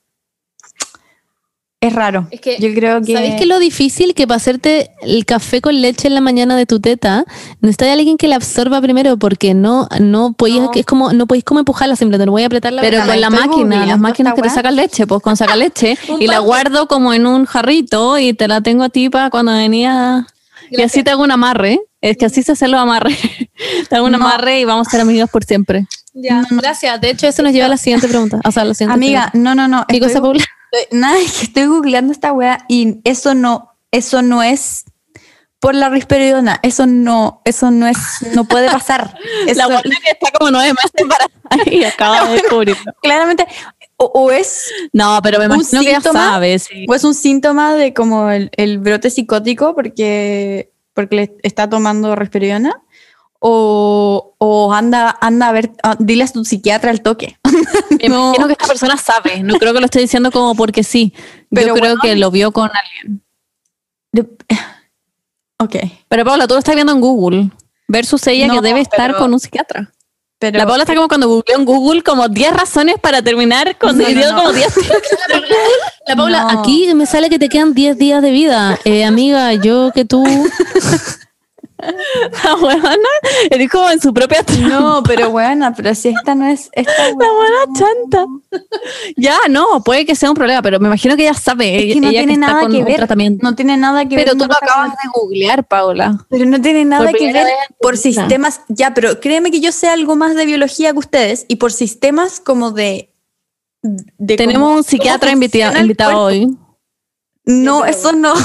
Es 1.85 1.93
raro. 1.93 2.27
Es 2.31 2.41
que, 2.41 2.59
Yo 2.59 2.73
creo 2.75 3.03
que. 3.03 3.13
¿Sabéis 3.13 3.35
que 3.35 3.47
lo 3.47 3.59
difícil 3.59 4.15
que 4.15 4.27
para 4.27 4.37
hacerte 4.37 4.91
el 5.03 5.27
café 5.27 5.61
con 5.61 5.81
leche 5.81 6.09
en 6.09 6.15
la 6.15 6.21
mañana 6.21 6.57
de 6.57 6.65
tu 6.65 6.81
teta, 6.81 7.25
necesitas 7.61 7.89
alguien 7.89 8.17
que 8.17 8.27
la 8.27 8.37
absorba 8.37 8.81
primero 8.81 9.19
porque 9.19 9.53
no, 9.55 9.87
no 10.01 10.33
podéis, 10.33 10.63
No. 10.63 10.71
es 10.75 10.87
como, 10.87 11.13
no 11.13 11.27
podéis 11.27 11.45
como 11.45 11.61
empujarla 11.61 11.97
simplemente, 11.97 12.25
no 12.27 12.33
voy 12.33 12.43
a 12.43 12.47
apretarla. 12.47 12.81
Pero 12.81 13.05
con 13.05 13.21
la 13.21 13.29
máquina, 13.31 13.85
las 13.85 13.99
máquinas 13.99 14.35
que 14.35 14.43
te 14.43 14.51
sacan 14.51 14.77
leche, 14.77 15.07
pues 15.07 15.21
con 15.23 15.37
saca 15.37 15.57
leche 15.57 15.99
y 16.21 16.27
la 16.27 16.39
guardo 16.39 16.89
como 16.89 17.13
en 17.13 17.27
un 17.27 17.45
jarrito 17.45 18.19
y 18.19 18.33
te 18.33 18.49
la 18.49 18.61
tengo 18.63 18.85
a 18.85 18.89
ti 18.89 19.11
para 19.11 19.29
cuando 19.29 19.53
venía. 19.53 20.27
Y 20.71 20.81
así 20.83 21.03
te 21.03 21.11
hago 21.11 21.23
un 21.23 21.31
amarre. 21.31 21.81
Es 22.01 22.17
que 22.17 22.27
así 22.27 22.43
se 22.43 22.53
hace 22.53 22.69
los 22.69 22.81
amarres. 22.81 23.19
te 23.89 23.97
hago 23.97 24.07
un 24.07 24.15
amarre 24.15 24.61
y 24.61 24.65
vamos 24.65 24.87
a 24.89 24.91
ser 24.91 25.01
amigas 25.01 25.29
por 25.31 25.45
siempre. 25.45 25.87
Ya, 26.13 26.45
gracias. 26.51 27.01
De 27.01 27.11
hecho, 27.11 27.27
eso 27.27 27.43
nos 27.43 27.53
lleva 27.53 27.67
a 27.67 27.71
la 27.71 27.77
siguiente 27.77 28.09
pregunta. 28.09 28.41
O 28.45 28.51
sea, 28.53 28.63
a 28.63 28.67
la 28.67 28.75
siguiente 28.75 28.95
Amiga, 28.95 29.31
no, 29.35 29.55
no, 29.55 29.67
no. 29.69 29.85
¿Qué 29.89 29.97
estoy 29.97 30.09
cosa, 30.11 30.21
Paula? 30.23 30.45
Estoy- 30.73 30.99
Nada, 30.99 31.19
es 31.19 31.33
que 31.39 31.45
estoy 31.47 31.67
googleando 31.67 32.13
esta 32.13 32.33
weá 32.33 32.65
y 32.69 32.99
eso 33.05 33.35
no, 33.35 33.73
eso 33.91 34.23
no 34.23 34.43
es 34.43 34.85
por 35.61 35.75
la 35.75 35.89
risperidona. 35.89 36.61
Eso 36.63 36.87
no, 36.87 37.41
eso 37.45 37.71
no 37.71 37.87
es, 37.87 37.97
no 38.35 38.45
puede 38.45 38.71
pasar. 38.71 39.17
Eso, 39.47 39.61
La 39.61 39.67
buena 39.67 39.83
que 39.83 40.11
está 40.11 40.31
como 40.39 40.51
nueve 40.51 40.73
meses 40.75 40.91
embarazada 40.97 41.31
y 41.71 41.85
acaba 41.85 42.29
de 42.29 42.35
descubrirlo. 42.43 42.93
claramente, 43.03 43.47
o, 43.97 44.05
o 44.07 44.31
es, 44.31 44.71
No, 44.93 45.21
pero 45.23 45.39
me 45.39 45.47
¿Un 45.47 45.55
imagino 45.55 45.81
que 45.81 45.91
ya 45.93 46.01
sabes. 46.03 46.65
sí. 46.65 46.85
o 46.89 46.95
es 46.95 47.03
un 47.05 47.15
síntoma 47.15 47.75
de 47.75 47.95
como 47.95 48.31
el, 48.31 48.51
el 48.57 48.79
brote 48.79 49.09
psicótico 49.09 49.75
porque, 49.75 50.71
porque 50.93 51.17
le 51.17 51.37
está 51.43 51.69
tomando 51.69 52.15
risperidona. 52.15 52.81
O, 53.47 54.35
o 54.39 54.73
anda, 54.73 55.19
anda 55.21 55.49
a 55.49 55.53
ver, 55.53 55.73
ah, 55.83 55.97
dile 55.99 56.25
a 56.25 56.29
tu 56.29 56.47
psiquiatra 56.47 56.91
al 56.91 57.03
toque. 57.03 57.37
Me 58.01 58.09
No. 58.09 58.29
imagino 58.29 58.47
que 58.47 58.53
esta 58.55 58.67
persona 58.67 58.97
sabe. 58.97 59.43
No 59.43 59.59
creo 59.59 59.75
que 59.75 59.81
lo 59.81 59.85
esté 59.85 60.01
diciendo 60.01 60.31
como 60.31 60.55
porque 60.55 60.83
sí. 60.83 61.13
Pero 61.51 61.69
Yo 61.69 61.75
creo 61.75 61.91
bueno. 61.97 62.01
que 62.03 62.17
lo 62.17 62.31
vio 62.31 62.53
con 62.53 62.71
alguien. 62.75 63.23
Ok. 65.59 65.77
Pero 66.09 66.25
Paula, 66.25 66.47
tú 66.47 66.55
lo 66.55 66.59
estás 66.61 66.75
viendo 66.75 66.93
en 66.95 67.01
Google. 67.03 67.51
Versus 67.87 68.27
ella 68.29 68.47
No, 68.47 68.55
que 68.55 68.61
debe 68.63 68.81
estar 68.81 69.09
pero- 69.11 69.19
con 69.19 69.35
un 69.35 69.41
psiquiatra. 69.41 69.91
Pero, 70.39 70.59
la 70.59 70.67
Paula 70.67 70.83
está 70.83 70.95
como 70.95 71.09
cuando 71.09 71.29
googleó 71.29 71.57
en 71.59 71.65
Google 71.65 72.03
como 72.03 72.29
10 72.29 72.53
razones 72.53 72.97
para 73.01 73.23
terminar 73.23 73.79
con 73.79 73.97
No, 73.97 74.03
no, 74.03 74.09
dio 74.09 74.31
no. 74.33 74.37
como 74.39 74.53
10 74.53 74.75
La 76.09 76.17
Paula, 76.17 76.43
No. 76.53 76.61
aquí 76.61 76.93
me 76.95 77.07
sale 77.07 77.31
que 77.31 77.39
te 77.39 77.49
quedan 77.49 77.73
10 77.73 77.97
días 77.99 78.21
de 78.23 78.31
vida. 78.31 78.79
Eh, 78.85 79.05
amiga, 79.05 79.53
yo 79.55 79.91
que 79.95 80.05
tú. 80.07 80.25
La 81.79 82.55
huevona, 82.55 83.09
eres 83.51 83.69
como 83.71 83.91
en 83.91 84.01
su 84.01 84.15
propia 84.15 84.43
trampa. 84.43 84.69
No, 84.69 85.03
pero 85.03 85.31
bueno, 85.31 85.73
pero 85.77 85.95
si 85.95 86.09
esta 86.09 86.35
no 86.35 86.47
es. 86.47 86.71
Esta 86.73 86.93
La 87.09 87.13
buena 87.13 87.65
chanta. 87.77 88.27
Ya, 89.17 89.37
no, 89.51 89.83
puede 89.83 90.07
que 90.07 90.15
sea 90.15 90.31
un 90.31 90.37
problema, 90.37 90.63
pero 90.63 90.79
me 90.79 90.87
imagino 90.87 91.17
que 91.17 91.23
ella 91.23 91.35
sabe. 91.35 91.89
Es 91.89 91.95
que 91.95 92.01
no 92.01 92.09
ella 92.09 92.21
tiene 92.21 92.37
nada 92.37 92.69
que 92.69 92.85
ver. 92.85 93.09
No 93.43 93.55
tiene 93.55 93.77
nada 93.77 94.05
que 94.09 94.17
ver. 94.17 94.25
pero 94.25 94.37
tú 94.37 94.47
lo 94.47 94.55
acabas 94.55 94.91
de 94.91 95.09
googlear, 95.15 95.65
Paula. 95.67 96.25
Pero 96.31 96.45
no 96.47 96.61
tiene 96.61 96.85
nada 96.85 97.13
que 97.13 97.33
ver 97.33 97.49
por 97.81 97.97
sistemas. 97.97 98.61
Ya, 98.69 98.95
pero 98.95 99.21
créeme 99.21 99.51
que 99.51 99.61
yo 99.61 99.73
sé 99.73 99.89
algo 99.89 100.17
más 100.17 100.37
de 100.37 100.47
biología 100.47 100.93
que 100.93 100.99
ustedes 100.99 101.45
y 101.49 101.57
por 101.57 101.73
sistemas 101.73 102.41
como 102.41 102.71
de. 102.71 103.13
de 103.83 104.37
Tenemos 104.37 104.63
cómo- 104.63 104.77
un 104.77 104.85
psiquiatra 104.85 105.33
invitado, 105.33 105.79
invitado 105.79 106.21
hoy. 106.23 106.57
No, 107.47 107.85
eso 107.85 108.13
no. 108.13 108.33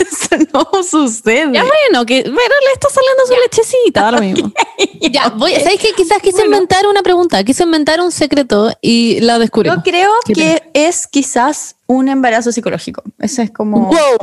eso 0.00 0.36
no 0.52 0.82
sucede. 0.82 1.52
Ya 1.52 1.62
bueno, 1.64 2.04
que, 2.06 2.22
pero 2.22 2.34
le 2.34 2.72
está 2.72 2.88
saliendo 2.88 3.26
su 3.26 3.34
lechecita, 3.42 4.10
lo 4.10 4.20
mismo. 4.22 4.52
Ya, 5.10 5.28
voy, 5.28 5.52
¿sabes 5.54 5.78
qué? 5.80 5.92
Quizás 5.94 6.18
quise 6.22 6.44
inventar 6.44 6.86
una 6.86 7.02
pregunta, 7.02 7.44
quise 7.44 7.62
inventar 7.62 8.00
un 8.00 8.10
secreto 8.10 8.72
y 8.80 9.20
la 9.20 9.38
descubrí. 9.38 9.68
Yo 9.68 9.82
creo 9.82 10.10
que 10.34 10.62
es 10.72 11.06
quizás 11.06 11.76
un 11.86 12.08
embarazo 12.08 12.50
psicológico. 12.52 13.02
Eso 13.18 13.42
es 13.42 13.50
como. 13.50 13.90
Wow. 13.90 14.18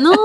no. 0.00 0.16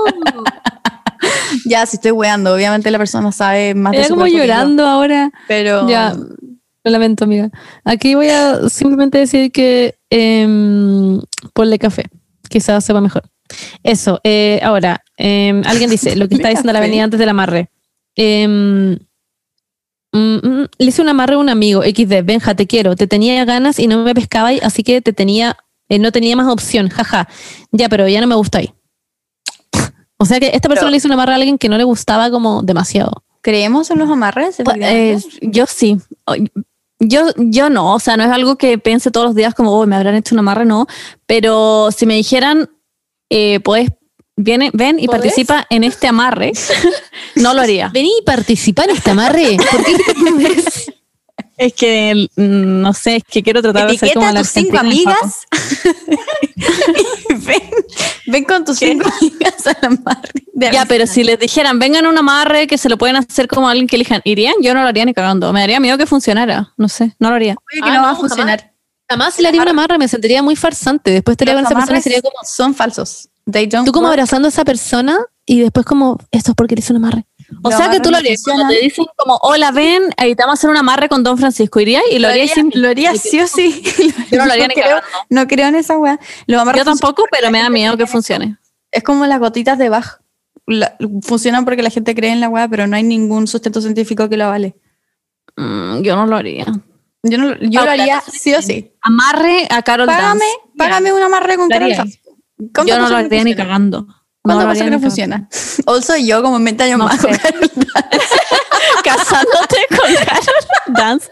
Ya, 1.66 1.84
si 1.86 1.96
estoy 1.96 2.12
weando, 2.12 2.54
obviamente 2.54 2.90
la 2.90 2.98
persona 2.98 3.32
sabe 3.32 3.74
más 3.74 3.92
de 3.92 3.98
Ella 3.98 4.08
su 4.08 4.14
como 4.14 4.26
yo, 4.26 4.38
llorando 4.38 4.86
ahora. 4.86 5.30
pero. 5.46 5.86
Ya, 5.88 6.14
lo 6.14 6.90
lamento, 6.90 7.24
amiga. 7.24 7.50
Aquí 7.84 8.14
voy 8.14 8.28
a 8.28 8.68
simplemente 8.68 9.18
decir 9.18 9.52
que 9.52 9.98
em, 10.08 11.20
ponle 11.52 11.78
café. 11.78 12.04
Quizás 12.48 12.84
sepa 12.84 13.00
mejor. 13.00 13.24
Eso, 13.82 14.20
eh, 14.24 14.60
ahora, 14.62 15.02
em, 15.16 15.62
alguien 15.66 15.90
dice 15.90 16.16
lo 16.16 16.28
que 16.28 16.34
está 16.36 16.48
diciendo 16.48 16.72
la 16.72 16.78
avenida 16.80 17.04
antes 17.04 17.18
del 17.18 17.28
amarre. 17.28 17.70
Em, 18.16 18.98
mm, 20.12 20.36
mm, 20.42 20.66
le 20.78 20.86
hice 20.86 21.02
un 21.02 21.08
amarre 21.08 21.34
a 21.34 21.38
un 21.38 21.48
amigo, 21.48 21.82
XD, 21.82 22.22
Benja, 22.24 22.54
te 22.54 22.66
quiero, 22.66 22.96
te 22.96 23.06
tenía 23.06 23.44
ganas 23.44 23.78
y 23.78 23.86
no 23.86 24.02
me 24.02 24.14
pescaba, 24.14 24.50
así 24.62 24.82
que 24.82 25.00
te 25.00 25.12
tenía, 25.12 25.56
eh, 25.88 25.98
no 25.98 26.12
tenía 26.12 26.36
más 26.36 26.48
opción, 26.48 26.88
jaja. 26.88 27.28
Ya, 27.72 27.88
pero 27.88 28.08
ya 28.08 28.20
no 28.20 28.26
me 28.26 28.34
gusta 28.34 28.58
ahí. 28.58 28.72
O 30.18 30.24
sea 30.24 30.40
que 30.40 30.46
esta 30.46 30.68
persona 30.68 30.86
Pero- 30.86 30.90
le 30.90 30.96
hizo 30.96 31.08
un 31.08 31.12
amarre 31.12 31.32
a 31.32 31.36
alguien 31.36 31.58
que 31.58 31.68
no 31.68 31.76
le 31.76 31.84
gustaba 31.84 32.30
como 32.30 32.62
demasiado. 32.62 33.22
¿Creemos 33.42 33.90
en 33.90 33.98
los 33.98 34.10
amarres? 34.10 34.56
Pues, 34.64 34.76
eh, 34.80 35.18
yo 35.42 35.66
sí. 35.66 35.98
Yo, 36.98 37.26
yo 37.36 37.68
no, 37.68 37.94
o 37.94 37.98
sea, 37.98 38.16
no 38.16 38.24
es 38.24 38.30
algo 38.30 38.56
que 38.56 38.78
piense 38.78 39.10
todos 39.10 39.26
los 39.26 39.34
días 39.34 39.54
como, 39.54 39.70
oh, 39.72 39.86
me 39.86 39.94
habrán 39.94 40.14
hecho 40.14 40.34
un 40.34 40.38
amarre, 40.38 40.64
no. 40.64 40.86
Pero 41.26 41.90
si 41.92 42.06
me 42.06 42.14
dijeran, 42.14 42.70
eh, 43.30 43.60
puedes, 43.60 43.90
viene, 44.36 44.70
ven 44.72 44.98
y 44.98 45.06
¿Podés? 45.06 45.20
participa 45.22 45.66
en 45.70 45.84
este 45.84 46.06
amarre, 46.06 46.52
no 47.36 47.54
lo 47.54 47.62
haría. 47.62 47.90
Vení 47.92 48.12
y 48.20 48.24
participa 48.24 48.84
en 48.84 48.90
este 48.90 49.10
amarre. 49.10 49.56
¿Por 49.70 49.84
qué 49.84 49.96
te? 49.96 50.96
Es 51.58 51.72
que, 51.72 52.28
mm, 52.36 52.80
no 52.82 52.92
sé, 52.92 53.16
es 53.16 53.24
que 53.24 53.42
quiero 53.42 53.62
tratar 53.62 53.90
de 53.90 53.96
ser 53.96 54.12
como 54.12 54.26
a 54.26 54.32
la 54.32 54.40
tus 54.40 54.50
cinco 54.50 54.78
amigas. 54.78 55.46
ven, 57.46 57.62
ven 58.26 58.44
con 58.44 58.64
tus 58.64 58.78
cinco 58.78 59.08
amigas 59.20 59.66
a 59.66 59.76
la 59.80 59.90
mar. 59.90 60.20
de 60.52 60.70
Ya, 60.70 60.84
pero 60.84 61.06
si 61.06 61.24
les 61.24 61.38
dijeran, 61.38 61.78
vengan 61.78 62.04
a 62.04 62.10
un 62.10 62.18
amarre 62.18 62.66
que 62.66 62.76
se 62.76 62.90
lo 62.90 62.98
pueden 62.98 63.16
hacer 63.16 63.48
como 63.48 63.68
alguien 63.70 63.86
que 63.86 63.96
elijan, 63.96 64.20
¿irían? 64.24 64.54
Yo 64.60 64.74
no 64.74 64.82
lo 64.82 64.88
haría 64.88 65.06
ni 65.06 65.14
cagando. 65.14 65.50
Me 65.54 65.60
daría 65.60 65.80
miedo 65.80 65.96
que 65.96 66.06
funcionara. 66.06 66.74
No 66.76 66.88
sé, 66.88 67.16
no 67.18 67.30
lo 67.30 67.36
haría. 67.36 67.54
Obvio 67.54 67.82
que 67.84 67.90
Ah, 67.90 67.94
no, 67.94 68.02
va 68.02 68.10
a 68.10 68.16
funcionar. 68.16 68.58
Jamás 68.60 68.75
le 69.38 69.48
haría 69.48 69.62
una 69.62 69.70
amarre, 69.70 69.98
me 69.98 70.08
sentiría 70.08 70.42
muy 70.42 70.56
farsante. 70.56 71.10
Después 71.10 71.34
estaría 71.34 71.54
con 71.54 71.64
esa 71.64 71.74
persona 71.74 71.98
y 71.98 72.02
sería 72.02 72.22
como, 72.22 72.34
son 72.44 72.74
falsos. 72.74 73.28
They 73.50 73.66
don't 73.66 73.86
tú 73.86 73.92
como 73.92 74.06
work. 74.08 74.14
abrazando 74.14 74.46
a 74.46 74.50
esa 74.50 74.64
persona 74.64 75.18
y 75.44 75.60
después 75.60 75.86
como, 75.86 76.18
esto 76.32 76.50
es 76.50 76.54
porque 76.56 76.74
le 76.74 76.80
hice 76.80 76.92
un 76.92 76.96
amarre. 77.04 77.26
O 77.62 77.70
sea 77.70 77.88
que 77.90 78.00
tú 78.00 78.06
lo 78.10 78.12
no 78.12 78.16
harías. 78.18 78.42
Cuando 78.42 78.66
te 78.66 78.80
dicen 78.80 79.06
como, 79.16 79.36
hola, 79.42 79.70
ven, 79.70 80.02
ahí 80.16 80.34
te 80.34 80.42
vamos 80.42 80.54
a 80.54 80.58
hacer 80.58 80.70
un 80.70 80.76
amarre 80.76 81.08
con 81.08 81.22
Don 81.22 81.38
Francisco. 81.38 81.78
¿Irías? 81.78 82.02
Y 82.10 82.18
lo, 82.18 82.26
Lo 82.26 82.34
haría, 82.34 82.48
sin... 82.52 82.72
lo 82.74 82.88
haría 82.88 83.14
sí 83.14 83.40
o 83.40 83.46
sí. 83.46 83.82
Yo 84.32 84.38
no 84.38 84.46
lo 84.46 84.52
haría 84.52 84.66
ni 84.66 84.74
creo, 84.74 84.86
cagando. 84.86 85.06
no 85.30 85.46
creo 85.46 85.68
en 85.68 85.76
esa 85.76 85.96
weá. 85.96 86.18
Yo 86.48 86.84
tampoco, 86.84 87.24
pero 87.30 87.52
me 87.52 87.60
da 87.60 87.70
miedo 87.70 87.96
que 87.96 88.08
funcione. 88.08 88.56
Es 88.90 89.04
como 89.04 89.26
las 89.26 89.38
gotitas 89.38 89.78
de 89.78 89.88
Bach. 89.88 90.20
La- 90.66 90.96
funcionan 91.22 91.64
porque 91.64 91.82
la 91.84 91.90
gente 91.90 92.16
cree 92.16 92.32
en 92.32 92.40
la 92.40 92.48
weá, 92.48 92.66
pero 92.66 92.88
no 92.88 92.96
hay 92.96 93.04
ningún 93.04 93.46
sustento 93.46 93.80
científico 93.80 94.28
que 94.28 94.36
lo 94.36 94.48
vale. 94.48 94.74
Mm, 95.56 96.00
yo 96.02 96.16
no 96.16 96.26
lo 96.26 96.34
haría. 96.36 96.66
Yo, 97.30 97.38
no, 97.38 97.54
yo 97.60 97.84
lo 97.84 97.90
haría 97.90 98.16
no 98.16 98.22
sí 98.32 98.54
o 98.54 98.62
sí. 98.62 98.92
Amarre 99.02 99.66
a 99.70 99.82
Carol 99.82 100.06
Págame, 100.06 100.40
Dance. 100.44 100.56
págame 100.76 101.12
un 101.12 101.22
amarre 101.22 101.56
con 101.56 101.68
Carol. 101.68 101.90
Dance. 101.94 102.20
¿Cuánto 102.74 102.92
Yo 102.92 102.98
no 102.98 103.08
lo 103.08 103.16
haría 103.16 103.44
ni 103.44 103.54
cagando. 103.54 104.06
¿Cuánto 104.42 104.62
lo 104.64 104.68
pasa 104.70 104.84
que 104.84 104.90
no 104.90 105.00
funciona? 105.00 105.48
Also 105.86 106.16
yo 106.16 106.42
como 106.42 106.58
20 106.60 106.82
años 106.84 106.98
No 106.98 107.04
más 107.06 107.20
sé. 107.20 107.28
con 107.28 107.36
Carol 107.36 107.70
Dance. 107.74 108.36
Casándote 109.04 109.76
con 109.90 110.14
Carol 110.24 110.94
Dance. 110.96 111.28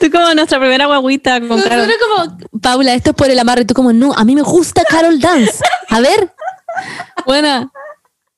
Tú 0.00 0.10
como 0.10 0.34
nuestra 0.34 0.58
primera 0.58 0.86
guaguita 0.86 1.40
con 1.40 1.60
Carol. 1.62 1.88
Como, 2.16 2.38
Paula, 2.60 2.94
esto 2.94 3.10
es 3.10 3.16
por 3.16 3.30
el 3.30 3.38
amarre. 3.38 3.64
Tú 3.64 3.74
como, 3.74 3.92
no, 3.92 4.12
a 4.12 4.24
mí 4.24 4.34
me 4.34 4.42
gusta 4.42 4.82
Carol 4.84 5.18
Dance. 5.20 5.62
A 5.90 6.00
ver. 6.00 6.32
Buena. 7.26 7.70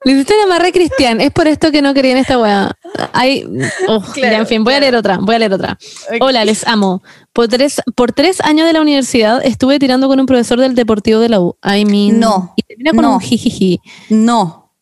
Le 0.05 0.13
hiciste 0.13 0.35
el 0.35 0.43
amarre 0.43 0.69
a 0.69 0.73
Cristian. 0.73 1.21
Es 1.21 1.33
por 1.33 1.49
esto 1.49 1.73
que 1.73 1.83
no 1.83 1.93
quería 1.93 2.13
en 2.13 2.19
esta 2.19 2.39
weá. 2.39 2.73
Hay, 3.13 3.45
oh, 3.89 4.01
Claro, 4.01 4.33
ya, 4.33 4.39
en 4.39 4.47
fin, 4.47 4.63
voy 4.65 4.75
a 4.75 4.81
leer 4.81 4.95
otra. 4.95 5.19
Voy 5.19 5.35
a 5.35 5.39
leer 5.41 5.53
otra. 5.53 5.77
Hola, 6.21 6.45
les 6.45 6.67
amo. 6.67 7.03
Por 7.33 7.49
tres, 7.49 7.81
por 7.97 8.13
tres 8.13 8.41
años 8.41 8.67
de 8.67 8.73
la 8.73 8.81
universidad 8.81 9.45
estuve 9.45 9.79
tirando 9.81 10.07
con 10.09 10.21
un 10.21 10.27
profesor 10.27 10.61
del 10.61 10.75
deportivo 10.77 11.19
de 11.19 11.29
la 11.29 11.41
U. 11.41 11.57
I 11.65 11.85
mean, 11.85 12.21
No, 12.21 12.53
Y 12.57 12.63
termina 12.63 12.93
con 12.93 13.03
no. 13.03 13.15
un 13.15 13.21
jijiji. 13.21 13.81
No. 14.11 14.73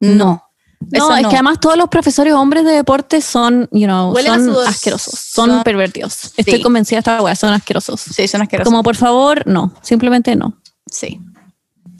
No. 0.00 0.42
No, 0.78 0.98
Eso 0.98 1.16
es 1.16 1.26
que 1.28 1.34
además 1.34 1.58
todos 1.58 1.78
los 1.78 1.88
profesores 1.88 2.34
hombres 2.34 2.62
de 2.64 2.72
deporte 2.72 3.22
son, 3.22 3.66
you 3.72 3.86
know, 3.86 4.12
Huelen 4.12 4.44
son 4.44 4.66
asquerosos, 4.68 5.18
son, 5.18 5.48
Son- 5.50 5.62
pervertidos. 5.64 6.32
Estoy 6.36 6.60
convencida 6.60 6.96
de 6.96 6.98
esta 7.00 7.22
weá, 7.22 7.34
son 7.34 7.52
asquerosos. 7.54 7.98
Sí, 8.02 8.28
son 8.28 8.42
asquerosos. 8.42 8.70
Como 8.70 8.82
por 8.82 8.94
favor, 8.94 9.42
no, 9.46 9.72
simplemente 9.80 10.36
no. 10.36 10.60
Sí. 10.88 11.18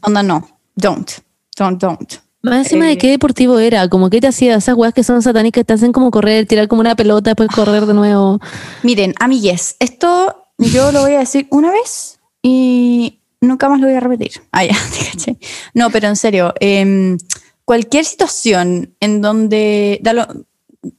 Onda 0.02 0.22
no. 0.22 0.46
Don't. 0.74 1.10
Don't, 1.56 1.80
don't. 1.80 2.12
Más 2.42 2.58
encima 2.66 2.86
Eh. 2.86 2.90
de 2.90 2.98
qué 2.98 3.10
deportivo 3.10 3.58
era, 3.58 3.88
como 3.88 4.08
que 4.10 4.20
te 4.20 4.28
hacía 4.28 4.56
esas 4.56 4.76
weas 4.76 4.94
que 4.94 5.02
son 5.02 5.20
satánicas, 5.22 5.64
te 5.64 5.72
hacen 5.72 5.92
como 5.92 6.10
correr, 6.10 6.46
tirar 6.46 6.68
como 6.68 6.80
una 6.80 6.94
pelota, 6.94 7.30
después 7.30 7.48
correr 7.54 7.86
de 7.86 7.94
nuevo. 7.94 8.38
Miren, 8.84 9.14
amigues, 9.18 9.76
esto 9.80 10.44
yo 10.58 10.92
lo 10.92 11.00
voy 11.02 11.14
a 11.14 11.20
decir 11.20 11.48
una 11.50 11.70
vez 11.72 12.20
y 12.42 13.20
nunca 13.40 13.68
más 13.68 13.80
lo 13.80 13.86
voy 13.88 13.96
a 13.96 14.00
repetir. 14.00 14.32
Ah, 14.52 14.64
ya, 14.64 14.74
te. 15.24 15.36
No, 15.74 15.90
pero 15.90 16.08
en 16.08 16.16
serio, 16.16 16.54
em, 16.60 17.18
cualquier 17.64 18.04
situación 18.04 18.94
en 19.00 19.20
donde, 19.22 19.98
da 20.02 20.12
lo- 20.12 20.26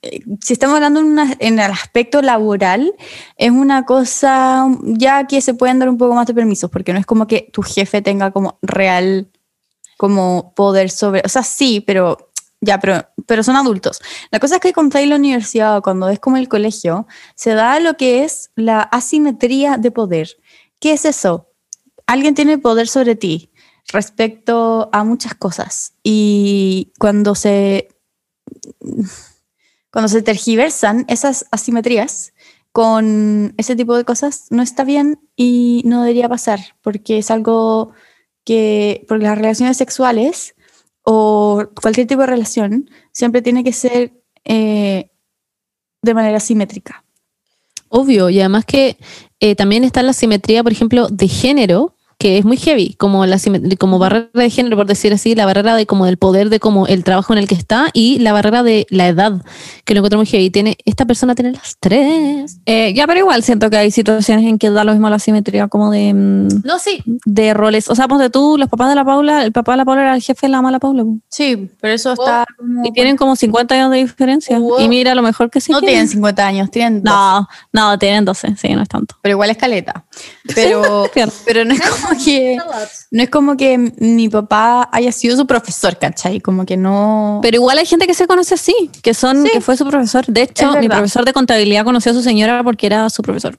eh, 0.02 0.20
si 0.42 0.52
estamos 0.52 0.76
hablando 0.76 1.00
en, 1.00 1.06
una- 1.06 1.34
en 1.40 1.60
el 1.60 1.72
aspecto 1.72 2.22
laboral, 2.22 2.94
es 3.38 3.52
una 3.52 3.86
cosa 3.86 4.68
ya 4.84 5.26
que 5.28 5.40
se 5.40 5.54
pueden 5.54 5.80
dar 5.80 5.88
un 5.88 5.98
poco 5.98 6.14
más 6.14 6.28
de 6.28 6.34
permisos, 6.34 6.70
porque 6.70 6.92
no 6.92 7.00
es 7.00 7.06
como 7.06 7.26
que 7.26 7.50
tu 7.54 7.62
jefe 7.62 8.02
tenga 8.02 8.32
como 8.32 8.58
real 8.62 9.30
como 9.98 10.54
poder 10.56 10.90
sobre, 10.90 11.22
o 11.26 11.30
sea, 11.30 11.44
sí, 11.44 11.82
pero 11.82 12.30
ya, 12.62 12.80
pero, 12.80 13.08
pero 13.26 13.44
son 13.44 13.56
adultos. 13.56 14.02
La 14.32 14.40
cosa 14.40 14.56
es 14.56 14.62
que 14.62 14.74
cuando 14.74 14.90
estás 14.90 15.04
en 15.04 15.10
la 15.10 15.16
universidad 15.18 15.82
cuando 15.82 16.10
es 16.10 16.20
como 16.20 16.38
el 16.38 16.48
colegio, 16.48 17.08
se 17.36 17.54
da 17.54 17.80
lo 17.80 17.98
que 17.98 18.24
es 18.24 18.52
la 18.56 18.82
asimetría 18.82 19.78
de 19.78 19.92
poder. 19.92 20.38
¿Qué 20.80 20.94
es 20.94 21.06
eso? 21.06 21.52
Alguien 22.08 22.36
tiene 22.36 22.58
poder 22.58 22.88
sobre 22.88 23.16
ti 23.16 23.52
respecto 23.92 24.90
a 24.92 25.04
muchas 25.04 25.36
cosas 25.36 25.94
y 26.04 26.92
cuando 27.00 27.36
se 27.36 27.90
cuando 29.92 30.10
se 30.10 30.22
tergiversan 30.22 31.06
esas 31.08 31.46
asimetrías 31.52 32.34
con 32.72 33.54
ese 33.58 33.76
tipo 33.76 33.96
de 33.96 34.04
cosas 34.04 34.48
no 34.50 34.62
está 34.62 34.84
bien 34.84 35.20
y 35.36 35.82
no 35.86 36.02
debería 36.02 36.28
pasar 36.28 36.60
porque 36.82 37.20
es 37.20 37.32
algo 37.32 37.94
que 38.48 39.04
porque 39.10 39.26
las 39.26 39.38
relaciones 39.38 39.76
sexuales 39.76 40.56
o 41.04 41.66
cualquier 41.82 42.08
tipo 42.08 42.22
de 42.22 42.28
relación 42.28 42.90
siempre 43.12 43.42
tiene 43.42 43.62
que 43.62 43.74
ser 43.74 44.14
eh, 44.46 45.12
de 46.02 46.14
manera 46.14 46.40
simétrica. 46.40 47.04
Obvio, 47.90 48.30
y 48.30 48.40
además 48.40 48.64
que 48.64 48.96
eh, 49.42 49.56
también 49.56 49.84
está 49.84 50.02
la 50.02 50.14
simetría, 50.14 50.64
por 50.64 50.72
ejemplo, 50.72 51.10
de 51.10 51.28
género, 51.28 51.97
que 52.20 52.38
es 52.40 52.46
muy 52.46 52.58
heavy, 52.58 52.96
como 52.96 53.26
la 53.26 53.38
como 53.78 54.00
barrera 54.00 54.30
de 54.34 54.50
género, 54.50 54.76
por 54.76 54.88
decir 54.88 55.14
así, 55.14 55.36
la 55.36 55.46
barrera 55.46 55.76
de 55.76 55.86
como 55.86 56.06
del 56.06 56.18
poder 56.18 56.50
de 56.50 56.60
como 56.60 56.88
el 56.88 57.04
trabajo 57.04 57.34
en 57.34 57.40
el 57.40 57.48
que 57.48 57.54
está 57.56 57.90
y 57.94 58.18
la 58.20 58.34
barrera 58.34 58.64
de 58.64 58.88
la 58.90 59.08
edad, 59.08 59.42
que 59.86 59.94
lo 59.94 60.00
encuentro 60.00 60.18
muy 60.18 60.26
heavy. 60.26 60.50
Tiene, 60.50 60.78
esta 60.86 61.06
persona 61.06 61.36
tiene 61.36 61.52
las 61.52 61.78
tres. 61.80 62.58
Eh, 62.66 62.94
ya, 62.96 63.06
pero 63.06 63.20
igual 63.20 63.44
siento 63.44 63.70
que 63.70 63.78
hay 63.78 63.92
situaciones 63.92 64.46
en 64.46 64.58
que 64.58 64.72
da 64.72 64.84
lo 64.84 64.94
mismo 64.94 65.10
la 65.10 65.20
simetría 65.20 65.68
como 65.68 65.92
de, 65.92 66.14
mm, 66.14 66.48
No, 66.64 66.80
sí. 66.80 67.04
de 67.26 67.54
roles. 67.54 67.88
O 67.90 67.96
sea, 67.96 68.08
ponte 68.08 68.30
tú, 68.32 68.58
los 68.58 68.68
papás 68.68 68.90
de 68.90 68.96
la 68.96 69.06
Paula, 69.06 69.44
el 69.44 69.52
papá 69.52 69.74
de 69.74 69.78
la 69.78 69.86
Paula 69.86 70.02
era 70.02 70.16
el 70.16 70.22
jefe 70.22 70.48
de 70.48 70.52
la 70.52 70.62
mala 70.64 70.80
Paula. 70.80 71.04
Sí, 71.30 71.70
pero 71.80 71.94
eso 71.94 72.14
está 72.14 72.46
como... 72.58 72.84
Y 72.84 72.92
tienen 72.94 73.16
como 73.16 73.36
50 73.36 73.76
años 73.76 73.92
de 73.92 73.98
diferencia. 73.98 74.58
Wow. 74.58 74.80
Y 74.80 74.88
mira, 74.90 75.14
lo 75.14 75.22
mejor 75.22 75.52
que 75.52 75.62
sí. 75.62 75.72
No 75.72 75.82
tienen 75.82 76.08
50 76.08 76.46
años, 76.48 76.72
tienen 76.72 77.04
12, 77.04 77.16
No, 77.16 77.48
no, 77.74 78.00
tienen 78.00 78.26
12, 78.26 78.56
sí, 78.58 78.70
no 78.70 78.82
es 78.82 78.90
tanto. 78.90 79.16
pero 79.22 79.34
igual 79.34 79.52
es 79.52 79.58
caleta. 79.58 80.06
Pero, 80.56 81.10
pero 81.46 81.66
no 81.66 81.74
es 81.74 81.82
como 81.82 82.07
que 82.24 82.58
no 83.12 83.24
es 83.24 83.30
como 83.30 83.58
que 83.58 83.78
mi 83.98 84.30
papá 84.30 84.90
haya 84.92 85.12
sido 85.12 85.36
su 85.38 85.46
profesor, 85.48 85.98
¿cachai? 85.98 86.40
Como 86.42 86.66
que 86.66 86.78
no... 86.78 87.40
Pero 87.42 87.56
igual 87.56 87.78
hay 87.78 87.86
gente 87.86 88.08
que 88.08 88.14
se 88.14 88.28
conoce 88.28 88.54
así, 88.56 88.92
que 89.02 89.14
son, 89.14 89.44
Sí. 89.44 89.50
que 89.54 89.62
fue 89.62 89.76
su 89.78 89.86
profesor. 89.88 90.26
De 90.28 90.44
hecho, 90.44 90.74
mi 90.80 90.88
profesor 90.90 91.26
de 91.26 91.34
contabilidad 91.34 91.84
conoció 91.86 92.12
a 92.12 92.16
su 92.16 92.22
señora 92.22 92.64
porque 92.64 92.86
era 92.88 93.10
su 93.10 93.22
profesor. 93.22 93.58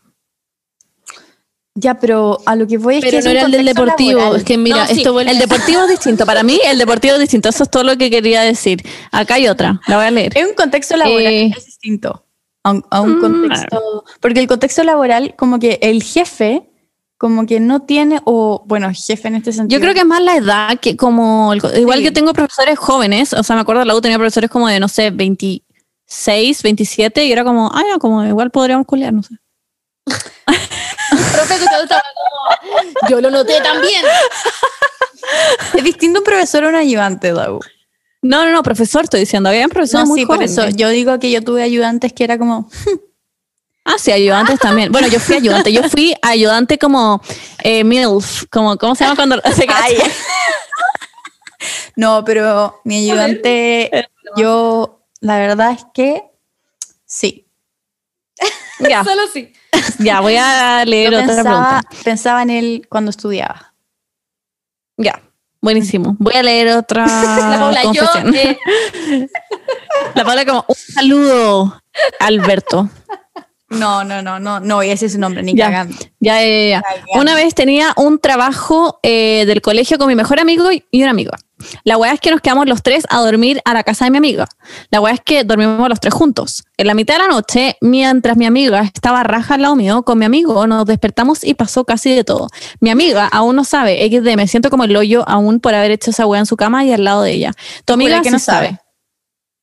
Ya, 1.74 1.94
pero 2.00 2.38
a 2.44 2.56
lo 2.56 2.66
que 2.66 2.76
voy 2.76 2.96
es 2.96 3.04
que 3.04 3.10
Pero 3.10 3.18
es 3.20 3.24
no 3.24 3.30
era 3.30 3.42
el 3.42 3.52
del 3.52 3.64
deportivo. 3.66 4.18
laboral. 4.18 4.40
Es 4.40 4.44
que 4.44 4.58
mira, 4.58 4.78
No, 4.78 4.86
sí, 4.88 4.94
esto 4.98 5.12
vuelve 5.12 5.30
el 5.30 5.38
deportivo 5.38 5.82
es 5.84 5.90
distinto. 5.90 6.26
Para 6.26 6.42
mí, 6.42 6.58
el 6.64 6.76
deportivo 6.76 7.14
es 7.14 7.20
distinto. 7.20 7.48
Eso 7.50 7.62
es 7.62 7.70
todo 7.70 7.84
lo 7.84 7.96
que 7.96 8.10
quería 8.10 8.42
decir. 8.42 8.82
Acá 9.12 9.34
hay 9.34 9.46
otra. 9.46 9.80
La 9.86 9.96
voy 9.96 10.06
a 10.06 10.10
leer. 10.10 10.36
Es 10.36 10.44
un 10.48 10.54
contexto 10.54 10.96
laboral, 10.96 11.26
Eh. 11.32 11.52
es 11.56 11.66
distinto 11.66 12.24
a 12.64 12.72
un, 12.72 12.84
a 12.90 13.00
un 13.00 13.18
Mm. 13.18 13.20
contexto. 13.20 14.04
Porque 14.20 14.40
el 14.40 14.48
contexto 14.48 14.82
laboral, 14.82 15.34
como 15.38 15.60
que 15.60 15.78
el 15.80 16.02
jefe, 16.02 16.68
como 17.18 17.44
que 17.46 17.58
no 17.60 17.82
tiene, 17.82 18.20
o 18.24 18.62
bueno, 18.66 18.88
jefe 18.94 19.26
en 19.28 19.34
este 19.34 19.52
sentido. 19.52 19.76
Yo 19.78 19.82
creo 19.82 19.92
que 19.92 20.00
es 20.00 20.06
más 20.06 20.22
la 20.22 20.36
edad 20.36 20.78
que 20.80 20.96
como... 20.96 21.52
el 21.52 21.60
igual 21.80 21.98
Sí. 21.98 22.04
que 22.04 22.12
tengo 22.12 22.32
profesores 22.32 22.78
jóvenes. 22.78 23.32
O 23.32 23.42
sea, 23.42 23.56
me 23.56 23.62
acuerdo, 23.62 23.84
la 23.84 23.94
U 23.96 24.00
tenía 24.00 24.16
profesores 24.18 24.48
como 24.48 24.68
de, 24.68 24.78
no 24.78 24.86
sé, 24.88 25.10
26, 25.10 26.62
27. 26.62 27.24
Y 27.24 27.32
era 27.32 27.42
como, 27.44 27.70
ah, 27.74 27.82
ya, 27.92 27.98
como 27.98 28.24
igual 28.24 28.50
podríamos 28.52 28.86
culiar, 28.86 29.12
no 29.12 29.22
sé. 29.24 29.34
Profe, 30.06 31.54
estaba 31.54 31.86
como- 31.86 33.08
Yo 33.10 33.20
lo 33.20 33.30
noté 33.30 33.60
también. 33.62 34.04
es 35.74 35.84
distinto 35.84 36.20
un 36.20 36.24
profesor 36.24 36.64
a 36.64 36.68
un 36.68 36.74
ayudante, 36.76 37.32
Dau. 37.32 37.60
No, 38.22 38.44
no, 38.44 38.50
no, 38.52 38.62
profesor 38.62 39.04
estoy 39.04 39.20
diciendo. 39.20 39.48
Había 39.48 39.68
profesores 39.68 40.04
No, 40.08 40.10
muy 40.12 40.20
sí, 40.20 40.26
por 40.26 40.36
jóvenes. 40.36 40.56
eso. 40.58 40.68
Yo 40.70 40.88
digo 40.88 41.18
que 41.18 41.30
yo 41.30 41.42
tuve 41.42 41.62
ayudantes 41.62 42.12
que 42.12 42.24
era 42.24 42.38
como, 42.38 42.68
Ah, 43.90 43.96
sí, 43.98 44.12
ayudantes 44.12 44.58
también. 44.60 44.92
Bueno, 44.92 45.08
yo 45.08 45.18
fui 45.18 45.36
ayudante. 45.36 45.72
Yo 45.72 45.82
fui 45.88 46.14
ayudante 46.20 46.78
como 46.78 47.22
eh, 47.62 47.84
MILF. 47.84 48.44
Como, 48.50 48.76
¿Cómo 48.76 48.94
se 48.94 49.04
llama 49.04 49.16
cuando 49.16 49.40
se 49.54 49.66
Ay. 49.68 49.96
No, 51.96 52.22
pero 52.24 52.80
mi 52.84 53.08
ayudante, 53.10 54.08
yo, 54.36 55.00
la 55.20 55.38
verdad 55.38 55.72
es 55.72 55.84
que 55.94 56.22
sí. 57.04 57.46
Ya, 58.78 59.02
Solo 59.04 59.22
sí. 59.32 59.52
ya, 59.98 60.20
voy 60.20 60.36
a 60.36 60.84
leer 60.84 61.12
Yo 61.12 61.18
otra 61.20 61.26
pensaba, 61.34 61.68
pregunta. 61.80 62.04
pensaba 62.04 62.42
en 62.42 62.50
él 62.50 62.86
cuando 62.88 63.10
estudiaba. 63.10 63.74
Ya, 64.96 65.20
buenísimo. 65.60 66.14
Voy 66.18 66.34
a 66.34 66.42
leer 66.42 66.76
otra 66.76 67.04
La 67.50 67.58
Paula, 67.58 67.82
yo. 67.92 68.04
confesión. 68.06 68.34
eh, 68.36 68.58
La 70.14 70.24
Paula 70.24 70.44
como, 70.44 70.64
un 70.68 70.74
saludo, 70.76 71.82
Alberto. 72.20 72.88
No, 73.70 74.02
no, 74.02 74.22
no, 74.22 74.40
no, 74.40 74.60
no 74.60 74.80
a 74.80 74.84
decir 74.84 75.10
su 75.10 75.18
nombre, 75.18 75.42
ni 75.42 75.54
Ya. 75.54 75.66
cagando. 75.66 75.94
Ya, 76.20 76.40
ya, 76.42 76.68
ya. 76.68 76.82
Una 77.20 77.34
vez 77.34 77.54
tenía 77.54 77.92
un 77.96 78.18
trabajo 78.18 78.98
eh, 79.02 79.44
del 79.46 79.60
colegio 79.60 79.98
con 79.98 80.08
mi 80.08 80.14
mejor 80.14 80.40
amigo 80.40 80.70
y 80.72 81.02
una 81.02 81.10
amiga. 81.10 81.36
La 81.84 81.96
weá 81.98 82.12
es 82.12 82.20
que 82.20 82.30
nos 82.30 82.40
quedamos 82.40 82.66
los 82.66 82.82
tres 82.82 83.04
a 83.10 83.18
dormir 83.20 83.60
a 83.64 83.74
la 83.74 83.82
casa 83.82 84.04
de 84.06 84.10
mi 84.12 84.16
amiga. 84.18 84.46
La 84.90 85.00
weá 85.00 85.12
es 85.12 85.20
que 85.20 85.44
dormimos 85.44 85.86
los 85.88 86.00
tres 86.00 86.14
juntos. 86.14 86.64
En 86.78 86.86
la 86.86 86.94
mitad 86.94 87.14
de 87.16 87.24
la 87.24 87.28
noche, 87.28 87.76
mientras 87.82 88.36
mi 88.36 88.46
amiga 88.46 88.80
estaba 88.82 89.22
raja 89.24 89.54
al 89.56 89.62
lado 89.62 89.76
mío, 89.76 90.02
con 90.02 90.18
mi 90.18 90.24
amigo 90.24 90.66
nos 90.66 90.86
despertamos 90.86 91.44
y 91.44 91.54
pasó 91.54 91.84
casi 91.84 92.14
de 92.14 92.24
todo. 92.24 92.48
Mi 92.80 92.90
amiga 92.90 93.26
aún 93.26 93.56
no 93.56 93.64
sabe, 93.64 93.98
XD, 94.08 94.36
me 94.36 94.46
siento 94.48 94.70
como 94.70 94.84
el 94.84 94.96
hoyo 94.96 95.28
aún 95.28 95.60
por 95.60 95.74
haber 95.74 95.90
hecho 95.90 96.10
esa 96.12 96.26
weá 96.26 96.38
en 96.40 96.46
su 96.46 96.56
cama 96.56 96.84
y 96.84 96.92
al 96.92 97.04
lado 97.04 97.22
de 97.22 97.32
ella. 97.32 97.52
Tu 97.84 97.92
amiga 97.92 98.18
que 98.22 98.28
sí 98.28 98.32
no 98.32 98.38
sabe. 98.38 98.66
sabe. 98.68 98.80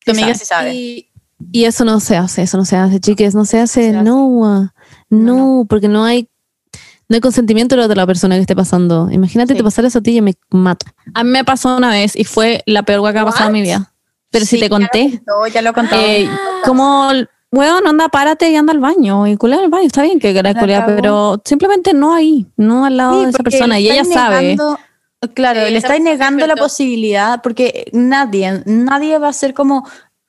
Tu 0.05 0.13
Sí 0.13 0.21
amiga 0.21 0.35
sabe. 0.35 0.39
sí 0.39 0.45
sabe. 0.45 0.75
Y, 0.75 1.11
y 1.51 1.65
eso 1.65 1.85
no 1.85 1.99
se 1.99 2.17
hace, 2.17 2.43
eso 2.43 2.57
no 2.57 2.65
se 2.65 2.75
hace, 2.77 2.99
chiques, 2.99 3.35
no 3.35 3.45
se 3.45 3.59
hace, 3.59 3.91
se 3.91 4.03
no, 4.03 4.45
ah, 4.45 4.73
No, 5.09 5.59
no, 5.59 5.65
porque 5.67 5.87
no 5.87 6.03
hay, 6.03 6.29
no 7.09 7.15
hay 7.15 7.21
consentimiento 7.21 7.75
de 7.75 7.81
la 7.81 7.85
otra 7.87 8.05
persona 8.07 8.35
que 8.35 8.41
esté 8.41 8.55
pasando. 8.55 9.09
Imagínate 9.11 9.53
Sí. 9.53 9.57
te 9.57 9.63
pasara 9.63 9.87
eso 9.87 9.99
a 9.99 10.01
ti 10.01 10.17
y 10.17 10.21
me 10.21 10.33
mato. 10.49 10.85
A 11.13 11.23
mí 11.23 11.29
me 11.29 11.43
pasó 11.43 11.77
una 11.77 11.89
vez 11.89 12.15
y 12.15 12.23
fue 12.23 12.63
la 12.65 12.83
peor 12.83 13.01
weá 13.01 13.13
que 13.13 13.19
ha 13.19 13.25
pasado 13.25 13.47
en 13.47 13.53
mi 13.53 13.61
vida. 13.61 13.91
Pero 14.31 14.45
si 14.45 14.59
te 14.59 14.69
conté. 14.69 15.09
Ya 15.09 15.11
lo, 15.15 15.23
contó, 15.25 15.47
ya 15.47 15.61
lo 15.61 15.73
conté. 15.73 16.21
Eh, 16.23 16.29
como, 16.65 17.09
weón, 17.51 17.87
anda, 17.87 18.09
párate 18.09 18.49
y 18.49 18.55
anda 18.55 18.73
al 18.73 18.79
baño. 18.79 19.27
Y 19.27 19.37
culea 19.37 19.59
al 19.59 19.69
baño, 19.69 19.85
está 19.87 20.01
bien 20.03 20.19
que 20.19 20.33
quieras 20.33 20.55
cagó. 20.55 20.85
pero 20.87 21.41
simplemente 21.45 21.93
no 21.93 22.13
ahí, 22.13 22.47
no 22.57 22.85
al 22.85 22.97
lado 22.97 23.19
Sí, 23.19 23.23
de 23.25 23.29
esa 23.29 23.43
persona. 23.43 23.79
Y 23.79 23.89
ella 23.89 24.03
sabe. 24.03 24.57
Claro, 25.33 25.65
Sí, 25.65 25.71
le 25.71 25.77
estáis 25.77 26.01
persona 26.01 26.09
negando 26.11 26.45
la 26.45 26.55
posibilidad 26.55 27.41
porque 27.41 27.89
nadie, 27.93 28.61
nadie 28.65 29.17
va 29.17 29.29
a 29.29 29.33
ser 29.33 29.53
como, 29.53 29.87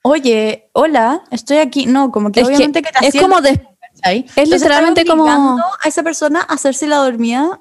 oye, 0.09 0.69
hola, 0.73 1.23
estoy 1.31 1.57
aquí. 1.57 1.85
No, 1.85 2.11
como 2.11 2.31
que 2.31 2.41
Es 2.41 2.47
que 2.47 2.55
obviamente 2.55 2.81
que, 2.81 2.89
te 2.91 3.07
es 3.07 3.15
como 3.21 3.35
¿cachai? 3.35 4.19
es 4.19 4.37
Entonces, 4.37 4.49
literalmente 4.61 5.05
como- 5.05 5.27
a 5.29 5.87
esa 5.87 6.03
persona 6.03 6.41
a 6.47 6.53
hacerse 6.53 6.87
la 6.87 6.97
dormida 6.97 7.59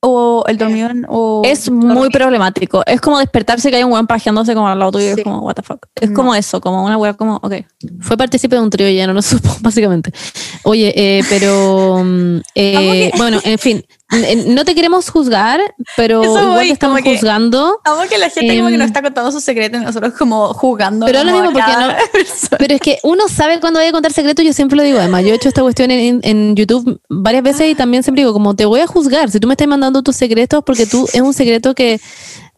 o 0.00 0.44
el 0.46 0.58
dormidón 0.58 1.06
o 1.08 1.42
Es 1.44 1.70
muy 1.70 2.08
problemático. 2.10 2.82
Es 2.86 3.00
como 3.00 3.18
despertarse 3.18 3.68
que 3.70 3.76
hay 3.78 3.82
un 3.82 3.92
weón 3.92 4.06
pajeándose 4.06 4.54
como 4.54 4.68
al 4.68 4.78
lado 4.78 4.92
tuyo. 4.92 5.14
Sí. 5.14 5.20
Es 5.20 5.24
como, 5.24 5.40
what 5.40 5.54
the 5.54 5.62
fuck. 5.62 5.86
Es 5.96 6.10
No. 6.10 6.14
como 6.16 6.34
eso, 6.36 6.60
como 6.60 6.84
una 6.84 6.96
weá 6.96 7.14
como, 7.14 7.36
ok. 7.42 7.54
Fue 8.00 8.16
partícipe 8.16 8.54
de 8.54 8.62
un 8.62 8.70
trío 8.70 8.88
ya 8.90 9.06
no 9.08 9.20
supo, 9.22 9.48
básicamente. 9.60 10.12
Oye, 10.62 10.92
eh, 10.94 11.22
pero 11.28 12.02
mm, 12.04 12.36
eh, 12.54 13.10
bueno, 13.16 13.40
en 13.42 13.58
fin, 13.58 13.84
no 14.46 14.64
te 14.64 14.74
queremos 14.74 15.10
juzgar, 15.10 15.60
pero 15.96 16.22
Eso 16.22 16.30
igual 16.32 16.46
voy, 16.54 16.66
te 16.68 16.72
estamos 16.72 16.98
como 16.98 17.04
que- 17.04 17.16
juzgando. 17.16 17.78
Amo 17.84 18.02
que 18.08 18.16
la 18.18 18.30
gente 18.30 18.56
como 18.56 18.68
que 18.68 18.74
Em, 18.74 18.78
nos 18.80 18.86
está 18.86 19.02
contando 19.02 19.30
sus 19.30 19.44
secretos 19.44 19.80
y 19.80 19.84
nosotros 19.84 20.14
como 20.18 20.54
jugando. 20.54 21.04
Pero 21.06 21.18
es 21.18 21.24
lo 21.26 21.32
como 21.32 21.44
mismo 21.44 21.58
porque 21.60 21.72
persona. 22.12 22.56
Pero 22.58 22.74
es 22.74 22.80
que 22.80 22.98
uno 23.02 23.28
sabe 23.28 23.60
cuando 23.60 23.78
vaya 23.80 23.90
a 23.90 23.92
contar 23.92 24.12
secretos, 24.12 24.44
yo 24.44 24.52
siempre 24.52 24.76
lo 24.76 24.82
digo. 24.82 24.98
Además, 24.98 25.24
yo 25.24 25.30
he 25.32 25.34
hecho 25.34 25.48
esta 25.48 25.60
cuestión 25.62 25.90
en, 25.90 26.20
en 26.22 26.56
YouTube 26.56 27.00
varias 27.08 27.42
veces 27.42 27.70
y 27.70 27.74
también 27.74 28.02
siempre 28.02 28.22
digo, 28.22 28.32
como 28.32 28.56
te 28.56 28.64
voy 28.64 28.80
a 28.80 28.86
juzgar. 28.86 29.30
Si 29.30 29.40
tú 29.40 29.46
me 29.46 29.54
estás 29.54 29.68
mandando 29.68 30.02
tus 30.02 30.16
secretos, 30.16 30.62
porque 30.64 30.86
tú 30.86 31.06
es 31.12 31.20
un 31.20 31.34
secreto 31.34 31.74
que 31.74 32.00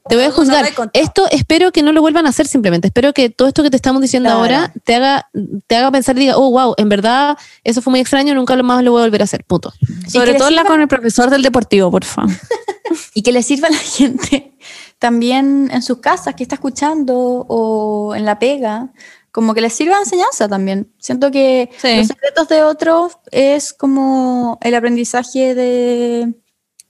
te 0.08 0.16
voy 0.16 0.24
a 0.24 0.30
juzgar. 0.30 0.66
esto 0.92 1.26
espero 1.30 1.72
que 1.72 1.82
no 1.82 1.92
lo 1.92 2.00
vuelvan 2.00 2.26
a 2.26 2.30
hacer 2.30 2.46
simplemente. 2.46 2.88
Espero 2.88 3.12
que 3.12 3.30
todo 3.30 3.48
esto 3.48 3.62
que 3.62 3.70
te 3.70 3.76
estamos 3.76 4.00
diciendo 4.02 4.28
Claro. 4.28 4.40
ahora 4.40 4.72
te 4.84 4.94
haga, 4.94 5.28
te 5.66 5.76
haga 5.76 5.90
pensar 5.90 6.16
y 6.16 6.20
diga, 6.20 6.36
oh, 6.36 6.50
wow, 6.50 6.74
en 6.78 6.88
verdad, 6.88 7.36
eso 7.64 7.82
fue 7.82 7.90
muy 7.92 8.00
extraño, 8.00 8.34
nunca 8.34 8.56
lo 8.56 8.64
más 8.64 8.82
lo 8.82 8.92
voy 8.92 9.02
a 9.02 9.04
volver 9.04 9.20
a 9.20 9.24
hacer. 9.24 9.44
Punto. 9.44 9.72
Sobre 10.08 10.34
todo 10.34 10.50
la 10.50 10.64
con 10.64 10.80
el 10.80 10.88
profesor 10.88 11.30
del 11.30 11.42
deportivo, 11.42 11.90
por 11.90 12.04
favor. 12.04 12.30
y 13.14 13.22
que 13.22 13.30
le 13.32 13.42
sirva 13.42 13.68
a 13.68 13.70
la 13.70 13.76
gente 13.78 14.56
también 14.98 15.70
en 15.72 15.82
sus 15.82 15.98
casas 15.98 16.34
que 16.34 16.42
está 16.42 16.56
escuchando 16.56 17.16
o 17.48 18.14
en 18.14 18.24
la 18.24 18.38
pega, 18.38 18.90
como 19.32 19.54
que 19.54 19.60
les 19.60 19.72
sirva 19.72 19.94
de 19.96 20.02
enseñanza 20.02 20.48
también. 20.48 20.92
Siento 20.98 21.30
que 21.30 21.70
Sí. 21.80 21.96
los 21.98 22.08
secretos 22.08 22.48
de 22.48 22.64
otros 22.64 23.12
es 23.30 23.72
como 23.72 24.58
el 24.60 24.74
aprendizaje 24.74 25.54
de 25.54 26.34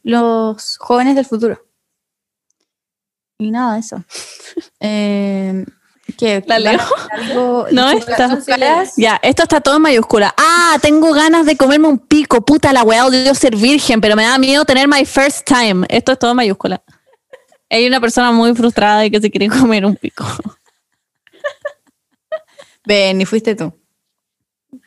los 0.02 0.78
jóvenes 0.78 1.16
del 1.16 1.26
futuro. 1.26 1.62
Y 3.40 3.50
nada, 3.50 3.78
eso. 3.78 4.02
Eh, 4.80 5.64
¿qué? 6.18 6.42
¿La 6.46 6.58
leo? 6.58 6.78
Algo- 7.12 7.66
No, 7.72 7.86
caras- 8.46 8.94
Ya, 8.96 9.18
esto 9.22 9.44
está 9.44 9.60
todo 9.60 9.76
en 9.76 9.82
mayúscula. 9.82 10.34
Ah, 10.36 10.76
tengo 10.82 11.12
ganas 11.12 11.46
de 11.46 11.56
comerme 11.56 11.88
un 11.88 11.98
pico. 11.98 12.44
Puta 12.44 12.72
la 12.72 12.82
weá, 12.82 13.06
odio 13.06 13.34
ser 13.34 13.56
virgen, 13.56 14.00
pero 14.00 14.16
me 14.16 14.24
da 14.24 14.38
miedo 14.38 14.64
tener 14.64 14.88
my 14.88 15.04
first 15.04 15.46
time. 15.46 15.86
Esto 15.88 16.12
es 16.12 16.18
todo 16.18 16.32
en 16.32 16.36
mayúscula. 16.38 16.82
Hay 17.70 17.86
una 17.86 18.00
persona 18.00 18.32
muy 18.32 18.54
frustrada 18.54 19.04
y 19.06 19.10
que 19.10 19.20
se 19.20 19.30
quiere 19.30 19.48
comer 19.48 19.86
un 19.86 19.96
pico. 19.96 20.24
Ven, 22.86 23.20
y 23.20 23.24
fuiste 23.26 23.54
tú. 23.54 23.72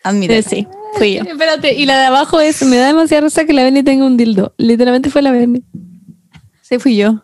Admite. 0.04 0.38
Eh, 0.40 0.44
sí, 0.44 0.68
fui 0.98 1.16
yo. 1.16 1.24
Espérate, 1.24 1.74
y 1.74 1.86
la 1.86 2.00
de 2.00 2.06
abajo 2.06 2.40
es, 2.40 2.62
me 2.64 2.78
da 2.78 2.88
demasiada 2.88 3.22
risa 3.22 3.46
que 3.46 3.54
la 3.54 3.64
Benny 3.64 3.84
tenga 3.84 4.06
un 4.06 4.18
dildo. 4.18 4.54
Literalmente 4.58 5.10
fue 5.10 5.22
la 5.22 5.32
Benny. 5.32 5.64
Sí, 6.62 6.80
fui 6.80 6.98
yo. 6.98 7.24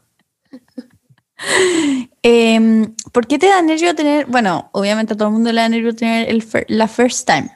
Em, 2.21 2.93
¿Por 3.11 3.27
qué 3.27 3.39
te 3.39 3.47
da 3.47 3.61
nervio 3.61 3.95
tener, 3.95 4.25
bueno, 4.25 4.69
obviamente 4.73 5.13
a 5.13 5.17
todo 5.17 5.29
el 5.29 5.33
mundo 5.33 5.51
le 5.51 5.61
da 5.61 5.69
nervio 5.69 5.95
tener 5.95 6.29
el 6.29 6.43
fir- 6.47 6.65
la 6.67 6.87
first 6.87 7.25
time, 7.27 7.49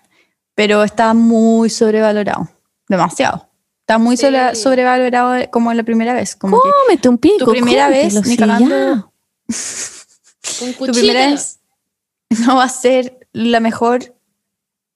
pero 0.56 0.84
está 0.84 1.14
muy 1.14 1.70
sobrevalorado, 1.70 2.50
demasiado. 2.88 3.50
Está 3.82 3.98
muy 3.98 4.16
sobre- 4.16 4.56
sobrevalorado 4.56 5.50
como 5.52 5.74
la 5.74 5.84
primera 5.84 6.14
vez, 6.14 6.36
como 6.36 6.60
Cómete 6.62 7.10
un 7.10 7.18
pico. 7.18 7.46
tu 7.46 7.52
primera 7.52 7.90
vez, 7.90 8.14
ni 8.26 8.38
sí, 8.38 8.38
tu 10.86 10.94
primera 10.94 11.30
vez 11.32 11.60
no 12.46 12.56
va 12.56 12.64
a 12.64 12.70
ser 12.70 13.28
la 13.34 13.60
mejor, 13.60 14.16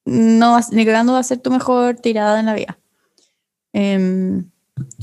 no 0.05 0.53
va- 0.53 0.65
ni 0.71 0.85
cagando 0.85 1.13
va 1.13 1.19
a 1.19 1.23
ser 1.23 1.39
tu 1.39 1.51
mejor 1.51 1.95
tirada 1.97 2.39
en 2.39 2.45
la 2.45 2.53
vida. 2.53 2.79
Em, 3.73 4.49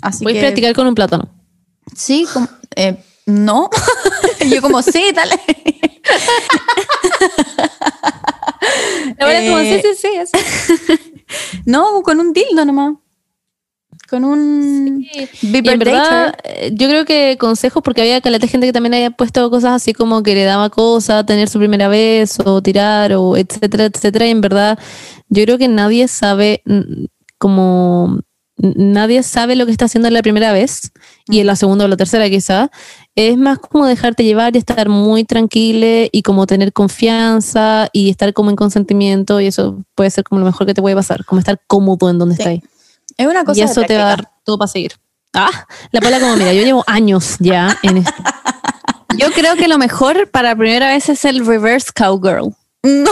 así 0.01 0.25
Voy 0.25 0.33
a 0.33 0.37
que 0.37 0.41
practicar 0.41 0.75
con 0.75 0.87
un 0.87 0.95
plátano. 0.95 1.29
Sí, 1.95 2.27
como, 2.33 2.49
eh, 2.77 2.97
no. 3.27 3.71
yo 4.51 4.61
como, 4.63 4.83
sí, 4.83 5.13
dale. 5.15 5.41
La 9.19 9.27
verdad 9.27 9.43
es 9.43 9.51
como, 9.51 9.63
sí, 9.63 9.81
sí, 9.97 10.09
sí. 10.33 11.11
No, 11.67 12.03
con 12.03 12.21
un 12.21 12.33
dildo 12.33 12.65
nomás. 12.65 12.95
Con 14.09 14.25
un 14.25 15.03
Y 15.03 15.69
en 15.69 15.79
verdad, 15.79 16.35
eh, 16.45 16.71
yo 16.75 16.89
creo 16.89 17.05
que 17.05 17.37
consejos, 17.39 17.83
porque 17.83 18.03
había 18.03 18.21
caleta 18.21 18.47
gente 18.47 18.67
que 18.67 18.73
también 18.73 18.95
había 18.95 19.11
puesto 19.11 19.51
cosas 19.51 19.73
así 19.73 19.95
como 19.95 20.23
que 20.23 20.35
le 20.35 20.45
daba 20.45 20.69
cosa, 20.69 21.25
tener 21.25 21.49
su 21.49 21.59
primera 21.59 21.89
vez, 21.89 22.39
o 22.45 22.63
tirar, 22.63 23.15
o 23.15 23.37
etcétera, 23.37 23.87
etcétera. 23.87 24.27
Y 24.27 24.31
en 24.31 24.43
verdad, 24.43 24.79
yo 25.29 25.43
creo 25.45 25.59
que 25.59 25.69
nadie 25.69 26.07
sabe, 26.09 26.63
como 27.39 28.21
nadie 28.57 29.23
sabe 29.23 29.57
lo 29.57 29.67
que 29.67 29.73
está 29.73 29.87
haciendo 29.87 30.09
en 30.09 30.15
la 30.15 30.23
primera 30.23 30.53
vez, 30.53 30.93
y 31.27 31.41
en 31.41 31.47
la 31.47 31.57
segunda 31.57 31.85
o 31.87 31.89
la 31.89 31.97
tercera 31.97 32.29
quizá. 32.29 32.71
Es 33.17 33.37
más 33.37 33.59
como 33.61 33.87
dejarte 33.87 34.25
llevar 34.25 34.57
y 34.57 34.59
estar 34.59 34.89
muy 34.89 35.25
tranquila 35.25 36.09
y 36.11 36.23
como 36.23 36.47
tener 36.47 36.73
confianza 36.73 37.89
y 37.93 38.11
estar 38.11 38.33
como 38.33 38.51
en 38.51 38.57
consentimiento, 38.57 39.41
y 39.41 39.47
eso 39.47 39.79
puede 39.95 40.11
ser 40.11 40.25
como 40.25 40.41
lo 40.41 40.47
mejor 40.47 40.67
que 40.67 40.75
te 40.75 40.83
puede 40.83 40.97
pasar, 40.97 41.25
como 41.25 41.39
estar 41.39 41.61
cómodo 41.69 42.11
en 42.11 42.19
donde 42.19 42.35
Sí. 42.37 42.43
estás. 42.43 42.71
Es 43.17 43.27
una 43.29 43.45
cosa 43.45 43.61
Y 43.61 43.63
eso 43.63 43.83
te 43.83 43.97
va 43.97 44.03
a 44.05 44.07
dar 44.17 44.31
todo 44.45 44.59
para 44.59 44.67
seguir. 44.69 44.95
Ah, 45.33 45.67
la 45.93 46.01
pala 46.01 46.19
como, 46.19 46.37
mira, 46.37 46.53
yo 46.53 46.63
llevo 46.63 46.83
años 46.89 47.37
ya 47.39 47.77
en 47.83 47.99
esto. 47.99 48.23
Yo 49.17 49.31
creo 49.31 49.55
que 49.55 49.69
lo 49.69 49.79
mejor 49.79 50.29
para 50.31 50.57
primera 50.57 50.89
vez 50.89 51.09
es 51.09 51.25
el 51.25 51.47
reverse 51.47 51.93
cowgirl. 51.95 52.53
No. 52.83 53.11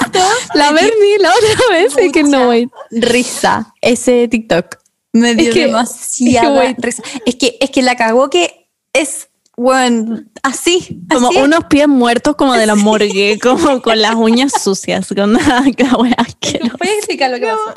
Esto, 0.00 0.20
la 0.54 0.72
Bernie 0.72 1.18
la 1.20 1.30
otra 1.30 1.64
vez, 1.70 1.96
es 1.96 2.12
que 2.12 2.22
no, 2.22 2.48
wait. 2.48 2.70
risa 2.90 3.72
ese 3.80 4.28
TikTok. 4.28 4.76
Me 5.16 5.34
dio 5.34 5.52
que- 5.52 5.66
demasiada 5.66 6.64
es 6.64 6.76
que, 6.76 6.82
risa. 6.82 7.02
Es 7.24 7.34
que, 7.36 7.56
es 7.60 7.70
que 7.70 7.82
la 7.82 7.96
cagó 7.96 8.28
que 8.30 8.68
es, 8.92 9.28
bueno, 9.56 10.22
así. 10.42 11.00
Como 11.10 11.28
así. 11.28 11.38
unos 11.38 11.64
pies 11.64 11.88
muertos 11.88 12.36
como 12.36 12.52
de 12.54 12.66
la 12.66 12.74
morgue, 12.74 13.38
como 13.42 13.80
con 13.82 14.00
las 14.00 14.14
uñas 14.14 14.52
sucias. 14.62 15.08
Con 15.08 15.32
la, 15.32 15.64
la 15.76 15.96
wea 15.96 16.14
asquerosa. 16.18 16.76
¿Puedes 16.76 16.96
explicar 16.98 17.30
lo 17.30 17.38
que 17.38 17.46
pasó? 17.46 17.74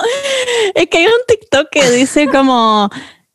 Es 0.75 0.87
que 0.89 0.97
hay 0.97 1.05
un 1.05 1.11
TikTok 1.27 1.67
que 1.71 1.89
dice 1.91 2.27
como, 2.27 2.89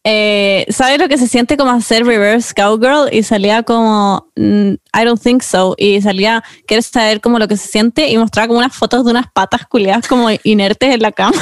eh, 0.06 0.66
¿sabes 0.68 0.98
lo 0.98 1.08
que 1.08 1.16
se 1.16 1.26
siente 1.26 1.56
como 1.56 1.70
hacer 1.70 2.04
reverse 2.04 2.52
cowgirl? 2.54 3.08
Y 3.10 3.22
salía 3.22 3.62
como, 3.62 4.30
mm, 4.36 4.72
I 4.92 5.04
don't 5.04 5.22
think 5.22 5.42
so. 5.42 5.74
Y 5.78 6.02
salía, 6.02 6.44
¿quieres 6.66 6.86
saber 6.86 7.22
como 7.22 7.38
lo 7.38 7.48
que 7.48 7.56
se 7.56 7.68
siente? 7.68 8.10
Y 8.10 8.18
mostraba 8.18 8.48
como 8.48 8.58
unas 8.58 8.76
fotos 8.76 9.04
de 9.06 9.10
unas 9.10 9.26
patas 9.32 9.66
culiadas 9.66 10.06
como 10.06 10.28
inertes 10.42 10.92
en 10.94 11.00
la 11.00 11.12
cama. 11.12 11.40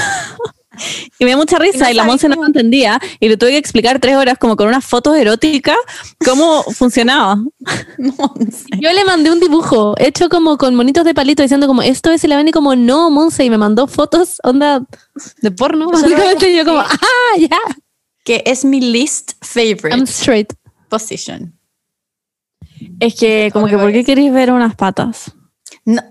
Y 1.19 1.25
me 1.25 1.31
dio 1.31 1.37
mucha 1.37 1.59
risa 1.59 1.91
y, 1.91 1.95
la 1.95 2.05
Monse 2.05 2.29
no 2.29 2.37
lo 2.37 2.47
entendía 2.47 3.01
y 3.21 3.29
le 3.29 3.37
tuve 3.37 3.51
que 3.51 3.59
explicar 3.59 3.99
tres 4.01 4.17
horas 4.17 4.39
como 4.39 4.57
con 4.57 4.69
unas 4.69 4.85
fotos 4.85 5.17
eróticas 5.17 5.77
cómo 6.25 6.63
funcionaba. 6.75 7.43
Yo 7.99 8.93
le 8.93 9.05
mandé 9.05 9.31
un 9.31 9.41
dibujo 9.41 9.95
hecho 9.99 10.29
como 10.29 10.57
con 10.59 10.75
monitos 10.75 11.05
de 11.05 11.15
palito 11.15 11.43
diciendo 11.43 11.67
como 11.67 11.83
esto 11.83 12.11
es 12.11 12.25
y 12.25 12.29
la 12.29 12.37
ven 12.37 12.49
y 12.49 12.53
como 12.53 12.75
no, 12.75 13.11
Monse, 13.11 13.45
y 13.45 13.51
me 13.51 13.59
mandó 13.59 13.87
fotos, 13.87 14.39
onda 14.43 14.83
de 15.41 15.51
porno, 15.51 15.89
básicamente. 15.91 16.51
Y 16.51 16.57
yo 16.57 16.65
como, 16.65 16.79
ah, 16.81 17.39
ya, 17.39 17.59
Que 18.25 18.43
es 18.47 18.65
mi 18.65 18.81
least 18.81 19.33
favorite 19.41 19.91
I'm 19.91 20.05
straight. 20.05 20.53
position. 20.89 21.59
Es 23.01 23.15
que 23.15 23.51
como 23.53 23.67
que, 23.67 23.79
¿por 23.79 23.93
qué 23.93 24.05
queréis 24.05 24.33
ver 24.33 24.53
unas 24.53 24.75
patas? 24.75 25.33
No, 25.85 26.03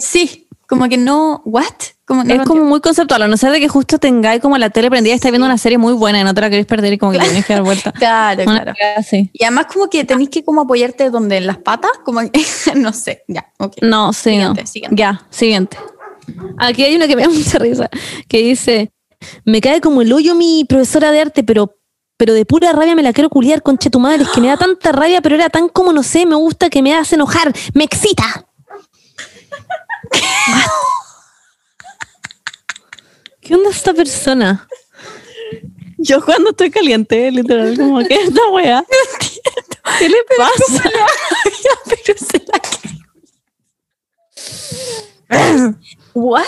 sí, 0.00 0.41
como 0.72 0.88
que 0.88 0.96
no, 0.96 1.42
¿what? 1.44 1.64
Como, 2.06 2.24
no 2.24 2.32
es 2.32 2.40
como 2.44 2.64
muy 2.64 2.80
conceptual, 2.80 3.20
a 3.20 3.28
no 3.28 3.36
ser 3.36 3.52
de 3.52 3.60
que 3.60 3.68
justo 3.68 3.98
tengáis 3.98 4.40
como 4.40 4.56
la 4.56 4.70
tele 4.70 4.88
prendida 4.88 5.12
y 5.12 5.16
estáis 5.16 5.30
viendo 5.30 5.44
una 5.44 5.58
serie 5.58 5.76
muy 5.76 5.92
buena 5.92 6.18
y 6.18 6.24
no 6.24 6.32
te 6.32 6.40
la 6.40 6.48
queréis 6.48 6.66
perder 6.66 6.94
y 6.94 6.96
como 6.98 7.12
que 7.12 7.18
le 7.18 7.26
tenéis 7.26 7.44
que 7.44 7.52
dar 7.52 7.62
vuelta. 7.62 7.92
Claro, 7.98 8.42
Una 8.44 8.62
claro. 8.62 8.78
así. 8.96 9.28
Y 9.34 9.44
además 9.44 9.66
como 9.70 9.90
que 9.90 10.02
tenéis 10.04 10.30
que 10.30 10.42
como 10.42 10.62
apoyarte 10.62 11.10
donde 11.10 11.36
en 11.36 11.46
las 11.46 11.58
patas, 11.58 11.90
como 12.06 12.20
no 12.76 12.92
sé, 12.94 13.22
ya, 13.28 13.52
ok. 13.58 13.74
No, 13.82 14.14
sí, 14.14 14.30
Siguiente, 14.30 14.62
no. 14.62 14.66
siguiente. 14.66 14.96
Ya, 14.98 15.26
siguiente. 15.28 15.76
Aquí 16.56 16.84
hay 16.84 16.96
una 16.96 17.06
que 17.06 17.16
me 17.16 17.22
da 17.24 17.28
mucha 17.34 17.58
risa, 17.58 17.90
que 18.26 18.38
dice, 18.38 18.92
me 19.44 19.60
cae 19.60 19.82
como 19.82 20.00
el 20.00 20.10
hoyo 20.10 20.34
mi 20.34 20.64
profesora 20.66 21.10
de 21.10 21.20
arte, 21.20 21.44
pero, 21.44 21.76
pero 22.16 22.32
de 22.32 22.46
pura 22.46 22.72
rabia 22.72 22.96
me 22.96 23.02
la 23.02 23.12
quiero 23.12 23.28
culiar, 23.28 23.62
conche 23.62 23.90
tu 23.90 24.00
madre, 24.00 24.22
es 24.22 24.30
que 24.30 24.40
me 24.40 24.48
da 24.48 24.56
tanta 24.56 24.90
rabia, 24.90 25.20
pero 25.20 25.34
era 25.34 25.50
tan 25.50 25.68
como, 25.68 25.92
no 25.92 26.02
sé, 26.02 26.24
me 26.24 26.34
gusta 26.36 26.70
que 26.70 26.80
me 26.80 26.94
hace 26.94 27.16
enojar, 27.16 27.52
me 27.74 27.84
excita. 27.84 28.46
¿Qué 33.40 33.54
onda 33.54 33.70
esta 33.70 33.92
persona? 33.92 34.68
Yo 35.98 36.24
cuando 36.24 36.50
estoy 36.50 36.70
caliente, 36.70 37.30
literal, 37.30 37.76
como 37.76 38.02
que 38.04 38.14
esta 38.22 38.48
wea. 38.48 38.84
¿Qué 39.98 40.08
le 40.08 40.16
pasa? 40.36 40.82
pero 41.84 42.18
se 42.18 42.38
la 42.46 42.60
What? 46.14 46.44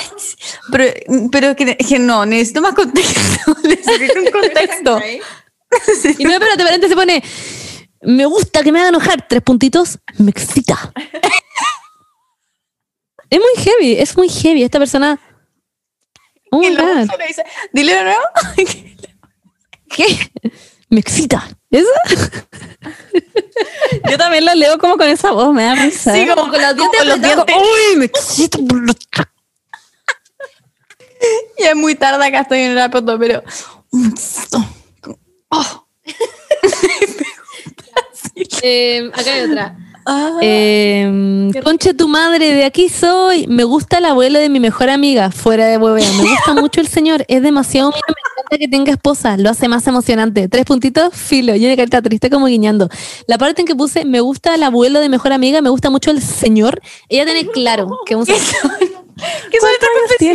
Pero, 0.71 0.85
pero 1.31 1.57
que, 1.57 1.77
que 1.77 1.99
no, 1.99 2.25
necesito 2.27 2.61
más 2.61 2.75
contexto. 2.75 3.57
necesito 3.65 4.21
un 4.21 4.31
contexto. 4.31 5.01
Y 6.19 6.25
no, 6.25 6.33
espérate, 6.33 6.63
espérate, 6.63 6.89
se 6.89 6.95
pone, 6.95 7.23
me 8.03 8.27
gusta 8.27 8.63
que 8.63 8.73
me 8.73 8.81
haga 8.81 8.91
enojar, 8.91 9.27
tres 9.29 9.43
puntitos, 9.43 9.99
me 10.19 10.31
excita. 10.31 10.93
Es 13.31 13.39
muy 13.39 13.65
heavy, 13.65 13.97
es 13.99 14.17
muy 14.17 14.29
heavy. 14.29 14.63
Esta 14.63 14.79
persona... 14.79 15.19
Oh 16.51 16.63
Y 16.63 16.71
luego 16.71 16.95
God. 16.95 17.07
solo 17.11 17.25
dice, 17.27 17.45
Dile 17.73 17.95
de 17.95 18.05
nuevo. 18.05 18.23
¿Qué? 19.89 20.31
Me 20.89 21.01
excita. 21.01 21.49
¿Eso? 21.71 21.89
Yo 24.11 24.19
también 24.19 24.45
la 24.45 24.55
leo 24.55 24.79
como 24.79 24.97
con 24.97 25.09
esa 25.09 25.33
voz, 25.33 25.53
me 25.53 25.65
da 25.65 25.75
risa. 25.75 26.15
Sí, 26.15 26.27
como 26.27 26.51
con 26.51 26.61
los 26.63 26.77
dientes 26.77 27.01
apretados. 27.01 27.47
¡Uy, 27.49 27.97
me 27.97 28.05
excita! 28.07 28.59
Ya 31.59 31.71
es 31.71 31.77
muy 31.77 31.95
tarde 31.95 32.23
acá, 32.27 32.41
estoy 32.41 32.61
en 32.61 32.77
el 32.77 32.91
foto, 32.91 33.19
pero. 33.19 33.43
Oh. 35.49 35.87
Eh, 38.63 39.11
acá 39.15 39.33
hay 39.33 39.51
otra. 39.51 39.77
Ah. 40.07 40.39
Eh, 40.43 41.51
conche 41.63 41.95
tu 41.95 42.09
madre, 42.09 42.53
de 42.53 42.65
aquí 42.65 42.89
soy. 42.89 43.47
Me 43.47 43.65
gusta 43.65 43.99
el 43.99 44.05
abuelo 44.05 44.39
de 44.39 44.49
mi 44.49 44.61
mejor 44.61 44.91
amiga, 44.91 45.31
fuera 45.31 45.67
de 45.67 45.79
huevea. 45.79 46.09
Me 46.13 46.29
gusta 46.29 46.55
mucho 46.61 46.81
el 46.81 46.89
señor, 46.89 47.25
es 47.29 47.43
demasiado 47.43 47.91
mío. 47.91 48.01
Me 48.07 48.13
encanta 48.13 48.59
que 48.59 48.69
tenga 48.69 48.93
esposa, 48.93 49.37
lo 49.37 49.51
hace 49.51 49.69
más 49.69 49.87
emocionante. 49.87 50.49
Tres 50.49 50.65
puntitos, 50.67 51.15
filo. 51.15 51.55
Y 51.55 51.65
una 51.65 51.77
carita 51.77 52.03
triste 52.03 52.29
como 52.29 52.47
guiñando. 52.47 52.89
La 53.27 53.39
parte 53.39 53.63
en 53.63 53.67
que 53.67 53.75
puse, 53.75 54.05
me 54.05 54.21
gusta 54.21 54.55
el 54.55 54.63
abuelo 54.63 55.01
de 55.01 55.09
mejor 55.09 55.33
amiga, 55.33 55.63
me 55.63 55.71
gusta 55.71 55.91
mucho 55.91 56.11
el 56.11 56.21
señor. 56.21 56.81
Ella 57.09 57.25
tiene 57.25 57.47
claro 57.47 57.99
que 58.07 58.17
un 58.17 58.27
¿Qué. 59.51 59.59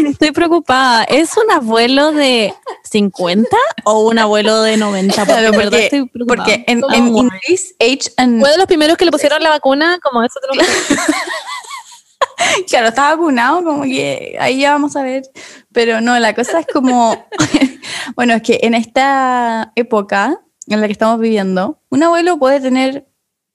Estoy 0.09 0.31
preocupada. 0.31 1.03
¿Es 1.03 1.35
un 1.37 1.51
abuelo 1.51 2.11
de 2.11 2.53
50 2.83 3.49
o 3.85 4.07
un 4.07 4.19
abuelo 4.19 4.61
de 4.61 4.77
90? 4.77 5.25
Porque, 5.25 5.41
verdad 5.41 5.63
porque, 5.63 5.83
estoy 5.85 6.07
preocupada. 6.07 6.43
porque 6.45 6.63
en, 6.67 6.81
Como 6.81 6.95
en 6.95 7.11
guay. 7.11 7.25
in 7.25 7.31
this 7.47 7.75
age 7.79 8.11
and 8.17 8.39
Fue 8.39 8.51
de 8.51 8.57
los 8.57 8.67
primeros 8.67 8.97
que 8.97 9.05
le 9.05 9.11
pusieron 9.11 9.41
la 9.43 9.49
vacuna, 9.49 9.99
como 10.01 10.23
eso 10.23 10.39
te 10.39 10.55
lo 10.55 10.63
claro, 12.69 12.87
está 12.87 13.15
vacunado, 13.15 13.63
como 13.63 13.83
que 13.83 14.37
ahí 14.39 14.61
ya 14.61 14.71
vamos 14.71 14.95
a 14.95 15.03
ver. 15.03 15.23
Pero 15.71 16.01
no, 16.01 16.17
la 16.19 16.33
cosa 16.33 16.59
es 16.59 16.67
como, 16.67 17.27
bueno, 18.15 18.33
es 18.33 18.41
que 18.41 18.59
en 18.63 18.73
esta 18.73 19.71
época 19.75 20.39
en 20.67 20.81
la 20.81 20.87
que 20.87 20.93
estamos 20.93 21.19
viviendo, 21.19 21.81
un 21.89 22.03
abuelo 22.03 22.37
puede 22.37 22.61
tener 22.61 23.07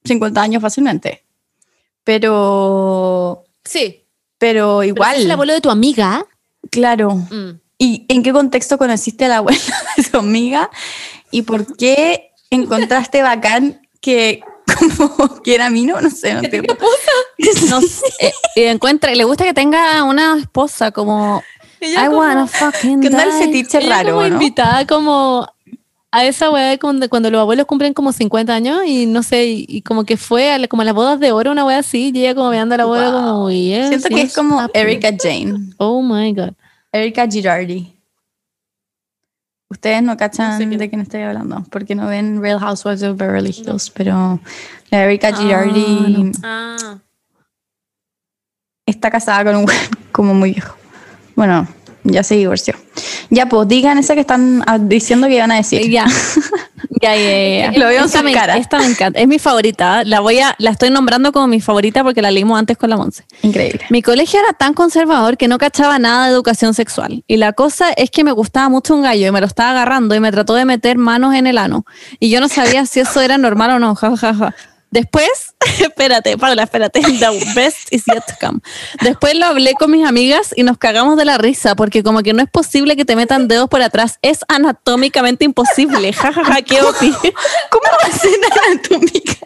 50 0.05 0.43
años 0.43 0.63
fácilmente. 0.63 1.25
Pero, 2.03 3.45
Sí. 3.65 4.04
Pero 4.39 4.83
igual, 4.83 5.17
¿Es 5.17 5.25
el 5.25 5.31
abuelo 5.31 5.53
de 5.53 5.61
tu 5.61 5.71
amiga? 5.71 6.27
claro. 6.71 7.15
Mm. 7.15 7.61
¿Y 7.77 8.07
en 8.09 8.23
qué 8.23 8.33
contexto 8.33 8.79
conociste 8.79 9.25
a 9.25 9.29
la 9.29 9.37
abuela 9.39 9.61
de 9.97 10.05
tu 10.05 10.19
amiga? 10.19 10.71
¿Y 11.31 11.43
por 11.43 11.77
qué 11.77 12.31
encontraste 12.51 13.21
bacán 13.23 13.81
que 14.01 14.43
como 14.97 15.43
que 15.43 15.55
era 15.57 15.71
mí? 15.71 15.85
No, 15.85 16.01
no 16.01 16.09
sé, 16.09 16.35
no 16.35 16.41
entiendo. 16.41 16.77
No 17.69 17.81
sé, 17.83 18.07
eh, 18.21 18.33
y 18.57 18.63
encuentra, 18.63 19.13
le 19.15 19.25
gusta 19.25 19.45
que 19.45 19.53
tenga 19.53 20.03
una 20.05 20.39
esposa 20.39 20.93
como 20.93 21.43
I 21.81 22.09
wanna 22.09 22.47
fucking 22.47 23.01
Que 23.01 23.09
el 23.09 23.13
die. 23.17 23.33
fetiche 23.33 23.79
Ella 23.79 23.89
raro, 23.97 24.15
como 24.15 24.21
¿no? 24.23 24.35
invitada 24.35 24.87
como 24.87 25.49
a 26.17 26.25
esa 26.25 26.51
weá 26.51 26.67
de 26.71 26.79
cuando, 26.79 27.09
cuando 27.09 27.31
los 27.31 27.41
abuelos 27.41 27.67
cumplen 27.67 27.93
como 27.95 28.13
50 28.13 28.55
años 28.55 28.81
y 28.87 29.07
no 29.07 29.23
sé, 29.23 29.47
y, 29.47 29.67
y 29.69 29.83
como 29.83 30.05
que 30.05 30.17
fue 30.17 30.53
a 30.53 30.59
la- 30.59 30.69
como 30.69 30.83
a 30.83 30.85
las 30.85 30.95
bodas 30.95 31.19
de 31.19 31.33
oro, 31.33 31.51
una 31.51 31.65
weá 31.65 31.79
así, 31.79 32.13
y 32.15 32.21
ella 32.21 32.35
como 32.35 32.51
mirando 32.51 32.75
al 32.77 32.83
abuelo 32.83 33.11
Wow. 33.11 33.21
como, 33.23 33.51
yes, 33.51 33.89
Siento 33.89 34.09
que 34.09 34.23
es 34.23 34.35
como 34.35 34.65
up?" 34.65 34.71
Erika 34.75 35.09
Jane. 35.21 35.73
Oh 35.79 36.03
my 36.03 36.33
god. 36.33 36.53
Erika 36.93 37.27
Girardi. 37.27 37.91
Ustedes 39.69 40.03
no 40.05 40.17
cachan 40.17 40.53
No 40.53 40.71
sé 40.71 40.79
de 40.79 40.89
quién 40.89 41.01
estoy 41.01 41.23
hablando, 41.23 41.65
porque 41.71 41.95
no 41.97 42.07
ven 42.07 42.41
Real 42.41 42.61
Housewives 42.61 43.03
of 43.03 43.17
Beverly 43.17 43.51
Hills, 43.51 43.91
pero 43.91 44.39
la 44.91 45.05
Erika 45.05 45.35
Girardi 45.37 46.31
Ah. 46.45 46.99
está 48.87 49.11
casada 49.11 49.45
con 49.45 49.57
un 49.57 49.67
como 50.13 50.33
muy 50.35 50.53
viejo. 50.53 50.77
Bueno, 51.35 51.67
ya 52.05 52.23
se 52.23 52.37
divorció. 52.37 52.75
Ya, 53.31 53.47
pues 53.47 53.69
digan 53.69 53.99
esa 53.99 54.15
que 54.15 54.21
están 54.21 54.63
ah, 54.67 54.79
diciendo 54.79 55.27
que 55.27 55.37
iban 55.37 55.51
a 55.51 55.57
decir. 55.57 55.83
Ya. 55.95 56.07
Ya, 57.01 57.15
ya, 57.17 57.73
ya. 57.73 57.79
Lo 57.79 57.87
veo 57.87 58.01
en 58.01 58.05
esta 58.07 58.23
me, 58.23 58.33
caras. 58.33 58.59
esta 58.59 58.79
me 58.79 58.87
encanta. 58.87 59.21
Es 59.21 59.29
mi 59.29 59.39
favorita. 59.39 60.05
La 60.05 60.21
voy 60.21 60.39
a, 60.41 60.55
la 60.59 60.71
estoy 60.71 60.91
nombrando 60.91 61.33
como 61.33 61.47
mi 61.47 61.61
favorita 61.61 62.03
porque 62.03 62.23
la 62.23 62.31
leímos 62.31 62.59
antes 62.59 62.77
con 62.77 62.91
la 62.91 62.97
Monse. 62.97 63.25
Increíble. 63.43 63.81
Mi 63.91 64.03
colegio 64.03 64.41
era 64.41 64.53
tan 64.55 64.75
conservador 64.75 65.37
que 65.37 65.47
no 65.47 65.59
cachaba 65.59 65.99
nada 65.99 66.27
de 66.27 66.33
educación 66.33 66.75
sexual. 66.75 67.23
Y 67.27 67.37
la 67.37 67.53
cosa 67.53 67.91
es 67.91 68.11
que 68.11 68.25
me 68.25 68.33
gustaba 68.33 68.69
mucho 68.69 68.95
un 68.95 69.03
gallo 69.03 69.27
y 69.27 69.31
me 69.31 69.41
lo 69.41 69.47
estaba 69.47 69.71
agarrando 69.71 70.15
y 70.15 70.21
me 70.21 70.33
trató 70.33 70.55
de 70.55 70.65
meter 70.65 70.99
manos 70.99 71.35
en 71.35 71.47
el 71.47 71.59
ano. 71.59 71.85
Y 72.19 72.31
yo 72.31 72.41
no 72.41 72.49
sabía 72.49 72.87
si 72.87 73.01
eso 73.01 73.21
era 73.21 73.39
normal 73.39 73.71
o 73.71 73.79
no. 73.79 73.95
Ja, 73.95 74.17
ja, 74.17 74.35
ja. 74.35 74.55
Después, 74.95 75.57
espérate, 75.81 76.39
Paula, 76.39 76.63
espérate. 76.63 77.01
The 77.19 77.53
best 77.57 77.93
is 77.93 78.05
yet 78.07 78.23
to 78.29 78.35
come. 78.41 78.61
Después 79.01 79.35
lo 79.35 79.47
hablé 79.47 79.75
con 79.75 79.91
mis 79.91 80.07
amigas 80.07 80.55
y 80.55 80.63
nos 80.63 80.79
cagamos 80.79 81.17
de 81.17 81.25
la 81.25 81.37
risa 81.37 81.75
porque 81.75 82.05
como 82.05 82.23
que 82.23 82.33
no 82.33 82.45
es 82.45 82.49
posible 82.49 82.95
que 82.95 83.05
te 83.05 83.17
metan 83.17 83.49
dedos 83.49 83.69
por 83.69 83.83
atrás. 83.83 84.21
Es 84.23 84.45
anatómicamente 84.47 85.45
imposible. 85.45 86.13
Ja, 86.25 86.33
ja, 86.33 86.45
ja, 86.45 86.63
qué 86.63 86.81
opi. 86.81 87.13
¿Cómo 87.71 87.85
va 88.03 88.09
a 88.09 88.13
ser 88.13 88.31
anatómica? 88.71 89.37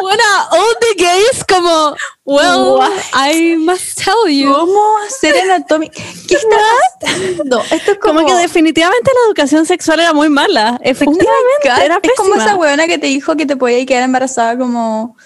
Bueno, 0.00 0.22
all 0.52 0.76
the 0.80 1.02
gays 1.04 1.44
como, 1.44 1.94
well, 2.24 2.78
I 3.14 3.56
must 3.56 3.98
tell 4.02 4.28
you. 4.32 4.52
¿Cómo 4.52 4.80
hacer 5.06 5.38
anatómica? 5.50 6.00
¿Qué 6.28 6.34
está 6.36 6.56
pasando? 7.00 7.60
Esto 7.70 7.92
es 7.92 7.98
como, 7.98 8.14
Como 8.20 8.26
que 8.26 8.34
definitivamente 8.34 9.10
la 9.14 9.26
educación 9.28 9.66
sexual 9.66 10.00
era 10.00 10.12
muy 10.12 10.28
mala. 10.28 10.76
Oh 10.78 10.82
Efectivamente, 10.82 11.34
God, 11.64 11.78
era 11.84 12.00
es 12.02 12.12
como 12.16 12.34
esa 12.34 12.54
weona 12.56 12.86
que 12.86 12.98
te 12.98 13.06
dijo 13.08 13.36
que 13.36 13.46
te 13.46 13.56
podía 13.56 13.84
quedar 13.86 14.04
embarazada 14.04 14.56
como, 14.56 15.16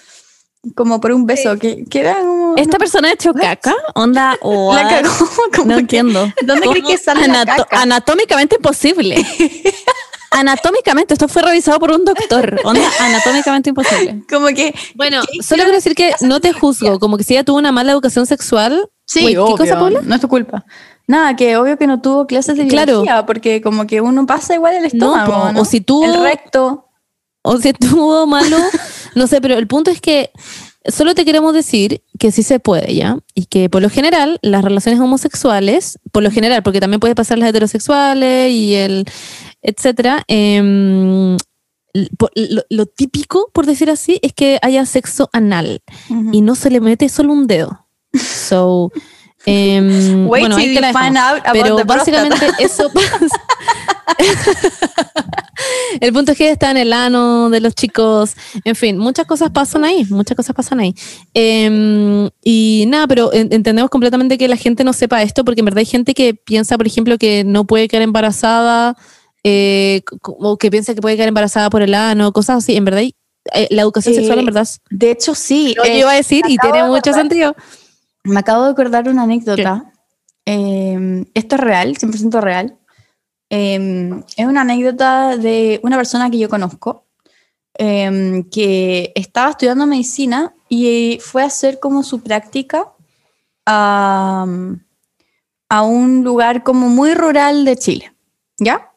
como 0.75 0.99
por 1.01 1.11
un 1.11 1.25
beso, 1.25 1.57
que, 1.57 1.85
que 1.85 1.99
era 1.99 2.15
como... 2.15 2.55
Esta 2.57 2.77
persona 2.77 3.09
ha 3.09 3.13
hecho 3.13 3.33
caca, 3.33 3.75
onda, 3.95 4.31
la 4.41 4.47
what? 4.47 4.89
cagó. 4.89 5.29
como 5.55 5.65
No 5.67 5.75
que- 5.75 5.81
entiendo. 5.81 6.31
¿Dónde 6.41 6.67
crees 6.67 6.85
que 6.85 6.97
sale 6.97 7.27
la 7.27 7.41
Anato-? 7.41 7.67
Anatómicamente 7.71 8.55
imposible. 8.57 9.15
Anatómicamente, 10.33 11.13
esto 11.13 11.27
fue 11.27 11.41
revisado 11.41 11.79
por 11.79 11.91
un 11.91 12.05
doctor. 12.05 12.59
Onda, 12.63 12.81
anatómicamente 12.99 13.69
imposible. 13.69 14.23
Como 14.29 14.47
que... 14.47 14.73
Bueno, 14.95 15.21
solo 15.41 15.63
quiero 15.63 15.77
decir 15.77 15.95
que 15.95 16.13
no 16.21 16.39
te 16.39 16.53
juzgo, 16.53 16.99
como 16.99 17.17
que 17.17 17.23
si 17.23 17.33
ella 17.33 17.43
tuvo 17.43 17.57
una 17.57 17.71
mala 17.71 17.91
educación 17.91 18.25
sexual. 18.25 18.89
Sí, 19.05 19.23
Wait, 19.25 19.35
¿qué 19.35 19.39
obvio, 19.39 19.57
cosa, 19.57 19.79
Paula? 19.79 20.01
No 20.03 20.15
es 20.15 20.21
tu 20.21 20.27
culpa. 20.27 20.65
Nada, 21.07 21.35
que 21.35 21.57
obvio 21.57 21.77
que 21.77 21.87
no 21.87 22.01
tuvo 22.01 22.25
clases 22.27 22.57
de 22.57 22.67
Claro. 22.67 23.01
biología, 23.01 23.25
porque 23.25 23.61
como 23.61 23.85
que 23.87 24.01
uno 24.01 24.25
pasa 24.25 24.55
igual 24.55 24.75
el 24.75 24.81
No, 24.81 24.87
estómago, 24.87 25.33
po, 25.47 25.51
¿no? 25.51 25.61
o 25.61 25.65
si 25.65 25.81
tuvo- 25.81 26.05
El 26.05 26.21
recto. 26.23 26.89
O 27.41 27.57
si 27.57 27.69
estuvo 27.69 28.25
malo, 28.25 28.57
no 29.15 29.27
sé, 29.27 29.41
pero 29.41 29.55
el 29.57 29.67
punto 29.67 29.91
es 29.91 29.99
que 29.99 30.31
solo 30.85 31.13
te 31.13 31.25
queremos 31.25 31.53
decir 31.53 32.01
que 32.17 32.31
sí 32.31 32.41
se 32.41 32.59
puede, 32.59 32.95
¿ya? 32.95 33.17
Y 33.35 33.45
que 33.47 33.69
por 33.69 33.81
lo 33.81 33.89
general 33.89 34.39
las 34.41 34.63
relaciones 34.63 35.01
homosexuales, 35.01 35.99
por 36.13 36.23
lo 36.23 36.31
general, 36.31 36.63
porque 36.63 36.79
también 36.79 37.01
puede 37.01 37.15
pasar 37.15 37.37
las 37.37 37.49
heterosexuales 37.49 38.49
y 38.51 38.75
el 38.75 39.05
etcétera, 39.63 40.23
por- 42.17 42.31
lo, 42.35 42.63
lo 42.69 42.85
típico, 42.85 43.49
por 43.53 43.65
decir 43.65 43.89
así, 43.89 44.19
es 44.21 44.33
que 44.33 44.59
haya 44.61 44.85
sexo 44.85 45.29
anal 45.33 45.81
y 46.31 46.41
no 46.41 46.55
se 46.55 46.69
le 46.69 46.79
mete 46.81 47.07
solo 47.09 47.33
un 47.33 47.47
dedo. 47.47 47.85
So, 48.15 48.91
em, 49.45 50.27
Wait 50.27 50.41
bueno, 50.41 50.55
ahí 50.55 50.65
till 50.65 50.75
te 50.75 50.81
la 50.81 50.87
dejamos. 50.87 51.17
out 51.17 51.41
about 51.45 51.53
Pero 51.53 51.85
básicamente 51.85 52.45
eso 52.59 52.89
pasa. 52.93 53.27
El 56.01 56.11
punto 56.13 56.31
es 56.31 56.37
que 56.37 56.49
está 56.49 56.71
en 56.71 56.77
el 56.77 56.91
ano 56.93 57.49
de 57.49 57.59
los 57.61 57.75
chicos. 57.75 58.33
En 58.65 58.75
fin, 58.75 58.97
muchas 58.97 59.25
cosas 59.25 59.51
pasan 59.51 59.85
ahí, 59.85 60.05
muchas 60.09 60.35
cosas 60.35 60.55
pasan 60.55 60.79
ahí. 60.79 60.95
Em, 61.33 62.29
y 62.43 62.85
nada, 62.87 63.07
pero 63.07 63.31
en- 63.33 63.53
entendemos 63.53 63.89
completamente 63.89 64.37
que 64.37 64.47
la 64.47 64.57
gente 64.57 64.83
no 64.83 64.93
sepa 64.93 65.21
esto, 65.21 65.45
porque 65.45 65.61
en 65.61 65.65
verdad 65.65 65.79
hay 65.79 65.85
gente 65.85 66.13
que 66.13 66.33
piensa, 66.33 66.77
por 66.77 66.87
ejemplo, 66.87 67.17
que 67.17 67.43
no 67.43 67.65
puede 67.65 67.87
quedar 67.87 68.01
embarazada, 68.03 68.97
eh, 69.43 70.01
o 70.21 70.57
que 70.57 70.71
piensa 70.71 70.93
que 70.95 71.01
puede 71.01 71.15
quedar 71.15 71.27
embarazada 71.29 71.69
por 71.69 71.81
el 71.81 71.93
ano, 71.93 72.31
cosas 72.31 72.57
así. 72.63 72.75
En 72.75 72.85
verdad, 72.85 73.01
eh, 73.01 73.67
la 73.71 73.81
educación 73.81 74.13
Eh, 74.13 74.17
sexual 74.17 74.39
en 74.39 74.45
verdad 74.45 74.63
es 74.63 74.79
De 74.89 75.11
hecho, 75.11 75.35
sí. 75.35 75.73
lo 75.77 75.83
eh, 75.83 75.99
iba 75.99 76.11
a 76.11 76.15
decir 76.15 76.43
y 76.47 76.57
tiene 76.57 76.77
de 76.83 76.83
mucho 76.85 76.97
acordar. 77.11 77.21
sentido. 77.21 77.55
Me 78.23 78.39
acabo 78.39 78.63
de 78.63 78.71
acordar 78.71 79.09
una 79.09 79.23
anécdota. 79.23 79.91
Eh, 80.45 81.25
esto 81.33 81.55
es 81.55 81.61
real, 81.61 81.97
100% 81.97 82.41
real. 82.41 82.77
Eh, 83.49 84.11
es 84.37 84.45
una 84.45 84.61
anécdota 84.61 85.37
de 85.37 85.79
una 85.83 85.97
persona 85.97 86.29
que 86.31 86.39
yo 86.39 86.49
conozco 86.49 87.05
eh, 87.77 88.43
que 88.51 89.11
estaba 89.15 89.51
estudiando 89.51 89.85
medicina 89.85 90.55
y 90.69 91.19
fue 91.21 91.43
a 91.43 91.47
hacer 91.47 91.79
como 91.79 92.01
su 92.03 92.21
práctica 92.21 92.93
a, 93.65 94.45
a 95.69 95.81
un 95.83 96.23
lugar 96.23 96.63
como 96.63 96.87
muy 96.89 97.13
rural 97.13 97.65
de 97.65 97.75
Chile. 97.77 98.13
¿Ya? 98.59 98.91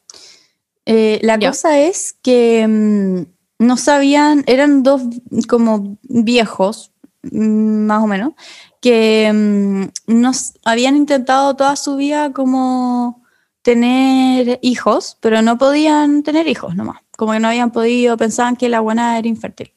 Eh, 0.87 1.19
la 1.23 1.39
cosa 1.39 1.81
es 1.81 2.15
que 2.23 2.67
mm, 2.67 3.23
no 3.59 3.77
sabían, 3.77 4.45
eran 4.47 4.83
dos 4.83 5.03
como 5.49 5.99
viejos, 6.03 6.93
mm, 7.23 7.87
más 7.87 8.03
o 8.03 8.07
menos, 8.07 8.33
que 8.81 9.31
mm, 9.35 9.87
nos 10.07 10.55
habían 10.65 10.97
intentado 10.97 11.57
toda 11.57 11.77
su 11.77 11.97
vida 11.97 12.33
como 12.33 13.25
tener 13.63 14.61
hijos, 14.63 15.19
pero 15.21 15.43
no 15.43 15.59
podían 15.59 16.23
tener 16.23 16.47
hijos 16.47 16.77
nomás, 16.77 17.01
como 17.17 17.33
que 17.33 17.41
no 17.41 17.49
habían 17.49 17.73
podido, 17.73 18.17
pensaban 18.17 18.57
que 18.57 18.69
la 18.69 18.81
buena 18.81 19.19
era 19.19 19.27
infértil. 19.27 19.73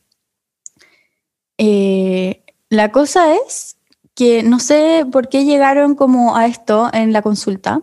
Eh, 1.57 2.43
la 2.69 2.91
cosa 2.91 3.33
es 3.33 3.77
que 4.13 4.43
no 4.43 4.59
sé 4.59 5.05
por 5.11 5.27
qué 5.27 5.43
llegaron 5.43 5.95
como 5.95 6.37
a 6.37 6.45
esto 6.45 6.89
en 6.93 7.13
la 7.13 7.21
consulta, 7.21 7.81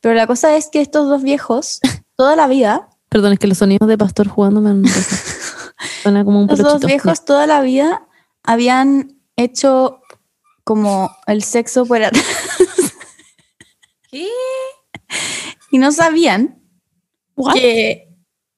pero 0.00 0.14
la 0.14 0.26
cosa 0.26 0.56
es 0.56 0.68
que 0.68 0.80
estos 0.80 1.08
dos 1.08 1.22
viejos, 1.22 1.80
toda 2.18 2.34
la 2.34 2.48
vida, 2.48 2.88
Perdón, 3.08 3.32
es 3.32 3.38
que 3.38 3.46
los 3.46 3.58
sonidos 3.58 3.88
de 3.88 3.96
pastor 3.96 4.28
jugando 4.28 4.60
me 4.60 4.70
han 4.70 4.84
Suena 6.02 6.24
como 6.24 6.40
un 6.42 6.46
Los 6.48 6.58
dos 6.58 6.84
viejos 6.84 7.24
toda 7.24 7.46
la 7.46 7.62
vida 7.62 8.06
habían 8.42 9.20
hecho 9.36 10.00
como 10.64 11.10
el 11.26 11.42
sexo 11.42 11.86
por 11.86 12.02
atrás. 12.02 12.24
Y 15.70 15.76
no 15.76 15.92
sabían 15.92 16.62
que 17.52 18.08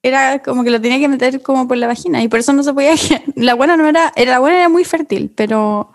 era 0.01 0.41
como 0.43 0.63
que 0.63 0.71
lo 0.71 0.81
tenía 0.81 1.01
que 1.01 1.09
meter 1.09 1.43
como 1.43 1.67
por 1.67 1.77
la 1.77 1.89
vagina 1.89 2.23
y 2.23 2.29
por 2.29 2.39
eso 2.39 2.53
no 2.53 2.63
se 2.63 2.73
podía. 2.73 2.95
La 3.35 3.55
buena 3.55 3.77
no 3.77 3.89
era, 3.89 4.13
era 4.15 4.31
la 4.31 4.39
buena 4.39 4.59
era 4.59 4.69
muy 4.69 4.85
fértil, 4.85 5.33
pero 5.35 5.93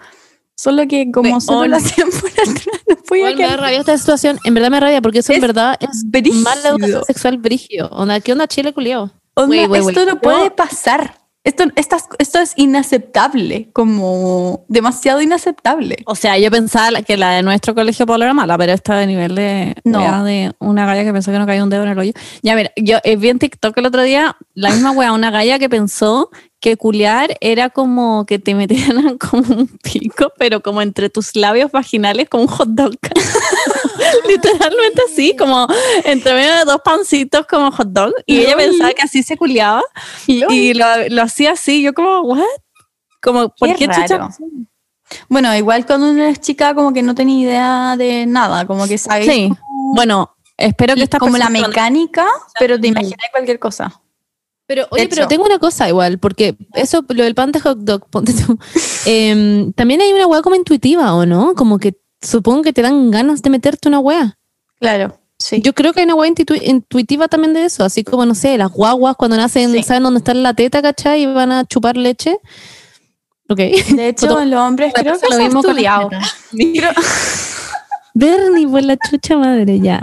solo 0.65 0.87
que 0.87 1.09
como 1.11 1.39
solo 1.39 1.67
lo 1.67 1.77
hacían 1.77 2.09
por 2.09 2.29
atrás 2.29 2.55
no 2.89 2.95
podía 3.07 3.29
Igual 3.31 3.35
me 3.37 3.47
da 3.47 3.57
rabia 3.57 3.79
esta 3.79 3.97
situación. 3.97 4.37
En 4.43 4.53
verdad 4.53 4.69
me 4.71 4.79
rabia 4.79 5.01
porque 5.01 5.19
eso 5.19 5.31
en 5.31 5.37
Es 5.37 5.41
verdad 5.41 5.77
es 5.79 6.03
brígido. 6.05 6.41
mala 6.41 6.69
educación 6.69 7.03
sexual 7.05 7.37
brigio. 7.37 7.87
Onda, 7.91 8.19
¿Qué 8.19 8.31
onda 8.33 8.47
Chile, 8.47 8.73
culiao? 8.73 9.11
Onda, 9.35 9.47
Güey, 9.47 9.65
güey, 9.67 9.81
esto 9.81 9.93
güey. 9.93 10.05
no 10.05 10.19
puede 10.19 10.51
pasar. 10.51 11.19
Esto, 11.43 11.63
estas- 11.75 12.07
esto 12.17 12.39
es 12.39 12.53
inaceptable, 12.55 13.69
como 13.71 14.65
demasiado 14.67 15.21
inaceptable. 15.21 15.97
O 16.07 16.15
sea, 16.15 16.39
yo 16.39 16.49
pensaba 16.49 17.01
que 17.03 17.17
la 17.17 17.31
de 17.33 17.43
nuestro 17.43 17.75
colegio 17.75 18.07
Pablo 18.07 18.23
era 18.25 18.33
mala, 18.33 18.57
pero 18.57 18.73
esta 18.73 18.95
de 18.97 19.05
nivel 19.05 19.35
de, 19.35 19.75
No. 19.83 20.23
de 20.23 20.53
una 20.59 20.87
galla 20.87 21.03
que 21.03 21.13
pensó 21.13 21.31
que 21.31 21.37
no 21.37 21.45
caía 21.45 21.63
un 21.63 21.69
dedo 21.69 21.83
en 21.83 21.89
el 21.89 21.99
hoyo. 21.99 22.13
Ya, 22.41 22.55
mira, 22.55 22.71
yo 22.77 22.97
eh, 23.03 23.15
vi 23.15 23.29
en 23.29 23.37
TikTok 23.37 23.77
el 23.77 23.85
otro 23.85 24.01
día 24.01 24.35
la 24.55 24.71
misma 24.71 24.91
wea, 24.91 25.11
una 25.11 25.29
galla 25.29 25.59
que 25.59 25.69
pensó 25.69 26.31
que 26.65 26.77
culiar 26.77 27.37
era 27.41 27.69
como 27.69 28.25
que 28.25 28.39
te 28.39 28.55
metieran 28.55 29.17
como 29.19 29.43
un 29.53 29.67
pico, 29.67 30.33
pero 30.35 30.63
como 30.63 30.81
entre 30.81 31.11
tus 31.11 31.35
labios 31.35 31.71
vaginales, 31.71 32.27
como 32.27 32.45
un 32.45 32.49
hot 32.49 32.69
dog. 32.69 32.95
Literalmente 34.27 35.03
así, 35.07 35.35
como 35.35 35.67
entre 36.05 36.33
medio 36.33 36.55
de 36.55 36.65
dos 36.65 36.81
pancitos 36.83 37.45
como 37.45 37.69
hot 37.69 37.89
dog. 37.89 38.13
Y 38.25 38.39
ella 38.39 38.57
pensaba 38.57 38.93
que 38.93 39.03
así 39.03 39.21
se 39.21 39.37
culiaba. 39.37 39.83
Y 40.25 40.73
lo, 40.73 40.85
lo 41.09 41.21
hacía 41.21 41.51
así, 41.51 41.83
yo 41.83 41.93
como, 41.93 42.21
¿what? 42.21 42.41
Como, 43.21 43.49
¿por 43.49 43.69
Qué 43.69 43.75
qué, 43.75 43.87
chucha? 43.87 44.27
Bueno, 45.29 45.55
igual 45.55 45.85
cuando 45.85 46.09
uno 46.09 46.23
es 46.23 46.41
chica 46.41 46.73
como 46.73 46.93
que 46.93 47.03
no 47.03 47.13
tenía 47.13 47.43
idea 47.43 47.95
de 47.95 48.25
nada, 48.25 48.65
como 48.65 48.87
que 48.87 48.97
sabéis 48.97 49.31
Sí. 49.31 49.49
como, 49.49 49.93
Bueno, 49.93 50.35
espero 50.57 50.95
que 50.95 51.03
esta 51.03 51.19
como 51.19 51.37
la 51.37 51.49
mecánica, 51.49 52.25
pero 52.59 52.79
te 52.79 52.87
imaginas 52.87 53.19
cualquier 53.31 53.59
cosa. 53.59 54.01
Pero, 54.67 54.87
oye, 54.89 55.07
pero 55.07 55.27
tengo 55.27 55.45
una 55.45 55.59
cosa 55.59 55.87
igual, 55.87 56.17
porque 56.17 56.55
eso, 56.73 57.05
lo 57.09 57.23
del 57.23 57.35
pan 57.35 57.51
de 57.51 57.59
hot 57.59 57.77
dog, 57.79 58.07
ponte 58.09 58.33
tú. 58.33 58.57
Em, 59.05 59.71
también 59.73 60.01
hay 60.01 60.11
una 60.13 60.25
hueá 60.27 60.41
como 60.41 60.55
intuitiva, 60.55 61.13
¿o 61.13 61.25
no? 61.25 61.53
Como 61.55 61.77
que 61.77 61.95
supongo 62.21 62.63
que 62.63 62.73
te 62.73 62.81
dan 62.81 63.11
ganas 63.11 63.41
de 63.41 63.49
meterte 63.51 63.87
una 63.87 63.99
hueá. 63.99 64.37
Claro, 64.79 65.19
sí. 65.37 65.61
Yo 65.61 65.73
creo 65.73 65.93
que 65.93 65.99
hay 65.99 66.05
una 66.05 66.15
hueá 66.15 66.31
intuitiva 66.63 67.27
también 67.27 67.53
de 67.53 67.65
eso, 67.65 67.83
así 67.83 68.03
como, 68.03 68.25
no 68.25 68.33
sé, 68.33 68.57
las 68.57 68.71
guaguas 68.71 69.15
cuando 69.15 69.37
nacen 69.37 69.71
Sí. 69.71 69.83
saben 69.83 70.03
dónde 70.03 70.17
está 70.19 70.33
la 70.33 70.53
teta, 70.55 70.81
¿cachai? 70.81 71.21
Y 71.23 71.25
van 71.27 71.51
a 71.51 71.65
chupar 71.65 71.95
leche. 71.95 72.37
Ok. 73.47 73.57
de 73.57 74.07
hecho, 74.07 74.39
en 74.41 74.49
los 74.49 74.59
hombres 74.59 74.91
creo 74.95 75.19
que 75.19 75.27
lo 75.29 75.37
mismo 75.37 75.59
estudiado. 75.59 76.09
Creo, 76.51 76.91
Bernie, 78.15 78.67
por 78.67 78.81
la 78.83 78.97
chucha 78.97 79.37
madre, 79.37 79.79
ya. 79.79 80.01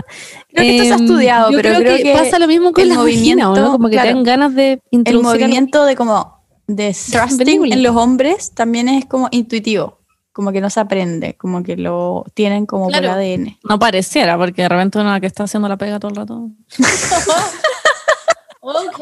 Creo 0.53 0.65
que 0.65 0.75
esto 0.75 0.83
se 0.85 0.93
ha 0.93 0.95
Em, 0.97 1.03
estudiado, 1.03 1.51
yo 1.51 1.57
pero 1.57 1.69
creo, 1.69 1.81
creo, 1.81 1.97
que, 1.97 2.03
que, 2.03 2.13
pasa 2.13 2.39
lo 2.39 2.47
mismo 2.47 2.71
con 2.71 2.83
el 2.83 2.89
la 2.89 2.97
vagina, 2.97 3.49
¿o 3.49 3.51
movimiento, 3.51 3.61
¿no? 3.61 3.71
Como 3.73 3.89
que 3.89 3.95
claro. 3.95 4.09
te 4.09 4.13
dan 4.15 4.23
ganas 4.23 4.55
de 4.55 4.81
el 4.91 5.19
movimiento 5.21 5.85
de 5.85 5.95
como 5.95 6.43
de 6.67 6.93
thrusting 6.93 7.71
en 7.71 7.83
los 7.83 7.95
hombres 7.95 8.51
también 8.53 8.87
es 8.87 9.05
como 9.05 9.27
intuitivo. 9.31 9.99
como 10.31 10.51
que 10.51 10.61
no 10.61 10.69
se 10.71 10.79
aprende, 10.79 11.35
como 11.35 11.61
que 11.61 11.77
lo 11.77 12.25
tienen 12.33 12.65
como 12.65 12.87
Claro. 12.87 13.09
por 13.09 13.19
ADN. 13.19 13.59
No 13.63 13.77
pareciera, 13.77 14.35
porque 14.35 14.63
de 14.63 14.69
repente 14.69 14.97
una 14.99 15.19
que 15.19 15.27
está 15.27 15.43
haciendo 15.43 15.67
la 15.67 15.77
pega 15.77 15.99
todo 15.99 16.09
el 16.09 16.15
rato. 16.15 16.49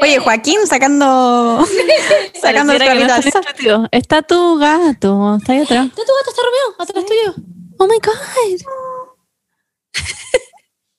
Oye, 0.01 0.17
Joaquín 0.19 0.57
sacando, 0.65 1.63
sacando 2.41 2.73
el 2.73 2.79
no. 2.79 3.87
Está 3.91 4.23
tu 4.23 4.57
gato, 4.57 5.37
está 5.37 5.53
ahí 5.53 5.59
atrás. 5.59 5.85
Está 5.85 6.01
tu 6.01 6.11
gato, 6.17 6.29
está 6.29 6.41
Romeo, 6.41 6.75
atrás 6.79 7.05
tuyo. 7.05 7.35
Oh 7.77 7.85
my 7.85 7.97
god. 7.99 8.90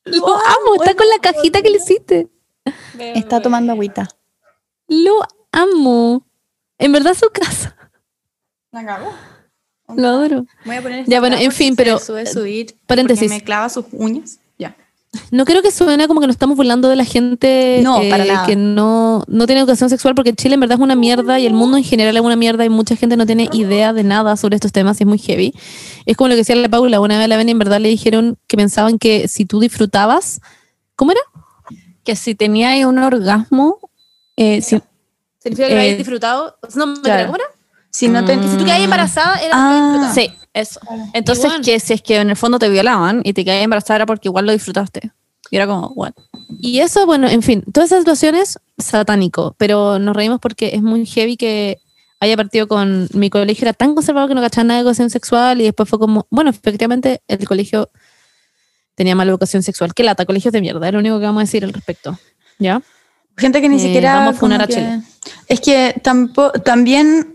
Lo 0.04 0.26
amo, 0.34 0.74
está 0.80 0.94
con 0.94 1.08
la 1.08 1.18
cajita 1.20 1.62
que 1.62 1.70
le 1.70 1.76
hiciste. 1.78 2.28
Está 2.98 3.40
tomando 3.40 3.72
agüita. 3.72 4.08
Lo 4.88 5.20
amo. 5.52 6.26
En 6.78 6.92
verdad 6.92 7.14
su 7.14 7.28
casa. 7.30 7.76
La 8.72 8.84
cagó. 8.84 9.12
Lo 9.94 10.08
adoro. 10.08 10.46
Voy 10.64 10.76
a 10.76 10.82
poner 10.82 11.04
Ya, 11.06 11.20
bueno, 11.20 11.36
en 11.36 11.52
fin, 11.52 11.76
pero, 11.76 11.98
Sube, 11.98 12.26
subir, 12.26 12.76
paréntesis. 12.86 13.28
me 13.30 13.42
clava 13.42 13.68
sus 13.68 13.84
uñas. 13.92 14.38
No 15.30 15.44
creo 15.44 15.60
que 15.60 15.70
suene 15.70 16.08
como 16.08 16.20
que 16.20 16.26
nos 16.26 16.34
estamos 16.34 16.56
burlando 16.56 16.88
de 16.88 16.96
la 16.96 17.04
gente 17.04 17.80
No, 17.82 18.00
eh, 18.00 18.08
para 18.08 18.24
nada. 18.24 18.46
que 18.46 18.56
no, 18.56 19.24
no 19.28 19.46
tiene 19.46 19.60
educación 19.60 19.90
sexual, 19.90 20.14
porque 20.14 20.32
Chile 20.34 20.54
en 20.54 20.60
verdad 20.60 20.78
es 20.78 20.82
una 20.82 20.94
mierda 20.96 21.38
y 21.38 21.44
el 21.46 21.52
mundo 21.52 21.76
en 21.76 21.84
general 21.84 22.16
es 22.16 22.22
una 22.22 22.36
mierda 22.36 22.64
y 22.64 22.70
mucha 22.70 22.96
gente 22.96 23.16
no 23.18 23.26
tiene 23.26 23.48
idea 23.52 23.92
de 23.92 24.04
nada 24.04 24.36
sobre 24.38 24.54
estos 24.56 24.72
temas 24.72 24.98
y 25.00 25.04
es 25.04 25.08
muy 25.08 25.18
heavy. 25.18 25.52
Es 26.06 26.16
como 26.16 26.28
lo 26.28 26.32
que 26.34 26.38
decía 26.38 26.56
la 26.56 26.68
Paula, 26.70 26.98
una 27.00 27.16
vez 27.18 27.26
a 27.26 27.28
la 27.28 27.36
Beni 27.36 27.50
en 27.52 27.58
verdad 27.58 27.78
le 27.78 27.90
dijeron 27.90 28.38
que 28.46 28.56
pensaban 28.56 28.98
que 28.98 29.28
si 29.28 29.44
tú 29.44 29.60
disfrutabas, 29.60 30.40
¿cómo 30.96 31.12
era? 31.12 31.20
Que 32.04 32.16
si 32.16 32.34
tenía 32.34 32.70
ahí 32.70 32.84
un 32.84 32.98
orgasmo, 32.98 33.78
eh, 34.36 34.62
si- 34.62 34.80
Significa 35.40 35.68
que 35.68 35.78
habías 35.78 35.98
disfrutado. 35.98 36.56
No, 36.74 36.86
me 36.86 37.00
Claro. 37.02 37.26
¿cómo 37.26 37.36
era? 37.36 37.44
Si 37.90 38.08
no 38.08 38.24
te, 38.24 38.36
Mm. 38.36 38.50
Si 38.50 38.56
tú 38.56 38.64
quedas 38.64 38.80
embarazada, 38.80 39.36
era 39.36 39.52
Ah. 39.54 40.12
sí, 40.14 40.30
eso. 40.54 40.80
Entonces, 41.12 41.52
que 41.64 41.80
si 41.80 41.94
es 41.94 42.02
que 42.02 42.16
en 42.18 42.30
el 42.30 42.36
fondo 42.36 42.58
te 42.58 42.68
violaban 42.68 43.20
y 43.24 43.32
te 43.32 43.44
quedabas 43.44 43.64
embarazada 43.64 43.96
era 43.96 44.06
porque 44.06 44.28
igual 44.28 44.46
lo 44.46 44.52
disfrutaste. 44.52 45.10
Y 45.50 45.56
era 45.56 45.66
como, 45.66 45.88
what? 45.88 46.12
Y 46.58 46.80
eso, 46.80 47.04
bueno, 47.06 47.28
en 47.28 47.42
fin, 47.42 47.62
todas 47.72 47.88
esas 47.90 48.00
situaciones, 48.00 48.58
satánico, 48.78 49.54
pero 49.58 49.98
nos 49.98 50.16
reímos 50.16 50.40
porque 50.40 50.70
es 50.74 50.82
muy 50.82 51.04
heavy 51.06 51.36
que 51.36 51.78
haya 52.20 52.36
partido 52.36 52.68
con 52.68 53.08
mi 53.14 53.30
colegio, 53.30 53.64
era 53.64 53.72
tan 53.72 53.94
conservador 53.94 54.28
que 54.28 54.34
no 54.34 54.40
cachaba 54.40 54.64
nada 54.64 54.78
de 54.78 54.82
educación 54.82 55.10
sexual 55.10 55.60
y 55.60 55.64
después 55.64 55.88
fue 55.88 55.98
como, 55.98 56.26
bueno, 56.30 56.50
efectivamente 56.50 57.20
el 57.28 57.46
colegio 57.46 57.90
tenía 58.94 59.14
mala 59.14 59.30
educación 59.30 59.62
sexual. 59.62 59.92
Qué 59.94 60.04
lata, 60.04 60.24
colegios 60.24 60.52
de 60.52 60.60
mierda, 60.60 60.86
es 60.86 60.92
lo 60.92 61.00
único 61.00 61.18
que 61.18 61.26
vamos 61.26 61.40
a 61.40 61.44
decir 61.44 61.64
al 61.64 61.72
respecto. 61.72 62.18
¿Ya? 62.58 62.80
Gente 63.36 63.60
que 63.60 63.68
ni 63.68 63.76
Eh, 63.76 63.80
siquiera. 63.80 64.14
vamos 64.16 64.36
a 64.36 64.38
funar 64.38 64.60
como 64.60 64.64
a 64.64 64.66
que- 64.68 64.74
Chile. 64.74 65.02
Es 65.48 65.60
que 65.60 66.00
tampoco, 66.02 66.52
también, 66.60 67.31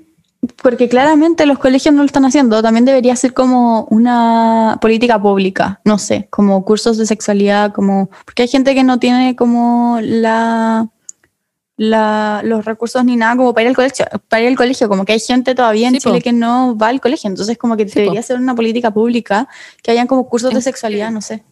porque 0.61 0.87
claramente 0.87 1.45
los 1.45 1.57
colegios 1.59 1.93
no 1.93 2.01
lo 2.01 2.05
están 2.05 2.25
haciendo, 2.25 2.61
también 2.61 2.85
debería 2.85 3.15
ser 3.15 3.33
como 3.33 3.85
una 3.89 4.77
política 4.81 5.21
pública, 5.21 5.81
no 5.83 5.97
sé, 5.97 6.27
como 6.29 6.63
cursos 6.63 6.97
de 6.97 7.05
sexualidad, 7.05 7.73
como. 7.73 8.09
Porque 8.25 8.43
hay 8.43 8.47
gente 8.47 8.73
que 8.75 8.83
no 8.83 8.99
tiene 8.99 9.35
como 9.35 9.99
la. 10.01 10.87
la- 11.79 12.41
los 12.43 12.65
recursos 12.65 13.03
ni 13.05 13.15
nada 13.15 13.35
como 13.35 13.53
para 13.53 13.63
ir 13.63 13.67
al 13.69 13.75
colegio, 13.75 14.05
para 14.29 14.41
ir 14.41 14.47
al 14.49 14.55
colegio, 14.55 14.89
como 14.89 15.05
que 15.05 15.13
hay 15.13 15.19
gente 15.19 15.53
todavía 15.53 15.87
en 15.89 15.93
Sí, 15.95 15.99
po. 16.01 16.09
Chile 16.09 16.21
que 16.23 16.33
no 16.33 16.75
va 16.77 16.87
al 16.87 16.99
colegio, 17.01 17.27
entonces 17.29 17.57
como 17.57 17.77
que 17.77 17.87
Sí, 17.87 17.99
debería 17.99 18.21
po. 18.21 18.27
ser 18.27 18.37
una 18.39 18.55
política 18.55 18.91
pública, 18.91 19.47
que 19.83 19.91
hayan 19.91 20.07
como 20.07 20.27
cursos 20.27 20.51
de 20.53 20.57
Es- 20.59 20.63
sexualidad, 20.65 21.11
no 21.11 21.21
sé. 21.21 21.43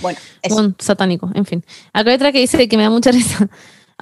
Bueno, 0.00 0.18
eso. 0.40 0.56
Un 0.56 0.74
satánico, 0.78 1.30
en 1.34 1.44
fin. 1.44 1.62
Acá 1.92 2.08
hay 2.10 2.16
otra 2.16 2.32
que 2.32 2.38
dice 2.38 2.66
que 2.66 2.76
me 2.78 2.82
da 2.84 2.88
mucha 2.90 3.10
risa. 3.12 3.46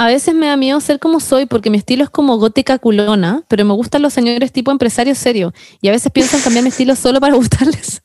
A 0.01 0.07
veces 0.07 0.35
me 0.35 0.47
da 0.47 0.57
miedo 0.57 0.81
ser 0.81 0.99
como 0.99 1.21
soy 1.21 1.45
porque 1.45 1.69
mi 1.69 1.77
estilo 1.77 2.05
es 2.05 2.09
como 2.09 2.39
gótica 2.39 2.79
culona, 2.79 3.43
pero 3.49 3.67
me 3.67 3.75
gustan 3.75 4.01
los 4.01 4.15
señores 4.15 4.51
tipo 4.51 4.71
empresarios 4.71 5.19
serios 5.19 5.53
y 5.83 5.89
a 5.89 5.91
veces 5.91 6.11
pienso 6.11 6.39
en 6.39 6.43
cambiar 6.43 6.63
mi 6.63 6.71
estilo 6.71 6.97
solo 6.97 7.21
para 7.21 7.35
gustarles. 7.37 8.01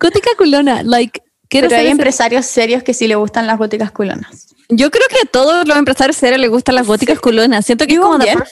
gótica 0.00 0.30
culona, 0.38 0.82
like, 0.82 1.20
Pero 1.50 1.66
hay 1.66 1.82
ser 1.82 1.86
empresarios 1.88 2.46
serios 2.46 2.82
que 2.82 2.94
sí 2.94 3.06
le 3.06 3.14
gustan 3.16 3.46
las 3.46 3.58
góticas 3.58 3.90
culonas. 3.90 4.54
Yo 4.70 4.90
creo 4.90 5.06
que 5.10 5.16
a 5.22 5.30
todos 5.30 5.68
los 5.68 5.76
empresarios 5.76 6.16
serios 6.16 6.40
les 6.40 6.48
gustan 6.48 6.76
las 6.76 6.86
góticas 6.86 7.20
culonas. 7.20 7.66
Siento 7.66 7.86
que 7.86 7.92
es 7.92 8.00
como 8.00 8.16
match, 8.16 8.48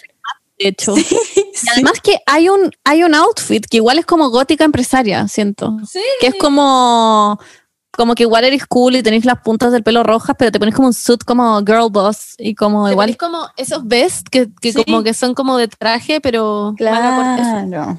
de 0.58 0.68
hecho. 0.68 0.98
Y 0.98 1.68
además 1.72 1.94
que 2.02 2.18
hay 2.26 2.50
un, 2.50 2.70
hay 2.84 3.04
un 3.04 3.14
outfit 3.14 3.64
que 3.64 3.78
igual 3.78 3.98
es 3.98 4.04
como 4.04 4.28
gótica 4.28 4.64
empresaria, 4.64 5.26
siento. 5.28 5.78
Que 6.20 6.26
es 6.26 6.34
como, 6.34 7.40
como 7.96 8.14
que 8.14 8.22
igual 8.24 8.44
eres 8.44 8.66
cool 8.66 8.96
y 8.96 9.02
tenés 9.02 9.24
las 9.24 9.40
puntas 9.40 9.72
del 9.72 9.82
pelo 9.82 10.02
rojas, 10.02 10.36
pero 10.38 10.52
te 10.52 10.58
pones 10.58 10.74
como 10.74 10.88
un 10.88 10.94
suit 10.94 11.24
como 11.24 11.58
girl 11.60 11.88
boss 11.90 12.34
y 12.38 12.54
como 12.54 12.86
Te 12.86 12.92
igual. 12.92 13.06
ponís 13.08 13.16
como 13.18 13.48
esos 13.56 13.86
vest 13.86 14.28
que, 14.28 14.48
que 14.60 14.72
Sí. 14.72 14.84
como 14.84 15.02
que 15.02 15.14
son 15.14 15.34
como 15.34 15.56
de 15.56 15.68
traje, 15.68 16.20
pero 16.20 16.70
eso. 16.70 16.76
Claro. 16.76 17.98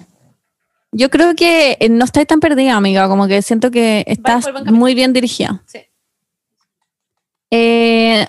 Yo 0.93 1.10
creo 1.10 1.36
que 1.36 1.78
eh, 1.80 1.89
no 1.89 2.06
estás 2.06 2.26
tan 2.28 2.39
perdida, 2.39 2.76
amiga. 2.76 3.08
Como 3.10 3.28
que 3.28 3.41
siento 3.41 3.72
que 3.72 4.04
estás 4.08 4.45
muy 4.66 4.95
bien 4.95 5.12
dirigida. 5.14 5.62
Sí. 5.66 5.80
Eh, 7.52 8.28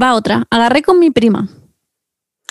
va 0.00 0.14
otra. 0.14 0.46
Agarré 0.50 0.82
con 0.82 0.98
mi 0.98 1.10
prima. 1.10 1.48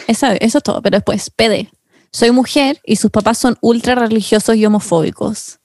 Esa, 0.08 0.36
eso 0.36 0.60
es 0.60 0.64
todo, 0.64 0.82
pero 0.82 0.98
después, 0.98 1.30
PD. 1.32 1.70
Soy 2.12 2.32
mujer 2.32 2.80
y 2.86 2.96
sus 2.98 3.12
papás 3.12 3.38
son 3.38 3.58
ultra 3.62 3.96
religiosos 3.96 4.56
y 4.56 4.66
homofóbicos. 4.66 5.60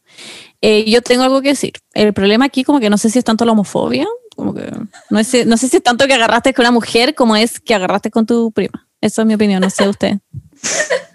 Eh, 0.62 0.88
yo 0.88 1.02
tengo 1.02 1.24
algo 1.24 1.42
que 1.42 1.48
decir. 1.48 1.72
El 1.92 2.12
problema 2.14 2.44
aquí, 2.44 2.62
como 2.62 2.78
que 2.78 2.88
no 2.88 2.96
sé 2.96 3.10
si 3.10 3.18
es 3.18 3.24
tanto 3.24 3.44
la 3.44 3.52
homofobia, 3.52 4.06
como 4.36 4.54
que 4.54 4.70
no 5.10 5.24
sé, 5.24 5.44
no 5.44 5.56
sé 5.56 5.68
si 5.68 5.76
es 5.76 5.82
tanto 5.82 6.06
que 6.06 6.14
agarraste 6.14 6.54
con 6.54 6.62
una 6.62 6.70
mujer 6.70 7.14
como 7.14 7.34
es 7.36 7.60
que 7.60 7.74
agarraste 7.74 8.10
con 8.10 8.24
tu 8.24 8.52
prima. 8.52 8.88
Esa 9.00 9.22
es 9.22 9.26
mi 9.26 9.34
opinión, 9.34 9.60
no 9.60 9.68
sé 9.70 9.88
usted. 9.88 10.18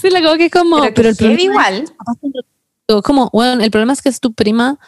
Sí, 0.00 0.08
la 0.08 0.22
como 0.22 0.36
que 0.36 0.46
es 0.46 0.52
como, 0.52 0.80
Pero, 0.80 0.94
pero, 0.94 1.08
el 1.08 1.16
problema 1.16 1.42
igual. 1.42 1.84
como, 3.02 3.28
bueno, 3.32 3.60
el 3.60 3.70
problema 3.72 3.92
es 3.92 4.00
que 4.00 4.08
es 4.08 4.20
tu 4.20 4.32
prima. 4.32 4.78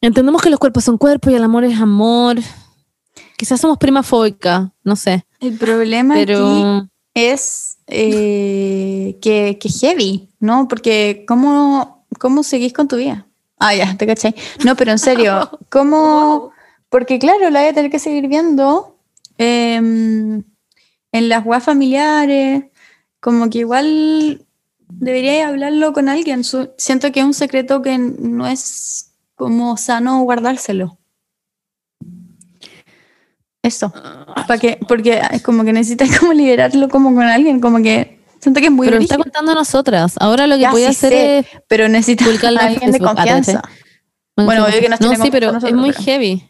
Entendemos 0.00 0.40
que 0.40 0.48
los 0.48 0.60
cuerpos 0.60 0.84
son 0.84 0.96
cuerpos 0.96 1.32
y 1.32 1.34
el 1.34 1.42
amor 1.42 1.64
es 1.64 1.78
amor. 1.80 2.36
Quizás 3.36 3.60
somos 3.60 3.78
prima 3.78 4.04
fóbica, 4.04 4.72
no 4.84 4.94
sé. 4.94 5.26
El 5.40 5.58
problema 5.58 6.20
aquí 6.20 6.88
es 7.14 7.78
eh, 7.88 9.18
que, 9.20 9.58
que 9.60 9.68
heavy, 9.68 10.28
¿no? 10.38 10.68
Porque 10.68 11.24
¿cómo, 11.26 11.97
¿cómo 12.18 12.42
seguís 12.42 12.72
con 12.72 12.88
tu 12.88 12.96
vida? 12.96 13.26
Ah, 13.58 13.74
ya, 13.74 13.96
te 13.96 14.06
caché. 14.06 14.34
No, 14.64 14.76
pero 14.76 14.92
en 14.92 14.98
serio, 14.98 15.50
¿cómo? 15.70 16.52
Porque 16.88 17.18
claro, 17.18 17.50
la 17.50 17.60
voy 17.60 17.68
a 17.68 17.74
tener 17.74 17.90
que 17.90 17.98
seguir 17.98 18.28
viendo 18.28 18.96
em, 19.36 20.42
en 21.12 21.28
las 21.28 21.44
web 21.44 21.60
familiares, 21.60 22.64
como 23.20 23.50
que 23.50 23.58
igual 23.58 24.46
debería 24.88 25.48
hablarlo 25.48 25.92
con 25.92 26.08
alguien. 26.08 26.42
Siento 26.44 27.12
que 27.12 27.20
es 27.20 27.26
un 27.26 27.34
secreto 27.34 27.82
que 27.82 27.98
no 27.98 28.46
es 28.46 29.12
como 29.34 29.76
sano 29.76 30.20
guardárselo. 30.22 30.98
Eso. 33.62 33.92
¿Para 34.46 34.58
qué? 34.58 34.78
Porque 34.88 35.20
es 35.32 35.42
como 35.42 35.64
que 35.64 35.72
necesitas 35.72 36.08
como 36.18 36.32
liberarlo 36.32 36.88
como 36.88 37.14
con 37.14 37.24
alguien, 37.24 37.60
como 37.60 37.82
que 37.82 38.17
siento 38.40 38.60
que 38.60 38.66
es 38.66 38.72
muy 38.72 38.86
pero 38.86 38.98
lo 38.98 39.02
está 39.02 39.16
contando 39.16 39.52
a 39.52 39.54
nosotras. 39.54 40.14
Ahora 40.20 40.46
lo 40.46 40.54
que 40.56 40.62
Ya, 40.62 40.70
voy 40.70 40.84
a 40.84 40.92
sí 40.92 40.96
hacer 41.06 41.12
sé, 41.12 41.38
es 41.38 41.46
pero 41.68 41.86
publicarlo 42.24 42.60
en 42.60 42.66
alguien 42.66 42.90
de 42.92 42.98
Facebook. 42.98 43.14
Confianza. 43.16 43.62
Bueno, 44.36 44.64
obvio 44.66 44.80
que 44.80 44.88
No, 44.88 44.98
tiene 44.98 45.16
sí, 45.16 45.28
pero 45.30 45.52
nosotros, 45.52 45.70
es 45.70 45.76
muy 45.76 45.90
pero- 45.90 46.02
heavy. 46.04 46.44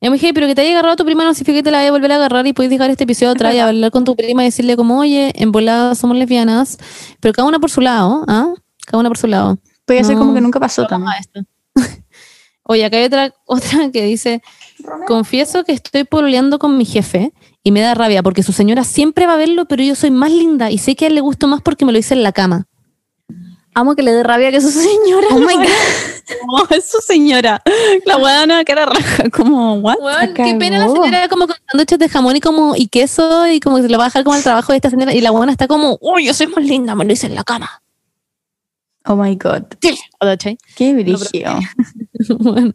Es 0.00 0.10
muy 0.10 0.18
heavy, 0.18 0.32
pero 0.34 0.46
que 0.46 0.54
te 0.54 0.60
haya 0.60 0.72
agarrado 0.72 0.96
tu 0.96 1.04
prima 1.06 1.24
no 1.24 1.32
significa 1.32 1.58
que 1.58 1.62
te 1.62 1.70
la 1.70 1.78
vaya 1.78 1.88
a 1.88 1.92
volver 1.92 2.12
a 2.12 2.16
agarrar 2.16 2.46
y 2.46 2.52
puedes 2.52 2.68
dejar 2.70 2.90
este 2.90 3.04
episodio 3.04 3.32
atrás 3.32 3.54
y 3.54 3.58
hablar 3.58 3.90
con 3.90 4.04
tu 4.04 4.14
prima 4.16 4.42
y 4.42 4.46
decirle 4.46 4.76
como, 4.76 4.98
oye, 4.98 5.32
en 5.36 5.50
volada 5.50 5.94
somos 5.94 6.16
lesbianas, 6.18 6.76
pero 7.20 7.32
cada 7.32 7.48
una 7.48 7.58
por 7.58 7.70
su 7.70 7.80
lado, 7.80 8.22
¿ah? 8.28 8.52
Cada 8.86 8.98
una 8.98 9.08
por 9.08 9.16
su 9.16 9.26
lado. 9.28 9.58
Puede 9.86 10.04
ser 10.04 10.14
No. 10.14 10.20
como 10.20 10.34
que 10.34 10.40
nunca 10.42 10.60
pasó 10.60 10.86
también. 10.86 11.14
Oye, 12.64 12.84
acá 12.84 12.96
hay 12.96 13.04
otra, 13.04 13.34
otra 13.46 13.90
que 13.92 14.02
dice, 14.04 14.42
confieso 15.06 15.64
que 15.64 15.72
estoy 15.72 16.04
pololeando 16.04 16.58
con 16.58 16.76
mi 16.78 16.84
jefe 16.84 17.32
y 17.64 17.72
me 17.72 17.80
da 17.80 17.94
rabia 17.94 18.22
porque 18.22 18.42
su 18.42 18.52
señora 18.52 18.84
siempre 18.84 19.26
va 19.26 19.34
a 19.34 19.38
verlo, 19.38 19.64
pero 19.64 19.82
yo 19.82 19.94
soy 19.94 20.10
más 20.10 20.30
linda 20.30 20.70
y 20.70 20.78
sé 20.78 20.94
que 20.94 21.06
a 21.06 21.08
él 21.08 21.14
le 21.14 21.22
gusto 21.22 21.48
más 21.48 21.62
porque 21.62 21.86
me 21.86 21.92
lo 21.92 21.98
hice 21.98 22.12
en 22.12 22.22
la 22.22 22.32
cama. 22.32 22.66
Amo 23.72 23.96
que 23.96 24.02
le 24.02 24.12
dé 24.12 24.22
rabia 24.22 24.52
que 24.52 24.60
su 24.60 24.70
señora. 24.70 25.26
Oh 25.32 25.38
my 25.38 25.54
God. 25.54 25.64
No, 26.46 26.68
es 26.76 26.88
su 26.88 26.98
señora. 26.98 27.60
La 28.04 28.18
buena 28.18 28.62
cara 28.64 28.86
raja, 28.86 29.30
como, 29.30 29.74
what? 29.76 29.96
Qué 30.34 30.54
pena 30.54 30.78
la 30.78 30.88
señora 30.88 31.28
como 31.28 31.46
con 31.46 31.56
sándwiches 31.70 31.98
de 31.98 32.08
jamón 32.08 32.36
y 32.36 32.40
como 32.40 32.76
y 32.76 32.86
queso 32.86 33.48
y 33.48 33.58
como 33.60 33.76
que 33.76 33.82
se 33.82 33.88
lo 33.88 33.98
va 33.98 34.04
a 34.04 34.08
dejar 34.08 34.24
como 34.24 34.36
al 34.36 34.42
trabajo 34.42 34.72
de 34.72 34.76
esta 34.76 34.90
señora 34.90 35.14
y 35.14 35.22
la 35.22 35.30
buena 35.30 35.50
está 35.50 35.66
como, 35.66 35.98
uy, 36.02 36.26
yo 36.26 36.34
soy 36.34 36.46
más 36.48 36.64
linda, 36.64 36.94
me 36.94 37.04
lo 37.04 37.12
hice 37.12 37.26
en 37.26 37.34
la 37.34 37.44
cama. 37.44 37.82
Oh 39.06 39.16
my 39.16 39.34
God. 39.36 39.64
Qué 40.76 40.94
brillo. 40.94 41.18
Bueno, 42.38 42.72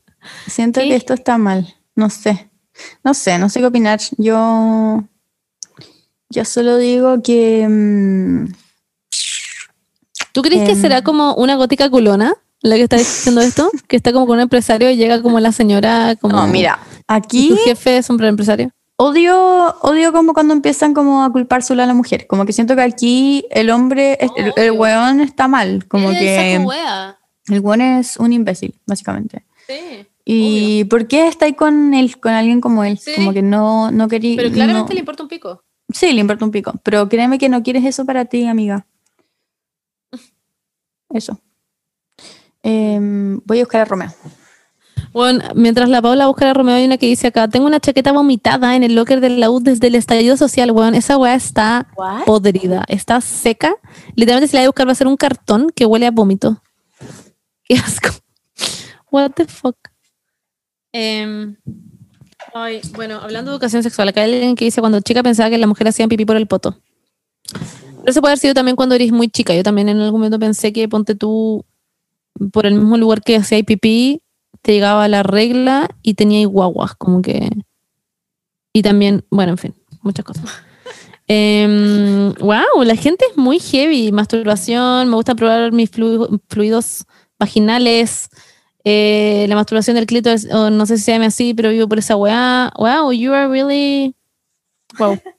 Siento 0.47 0.79
que 0.81 0.95
esto 0.95 1.13
está 1.13 1.37
mal. 1.37 1.75
No 1.95 2.09
sé. 2.09 2.48
No 3.03 3.13
sé, 3.13 3.37
no 3.37 3.49
sé 3.49 3.59
qué 3.59 3.65
opinar. 3.65 3.99
Yo. 4.17 5.03
Yo 6.29 6.45
solo 6.45 6.77
digo 6.77 7.21
que. 7.23 7.67
mm, 7.67 8.45
¿Tú 10.31 10.41
crees 10.41 10.63
que 10.65 10.73
Em. 10.73 10.81
será 10.81 11.01
como 11.01 11.33
una 11.35 11.55
gótica 11.55 11.89
culona 11.89 12.33
la 12.61 12.75
que 12.75 12.83
está 12.83 12.97
diciendo 12.97 13.41
esto? 13.41 13.69
Que 13.87 13.95
está 13.95 14.13
como 14.13 14.27
con 14.27 14.35
un 14.35 14.41
empresario 14.41 14.89
y 14.91 14.95
llega 14.95 15.21
como 15.21 15.39
la 15.39 15.51
señora 15.51 16.15
como... 16.17 16.35
no, 16.35 16.47
mira, 16.47 16.79
¿Y 16.97 17.03
aquí 17.07 17.49
tu 17.49 17.55
jefe 17.57 17.97
es 17.97 18.09
un 18.09 18.23
empresario? 18.23 18.71
odio, 19.01 19.75
odio 19.81 20.11
como 20.11 20.33
cuando 20.33 20.53
empiezan 20.53 20.93
como 20.93 21.23
a 21.23 21.31
culpar 21.31 21.63
solo 21.63 21.81
a 21.81 21.85
la 21.85 21.93
mujer. 21.93 22.27
Como 22.27 22.45
que 22.45 22.51
siento 22.51 22.75
que 22.75 22.81
aquí 22.81 23.45
el 23.49 23.69
hombre, 23.69 24.17
el, 24.19 24.29
el 24.57 24.69
Obvio. 24.71 24.73
weón 24.81 25.21
está 25.21 25.47
mal. 25.47 25.85
Como 25.87 26.09
que 26.09 26.55
el 27.47 27.59
weón 27.61 27.81
es 27.81 28.17
un 28.17 28.33
imbécil, 28.33 28.75
básicamente. 28.85 29.45
Sí. 29.67 30.05
¿Y 30.31 30.83
por 30.83 31.07
qué 31.07 31.27
estáis 31.27 31.55
con 31.55 31.93
él, 31.95 32.19
con 32.19 32.33
alguien 32.33 32.61
como 32.61 32.83
él? 32.83 32.99
Sí. 32.99 33.13
Como 33.15 33.33
que 33.33 33.41
no, 33.41 33.89
no 33.89 34.07
quería. 34.07 34.37
Pero 34.37 34.51
claramente 34.51 34.89
no- 34.89 34.93
le 34.93 34.99
importa 34.99 35.23
un 35.23 35.29
pico. 35.29 35.63
Sí, 35.91 36.13
le 36.13 36.21
importa 36.21 36.45
un 36.45 36.51
pico. 36.51 36.73
Pero 36.83 37.09
créeme 37.09 37.39
que 37.39 37.49
no 37.49 37.63
quieres 37.63 37.83
eso 37.83 38.05
para 38.05 38.25
ti, 38.25 38.45
amiga. 38.45 38.85
Eso. 41.09 41.39
Em, 42.61 43.39
voy 43.45 43.59
a 43.59 43.63
buscar 43.63 43.81
a 43.81 43.85
Romeo. 43.85 44.11
Bueno, 45.13 45.43
mientras 45.55 45.89
la 45.89 45.99
Paula 46.01 46.27
busca 46.27 46.47
a 46.51 46.53
Romeo, 46.53 46.75
hay 46.75 46.85
una 46.85 46.99
que 46.99 47.07
dice 47.07 47.25
acá: 47.27 47.47
Tengo 47.47 47.65
una 47.65 47.79
chaqueta 47.79 48.11
vomitada 48.11 48.75
en 48.75 48.83
el 48.83 48.93
locker 48.93 49.21
del 49.21 49.39
la 49.39 49.49
U 49.49 49.59
desde 49.59 49.87
el 49.87 49.95
estallido 49.95 50.37
social, 50.37 50.69
weón. 50.71 50.93
Esa 50.93 51.17
weá 51.17 51.33
está 51.33 51.87
¿What? 51.97 52.25
podrida, 52.25 52.83
está 52.87 53.19
seca. 53.21 53.73
Literalmente, 54.15 54.49
si 54.51 54.57
la 54.57 54.61
voy 54.61 54.65
a 54.65 54.69
buscar, 54.69 54.87
va 54.87 54.91
a 54.91 54.95
ser 54.95 55.07
un 55.07 55.17
cartón 55.17 55.71
que 55.75 55.87
huele 55.87 56.05
a 56.05 56.11
vómito. 56.11 56.61
Qué 57.63 57.75
asco. 57.77 58.09
What 59.09 59.31
the 59.31 59.45
fuck. 59.45 59.77
Em, 60.91 61.55
ay, 62.53 62.81
bueno, 62.95 63.19
hablando 63.21 63.51
de 63.51 63.55
educación 63.55 63.83
sexual, 63.83 64.09
acá 64.09 64.21
hay 64.21 64.33
alguien 64.33 64.55
que 64.55 64.65
dice: 64.65 64.81
Cuando 64.81 65.01
chica 65.01 65.23
pensaba 65.23 65.49
que 65.49 65.57
las 65.57 65.67
mujeres 65.67 65.95
hacían 65.95 66.09
pipí 66.09 66.25
por 66.25 66.35
el 66.35 66.47
poto. 66.47 66.77
Pero 67.51 68.11
eso 68.11 68.21
puede 68.21 68.31
haber 68.31 68.39
sido 68.39 68.53
también 68.53 68.75
cuando 68.75 68.95
eres 68.95 69.11
muy 69.11 69.29
chica. 69.29 69.53
Yo 69.53 69.63
también 69.63 69.89
en 69.89 69.99
algún 69.99 70.19
momento 70.21 70.39
pensé 70.39 70.71
que 70.73 70.87
ponte 70.87 71.15
tú 71.15 71.65
por 72.51 72.65
el 72.65 72.75
mismo 72.75 72.97
lugar 72.97 73.21
que 73.21 73.35
hacía 73.35 73.61
pipí, 73.63 74.21
te 74.61 74.73
llegaba 74.73 75.07
la 75.07 75.23
regla 75.23 75.89
y 76.01 76.13
tenía 76.13 76.45
guaguas, 76.47 76.95
como 76.95 77.21
que. 77.21 77.49
Y 78.73 78.81
también, 78.81 79.25
bueno, 79.29 79.51
en 79.53 79.57
fin, 79.57 79.75
muchas 80.01 80.25
cosas. 80.25 80.45
wow, 82.39 82.83
la 82.83 82.95
gente 82.95 83.25
es 83.29 83.37
muy 83.37 83.59
heavy. 83.59 84.11
Masturbación, 84.11 85.09
me 85.09 85.15
gusta 85.15 85.35
probar 85.35 85.71
mis 85.71 85.91
flu- 85.91 86.39
fluidos 86.49 87.05
vaginales. 87.37 88.29
Eh, 88.91 89.45
la 89.47 89.55
masturbación 89.55 89.95
del 89.95 90.05
clítoris, 90.07 90.47
o 90.51 90.69
no 90.69 90.85
sé 90.85 90.97
si 90.97 91.03
se 91.03 91.11
llama 91.13 91.27
así, 91.27 91.53
pero 91.53 91.69
vivo 91.69 91.87
por 91.87 91.99
esa 91.99 92.15
weá. 92.15 92.71
Wow, 92.77 93.11
you 93.11 93.33
are 93.33 93.47
really. 93.47 94.15
Wow. 94.97 95.17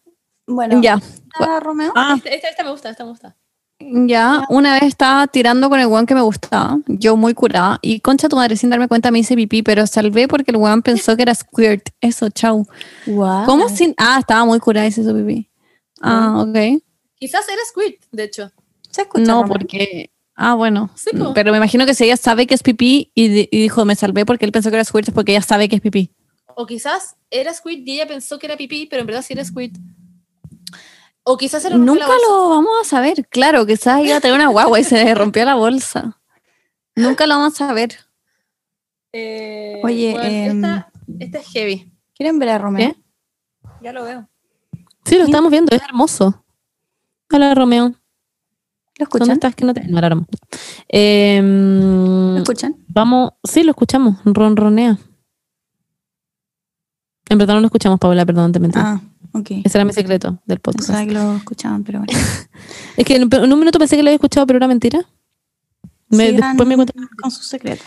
Bueno, 0.53 0.81
Ya. 0.83 1.01
¿a 1.39 1.61
Romeo? 1.61 1.93
Ah, 1.95 2.17
Esta, 2.25 2.49
esta 2.49 2.65
me 2.65 2.71
gusta, 2.73 2.91
esta 2.91 3.05
me 3.05 3.11
gusta. 3.11 3.37
ya. 3.79 4.43
Una 4.49 4.75
vez 4.75 4.83
estaba 4.83 5.29
tirando 5.29 5.69
con 5.71 5.79
el 5.79 5.87
weón 5.87 6.07
que 6.07 6.15
me 6.17 6.23
gustaba, 6.23 6.79
yo 6.89 7.17
muy 7.17 7.35
curada, 7.35 7.79
y 7.83 8.01
concha 8.01 8.29
tu 8.29 8.35
madre, 8.35 8.57
sin 8.57 8.69
darme 8.69 8.89
cuenta 8.89 9.13
me 9.13 9.21
hice 9.21 9.37
pipí, 9.37 9.63
pero 9.63 9.87
salvé 9.87 10.27
porque 10.27 10.51
el 10.51 10.57
weón 10.57 10.83
pensó 10.83 11.15
que 11.17 11.23
era 11.23 11.35
squirt. 11.37 11.91
Eso, 12.01 12.31
chau. 12.31 12.67
Wow. 13.07 13.45
¿Cómo 13.47 13.69
sin.? 13.69 13.95
Ah, 13.97 14.17
estaba 14.19 14.45
muy 14.45 14.59
curada 14.59 14.89
y 14.89 14.93
se 14.93 15.03
hizo 15.03 15.15
pipí. 15.15 15.49
Ah, 16.01 16.41
ok. 16.43 16.83
Quizás 17.15 17.49
era 17.49 17.63
squirt, 17.69 18.03
de 18.11 18.25
hecho. 18.25 18.51
¿Se 18.91 19.03
escucha, 19.03 19.25
No, 19.25 19.43
Romeo? 19.43 19.57
porque. 19.59 20.10
Ah, 20.43 20.55
bueno. 20.55 20.89
Sí. 20.95 21.11
Pero 21.35 21.51
me 21.53 21.59
imagino 21.59 21.85
que 21.85 21.93
si 21.93 22.05
ella 22.05 22.17
sabe 22.17 22.47
que 22.47 22.55
es 22.55 22.63
pipí 22.63 23.13
y, 23.15 23.29
di- 23.29 23.49
y 23.53 23.61
dijo, 23.61 23.85
me 23.85 23.95
salvé 23.95 24.25
porque 24.25 24.47
él 24.47 24.53
pensó 24.53 24.71
que 24.71 24.77
era 24.77 24.85
squirt, 24.85 25.09
es 25.09 25.15
porque 25.15 25.33
ella 25.33 25.43
sabe 25.43 25.69
que 25.69 25.77
es 25.77 25.83
pipí. 25.83 26.15
O 26.57 26.65
quizás 26.67 27.17
era 27.31 27.53
squirt 27.53 27.87
y 27.87 27.93
ella 27.93 28.07
pensó 28.09 28.39
que 28.39 28.47
era 28.47 28.57
pipí, 28.57 28.87
pero 28.87 29.03
en 29.03 29.07
verdad 29.07 29.21
sí 29.23 29.35
era 29.35 29.45
squirt. 29.45 29.75
O 31.25 31.37
quizás 31.37 31.63
era 31.67 31.77
Nunca 31.77 32.07
lo 32.27 32.49
vamos 32.49 32.71
a 32.81 32.85
saber. 32.85 33.29
Claro, 33.29 33.67
quizás 33.67 34.03
iba 34.03 34.17
a 34.17 34.21
tener 34.23 34.35
una 34.37 34.49
guagua 34.49 34.81
y 34.81 34.85
se 34.85 35.05
le 35.05 35.15
rompió 35.15 35.45
la 35.45 35.57
bolsa. 35.57 36.19
Nunca 36.97 37.27
lo 37.27 37.37
vamos 37.37 37.61
a 37.61 37.67
saber. 37.69 37.99
Oye, 39.13 40.13
bueno, 40.13 40.27
em, 40.27 40.65
esta, 40.65 40.93
esta 41.19 41.39
es 41.39 41.47
heavy. 41.53 41.93
¿Quieren 42.15 42.39
ver 42.39 42.49
a 42.49 42.59
Romeo? 42.59 42.95
¿Qué? 42.95 42.97
Ya 43.83 43.93
lo 43.93 44.05
veo. 44.05 44.27
Sí, 45.05 45.17
lo 45.19 45.25
estamos 45.25 45.51
viendo, 45.51 45.75
es 45.77 45.83
hermoso. 45.83 46.45
Hola, 47.31 47.55
Romeo. 47.55 47.95
¿Lo 49.01 49.07
¿Dónde 49.07 49.33
escuchan? 49.33 49.35
estás? 49.35 49.55
Que 49.55 49.65
no 49.65 49.75
te... 49.75 49.85
No. 49.87 50.27
Em, 50.89 52.33
¿Lo 52.35 52.39
escuchan? 52.39 52.77
vamos, 52.89 53.33
sí, 53.45 53.63
lo 53.63 53.71
escuchamos. 53.71 54.17
Ronronea. 54.25 54.99
En 57.29 57.39
verdad 57.39 57.55
no 57.55 57.61
lo 57.61 57.67
escuchamos, 57.67 57.99
Paula, 58.01 58.27
perdón, 58.27 58.53
te 58.53 58.59
mentí. 58.61 58.79
Ah, 58.81 59.01
ok. 59.33 59.51
Ese 59.65 59.79
era 59.79 59.85
mi 59.85 59.93
secreto 59.93 60.41
del 60.47 60.59
podcast. 60.59 60.89
Pensaba 60.89 61.07
que 61.07 61.13
lo 61.13 61.37
escuchaban, 61.37 61.85
pero 61.85 62.01
bueno. 62.01 62.13
Es 62.97 63.05
que 63.05 63.17
en 63.17 63.53
un 63.53 63.59
minuto 63.59 63.79
pensé 63.79 63.97
que 63.97 64.03
lo 64.03 64.09
había 64.09 64.17
escuchado, 64.17 64.47
pero 64.47 64.57
era 64.59 64.67
mentira. 64.69 65.01
Me- 66.09 66.33
después 66.33 66.69
me 66.69 66.75
cuenta- 66.75 66.93
con 67.23 67.31
sus 67.31 67.47
secretos. 67.47 67.87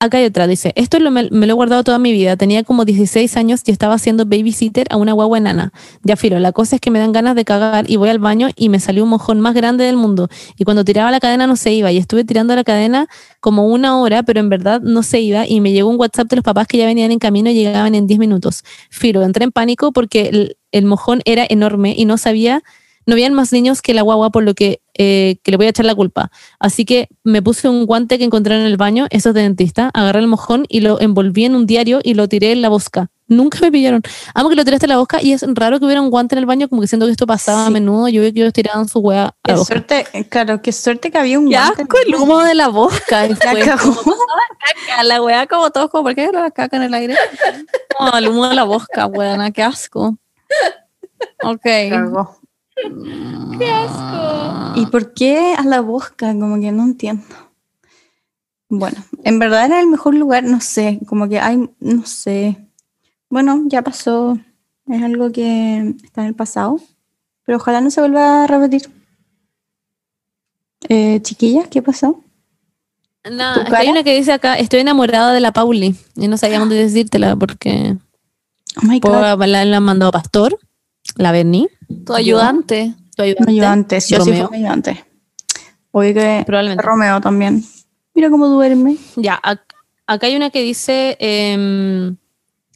Acá 0.00 0.18
hay 0.18 0.26
otra, 0.26 0.46
dice, 0.46 0.72
esto 0.76 1.00
lo- 1.00 1.10
me, 1.10 1.24
lo 1.24 1.44
he 1.44 1.52
guardado 1.52 1.82
toda 1.82 1.98
mi 1.98 2.12
vida. 2.12 2.36
Tenía 2.36 2.62
como 2.62 2.84
16 2.84 3.36
años 3.36 3.62
y 3.66 3.72
estaba 3.72 3.94
haciendo 3.94 4.26
babysitter 4.26 4.86
a 4.90 4.96
una 4.96 5.12
guagua 5.12 5.38
enana. 5.38 5.72
Ya 6.04 6.14
filo, 6.14 6.38
la 6.38 6.52
cosa 6.52 6.76
es 6.76 6.80
que 6.80 6.92
me 6.92 7.00
dan 7.00 7.10
ganas 7.10 7.34
de 7.34 7.44
cagar 7.44 7.90
y 7.90 7.96
voy 7.96 8.08
al 8.08 8.20
baño 8.20 8.46
y 8.54 8.68
me 8.68 8.78
salió 8.78 9.02
un 9.02 9.10
mojón 9.10 9.40
más 9.40 9.54
grande 9.54 9.82
del 9.82 9.96
mundo. 9.96 10.28
Y 10.56 10.62
cuando 10.62 10.84
tiraba 10.84 11.10
la 11.10 11.18
cadena 11.18 11.48
no 11.48 11.56
se 11.56 11.72
iba. 11.72 11.90
Y 11.90 11.96
estuve 11.96 12.22
tirando 12.22 12.54
la 12.54 12.62
cadena 12.62 13.08
como 13.40 13.66
una 13.66 13.98
hora, 13.98 14.22
pero 14.22 14.38
en 14.38 14.48
verdad 14.48 14.80
no 14.82 15.02
se 15.02 15.18
iba. 15.18 15.48
Y 15.48 15.60
me 15.60 15.72
llegó 15.72 15.90
un 15.90 15.98
WhatsApp 15.98 16.28
de 16.28 16.36
los 16.36 16.44
papás 16.44 16.68
que 16.68 16.78
ya 16.78 16.86
venían 16.86 17.10
en 17.10 17.18
camino 17.18 17.50
y 17.50 17.54
llegaban 17.54 17.96
en 17.96 18.06
10 18.06 18.20
minutos. 18.20 18.62
Filo, 18.90 19.24
entré 19.24 19.42
en 19.46 19.50
pánico 19.50 19.90
porque 19.90 20.28
el, 20.28 20.56
el 20.70 20.84
mojón 20.84 21.22
era 21.24 21.44
enorme 21.48 21.94
y 21.98 22.04
no 22.04 22.18
sabía, 22.18 22.62
no 23.04 23.14
habían 23.14 23.34
más 23.34 23.52
niños 23.52 23.82
que 23.82 23.94
la 23.94 24.02
guagua, 24.02 24.30
por 24.30 24.44
lo 24.44 24.54
que, 24.54 24.80
eh, 24.98 25.38
que 25.42 25.50
le 25.52 25.56
voy 25.56 25.66
a 25.66 25.70
echar 25.70 25.86
la 25.86 25.94
culpa. 25.94 26.30
Así 26.60 26.84
que 26.84 27.08
me 27.24 27.40
puse 27.40 27.68
un 27.68 27.86
guante 27.86 28.18
que 28.18 28.24
encontré 28.24 28.54
en 28.56 28.62
el 28.62 28.76
baño, 28.76 29.06
eso 29.10 29.30
es 29.30 29.34
de 29.34 29.42
dentista, 29.42 29.90
agarré 29.94 30.20
el 30.20 30.26
mojón 30.26 30.66
y 30.68 30.80
lo 30.80 31.00
envolví 31.00 31.44
en 31.46 31.54
un 31.54 31.66
diario 31.66 32.00
y 32.02 32.14
lo 32.14 32.28
tiré 32.28 32.52
en 32.52 32.60
la 32.62 32.68
bosca. 32.68 33.08
Nunca 33.30 33.58
me 33.60 33.70
pillaron. 33.70 34.00
Amo 34.34 34.48
que 34.48 34.56
lo 34.56 34.64
tiraste 34.64 34.86
en 34.86 34.90
la 34.90 34.96
bosca 34.96 35.18
y 35.22 35.32
es 35.32 35.44
raro 35.46 35.78
que 35.78 35.84
hubiera 35.84 36.00
un 36.00 36.08
guante 36.08 36.34
en 36.34 36.38
el 36.38 36.46
baño, 36.46 36.66
como 36.68 36.80
que 36.80 36.88
siento 36.88 37.04
que 37.04 37.12
esto 37.12 37.26
pasaba 37.26 37.66
a 37.66 37.70
menudo. 37.70 38.08
Yo 38.08 38.22
vi 38.22 38.32
que 38.32 38.40
ellos 38.40 38.54
tiraban 38.54 38.88
su 38.88 39.00
hueá 39.00 39.24
a 39.26 39.34
Qué 39.44 39.52
la 39.52 39.58
bosca. 39.58 39.74
suerte, 39.74 40.06
eh, 40.14 40.24
claro, 40.28 40.62
qué 40.62 40.72
suerte 40.72 41.10
que 41.10 41.18
había 41.18 41.38
un 41.38 41.50
Qué 41.50 41.56
guante. 41.56 41.82
asco 41.82 41.96
el 42.06 42.14
humo 42.14 42.38
de 42.42 42.54
la 42.54 42.68
boca. 42.68 43.28
La. 43.28 43.36
Caca, 43.36 45.02
La 45.04 45.22
weá 45.22 45.46
como 45.46 45.70
todos, 45.70 45.90
como, 45.90 46.04
¿por 46.04 46.14
qué 46.14 46.30
la 46.32 46.50
caca 46.50 46.78
en 46.78 46.84
el 46.84 46.94
aire? 46.94 47.16
No, 48.00 48.16
el 48.16 48.28
humo 48.28 48.48
de 48.48 48.54
la 48.54 48.64
boca, 48.64 49.06
weona, 49.06 49.50
qué 49.50 49.62
asco. 49.62 50.16
Ok. 51.42 51.66
Cagó. 53.58 54.72
¿Y 54.76 54.86
por 54.86 55.12
qué 55.14 55.54
a 55.56 55.62
la 55.64 55.80
bosca? 55.80 56.32
Como 56.34 56.60
que 56.60 56.72
no 56.72 56.84
entiendo. 56.84 57.24
Bueno, 58.68 59.02
en 59.24 59.38
verdad 59.38 59.64
era 59.66 59.80
el 59.80 59.86
mejor 59.86 60.14
lugar, 60.14 60.44
no 60.44 60.60
sé, 60.60 61.00
como 61.06 61.28
que 61.28 61.40
hay, 61.40 61.68
no 61.80 62.04
sé. 62.04 62.58
Bueno, 63.30 63.62
ya 63.66 63.82
pasó, 63.82 64.38
es 64.86 65.02
algo 65.02 65.32
que 65.32 65.94
está 66.04 66.20
en 66.22 66.28
el 66.28 66.34
pasado, 66.34 66.78
pero 67.44 67.56
ojalá 67.56 67.80
no 67.80 67.90
se 67.90 68.00
vuelva 68.00 68.44
a 68.44 68.46
repetir. 68.46 68.90
Eh, 70.88 71.20
chiquillas, 71.22 71.66
¿qué 71.68 71.82
pasó? 71.82 72.22
Nada, 73.30 73.54
¿Tu 73.54 73.60
es 73.62 73.68
que 73.70 73.76
hay 73.76 73.88
una 73.88 74.04
que 74.04 74.14
dice 74.16 74.32
acá, 74.32 74.54
estoy 74.56 74.80
enamorada 74.80 75.32
de 75.32 75.40
la 75.40 75.52
Pauli. 75.52 75.96
Y 76.16 76.28
no 76.28 76.36
sabíamos 76.38 76.68
de 76.68 76.76
decírtela 76.76 77.36
porque 77.36 77.96
Oh 78.76 78.86
my 78.86 79.00
God, 79.00 79.36
por- 79.38 79.48
la, 79.48 79.64
la 79.64 79.80
mandado 79.80 80.12
Pastor, 80.12 80.58
la 81.16 81.32
Berni, 81.32 81.68
Tu 82.06 82.14
ayudante. 82.14 82.94
tu 83.16 83.22
ayudante, 83.22 83.50
mi 83.52 83.58
ayudante, 83.58 84.00
sí, 84.00 84.14
yo 84.14 84.20
sí 84.24 84.30
fui 84.32 84.46
mi 84.50 84.56
ayudante. 84.58 85.04
Obvio 85.90 86.14
que 86.14 86.42
probablemente. 86.46 86.82
Romeo 86.84 87.20
también. 87.20 87.64
Mira 88.14 88.30
cómo 88.30 88.48
duerme. 88.48 88.96
Ya, 89.16 89.40
ac- 89.42 89.60
acá 90.06 90.26
hay 90.26 90.36
una 90.36 90.50
que 90.50 90.62
dice, 90.62 91.16
em, 91.20 92.16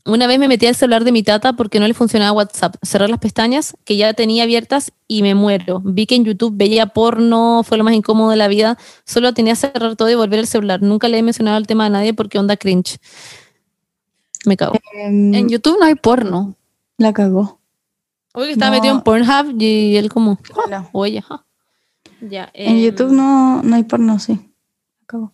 una 0.04 0.26
vez 0.26 0.38
me 0.38 0.48
metí 0.48 0.66
al 0.66 0.74
celular 0.74 1.04
de 1.04 1.12
mi 1.12 1.22
tata 1.22 1.52
porque 1.52 1.78
no 1.78 1.86
le 1.86 1.94
funcionaba 1.94 2.32
WhatsApp. 2.32 2.74
Cerré 2.82 3.06
las 3.08 3.18
pestañas 3.20 3.76
que 3.84 3.96
ya 3.96 4.14
tenía 4.14 4.42
abiertas 4.44 4.92
y 5.06 5.22
me 5.22 5.34
muero. 5.34 5.80
Vi 5.84 6.06
que 6.06 6.14
en 6.16 6.24
YouTube 6.24 6.54
veía 6.56 6.86
porno, 6.86 7.62
fue 7.64 7.76
lo 7.78 7.84
más 7.84 7.94
incómodo 7.94 8.30
de 8.30 8.36
la 8.36 8.48
vida. 8.48 8.78
Solo 9.04 9.32
tenía 9.34 9.52
que 9.52 9.56
cerrar 9.60 9.94
todo 9.96 10.10
y 10.10 10.14
volver 10.14 10.40
el 10.40 10.46
celular. 10.46 10.82
Nunca 10.82 11.06
le 11.08 11.18
he 11.18 11.22
mencionado 11.22 11.58
el 11.58 11.66
tema 11.66 11.86
a 11.86 11.90
nadie 11.90 12.14
porque 12.14 12.38
onda 12.38 12.56
cringe. 12.56 12.98
Me 14.44 14.56
cago. 14.56 14.74
Em, 14.94 15.34
En 15.34 15.48
YouTube 15.48 15.76
no 15.78 15.86
hay 15.86 15.94
porno. 15.94 16.56
la 16.98 17.12
cagó. 17.12 17.60
Oye, 18.34 18.46
que 18.48 18.52
estaba 18.52 18.70
No. 18.70 18.76
metido 18.76 18.94
en 18.94 19.00
Pornhub 19.02 19.60
y 19.60 19.96
él 19.96 20.08
como, 20.10 20.38
Hola. 20.64 20.88
o 20.92 21.04
ella. 21.06 21.22
ja. 21.22 21.44
Ya, 22.20 22.50
En 22.54 22.76
em, 22.76 22.82
YouTube 22.84 23.12
no, 23.12 23.62
no 23.62 23.76
hay 23.76 23.82
porno, 23.82 24.18
sí. 24.18 24.32
La 24.34 25.06
cagó. 25.06 25.32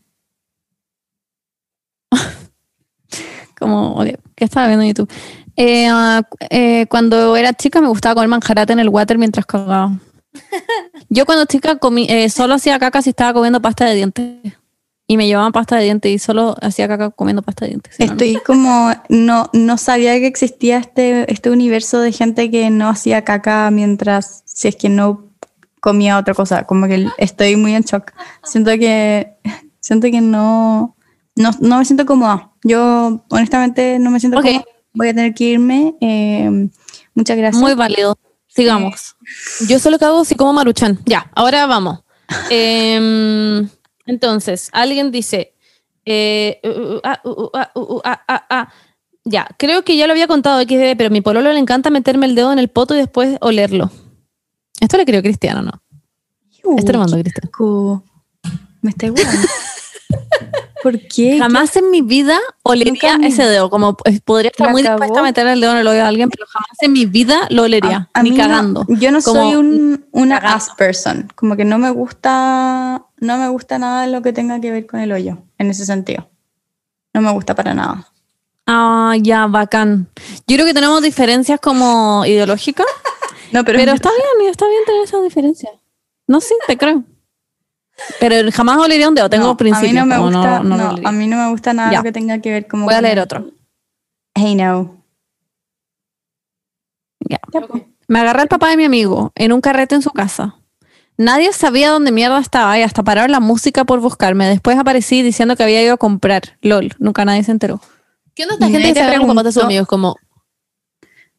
Como, 3.58 3.92
ok, 3.94 4.06
¿qué 4.36 4.44
estaba 4.44 4.68
viendo 4.68 4.82
en 4.84 4.88
YouTube? 4.94 5.12
Eh, 5.56 5.88
ah, 5.90 6.22
eh, 6.50 6.86
cuando 6.88 7.34
era 7.36 7.52
chica 7.52 7.80
me 7.80 7.88
gustaba 7.88 8.14
comer 8.14 8.28
manjarate 8.28 8.72
en 8.72 8.78
el 8.78 8.88
water 8.88 9.18
mientras 9.18 9.44
cagaba. 9.46 9.98
Yo 11.08 11.26
cuando 11.26 11.44
chica 11.46 11.76
comí, 11.78 12.06
eh, 12.08 12.30
solo 12.30 12.54
hacía 12.54 12.78
caca 12.78 13.02
si 13.02 13.10
estaba 13.10 13.32
comiendo 13.32 13.60
pasta 13.60 13.84
de 13.86 13.94
dientes. 13.96 14.52
Y 15.10 15.16
me 15.16 15.26
llevaban 15.26 15.52
pasta 15.52 15.76
de 15.76 15.84
dientes 15.84 16.12
y 16.12 16.18
solo 16.18 16.54
hacía 16.60 16.86
caca 16.86 17.10
comiendo 17.10 17.42
pasta 17.42 17.64
de 17.64 17.70
dientes. 17.70 17.96
si 17.96 18.02
no, 18.02 18.08
no. 18.08 18.12
Estoy 18.12 18.36
como, 18.44 18.92
no, 19.08 19.50
no 19.54 19.78
sabía 19.78 20.12
que 20.20 20.26
existía 20.26 20.78
este, 20.78 21.32
este 21.32 21.50
universo 21.50 22.00
de 22.00 22.12
gente 22.12 22.50
que 22.50 22.68
no 22.68 22.88
hacía 22.90 23.24
caca 23.24 23.70
mientras, 23.70 24.42
si 24.44 24.68
es 24.68 24.76
que 24.76 24.90
no 24.90 25.24
comía 25.80 26.18
otra 26.18 26.34
cosa. 26.34 26.64
Como 26.64 26.86
que 26.86 27.08
estoy 27.16 27.56
muy 27.56 27.74
en 27.74 27.82
shock. 27.82 28.12
Siento 28.44 28.70
que, 28.72 29.32
siento 29.80 30.10
que 30.10 30.20
no, 30.20 30.94
no, 31.34 31.50
no 31.60 31.78
me 31.78 31.84
siento 31.84 32.04
cómoda. 32.04 32.52
Yo 32.62 33.24
honestamente 33.30 33.98
no 33.98 34.10
me 34.10 34.20
siento 34.20 34.42
cómoda 34.42 34.62
voy 34.98 35.08
a 35.08 35.14
tener 35.14 35.34
que 35.34 35.44
irme. 35.44 35.94
Eh, 36.00 36.68
muchas 37.14 37.36
gracias. 37.36 37.62
Muy 37.62 37.74
válido. 37.74 38.18
Sigamos. 38.48 39.16
Yo 39.68 39.78
solo 39.78 39.98
cago 39.98 40.24
si 40.24 40.34
como 40.34 40.52
maruchan. 40.52 40.98
Ya, 41.06 41.30
ahora 41.34 41.66
vamos. 41.66 42.00
Em, 42.50 43.68
entonces, 44.08 44.68
alguien 44.72 45.12
dice. 45.12 45.54
eh, 46.04 46.60
uh, 46.64 47.00
uh, 47.24 47.80
uh. 47.80 48.00
Ya, 49.24 49.46
creo 49.58 49.84
que 49.84 49.96
ya 49.96 50.06
lo 50.06 50.12
había 50.12 50.26
contado 50.26 50.60
XD, 50.62 50.96
pero 50.96 51.08
a 51.08 51.10
mi 51.10 51.20
pololo 51.20 51.52
le 51.52 51.58
encanta 51.58 51.90
meterme 51.90 52.26
el 52.26 52.34
dedo 52.34 52.50
en 52.52 52.58
el 52.58 52.68
poto 52.68 52.94
y 52.94 52.98
después 52.98 53.36
olerlo. 53.40 53.90
Esto 54.80 54.96
le 54.96 55.04
creo 55.04 55.22
cristiano, 55.22 55.60
¿no? 55.62 55.82
Uh, 56.64 56.78
Esto 56.78 56.92
lo 56.92 56.98
mando 57.00 57.16
qué 57.16 57.24
Cristian. 57.24 57.44
asco. 57.44 58.04
Me 58.80 58.90
está 58.90 59.06
igual. 59.06 59.26
¿Por 60.82 60.98
qué? 61.08 61.38
Jamás 61.38 61.74
en 61.76 61.90
mi 61.90 62.02
vida 62.02 62.38
olería 62.62 63.14
Nunca 63.14 63.26
ese 63.26 63.44
dedo. 63.44 63.68
Como 63.70 63.96
eh, 64.04 64.20
podría 64.24 64.50
estar 64.50 64.70
muy 64.70 64.82
cagó. 64.82 64.94
dispuesta 64.96 65.20
a 65.20 65.22
meter 65.22 65.46
el 65.48 65.60
dedo 65.60 65.72
en 65.72 65.78
el 65.78 65.86
oído 65.88 66.02
de 66.02 66.08
alguien, 66.08 66.30
pero 66.30 66.46
jamás 66.46 66.76
en 66.80 66.92
mi 66.92 67.06
vida 67.06 67.46
lo 67.50 67.62
olería. 67.64 68.08
A- 68.14 68.20
a 68.20 68.22
ni 68.22 68.30
mí 68.30 68.36
no- 68.36 68.42
cagando. 68.44 68.84
yo 68.88 69.10
no 69.10 69.20
Como 69.20 69.40
soy 69.42 69.56
un, 69.56 70.06
una 70.12 70.36
cagando. 70.40 70.56
ass 70.56 70.70
person. 70.76 71.28
Como 71.34 71.56
que 71.56 71.64
no 71.64 71.78
me 71.78 71.90
gusta, 71.90 73.04
no 73.18 73.36
me 73.38 73.48
gusta 73.48 73.78
nada 73.78 74.06
lo 74.06 74.22
que 74.22 74.32
tenga 74.32 74.60
que 74.60 74.70
ver 74.70 74.86
con 74.86 75.00
el 75.00 75.10
hoyo, 75.12 75.38
en 75.58 75.70
ese 75.70 75.84
sentido. 75.84 76.28
No 77.14 77.20
me 77.22 77.32
gusta 77.32 77.54
para 77.54 77.74
nada. 77.74 78.06
Ah, 78.66 79.14
ya, 79.20 79.46
bacán. 79.46 80.08
Yo 80.46 80.56
creo 80.56 80.66
que 80.66 80.74
tenemos 80.74 81.02
diferencias 81.02 81.58
como 81.60 82.24
ideológicas, 82.26 82.86
No, 83.52 83.64
pero, 83.64 83.78
pero, 83.78 83.92
está 83.92 84.10
bien, 84.10 84.50
está 84.50 84.66
bien 84.68 84.82
tener 84.84 85.02
esas 85.02 85.22
diferencias. 85.22 85.72
No, 86.26 86.40
sí, 86.42 86.54
te 86.66 86.76
creo. 86.76 87.02
Pero 88.20 88.50
jamás 88.52 88.78
olería 88.78 89.08
un 89.08 89.14
dedo, 89.14 89.28
tengo 89.28 89.46
no, 89.46 89.56
principios. 89.56 89.90
A 90.02 90.04
mí 90.04 90.10
no 90.10 90.16
me 90.16 90.18
gusta, 90.18 90.58
no- 90.58 90.62
no 90.64 90.76
lo 90.76 90.82
no, 90.84 90.90
olería. 90.90 91.08
a 91.08 91.12
mí 91.12 91.26
no 91.26 91.36
me 91.36 91.50
gusta 91.50 91.72
nada 91.72 91.90
Ya. 91.90 91.98
lo 91.98 92.04
que 92.04 92.12
tenga 92.12 92.38
que 92.40 92.50
ver 92.50 92.66
como 92.68 92.84
Voy 92.84 92.94
a 92.94 93.00
leer 93.00 93.18
otro. 93.20 93.50
Hey, 94.34 94.54
no. 94.54 95.02
Ya. 97.28 97.40
Me 98.06 98.20
agarré 98.20 98.42
al 98.42 98.48
papá 98.48 98.70
de 98.70 98.76
mi 98.76 98.84
amigo 98.84 99.32
en 99.34 99.52
un 99.52 99.60
carrete 99.60 99.94
en 99.94 100.02
su 100.02 100.10
casa. 100.10 100.56
Nadie 101.16 101.52
sabía 101.52 101.90
dónde 101.90 102.12
mierda 102.12 102.38
estaba 102.38 102.78
y 102.78 102.82
hasta 102.82 103.02
pararon 103.02 103.32
la 103.32 103.40
música 103.40 103.84
por 103.84 104.00
buscarme. 104.00 104.46
Después 104.46 104.78
aparecí 104.78 105.22
diciendo 105.22 105.56
que 105.56 105.64
había 105.64 105.82
ido 105.82 105.94
a 105.94 105.98
comprar. 105.98 106.56
LOL, 106.62 106.94
nunca 107.00 107.24
nadie 107.24 107.42
se 107.42 107.50
enteró. 107.50 107.80
¿Qué 108.34 108.44
onda 108.44 108.54
esta 108.54 108.68
Y 108.68 108.72
gente 108.72 108.82
que 108.82 108.88
se 108.90 108.94
te 108.94 109.00
agarra 109.00 109.18
con 109.18 109.28
papás 109.28 109.44
de 109.44 109.52
sus 109.52 109.64
amigos? 109.64 109.88
Como, 109.88 110.16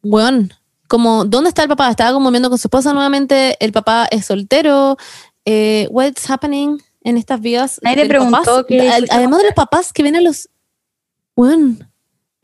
weón, 0.02 0.52
como, 0.86 1.24
¿dónde 1.24 1.48
está 1.48 1.62
el 1.62 1.68
papá? 1.70 1.88
Estaba 1.88 2.12
como 2.12 2.30
viendo 2.30 2.50
con 2.50 2.58
su 2.58 2.68
esposa 2.68 2.92
nuevamente, 2.92 3.56
el 3.64 3.72
papá 3.72 4.06
es 4.10 4.26
soltero, 4.26 4.98
eh, 5.44 5.88
what's 5.90 6.28
happening 6.28 6.78
en 7.02 7.16
estas 7.16 7.40
vidas? 7.40 7.80
Nadie 7.82 7.98
Los 8.04 8.08
preguntó 8.08 8.50
a- 8.50 8.60
a 9.14 9.16
Además 9.16 9.38
de 9.40 9.44
los 9.46 9.54
papás 9.54 9.92
que 9.92 10.02
ven 10.02 10.16
a 10.16 10.20
los, 10.20 10.48
weón, 11.36 11.90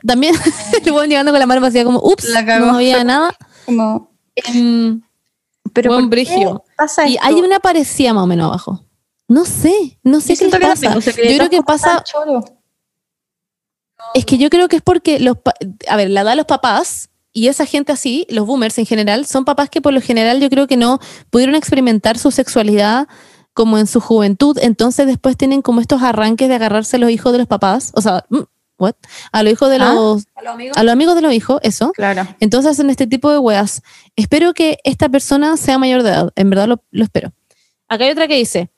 también 0.07 0.35
el 0.85 0.93
weón 0.93 1.09
llegando 1.09 1.33
con 1.33 1.39
la 1.41 1.47
mano 1.47 1.61
vacía 1.61 1.85
como, 1.85 2.01
ups, 2.03 2.25
La 2.25 2.43
no 2.43 2.75
había 2.77 3.05
nada. 3.05 3.37
Como, 3.65 4.11
Em, 4.37 5.01
pero 5.73 5.91
Buen 5.93 6.11
¿por 6.11 6.11
qué 6.19 6.25
brigio. 6.25 6.65
pasa 6.77 7.09
y 7.09 7.17
hay 7.23 7.35
una 7.37 7.59
parecida 7.59 8.13
más 8.13 8.25
o 8.25 8.27
menos 8.27 8.47
abajo. 8.47 8.85
No 9.29 9.45
sé, 9.47 9.99
no 10.03 10.21
sé 10.21 10.35
Yo 10.37 10.51
qué 10.51 10.59
les 10.59 10.69
pasa. 10.69 10.95
Yo 10.99 11.13
creo 11.13 11.51
que 11.51 11.63
pasa. 11.63 12.05
Es 14.15 14.25
que 14.25 14.39
yo 14.39 14.51
creo 14.51 14.69
que 14.69 14.77
es 14.77 14.83
porque 14.83 15.19
los, 15.19 15.39
a 15.89 15.97
ver, 15.97 16.11
la 16.11 16.21
edad 16.21 16.31
de 16.33 16.37
los 16.37 16.47
papás 16.47 17.09
y 17.37 17.49
esa 17.49 17.67
gente 17.67 17.93
así, 17.93 18.27
los 18.31 18.47
boomers 18.47 18.79
en 18.79 18.87
general, 18.87 19.27
son 19.27 19.45
papás 19.45 19.69
que 19.69 19.83
por 19.83 19.93
lo 19.93 20.01
general 20.01 20.41
yo 20.41 20.49
creo 20.49 20.67
que 20.67 20.79
no 20.79 21.01
pudieron 21.29 21.55
experimentar 21.55 22.17
su 22.17 22.31
sexualidad 22.31 23.09
como 23.53 23.77
en 23.77 23.87
su 23.87 24.01
juventud, 24.01 24.57
entonces 24.63 25.07
después 25.07 25.37
tienen 25.37 25.61
como 25.61 25.83
estos 25.83 26.03
arranques 26.03 26.49
de 26.49 26.55
agarrarse 26.55 26.97
a 26.97 26.99
los 26.99 27.11
hijos 27.11 27.33
de 27.33 27.39
los 27.39 27.47
papás, 27.47 27.93
o 27.95 28.01
sea, 28.01 28.25
mm, 28.31 28.39
what? 28.79 28.95
A 29.33 29.43
los 29.43 29.53
hijos 29.53 29.69
de 29.69 29.77
Ah. 29.77 29.93
los, 29.93 30.25
a 30.75 30.83
los 30.83 30.93
amigos 30.93 31.15
de 31.15 31.21
los 31.21 31.35
hijos, 31.35 31.61
eso. 31.63 31.93
Claro. 31.93 32.27
Entonces 32.41 32.71
hacen 32.73 32.89
este 32.89 33.07
tipo 33.07 33.31
de 33.31 33.39
weas. 33.39 33.83
Espero 34.17 34.55
que 34.55 34.79
esta 34.85 35.11
persona 35.11 35.59
sea 35.59 35.77
mayor 35.77 36.03
de 36.05 36.11
edad. 36.11 36.33
En 36.37 36.49
verdad 36.49 36.69
lo, 36.69 36.83
lo 36.91 37.05
espero. 37.05 37.33
Acá 37.87 38.05
hay 38.05 38.13
otra 38.13 38.29
que 38.29 38.37
dice: 38.37 38.71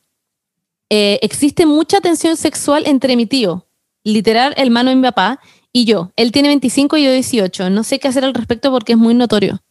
eh, 0.91 1.21
Existe 1.23 1.65
mucha 1.65 2.01
tensión 2.01 2.37
sexual 2.37 2.85
entre 2.87 3.15
mi 3.15 3.27
tío, 3.27 3.67
literal, 4.03 4.53
el 4.57 4.71
mano 4.71 4.91
de 4.91 4.97
mi 4.97 5.03
papá, 5.03 5.39
y 5.73 5.85
yo. 5.85 6.13
Él 6.17 6.33
tiene 6.33 6.49
25 6.49 6.97
y 6.97 7.05
yo 7.05 7.13
18. 7.13 7.71
No 7.71 7.85
sé 7.85 7.99
qué 7.99 8.09
hacer 8.09 8.25
al 8.25 8.35
respecto 8.35 8.71
porque 8.71 8.93
es 8.93 8.99
muy 8.99 9.15
notorio. 9.15 9.63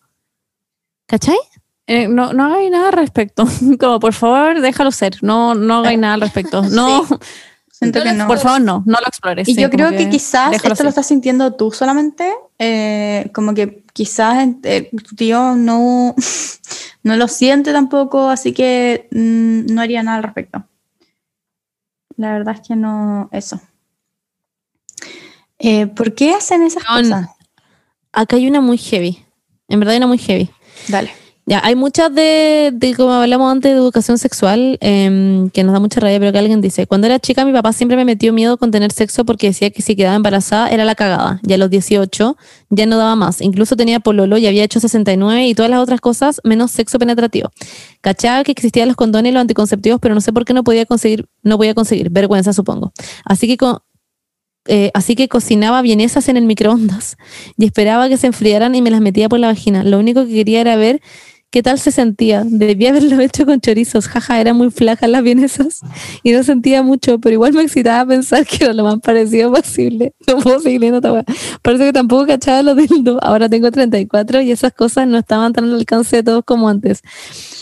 ¿Cachai? 1.08 1.38
Eh, 1.88 2.08
no, 2.08 2.34
no 2.34 2.46
hagáis 2.46 2.70
nada 2.70 2.88
al 2.88 2.94
respecto. 2.94 3.46
Como, 3.80 4.00
por 4.00 4.14
favor, 4.14 4.62
déjalo 4.62 4.92
ser. 4.92 5.18
No, 5.22 5.56
no 5.56 5.80
hagáis 5.80 6.00
nada 6.00 6.16
al 6.16 6.22
respecto. 6.22 6.62
No, 6.72 7.06
Siento 7.72 8.02
que 8.02 8.12
no. 8.12 8.26
por 8.26 8.40
favor, 8.40 8.60
no. 8.60 8.84
No 8.88 9.00
lo 9.00 9.08
explores. 9.08 9.48
Y 9.48 9.54
sí, 9.54 9.62
yo 9.62 9.70
creo 9.70 9.92
que, 9.92 10.10
quizás 10.10 10.52
esto 10.52 10.84
lo 10.84 10.90
estás 10.90 11.06
sintiendo 11.06 11.54
tú 11.54 11.72
solamente, 11.72 12.34
eh, 12.58 13.30
como 13.36 13.54
que 13.54 13.84
quizás 13.94 14.48
eh, 14.64 14.90
tu 15.08 15.16
tío 15.16 15.56
no, 15.56 16.16
no 17.04 17.16
lo 17.16 17.28
siente 17.28 17.72
tampoco, 17.74 18.30
así 18.30 18.52
que 18.52 19.08
mm, 19.12 19.72
no 19.72 19.82
haría 19.82 20.02
nada 20.02 20.18
al 20.18 20.24
respecto. 20.24 20.66
La 22.16 22.32
verdad 22.32 22.56
es 22.56 22.68
que 22.68 22.76
no, 22.76 23.30
eso. 23.32 23.62
Eh, 25.60 25.88
¿Por 25.88 26.14
qué 26.14 26.34
hacen 26.34 26.64
esas 26.64 26.84
No, 26.84 27.02
cosas? 27.02 27.30
Acá 28.12 28.36
hay 28.36 28.48
una 28.48 28.62
muy 28.62 28.78
heavy. 28.78 29.24
En 29.68 29.80
verdad 29.80 29.94
hay 29.94 29.98
una 29.98 30.08
muy 30.08 30.18
heavy. 30.18 30.50
Dale. 30.88 31.12
Ya, 31.50 31.62
hay 31.64 31.76
muchas 31.76 32.14
de, 32.14 32.72
de 32.74 32.94
como 32.94 33.14
hablamos 33.14 33.50
antes, 33.50 33.72
de 33.72 33.78
educación 33.78 34.18
sexual, 34.18 34.78
em, 34.82 35.50
que 35.52 35.64
nos 35.64 35.72
da 35.72 35.80
mucha 35.80 36.02
rabia, 36.02 36.20
pero 36.20 36.34
que 36.34 36.40
alguien 36.40 36.60
dice, 36.60 36.88
cuando 36.88 37.08
era 37.08 37.20
chica 37.20 37.46
mi 37.46 37.54
papá 37.54 37.72
siempre 37.72 37.96
me 37.96 38.04
metió 38.04 38.34
miedo 38.34 38.58
con 38.58 38.70
tener 38.70 38.92
sexo 38.92 39.24
porque 39.24 39.48
decía 39.48 39.70
que 39.70 39.82
si 39.82 39.96
quedaba 39.96 40.18
embarazada 40.18 40.70
era 40.70 40.84
la 40.84 40.94
cagada. 40.94 41.40
Ya 41.44 41.56
a 41.56 41.58
los 41.58 41.70
18 41.70 42.36
ya 42.70 42.86
no 42.86 42.98
daba 42.98 43.16
más. 43.16 43.40
Incluso 43.40 43.78
tenía 43.78 44.02
pololo 44.02 44.38
y 44.38 44.46
había 44.46 44.62
hecho 44.62 44.82
69 44.82 45.48
y 45.48 45.56
todas 45.56 45.72
las 45.72 45.80
otras 45.80 46.02
cosas 46.02 46.42
menos 46.44 46.72
sexo 46.72 47.00
penetrativo. 47.00 47.50
Cachaba 48.02 48.44
que 48.44 48.52
existían 48.52 48.90
los 48.90 48.98
condones 48.98 49.30
y 49.30 49.34
los 49.34 49.40
anticonceptivos, 49.40 50.02
pero 50.02 50.16
no 50.16 50.20
sé 50.20 50.34
por 50.34 50.44
qué 50.44 50.54
no 50.54 50.66
podía 50.66 50.86
conseguir, 50.86 51.30
no 51.44 51.56
podía 51.56 51.74
conseguir. 51.74 52.10
Vergüenza, 52.10 52.52
supongo. 52.52 52.92
Así 53.24 53.48
que 53.48 53.56
con, 53.56 53.78
eh, 54.68 54.92
así 54.94 55.16
que 55.16 55.28
cocinaba 55.28 55.82
vienesas 55.82 56.30
en 56.30 56.38
el 56.38 56.46
microondas 56.46 57.18
y 57.58 57.66
esperaba 57.66 58.10
que 58.10 58.18
se 58.18 58.28
enfriaran 58.28 58.76
y 58.76 58.82
me 58.82 58.92
las 58.92 59.02
metía 59.02 59.30
por 59.30 59.40
la 59.40 59.48
vagina. 59.48 59.84
Lo 59.84 60.00
único 60.00 60.26
que 60.26 60.34
quería 60.34 60.62
era 60.62 60.76
ver 60.76 61.02
qué 61.50 61.64
tal 61.64 61.80
se 61.80 61.92
sentía. 61.92 62.44
Debía 62.46 62.90
haberlo 62.90 63.20
hecho 63.22 63.46
con 63.46 63.60
chorizos. 63.62 64.08
Jaja, 64.08 64.40
eran 64.40 64.58
muy 64.58 64.70
flacas 64.70 65.10
las 65.10 65.24
vienesas 65.24 65.82
y 66.24 66.32
no 66.32 66.44
sentía 66.44 66.84
mucho, 66.84 67.20
pero 67.20 67.34
igual 67.34 67.54
me 67.54 67.64
excitaba 67.64 68.08
pensar 68.08 68.46
que 68.46 68.66
era 68.66 68.74
lo 68.74 68.84
más 68.84 69.00
parecido 69.00 69.52
posible. 69.52 70.14
No 70.28 70.40
puedo 70.40 70.60
seguir 70.60 70.82
leyendo 70.82 70.98
esta. 70.98 71.34
Parece 71.62 71.86
que 71.86 71.94
tampoco 71.94 72.28
cachaba 72.28 72.62
lo 72.62 72.76
dildo. 72.76 73.18
Ahora 73.22 73.48
tengo 73.48 73.72
34 73.72 74.42
y 74.42 74.52
esas 74.52 74.74
cosas 74.74 75.08
no 75.08 75.18
estaban 75.18 75.54
tan 75.54 75.66
al 75.66 75.76
alcance 75.76 76.18
de 76.18 76.24
todos 76.24 76.44
como 76.44 76.68
antes. 76.68 77.02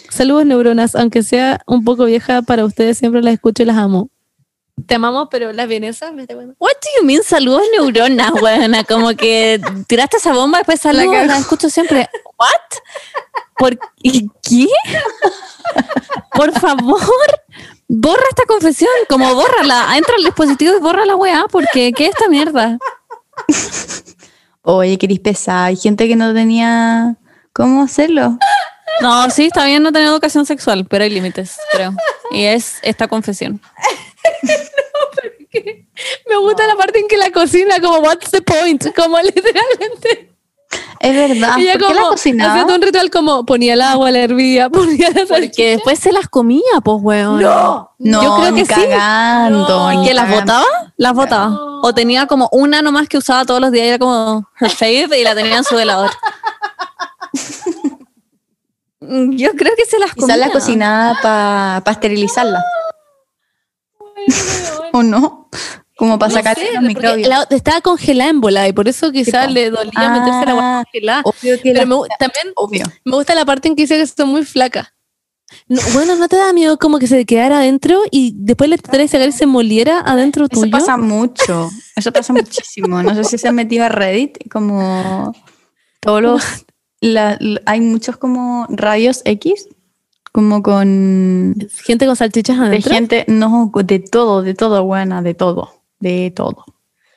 Saludos, 0.10 0.47
neuronas. 0.47 0.95
Aunque 0.95 1.22
sea 1.22 1.62
un 1.68 1.84
poco 1.84 2.06
vieja 2.06 2.41
para 2.41 2.66
ustedes, 2.66 2.97
siempre 2.97 3.22
las 3.22 3.36
escucho 3.36 3.62
y 3.62 3.68
las 3.68 3.78
amo. 3.78 4.10
Te 4.88 4.95
amamos, 4.95 5.30
pero 5.32 5.53
las 5.53 5.67
vienesas 5.67 6.11
me 6.13 6.28
te 6.28 6.36
What 6.36 6.45
do 6.59 6.89
you 6.99 7.05
mean? 7.05 7.23
Saludos 7.23 7.63
neuronas, 7.71 8.32
buena. 8.39 8.84
Como 8.84 9.15
que 9.15 9.61
tiraste 9.88 10.17
esa 10.17 10.34
bomba, 10.34 10.59
después 10.59 10.84
La 10.84 10.91
saludos, 10.91 11.15
cagó. 11.15 11.28
la 11.28 11.38
escucho 11.38 11.69
siempre. 11.69 12.09
¿What? 12.38 12.80
¿Por 13.57 13.78
qué? 14.03 14.67
Por 16.34 16.51
favor, 16.59 16.99
borra 17.87 18.24
esta 18.29 18.45
confesión, 18.45 18.91
como 19.09 19.33
bórrala. 19.33 19.97
Entra 19.97 20.16
al 20.17 20.24
dispositivo 20.24 20.75
y 20.75 20.82
borra 20.82 21.05
la 21.05 21.16
weá, 21.16 21.45
porque 21.50 21.93
¿qué 21.93 22.08
es 22.08 22.09
esta 22.12 22.28
mierda? 22.28 22.78
Oye, 24.62 24.97
Cris 24.97 25.21
pesada. 25.21 25.66
Hay 25.66 25.78
gente 25.78 26.08
que 26.09 26.17
no 26.17 26.33
tenía 26.33 27.16
cómo 27.54 27.83
hacerlo. 27.83 28.37
No, 29.01 29.29
sí, 29.29 29.45
está 29.45 29.66
bien 29.66 29.83
no 29.83 29.91
tener 29.93 30.09
educación 30.09 30.45
sexual, 30.45 30.86
pero 30.89 31.05
hay 31.05 31.09
límites, 31.12 31.58
creo. 31.71 31.93
Y 32.32 32.43
es 32.43 32.79
esta 32.82 33.08
confesión. 33.08 33.62
Me 36.29 36.37
gusta 36.37 36.67
la 36.67 36.75
parte 36.75 36.99
en 36.99 37.07
que 37.07 37.17
la 37.17 37.32
cocina, 37.32 37.79
como, 37.82 37.99
what's 37.99 38.32
the 38.32 38.41
point? 38.41 38.83
Como 38.95 39.19
literalmente. 39.21 40.32
Es 40.99 41.13
verdad. 41.15 41.57
Ella 41.59 41.73
¿Por 41.73 41.82
qué 41.82 41.87
como 41.87 41.93
la 42.01 42.07
cocinaba? 42.09 42.51
haciendo 42.53 42.75
un 42.75 42.82
ritual 42.82 43.09
como 43.11 43.45
ponía 43.45 43.73
el 43.73 43.82
agua, 43.82 44.11
la 44.11 44.19
hervía, 44.19 44.69
ponía 44.71 45.09
la 45.11 45.25
Porque 45.25 45.71
después 45.71 45.99
se 45.99 46.11
las 46.11 46.27
comía, 46.27 46.61
pues, 46.83 46.97
weón. 47.01 47.39
No, 47.41 47.91
No, 47.99 48.23
yo 48.23 48.36
creo 48.37 48.55
que 48.55 48.65
sí. 48.65 48.73
cagando. 48.73 49.67
No. 49.67 49.91
ni 50.01 50.07
¿Que 50.07 50.13
las 50.13 50.29
botaba? 50.29 50.65
Las 50.97 51.13
botaba. 51.13 51.57
O 51.83 51.93
tenía 51.93 52.25
como 52.25 52.49
una 52.51 52.82
nomás 52.82 53.07
que 53.07 53.17
usaba 53.17 53.45
todos 53.45 53.61
los 53.61 53.71
días 53.71 53.86
era 53.87 53.99
como 53.99 54.49
her 54.59 54.69
fave 54.71 55.19
y 55.19 55.23
la 55.23 55.36
tenía 55.36 55.57
en 55.57 55.63
su 55.63 55.75
velador. 55.75 56.09
Yo 58.99 59.51
creo 59.53 59.73
que 59.75 59.86
se 59.86 59.99
las 59.99 60.15
comía. 60.15 60.36
Quizás 60.36 60.47
la 60.47 60.51
cocinaba 60.51 61.19
para 61.21 61.91
esterilizarla. 61.91 62.63
¿O 64.96 65.04
no? 65.04 65.50
Como 65.97 66.20
para 66.20 66.30
No 66.30 66.36
sacar 66.36 66.58
los 66.74 66.84
microbios. 66.84 67.28
la- 67.28 67.47
estaba 67.50 67.82
congelada 67.82 68.30
en 68.30 68.42
bola 68.42 68.67
y 68.67 68.74
por 68.74 68.88
eso 68.88 69.12
quizás 69.12 69.51
le 69.51 69.70
dolía 69.70 70.09
meterse 70.09 70.46
la 70.46 70.51
agua 70.51 70.80
Ah, 70.80 70.84
congelada. 70.86 71.22
Obvio 71.24 71.55
que 71.62 71.72
Pero 71.74 71.80
la- 71.80 71.86
me 71.86 71.96
también 72.20 72.54
obvio. 72.55 72.86
me 73.05 73.16
gusta 73.16 73.34
la 73.36 73.46
parte 73.46 73.67
en 73.70 73.76
que 73.76 73.84
dice 73.84 73.97
que 73.97 74.05
son 74.08 74.30
muy 74.30 74.43
flacas. 74.46 74.88
No, 75.67 75.80
bueno, 75.93 76.16
¿no 76.16 76.28
te 76.28 76.36
da 76.38 76.51
miedo 76.54 76.78
como 76.78 76.97
que 77.00 77.08
se 77.08 77.24
quedara 77.26 77.59
adentro 77.59 78.01
y 78.12 78.34
después 78.36 78.70
le 78.70 78.78
traes 78.78 79.12
sacar 79.12 79.30
y 79.30 79.32
se 79.32 79.46
moliera 79.46 80.00
adentro 80.00 80.46
Eso 80.51 80.62
tuyo? 80.62 80.72
pasa 80.72 80.97
mucho. 80.97 81.70
Eso 81.96 82.12
pasa 82.12 82.34
muchísimo. 82.66 83.01
No 83.04 83.13
sé 83.16 83.24
si 83.24 83.38
se 83.38 83.47
han 83.47 83.55
metido 83.55 83.86
a 83.86 83.89
Reddit, 83.89 84.50
como 84.50 85.34
todos 86.01 86.22
los. 86.22 86.43
la- 87.00 87.38
la- 87.39 87.62
hay 87.66 87.80
muchos 87.82 88.17
como 88.17 88.66
radios 88.70 89.22
X, 89.26 89.67
como 90.36 90.62
con. 90.62 91.55
Gente 91.86 92.05
con 92.05 92.17
salchichas 92.17 92.59
De 92.59 92.66
adentro. 92.66 92.91
gente, 92.93 93.24
no, 93.29 93.71
de 93.74 93.99
todo, 93.99 94.41
de 94.41 94.53
todo, 94.53 94.83
buena, 94.83 95.21
de 95.21 95.33
todo. 95.33 95.70
De 96.01 96.29
todo. 96.36 96.66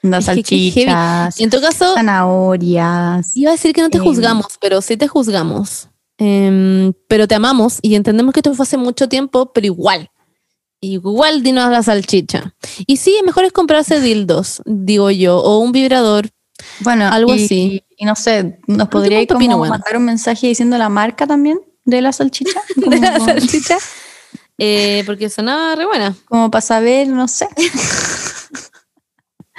Unas 0.05 0.21
Es 0.21 0.27
que 0.29 0.35
salchichas, 0.43 1.41
En 1.41 1.51
todo 1.51 1.61
caso, 1.63 1.95
zanahorias. 1.95 3.37
iba 3.37 3.51
a 3.51 3.55
decir 3.55 3.75
que 3.75 3.83
no 3.83 3.91
te 3.91 3.99
Eh. 3.99 4.01
juzgamos, 4.01 4.57
pero 4.61 4.81
sí 4.83 4.97
te 4.97 5.09
juzgamos. 5.09 5.89
Em, 6.17 6.93
pero 7.09 7.27
te 7.27 7.35
amamos 7.35 7.81
y 7.83 7.97
entendemos 7.97 8.33
que 8.33 8.39
esto 8.41 8.55
fue 8.55 8.63
hace 8.63 8.77
mucho 8.77 9.09
tiempo, 9.09 9.53
pero 9.53 9.67
igual. 9.67 10.11
Igual 10.81 11.43
dinos 11.43 11.71
la 11.73 11.83
salchicha. 11.83 12.55
Y 12.87 12.99
sí, 12.99 13.17
mejor 13.27 13.45
es 13.45 13.53
comprarse 13.53 14.01
dildos, 14.01 14.63
digo 14.65 15.11
yo, 15.11 15.39
o 15.39 15.59
un 15.59 15.73
vibrador. 15.73 16.29
Bueno, 16.81 17.09
Algo 17.09 17.35
y- 17.35 17.45
así. 17.45 17.85
Y 17.97 18.05
no 18.05 18.15
sé, 18.15 18.61
¿nos 18.69 18.87
podría 18.89 19.19
opino, 19.19 19.35
como 19.55 19.59
bueno. 19.59 19.73
mandar 19.75 19.97
un 19.97 20.05
mensaje 20.05 20.47
diciendo 20.47 20.79
la 20.79 20.89
marca 20.89 21.27
también 21.27 21.59
de 21.89 22.03
la 22.03 22.13
salchicha? 22.13 22.61
de 22.77 23.01
la 23.01 23.19
salchicha. 23.19 23.79
Eh, 24.59 25.03
porque 25.07 25.31
sonaba 25.31 25.75
re 25.75 25.87
buena. 25.87 26.15
Como 26.27 26.51
para 26.51 26.61
saber, 26.63 27.09
no 27.09 27.27
sé. 27.29 27.49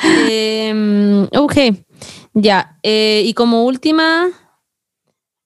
Em, 0.01 1.23
ok, 1.35 1.55
ya. 2.33 2.77
eh, 2.83 3.23
y 3.25 3.33
como 3.33 3.63
última. 3.65 4.27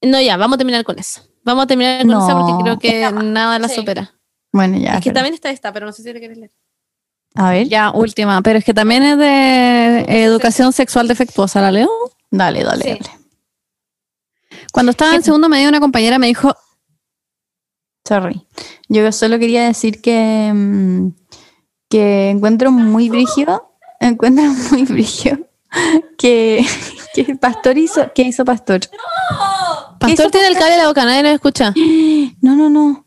No, 0.01 0.19
ya, 0.21 0.37
vamos 0.37 0.55
a 0.55 0.57
terminar 0.57 0.83
con 0.83 0.99
eso. 0.99 1.21
Vamos 1.43 1.63
a 1.63 1.67
terminar 1.67 1.99
con 2.01 2.09
No. 2.11 2.25
esa 2.25 2.37
porque 2.37 2.63
creo 2.63 2.79
que 2.79 3.11
nada 3.23 3.57
la 3.59 3.69
Sí. 3.69 3.75
supera. 3.75 4.13
Bueno, 4.51 4.77
ya. 4.77 4.95
es 4.95 4.97
que 4.97 5.09
pero- 5.09 5.15
también 5.15 5.33
está 5.33 5.49
esta, 5.49 5.71
pero 5.73 5.85
no 5.85 5.91
sé 5.93 6.03
si 6.03 6.13
la 6.13 6.19
quieres 6.19 6.37
leer. 6.37 6.51
A 7.35 7.49
ver, 7.49 7.67
Ya, 7.67 7.89
última, 7.91 8.41
pero 8.43 8.59
es 8.59 8.65
que 8.65 8.73
también 8.75 9.01
es 9.01 9.17
de 9.17 9.25
eh, 10.01 10.23
educación 10.25 10.71
sexual 10.71 11.07
defectuosa, 11.07 11.61
¿la 11.61 11.71
leo? 11.71 11.89
dale, 12.29 12.63
dale, 12.63 12.83
Sí. 12.83 12.89
dale. 13.01 13.19
Cuando 14.71 14.91
estaba 14.91 15.15
en 15.15 15.23
segundo 15.23 15.49
medio, 15.49 15.69
una 15.69 15.79
compañera 15.79 16.19
me 16.19 16.27
dijo, 16.27 16.55
Sorry. 18.05 18.45
Yo 18.89 19.11
solo 19.11 19.39
quería 19.39 19.65
decir 19.65 20.01
que, 20.01 20.51
mm, 20.53 21.07
que 21.89 22.29
encuentro 22.29 22.71
muy 22.71 23.09
brígido, 23.09 23.73
encuentro 23.99 24.43
muy 24.71 24.83
brígido 24.83 25.37
que, 26.17 26.65
que 27.13 27.35
Pastor 27.35 27.77
hizo, 27.77 28.11
¿qué 28.13 28.23
hizo 28.23 28.45
Pastor? 28.45 28.81
Pastor 29.99 30.31
tiene 30.31 30.47
el 30.47 30.55
cable 30.55 30.73
en 30.73 30.79
la 30.79 30.87
boca, 30.87 31.05
nadie 31.05 31.23
lo 31.23 31.29
escucha. 31.29 31.73
No, 32.41 32.55
no, 32.55 32.69
no. 32.69 33.05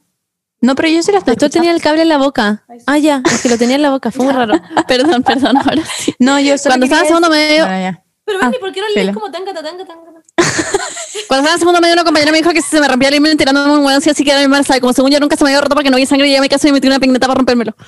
No, 0.63 0.75
pero 0.75 0.89
yo 0.89 1.03
sí 1.03 1.11
estoy 1.11 1.35
Pastor 1.35 1.51
tenía 1.51 1.73
el 1.73 1.83
cable 1.83 2.03
en 2.03 2.09
la 2.09 2.17
boca. 2.17 2.65
Ah, 2.87 2.99
ya, 2.99 3.23
es 3.25 3.43
que 3.43 3.49
lo 3.51 3.59
tenía 3.59 3.77
en 3.77 3.83
la 3.83 3.91
boca, 3.91 4.11
fue 4.11 4.25
muy 4.25 4.35
raro. 4.35 4.55
perdón, 4.89 5.23
perdón, 5.23 5.59
ahora 5.59 5.83
sí. 5.99 6.15
No, 6.19 6.41
yo 6.41 6.57
solo 6.57 6.73
Cuando 6.73 6.87
estaba 6.87 7.03
en 7.03 7.09
segundo 7.09 7.29
medio, 7.29 7.67
ya. 7.67 8.03
Pero 8.27 8.41
Benny, 8.41 8.59
¿por 8.59 8.73
qué 8.73 8.81
no 8.81 8.89
lees 8.89 9.15
como 9.15 9.31
tanga, 9.31 9.55
tanga, 9.55 9.85
tanga? 9.85 10.03
cuando 11.29 11.49
estaba 11.49 11.53
en 11.53 11.59
segundo 11.61 11.81
medio, 11.81 11.95
una 11.95 12.03
compañera 12.03 12.33
me 12.33 12.39
dijo 12.39 12.51
que 12.51 12.61
se 12.61 12.81
me 12.81 12.89
rompía 12.89 13.09
el 13.09 13.15
himen 13.15 13.39
tirándome 13.39 13.73
un 13.73 13.85
hueón, 13.85 14.03
así 14.05 14.25
que 14.25 14.31
era 14.33 14.43
embarazada. 14.43 14.79
Y 14.79 14.81
Como 14.81 14.93
según 14.93 15.13
yo 15.13 15.21
nunca 15.21 15.37
se 15.37 15.45
me 15.45 15.51
había 15.51 15.61
roto 15.61 15.77
porque 15.77 15.91
no 15.91 15.97
había 15.97 16.07
sangre, 16.07 16.27
y 16.27 16.33
ya 16.33 16.41
me 16.41 16.49
casé 16.49 16.69
y 16.69 16.73
me 16.73 16.79
metí 16.79 16.89
una 16.89 16.99
pigneta 16.99 17.27
para 17.27 17.39
rompérmelo. 17.39 17.75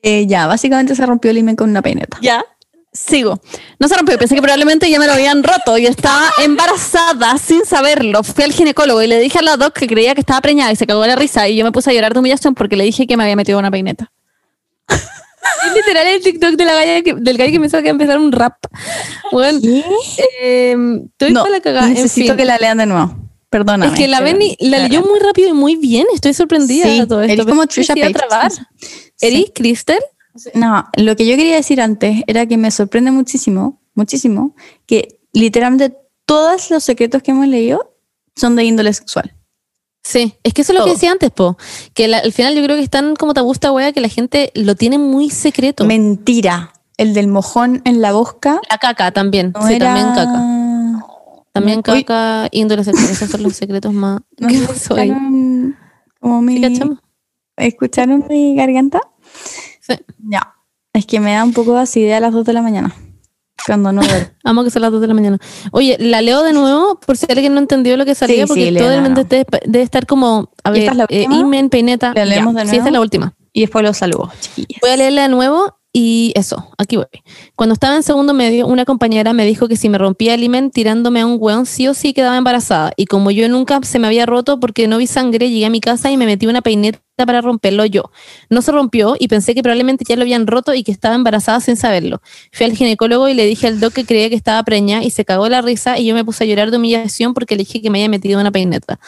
Eh, 0.00 0.26
ya, 0.28 0.46
básicamente 0.46 0.94
se 0.94 1.04
rompió 1.04 1.32
el 1.32 1.38
imen 1.38 1.56
con 1.56 1.68
una 1.68 1.82
peineta. 1.82 2.18
Ya, 2.22 2.44
sigo. 2.92 3.40
No 3.80 3.88
se 3.88 3.96
rompió, 3.96 4.16
pensé 4.16 4.36
que 4.36 4.40
probablemente 4.40 4.88
ya 4.88 5.00
me 5.00 5.06
lo 5.06 5.12
habían 5.12 5.42
roto 5.42 5.76
y 5.76 5.86
estaba 5.86 6.30
embarazada 6.44 7.36
sin 7.36 7.64
saberlo. 7.64 8.22
Fui 8.22 8.44
al 8.44 8.52
ginecólogo 8.52 9.02
y 9.02 9.08
le 9.08 9.18
dije 9.18 9.40
a 9.40 9.42
la 9.42 9.56
doc 9.56 9.74
que 9.74 9.88
creía 9.88 10.14
que 10.14 10.20
estaba 10.20 10.40
preñada 10.40 10.70
y 10.70 10.76
se 10.76 10.86
cagó 10.86 11.02
de 11.02 11.08
la 11.08 11.16
risa 11.16 11.48
y 11.48 11.56
yo 11.56 11.64
me 11.64 11.72
puse 11.72 11.90
a 11.90 11.92
llorar 11.92 12.12
de 12.12 12.20
humillación 12.20 12.54
porque 12.54 12.76
le 12.76 12.84
dije 12.84 13.08
que 13.08 13.16
me 13.16 13.24
había 13.24 13.36
metido 13.36 13.58
una 13.58 13.72
peineta. 13.72 14.12
Es 15.66 15.74
literal 15.74 16.06
el 16.06 16.22
TikTok 16.22 16.50
de 16.56 16.64
la 16.64 16.74
galla 16.74 17.02
que, 17.02 17.14
del 17.14 17.36
gallo 17.36 17.52
que 17.52 17.60
pensó 17.60 17.76
que 17.78 17.84
iba 17.84 17.90
a 17.90 17.92
empezar 17.92 18.18
un 18.18 18.32
rap. 18.32 18.54
Bueno, 19.32 19.58
eh, 20.40 20.76
estoy 21.12 21.32
No, 21.32 21.42
para 21.42 21.54
la 21.56 21.60
cagada. 21.60 21.86
En 21.88 21.94
necesito 21.94 22.28
fin. 22.28 22.36
que 22.36 22.44
la 22.44 22.58
lean 22.58 22.78
de 22.78 22.86
nuevo. 22.86 23.14
Perdóname. 23.50 23.92
Es 23.92 23.98
que 23.98 24.08
la 24.08 24.20
Benny 24.20 24.56
la 24.60 24.78
leyó 24.78 25.00
muy 25.02 25.18
rápido 25.20 25.48
y 25.48 25.52
muy 25.54 25.76
bien. 25.76 26.06
Estoy 26.14 26.34
sorprendida 26.34 26.84
Sí, 26.86 27.00
de 27.00 27.06
todo 27.06 27.22
esto. 27.22 27.32
eres 27.32 27.46
como 27.46 27.66
Trisha 27.66 27.94
Paytas. 27.94 28.12
trabar. 28.28 28.52
Sí. 28.52 28.62
¿Eres 29.20 29.44
Crystal? 29.54 29.98
No, 30.54 30.86
lo 30.96 31.16
que 31.16 31.26
yo 31.26 31.36
quería 31.36 31.56
decir 31.56 31.80
antes 31.80 32.22
era 32.26 32.46
que 32.46 32.56
me 32.56 32.70
sorprende 32.70 33.10
muchísimo, 33.10 33.80
muchísimo, 33.94 34.54
que 34.86 35.18
literalmente 35.32 35.96
todos 36.26 36.70
los 36.70 36.84
secretos 36.84 37.22
que 37.22 37.30
hemos 37.32 37.48
leído 37.48 37.96
son 38.36 38.54
de 38.54 38.64
índole 38.64 38.92
sexual. 38.92 39.34
Sí, 40.02 40.34
es 40.42 40.54
que 40.54 40.62
eso 40.62 40.72
es 40.72 40.78
lo 40.78 40.84
que 40.86 40.92
decía 40.92 41.12
antes, 41.12 41.30
po. 41.30 41.58
Que 41.92 42.08
la- 42.08 42.18
al 42.18 42.32
final 42.32 42.54
yo 42.54 42.62
creo 42.62 42.76
que 42.76 42.82
es 42.82 42.90
tan 42.90 43.14
como 43.16 43.34
tabú 43.34 43.52
esta 43.52 43.72
wea 43.72 43.92
que 43.92 44.00
la 44.00 44.08
gente 44.08 44.52
lo 44.54 44.74
tiene 44.74 44.98
muy 44.98 45.28
secreto. 45.30 45.84
Mentira. 45.84 46.72
El 46.96 47.14
del 47.14 47.28
mojón 47.28 47.82
en 47.84 48.00
la 48.00 48.12
bosca. 48.12 48.60
la 48.70 48.78
caca 48.78 49.12
también. 49.12 49.52
no 49.54 49.66
sí, 49.66 49.74
era- 49.74 49.86
también 49.94 50.08
caca. 50.14 51.04
También 51.52 51.78
Uy. 51.78 51.82
caca, 52.04 52.48
índole 52.52 52.84
sexual. 52.84 53.10
Esos 53.10 53.30
son 53.30 53.42
los 53.42 53.54
secretos 53.56 53.92
más. 53.92 54.20
No 54.38 54.48
¿Qué 54.48 55.74
como 56.20 56.42
mi-. 56.42 56.60
¿Escucharon 57.56 58.24
mi 58.28 58.54
garganta? 58.56 59.00
Sí. 59.80 59.94
Ya. 60.28 60.54
Es 60.92 61.06
que 61.06 61.20
me 61.20 61.32
da 61.32 61.44
un 61.44 61.52
poco 61.52 61.74
de 61.74 61.80
acidez 61.80 62.16
a 62.16 62.20
las 62.20 62.32
2 62.32 62.44
de 62.44 62.52
la 62.52 62.62
mañana. 62.62 62.94
Cuando 63.68 63.92
no. 63.92 64.02
Amo 64.44 64.64
que 64.64 64.70
son 64.70 64.82
las 64.82 64.90
2 64.90 65.00
de 65.00 65.06
la 65.08 65.14
mañana. 65.14 65.38
Oye, 65.72 65.96
la 66.00 66.20
leo 66.22 66.42
de 66.42 66.52
nuevo 66.52 66.98
por 67.06 67.16
si 67.16 67.26
alguien 67.30 67.54
no 67.54 67.60
entendió 67.60 67.96
lo 67.96 68.04
que 68.04 68.14
salía, 68.14 68.44
Sí, 68.44 68.48
porque 68.48 68.68
sí, 68.70 68.76
todo 68.76 68.90
el 68.92 69.02
mundo 69.02 69.24
debe, 69.24 69.46
debe 69.66 69.82
estar 69.84 70.06
como, 70.06 70.50
a 70.64 70.70
¿Y 70.70 70.80
ver, 70.86 70.92
es 70.92 71.06
eh, 71.10 71.26
imen, 71.30 71.68
peineta. 71.70 72.12
¿La 72.14 72.24
leemos 72.24 72.54
de 72.54 72.62
Sí, 72.62 72.66
nuevo? 72.66 72.78
esta 72.78 72.88
es 72.88 72.92
la 72.92 73.00
última. 73.00 73.34
y 73.52 73.60
después 73.62 73.84
los 73.84 73.96
saludo, 73.96 74.30
chiquillas. 74.40 74.80
Voy 74.80 74.90
a 74.90 74.96
leerla 74.96 75.22
de 75.22 75.28
nuevo 75.28 75.77
y 76.00 76.32
eso, 76.36 76.70
aquí 76.78 76.94
voy. 76.94 77.06
Cuando 77.56 77.72
estaba 77.72 77.96
en 77.96 78.04
segundo 78.04 78.32
medio, 78.32 78.68
una 78.68 78.84
compañera 78.84 79.32
me 79.32 79.44
dijo 79.44 79.66
que 79.66 79.74
si 79.74 79.88
me 79.88 79.98
rompía 79.98 80.34
el 80.34 80.44
imen 80.44 80.70
tirándome 80.70 81.20
a 81.20 81.26
un 81.26 81.38
hueón, 81.40 81.66
sí 81.66 81.88
o 81.88 81.94
sí 81.94 82.12
quedaba 82.12 82.36
embarazada. 82.36 82.92
Y 82.96 83.06
como 83.06 83.32
yo 83.32 83.48
nunca 83.48 83.80
se 83.82 83.98
me 83.98 84.06
había 84.06 84.24
roto 84.24 84.60
porque 84.60 84.86
no 84.86 84.98
vi 84.98 85.08
sangre, 85.08 85.50
llegué 85.50 85.66
a 85.66 85.70
mi 85.70 85.80
casa 85.80 86.08
y 86.12 86.16
me 86.16 86.24
metí 86.24 86.46
una 86.46 86.62
peineta 86.62 87.00
para 87.16 87.40
romperlo 87.40 87.84
yo. 87.84 88.12
No 88.48 88.62
se 88.62 88.70
rompió 88.70 89.16
y 89.18 89.26
pensé 89.26 89.56
que 89.56 89.62
probablemente 89.64 90.04
ya 90.08 90.14
lo 90.14 90.22
habían 90.22 90.46
roto 90.46 90.72
y 90.72 90.84
que 90.84 90.92
estaba 90.92 91.16
embarazada 91.16 91.58
sin 91.58 91.76
saberlo. 91.76 92.22
Fui 92.52 92.64
al 92.64 92.76
ginecólogo 92.76 93.28
y 93.28 93.34
le 93.34 93.44
dije 93.44 93.66
al 93.66 93.80
doc 93.80 93.92
que 93.92 94.04
creía 94.04 94.28
que 94.28 94.36
estaba 94.36 94.62
preña 94.62 95.02
y 95.02 95.10
se 95.10 95.24
cagó 95.24 95.48
la 95.48 95.62
risa 95.62 95.98
y 95.98 96.06
yo 96.06 96.14
me 96.14 96.24
puse 96.24 96.44
a 96.44 96.46
llorar 96.46 96.70
de 96.70 96.76
humillación 96.76 97.34
porque 97.34 97.56
le 97.56 97.64
dije 97.64 97.82
que 97.82 97.90
me 97.90 97.98
había 97.98 98.08
metido 98.08 98.40
una 98.40 98.52
peineta. 98.52 99.00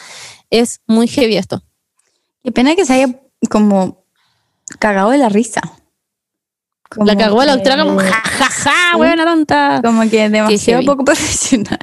Es 0.49 0.81
muy 0.87 1.07
heavy 1.07 1.37
esto. 1.37 1.63
Qué 2.43 2.51
pena 2.51 2.75
que 2.75 2.83
se 2.83 2.95
haya 2.95 3.21
como 3.49 4.03
cagado 4.77 5.11
de 5.11 5.19
la 5.19 5.29
risa. 5.29 5.61
Como 6.93 7.05
la 7.05 7.15
cagó 7.15 7.43
la 7.43 7.53
doctora 7.55 7.83
como 7.83 7.99
jajaja, 7.99 8.97
buena 8.97 9.23
tonta. 9.25 9.81
Como 9.83 10.01
que 10.09 10.29
demasiado 10.29 10.83
poco 10.85 11.03
profesional. 11.05 11.79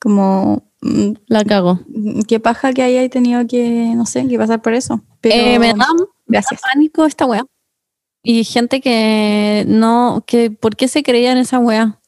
Como, 0.00 0.62
mm, 0.80 1.10
La 1.26 1.44
cagó. 1.44 1.80
qué 2.28 2.38
paja 2.38 2.72
que 2.72 2.82
haya 2.82 3.08
tenido 3.08 3.46
que, 3.48 3.92
no 3.96 4.06
sé, 4.06 4.26
que 4.28 4.38
pasar 4.38 4.62
por 4.62 4.74
eso. 4.74 5.02
Pero, 5.20 5.34
Eh, 5.34 5.58
me 5.58 5.74
da 5.74 5.86
gracias. 6.26 6.60
pánico 6.62 7.04
esta 7.04 7.26
wea. 7.26 7.44
Y 8.22 8.44
gente 8.44 8.80
que 8.80 9.64
no, 9.66 10.22
que 10.26 10.50
¿por 10.50 10.76
qué 10.76 10.86
se 10.88 11.02
creía 11.02 11.32
en 11.32 11.38
esa 11.38 11.58
wea? 11.58 11.98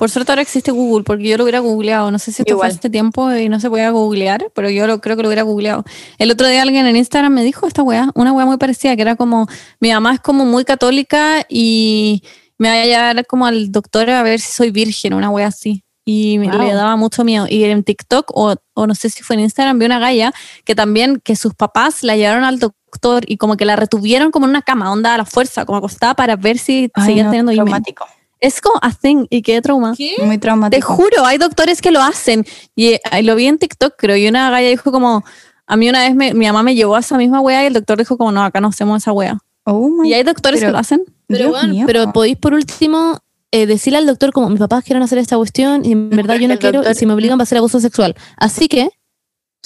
Por 0.00 0.08
suerte 0.08 0.32
ahora 0.32 0.40
existe 0.40 0.70
Google, 0.70 1.04
porque 1.04 1.24
yo 1.28 1.36
lo 1.36 1.44
hubiera 1.44 1.58
googleado. 1.58 2.10
No 2.10 2.18
sé 2.18 2.32
si 2.32 2.40
esto 2.40 2.54
Igual. 2.54 2.70
fue 2.70 2.78
hace 2.78 2.88
tiempo 2.88 3.30
y 3.34 3.50
no 3.50 3.60
se 3.60 3.68
podía 3.68 3.90
googlear, 3.90 4.50
pero 4.54 4.70
yo 4.70 4.86
lo, 4.86 4.98
creo 5.02 5.14
que 5.14 5.22
lo 5.22 5.28
hubiera 5.28 5.42
googleado. 5.42 5.84
El 6.16 6.30
otro 6.30 6.48
día 6.48 6.62
alguien 6.62 6.86
en 6.86 6.96
Instagram 6.96 7.34
me 7.34 7.44
dijo 7.44 7.66
esta 7.66 7.82
wea, 7.82 8.08
una 8.14 8.32
wea 8.32 8.46
muy 8.46 8.56
parecida, 8.56 8.96
que 8.96 9.02
era 9.02 9.14
como, 9.16 9.46
mi 9.78 9.92
mamá 9.92 10.14
es 10.14 10.20
como 10.20 10.46
muy 10.46 10.64
católica 10.64 11.44
y 11.50 12.22
me 12.56 12.68
va 12.70 12.76
a 12.80 12.84
llevar 12.86 13.26
como 13.26 13.44
al 13.44 13.70
doctor 13.70 14.08
a 14.08 14.22
ver 14.22 14.40
si 14.40 14.50
soy 14.52 14.70
virgen, 14.70 15.12
una 15.12 15.28
wea 15.28 15.48
así. 15.48 15.84
Y 16.06 16.38
me- 16.38 16.48
Wow. 16.50 16.62
le 16.62 16.72
daba 16.72 16.96
mucho 16.96 17.22
miedo. 17.22 17.46
Y 17.46 17.62
en 17.64 17.84
TikTok, 17.84 18.30
o, 18.34 18.54
o 18.74 18.86
no 18.86 18.94
sé 18.94 19.10
si 19.10 19.22
fue 19.22 19.34
en 19.36 19.40
Instagram, 19.40 19.78
vi 19.78 19.84
una 19.84 19.98
galla 19.98 20.32
que 20.64 20.74
también, 20.74 21.20
que 21.22 21.36
sus 21.36 21.54
papás 21.54 22.02
la 22.02 22.16
llevaron 22.16 22.42
al 22.44 22.58
doctor 22.58 23.22
y 23.26 23.36
como 23.36 23.58
que 23.58 23.66
la 23.66 23.76
retuvieron 23.76 24.30
como 24.30 24.46
en 24.46 24.50
una 24.50 24.62
cama, 24.62 24.90
onda 24.90 25.14
a 25.14 25.18
la 25.18 25.24
fuerza, 25.26 25.66
como 25.66 25.76
acostada 25.76 26.14
para 26.14 26.36
ver 26.36 26.56
si 26.58 26.90
Ay, 26.94 27.04
seguían 27.04 27.26
no, 27.26 27.30
teniendo 27.32 27.52
traumático. 27.52 28.06
Es 28.40 28.60
como 28.60 28.78
a 28.80 28.90
thing 28.92 29.26
y 29.28 29.42
qué 29.42 29.60
trauma. 29.60 29.94
Muy 30.24 30.36
Te 30.36 30.38
traumático. 30.38 30.94
juro, 30.94 31.24
hay 31.26 31.36
doctores 31.38 31.82
que 31.82 31.90
lo 31.90 32.00
hacen. 32.00 32.44
Y 32.74 32.88
eh, 32.94 33.00
lo 33.22 33.34
vi 33.36 33.46
en 33.46 33.58
TikTok, 33.58 33.94
creo, 33.98 34.16
y 34.16 34.26
una 34.28 34.50
galla 34.50 34.68
dijo 34.68 34.90
como, 34.90 35.24
a 35.66 35.76
mí 35.76 35.88
una 35.90 36.00
vez 36.00 36.14
me- 36.14 36.32
mi 36.34 36.46
mamá 36.46 36.62
me 36.62 36.74
llevó 36.74 36.96
a 36.96 37.00
esa 37.00 37.18
misma 37.18 37.40
wea 37.40 37.62
y 37.64 37.66
el 37.66 37.74
doctor 37.74 37.98
dijo 37.98 38.16
como, 38.16 38.32
no, 38.32 38.42
acá 38.42 38.60
no 38.60 38.68
hacemos 38.68 39.02
esa 39.02 39.12
wea. 39.12 39.38
Oh 39.64 39.88
my 39.90 40.08
Y 40.08 40.14
hay 40.14 40.22
doctores 40.22 40.60
pero- 40.60 40.70
que 40.70 40.72
lo 40.72 40.78
hacen. 40.78 41.04
Pero, 41.26 41.38
Dios 41.38 41.50
bueno, 41.50 41.68
mío. 41.74 41.84
pero 41.86 42.12
podéis 42.12 42.36
por 42.38 42.54
último 42.54 43.18
eh, 43.52 43.66
decirle 43.66 43.98
al 43.98 44.06
doctor 44.06 44.32
como 44.32 44.48
mis 44.48 44.58
papás 44.58 44.84
quieren 44.84 45.02
hacer 45.02 45.18
esta 45.18 45.36
cuestión 45.36 45.84
y 45.84 45.92
en 45.92 46.08
verdad 46.10 46.36
yo 46.36 46.48
no 46.48 46.58
quiero 46.58 46.78
doctor- 46.78 46.92
y 46.92 46.98
si 46.98 47.04
me 47.06 47.12
obligan 47.14 47.38
va 47.38 47.42
a 47.42 47.46
ser 47.46 47.58
abuso 47.58 47.78
sexual. 47.78 48.16
Así 48.36 48.68
que, 48.68 48.84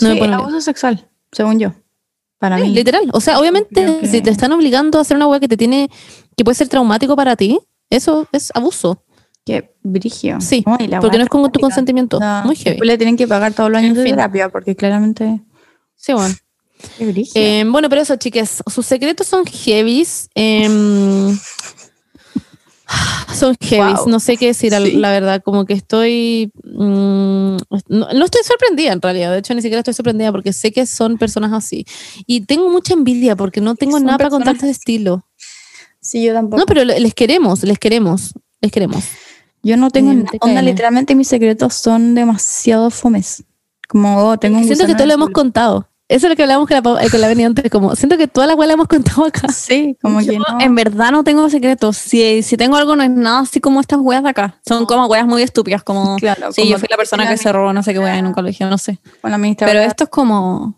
no 0.01 0.09
me 0.09 0.15
Sí, 0.15 0.19
ponen 0.21 0.35
abuso 0.35 0.61
sexual, 0.61 1.09
según 1.33 1.59
yo. 1.61 1.73
Para 2.39 2.57
mí. 2.59 2.69
literal. 2.71 3.09
O 3.13 3.21
sea, 3.21 3.39
obviamente 3.39 3.99
que- 4.01 4.07
si 4.09 4.21
te 4.21 4.31
están 4.31 4.53
obligando 4.53 4.99
a 4.99 5.03
hacer 5.03 5.17
una 5.17 5.27
wea 5.29 5.39
que 5.41 5.49
te 5.49 5.57
tiene, 5.57 5.89
que 6.37 6.45
puede 6.45 6.55
ser 6.57 6.69
traumático 6.69 7.15
para 7.17 7.37
ti, 7.37 7.59
eso 7.91 8.27
es 8.33 8.51
abuso. 8.55 9.03
Qué 9.47 9.75
brigio. 9.83 10.41
Sí, 10.41 10.65
porque 11.01 11.19
no 11.19 11.25
es 11.25 11.29
con 11.29 11.53
tu 11.53 11.61
consentimiento. 11.61 12.19
No, 12.19 12.45
Muy 12.45 12.57
heavy. 12.57 12.79
Le 12.83 12.97
tienen 12.97 13.17
que 13.17 13.29
pagar 13.29 13.53
todos 13.53 13.71
los 13.71 13.79
años 13.79 13.91
En 13.91 13.97
de 13.97 14.03
fin. 14.05 14.15
terapia 14.17 14.49
porque 14.49 14.75
claramente. 14.75 15.41
Sí, 15.97 16.13
bueno. 16.15 16.35
Qué. 16.99 17.25
Eh, 17.35 17.65
bueno, 17.69 17.89
pero 17.91 18.01
eso, 18.03 18.17
chiques, 18.17 18.63
sus 18.67 18.87
secretos 18.87 19.27
son 19.27 19.45
heavies. 19.47 20.29
em, 20.35 21.39
son 23.35 23.57
heavies, 23.61 23.99
Wow. 24.01 24.09
no 24.09 24.21
sé 24.21 24.37
qué 24.37 24.47
decir, 24.47 24.73
Sí. 24.73 24.93
la 24.93 25.11
verdad, 25.11 25.43
como 25.43 25.65
que 25.65 25.73
estoy... 25.75 26.53
mm, 26.65 27.57
no, 27.89 28.09
no 28.13 28.25
estoy 28.25 28.43
sorprendida 28.45 28.93
en 28.93 29.01
realidad, 29.03 29.33
de 29.33 29.39
hecho 29.39 29.55
ni 29.55 29.63
siquiera 29.63 29.81
estoy 29.81 29.95
sorprendida 29.95 30.31
porque 30.33 30.53
sé 30.53 30.73
que 30.73 30.87
son 30.87 31.17
personas 31.19 31.53
así. 31.53 31.87
Y 32.27 32.43
tengo 32.43 32.69
mucha 32.71 32.93
envidia 32.95 33.37
porque 33.37 33.61
no 33.61 33.75
tengo 33.75 33.99
nada 34.01 34.19
para 34.19 34.31
contarte 34.31 34.67
de 34.67 34.73
estilo. 34.73 35.27
Sí, 36.05 36.23
yo 36.25 36.33
tampoco. 36.35 36.59
No, 36.59 36.67
pero 36.67 36.85
le- 36.85 37.01
les 37.01 37.15
queremos, 37.15 37.63
les 37.65 37.79
queremos, 37.79 38.33
les 38.61 38.71
queremos. 38.71 39.05
yo 39.63 39.77
no 39.77 39.91
tengo 39.91 40.13
Eh, 40.13 40.17
nada. 40.17 40.31
Onda, 40.41 40.63
literalmente 40.63 41.15
mis 41.15 41.27
secretos 41.29 41.75
son 41.75 42.15
demasiado 42.15 42.91
fomes. 42.91 43.43
Como, 43.89 44.17
oh, 44.29 44.37
tengo 44.39 44.59
un 44.59 44.65
Siento 44.65 44.87
que 44.87 44.95
todo 44.95 45.07
lo 45.07 45.15
hemos 45.15 45.31
contado. 45.31 45.89
Eso 46.07 46.27
es 46.27 46.31
lo 46.31 46.37
que 46.37 46.43
hablamos 46.43 46.69
con 46.69 46.75
la, 46.77 46.83
con 47.11 47.21
la 47.21 47.29
Beni 47.29 47.45
antes, 47.45 47.71
como 47.71 47.97
siento 47.97 48.19
que 48.19 48.29
toda 48.29 48.47
la 48.47 48.55
cual 48.55 48.69
la 48.69 48.75
hemos 48.75 48.89
contado 48.89 49.25
acá. 49.25 49.49
Sí, 49.53 49.97
como 50.03 50.19
que 50.21 50.39
no. 50.39 50.45
En 50.61 50.75
verdad 50.75 51.11
no 51.13 51.25
tengo 51.25 51.49
secretos. 51.49 51.97
Si, 51.97 52.43
si 52.43 52.59
tengo 52.59 52.77
algo, 52.77 52.95
no 52.95 53.03
es 53.03 53.09
nada 53.11 53.41
así 53.41 53.59
como 53.61 53.81
estas 53.81 54.01
weas 54.01 54.23
de 54.23 54.29
acá. 54.29 54.61
Son 54.69 54.85
como 54.85 55.07
weas 55.07 55.27
muy 55.27 55.43
estúpidas, 55.43 55.83
como. 55.83 56.17
Claro, 56.17 56.53
Sí, 56.53 56.61
como 56.61 56.73
yo 56.73 56.79
fui 56.79 56.89
la 56.91 56.99
persona 56.99 57.23
que 57.23 57.29
tiene 57.29 57.43
se 57.43 57.53
robó 57.53 57.73
no 57.73 57.83
sé 57.83 57.95
qué 57.95 57.99
wea 58.01 58.19
en 58.19 58.27
un 58.27 58.33
colegio, 58.35 58.69
no 58.69 58.77
sé. 58.77 58.99
Con 59.23 59.31
la 59.31 59.39
Pero 59.39 59.81
esto 59.81 60.05
es 60.05 60.11
como. 60.11 60.77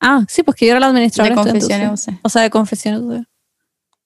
Ah, 0.00 0.24
sí, 0.28 0.44
pues 0.44 0.56
que 0.56 0.66
yo 0.66 0.70
era 0.72 0.80
la 0.80 0.86
de 0.86 0.90
administradora. 0.92 1.34
confesiones, 1.34 1.90
o 1.90 1.96
sea. 1.96 2.18
O 2.22 2.28
sea, 2.28 2.42
de 2.42 2.50
confesiones. 2.50 3.26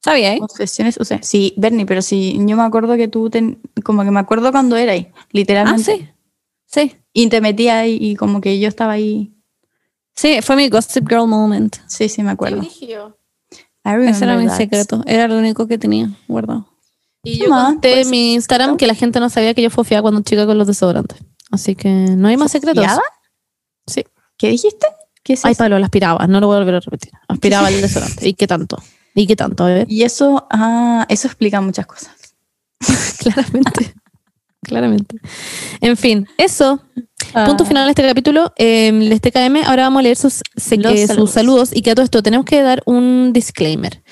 O 0.04 0.10
sea. 0.10 0.12
¿Sabía, 0.12 0.34
eh? 0.34 0.38
Confesiones, 0.38 0.98
o 1.00 1.04
sea, 1.04 1.22
sí, 1.22 1.54
Bernie, 1.56 1.86
pero 1.86 2.02
sí, 2.02 2.36
yo 2.46 2.56
me 2.56 2.62
acuerdo 2.62 2.96
que 2.96 3.08
tú, 3.08 3.30
ten- 3.30 3.58
como 3.82 4.04
que 4.04 4.10
me 4.10 4.20
acuerdo 4.20 4.52
cuando 4.52 4.76
era 4.76 4.92
ahí, 4.92 5.08
Ah, 5.14 5.24
literalmente. 5.32 5.82
sí. 5.96 6.08
Sí. 6.66 6.96
Y 7.12 7.28
te 7.28 7.40
metías 7.40 7.76
ahí 7.76 7.98
y 8.00 8.16
como 8.16 8.40
que 8.40 8.58
yo 8.58 8.66
estaba 8.68 8.92
ahí. 8.92 9.32
Sí, 10.16 10.40
fue 10.42 10.56
mi 10.56 10.68
Gossip 10.68 11.08
Girl 11.08 11.26
moment. 11.28 11.76
Sí, 11.86 12.08
sí, 12.08 12.22
me 12.22 12.30
acuerdo. 12.32 12.60
Ese 12.62 14.24
era 14.24 14.36
mi 14.36 14.48
secreto. 14.48 15.02
Era 15.06 15.28
lo 15.28 15.38
único 15.38 15.66
que 15.68 15.78
tenía 15.78 16.10
guardado. 16.28 16.66
Y 17.22 17.38
yo 17.38 17.44
Toma, 17.46 17.66
conté 17.66 17.92
pues, 17.92 18.06
en 18.06 18.10
mi 18.10 18.34
Instagram 18.34 18.76
que 18.76 18.86
la 18.86 18.94
gente 18.94 19.20
no 19.20 19.30
sabía 19.30 19.54
que 19.54 19.62
yo 19.62 19.70
fofiaba 19.70 20.02
cuando 20.02 20.20
chica 20.22 20.46
con 20.46 20.58
los 20.58 20.66
desodorantes. 20.66 21.18
Así 21.50 21.74
que 21.74 21.88
no 21.88 22.28
hay 22.28 22.36
más 22.36 22.50
secretos. 22.52 22.82
¿Fofiaba? 22.82 23.02
Sí. 23.86 24.04
¿Qué 24.36 24.48
dijiste? 24.48 24.86
¿Qué 25.22 25.34
es 25.34 25.44
Ay? 25.44 25.54
Pablo, 25.54 25.78
la 25.78 25.86
aspiraba. 25.86 26.26
No 26.26 26.40
lo 26.40 26.48
voy 26.48 26.56
a 26.56 26.58
volver 26.58 26.74
a 26.74 26.80
repetir. 26.80 27.12
Aspiraba 27.28 27.68
el 27.70 27.80
desodorante. 27.80 28.28
¿Y 28.28 28.34
qué 28.34 28.46
tanto? 28.46 28.78
¿Y 29.14 29.26
qué 29.26 29.36
tanto? 29.36 29.64
Ver. 29.64 29.86
Y 29.88 30.02
eso, 30.02 30.46
ah, 30.50 31.06
eso 31.08 31.28
explica 31.28 31.60
muchas 31.60 31.86
cosas. 31.86 32.10
Claramente. 33.18 33.94
Claramente. 34.62 35.16
En 35.80 35.96
fin, 35.96 36.26
eso. 36.38 36.82
Punto 37.34 37.64
Ah, 37.64 37.66
final 37.66 37.84
de 37.86 37.90
este 37.90 38.06
capítulo. 38.06 38.52
Eh, 38.56 38.92
les 38.92 39.20
TKM. 39.20 39.62
Ahora 39.66 39.84
vamos 39.84 40.00
a 40.00 40.02
leer 40.04 40.16
sus, 40.16 40.40
se- 40.56 40.74
eh, 40.76 41.06
sus 41.06 41.06
saludos. 41.08 41.30
saludos. 41.30 41.70
Y 41.74 41.82
que 41.82 41.90
a 41.90 41.94
todo 41.94 42.04
esto 42.04 42.22
tenemos 42.22 42.46
que 42.46 42.62
dar 42.62 42.82
un 42.86 43.32
disclaimer. 43.32 44.02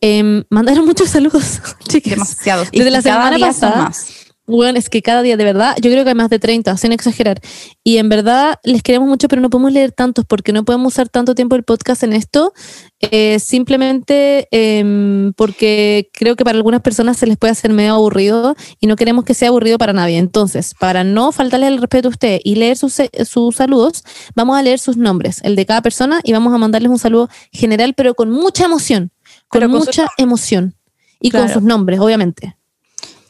Eh, 0.00 0.44
mandaron 0.50 0.84
muchos 0.86 1.08
saludos, 1.08 1.60
chicas. 1.88 2.10
Demasiados. 2.10 2.68
Y 2.72 2.78
Desde 2.78 2.90
la 2.90 3.02
cada 3.02 3.24
semana 3.30 3.46
pasada. 3.46 3.82
más. 3.84 4.25
Bueno, 4.48 4.78
es 4.78 4.88
que 4.88 5.02
cada 5.02 5.22
día, 5.22 5.36
de 5.36 5.42
verdad, 5.44 5.74
yo 5.82 5.90
creo 5.90 6.04
que 6.04 6.10
hay 6.10 6.14
más 6.14 6.30
de 6.30 6.38
30, 6.38 6.76
sin 6.76 6.92
exagerar. 6.92 7.40
Y 7.82 7.98
en 7.98 8.08
verdad 8.08 8.60
les 8.62 8.82
queremos 8.82 9.08
mucho, 9.08 9.26
pero 9.26 9.42
no 9.42 9.50
podemos 9.50 9.72
leer 9.72 9.90
tantos 9.90 10.24
porque 10.24 10.52
no 10.52 10.64
podemos 10.64 10.92
usar 10.94 11.08
tanto 11.08 11.34
tiempo 11.34 11.56
el 11.56 11.64
podcast 11.64 12.02
en 12.04 12.12
esto. 12.12 12.52
eh, 13.00 13.38
simplemente 13.40 14.48
em, 14.52 15.32
porque 15.34 16.08
creo 16.14 16.34
que 16.36 16.44
para 16.44 16.56
algunas 16.56 16.80
personas 16.80 17.18
se 17.18 17.26
les 17.26 17.36
puede 17.36 17.50
hacer 17.52 17.70
medio 17.72 17.94
aburrido 17.94 18.56
y 18.80 18.86
no 18.86 18.96
queremos 18.96 19.24
que 19.24 19.34
sea 19.34 19.48
aburrido 19.48 19.76
para 19.78 19.92
nadie. 19.92 20.16
Entonces, 20.18 20.74
para 20.78 21.04
no 21.04 21.30
faltarle 21.32 21.66
el 21.66 21.78
respeto 21.78 22.08
a 22.08 22.10
usted 22.12 22.40
y 22.42 22.54
leer 22.54 22.76
sus, 22.76 22.94
sus 23.28 23.56
saludos, 23.56 24.02
vamos 24.34 24.56
a 24.56 24.62
leer 24.62 24.78
sus 24.78 24.96
nombres, 24.96 25.40
el 25.42 25.56
de 25.56 25.66
cada 25.66 25.82
persona, 25.82 26.20
y 26.24 26.32
vamos 26.32 26.54
a 26.54 26.58
mandarles 26.58 26.90
un 26.90 26.98
saludo 26.98 27.28
general, 27.52 27.92
pero 27.94 28.14
con 28.14 28.30
mucha 28.30 28.64
emoción. 28.64 29.10
Con 29.48 29.60
con 29.62 29.70
mucha 29.72 30.06
emoción. 30.16 30.74
Y 31.20 31.30
con 31.30 31.40
Claro. 31.42 31.54
sus 31.54 31.62
nombres, 31.62 32.00
obviamente. 32.00 32.56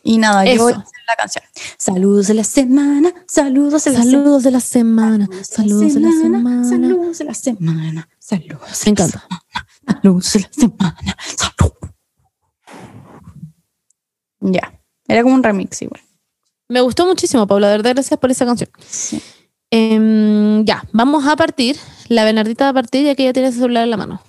Y 0.04 0.18
nada, 0.18 0.44
yo 0.44 0.52
Eso. 0.52 0.68
hacer 0.68 0.84
la 1.06 1.16
canción. 1.16 1.44
Saludos 1.78 2.26
de 2.26 2.34
la 2.34 2.44
semana, 2.44 3.12
saludos 3.26 3.84
de 3.84 3.92
la 3.92 4.00
semana. 4.00 4.08
Saludos 4.08 4.44
de 4.44 4.50
la 4.50 4.60
semana. 4.60 5.28
Saludos 5.44 5.94
de 5.94 6.00
la 6.00 6.12
semana. 6.12 6.64
Saludos 6.64 7.18
de 7.18 7.24
la 7.24 7.34
semana. 7.34 8.08
Saludos. 8.18 8.82
Me 8.84 8.90
encanta. 8.90 9.28
Saludos 9.86 10.32
de 10.32 10.40
la 10.40 10.48
semana. 10.52 11.16
Salud. 11.36 11.72
Ya. 14.40 14.80
Era 15.08 15.22
como 15.22 15.34
un 15.34 15.42
remix 15.42 15.80
igual. 15.82 16.00
Me 16.68 16.80
gustó 16.80 17.06
muchísimo, 17.06 17.46
Paula. 17.46 17.68
De 17.68 17.76
verdad, 17.76 17.92
gracias 17.94 18.18
por 18.18 18.30
esa 18.30 18.44
canción. 18.44 18.70
Sí. 18.88 19.22
Em, 19.70 20.64
ya, 20.64 20.84
vamos 20.92 21.26
a 21.26 21.36
partir. 21.36 21.76
La 22.08 22.24
Bernardita 22.24 22.64
va 22.64 22.70
a 22.70 22.74
partir 22.74 23.04
ya 23.04 23.14
que 23.14 23.24
ya 23.24 23.32
tiene 23.32 23.52
su 23.52 23.60
celular 23.60 23.84
en 23.84 23.90
la 23.90 23.96
mano. 23.96 24.22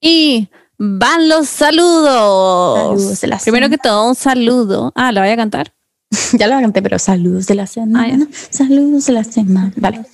Y 0.00 0.48
van 0.82 1.28
los 1.28 1.46
saludos. 1.48 2.74
Saludos 3.00 3.20
de 3.20 3.26
la 3.28 3.36
Primero 3.38 3.66
semana. 3.66 3.68
que 3.68 3.78
todo, 3.78 4.08
un 4.08 4.14
saludo. 4.14 4.92
Ah, 4.94 5.12
¿la 5.12 5.20
voy 5.20 5.30
a 5.30 5.36
cantar? 5.36 5.74
Ya 6.32 6.46
lo 6.48 6.58
canté, 6.60 6.80
pero 6.82 6.98
saludos 6.98 7.46
de 7.46 7.54
la 7.54 7.66
semana. 7.66 8.26
saludos 8.50 9.06
de 9.06 9.12
la 9.12 9.24
semana. 9.24 9.72
Vale. 9.76 10.04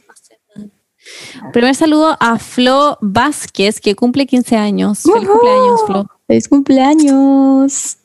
Primer 1.53 1.75
saludo 1.75 2.17
a 2.19 2.39
Flo 2.39 2.99
Vázquez, 3.01 3.81
que 3.81 3.95
cumple 3.95 4.27
15 4.27 4.57
años. 4.57 5.03
Feliz 5.03 5.29
cumpleaños, 5.29 5.81
Flo. 5.87 6.07
Feliz 6.27 6.49
cumpleaños. 6.49 7.97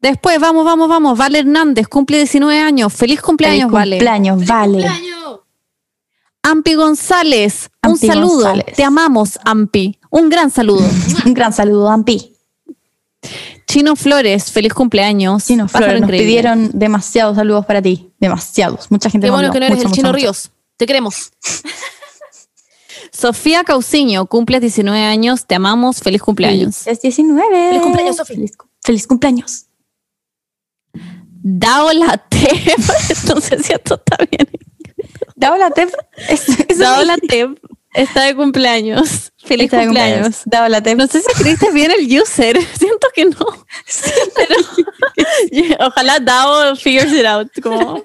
Después, 0.00 0.40
vamos, 0.40 0.64
vamos, 0.64 0.88
vamos. 0.88 1.16
Vale 1.16 1.38
Hernández, 1.38 1.86
cumple 1.86 2.16
19 2.18 2.58
años. 2.58 2.92
Feliz 2.92 3.20
cumpleaños, 3.22 3.60
Feliz 3.70 3.72
Vale. 3.72 3.96
cumpleaños, 3.98 4.46
vale. 4.46 4.86
Ampi 6.42 6.74
González, 6.74 7.70
un 7.86 7.96
saludo. 7.96 8.34
González. 8.34 8.74
Te 8.76 8.84
amamos, 8.84 9.38
Ampi. 9.44 9.98
Un 10.10 10.28
gran 10.28 10.50
saludo. 10.50 10.84
Un 11.24 11.34
gran 11.34 11.52
saludo, 11.52 11.88
Ampi. 11.88 12.36
Chino 13.66 13.94
Flores, 13.96 14.50
feliz 14.50 14.74
cuúmpleaños. 14.74 15.44
Chino 15.46 15.68
Flores, 15.68 16.00
nos 16.00 16.10
pidieron 16.10 16.70
demasiados 16.74 17.36
saludos 17.36 17.64
para 17.64 17.80
ti. 17.80 18.10
Demasiados. 18.18 18.90
Mucha 18.90 19.08
gente 19.08 19.28
Qué 19.28 19.30
bueno 19.30 19.50
que 19.52 19.60
no 19.60 19.66
eres 19.66 19.78
Mucho, 19.78 19.86
el 19.86 19.88
mucho, 19.90 19.96
Chino 19.96 20.08
mucho. 20.08 20.16
Ríos. 20.18 20.50
Te 20.76 20.86
queremos. 20.86 21.32
Sofía 23.12 23.62
Cauciño, 23.64 24.26
cumples 24.26 24.60
19 24.60 24.98
años. 25.04 25.46
Te 25.46 25.54
amamos. 25.54 26.00
Feliz 26.00 26.22
cumpleaños. 26.22 26.86
Es 26.86 27.00
19. 27.00 27.68
Feliz 27.68 27.82
cumpleaños, 27.82 28.16
Sofi. 28.16 28.34
Feliz, 28.34 28.56
cu- 28.56 28.66
feliz 28.82 29.06
cumpleaños. 29.06 29.66
Dao 31.44 31.92
Latep. 31.92 32.78
no 33.34 33.40
sé 33.40 33.62
si 33.62 33.72
esto 33.72 33.94
está 33.94 34.16
bien. 34.30 34.48
Dao 35.42 35.56
la 35.58 35.70
tep. 35.70 35.90
Es, 36.28 36.48
es 36.68 36.78
Dao 36.78 37.04
Latep 37.04 37.58
está 37.94 38.22
de 38.24 38.34
cumpleaños. 38.34 39.32
Feliz 39.36 39.66
Está 39.66 39.82
cumpleaños. 39.84 40.42
Dao 40.46 40.68
la 40.68 40.82
tep. 40.82 40.96
No 40.96 41.06
sé 41.06 41.20
si 41.20 41.26
escribiste 41.30 41.70
bien 41.72 41.90
el 41.90 42.06
user. 42.20 42.58
Siento 42.78 43.08
que 43.14 43.26
no. 43.26 43.46
Pero 44.36 44.56
ojalá 45.86 46.18
Dao 46.20 46.74
figures 46.76 47.12
it 47.12 47.26
out. 47.26 47.48
como- 47.62 48.00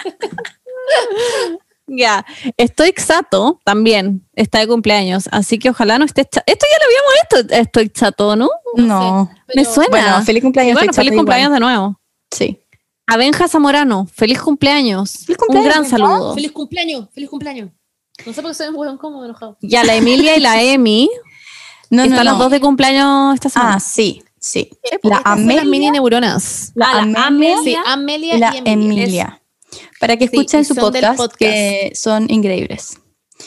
Ya, 1.90 2.26
estoy 2.58 2.92
Xato 2.98 3.62
también 3.64 4.28
está 4.36 4.60
de 4.60 4.68
cumpleaños, 4.68 5.30
así 5.32 5.58
que 5.58 5.70
ojalá 5.70 5.98
no 5.98 6.04
esté 6.04 6.26
cha- 6.26 6.44
Esto 6.46 6.66
ya 6.70 6.78
lo 6.80 6.86
habíamos 6.86 7.14
visto, 7.48 7.56
estoy 7.56 7.90
Chato, 7.90 8.36
¿no? 8.36 8.50
No. 8.76 9.32
Me 9.56 9.64
suena. 9.64 9.90
Bueno, 9.90 10.22
feliz 10.24 10.44
cumpleaños. 10.44 10.74
Bueno, 10.74 10.92
feliz 10.92 11.12
igual. 11.14 11.20
cumpleaños 11.20 11.54
de 11.54 11.60
nuevo. 11.62 11.98
Sí. 12.30 12.62
A 13.08 13.18
Benja 13.18 13.48
Zamorano, 13.48 14.06
feliz 14.14 14.42
cumpleaños. 14.42 15.12
Feliz 15.26 15.38
cumpleaños, 15.38 15.66
Un 15.66 15.72
gran 15.72 15.90
saludo. 15.90 16.34
Feliz 16.36 16.52
cumpleaños, 16.52 17.08
feliz 17.14 17.30
cumpleaños. 17.30 17.72
No 18.26 18.34
sé 18.34 18.42
por 18.42 18.52
qué 18.52 18.56
soy 18.56 18.68
un 18.68 18.76
huevón 18.76 18.98
como 18.98 19.24
enojado. 19.24 19.58
Y 19.62 19.76
a 19.76 19.84
la 19.84 19.96
Emilia 19.96 20.36
y 20.36 20.40
la 20.42 20.62
Emi, 20.62 21.10
No, 21.90 22.04
están 22.04 22.18
no. 22.18 22.24
las 22.26 22.38
dos 22.38 22.52
de 22.52 22.60
cumpleaños 22.60 23.34
esta 23.36 23.50
semana. 23.50 23.76
Ah, 23.76 23.80
sí, 23.80 24.24
sí. 24.40 24.70
La 25.04 25.10
La 25.10 25.22
Amelia, 25.24 25.56
las 25.58 25.66
mini 25.66 25.92
neuronas. 25.92 26.72
la 26.76 26.86
Ah, 27.16 27.28
Amelia 27.28 27.58
Sí, 27.64 27.76
Amelia 27.86 28.36
y 28.36 28.40
la 28.40 28.50
Emilia. 28.66 29.04
Emilia. 29.04 29.42
Para 30.00 30.18
que 30.18 30.26
escuchen 30.26 30.66
su 30.66 30.76
podcast, 30.76 31.18
podcast. 31.18 31.38
que 31.40 31.92
son 31.96 32.30
increíbles. 32.30 33.00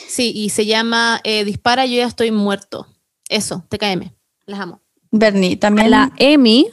Sí, 0.07 0.31
y 0.35 0.49
se 0.49 0.65
llama 0.65 1.19
eh, 1.23 1.43
Dispara, 1.43 1.85
yo 1.85 1.97
ya 1.97 2.05
estoy 2.07 2.31
muerto. 2.31 2.87
Eso, 3.29 3.63
TKM. 3.69 4.11
Las 4.45 4.59
amo. 4.59 4.81
Bernie, 5.11 5.53
A 5.55 5.59
también 5.59 5.91
la 5.91 6.11
Emi, 6.17 6.67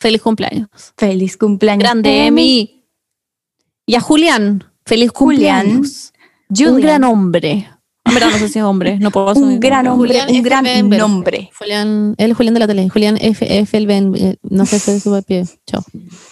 feliz 0.00 0.20
cumpleaños. 0.22 0.68
feliz 0.96 1.36
cumpleaños. 1.36 1.80
Grande 1.82 2.26
Emi. 2.26 2.84
Y 3.86 3.94
a 3.94 4.00
Julián, 4.00 4.64
feliz 4.84 5.10
Julián. 5.14 5.66
cumpleaños. 5.66 6.12
Julian. 6.48 6.74
Un 6.74 6.80
gran 6.80 7.04
hombre. 7.04 7.68
En 8.02 8.14
verdad 8.14 8.30
no 8.30 8.38
sé 8.38 8.48
si 8.48 8.58
es 8.58 8.64
hombre, 8.64 8.98
no 8.98 9.10
puedo 9.10 9.28
asumir 9.28 9.54
Un 9.54 9.60
gran 9.60 9.86
hombre, 9.86 10.08
Julián 10.08 10.28
un 10.30 10.34
F. 10.36 10.42
gran 10.48 10.88
nombre. 10.88 11.50
Julián, 11.56 12.14
él 12.16 12.30
es 12.30 12.36
Julián 12.36 12.54
de 12.54 12.60
la 12.60 12.66
tele. 12.66 12.88
Julián 12.88 13.16
F. 13.20 13.58
F. 13.60 13.76
el 13.76 13.86
Ben, 13.86 14.12
eh, 14.16 14.36
no 14.42 14.64
sé 14.66 14.78
si 14.80 14.98
su 14.98 15.22
pie. 15.22 15.44
Chao. 15.66 15.82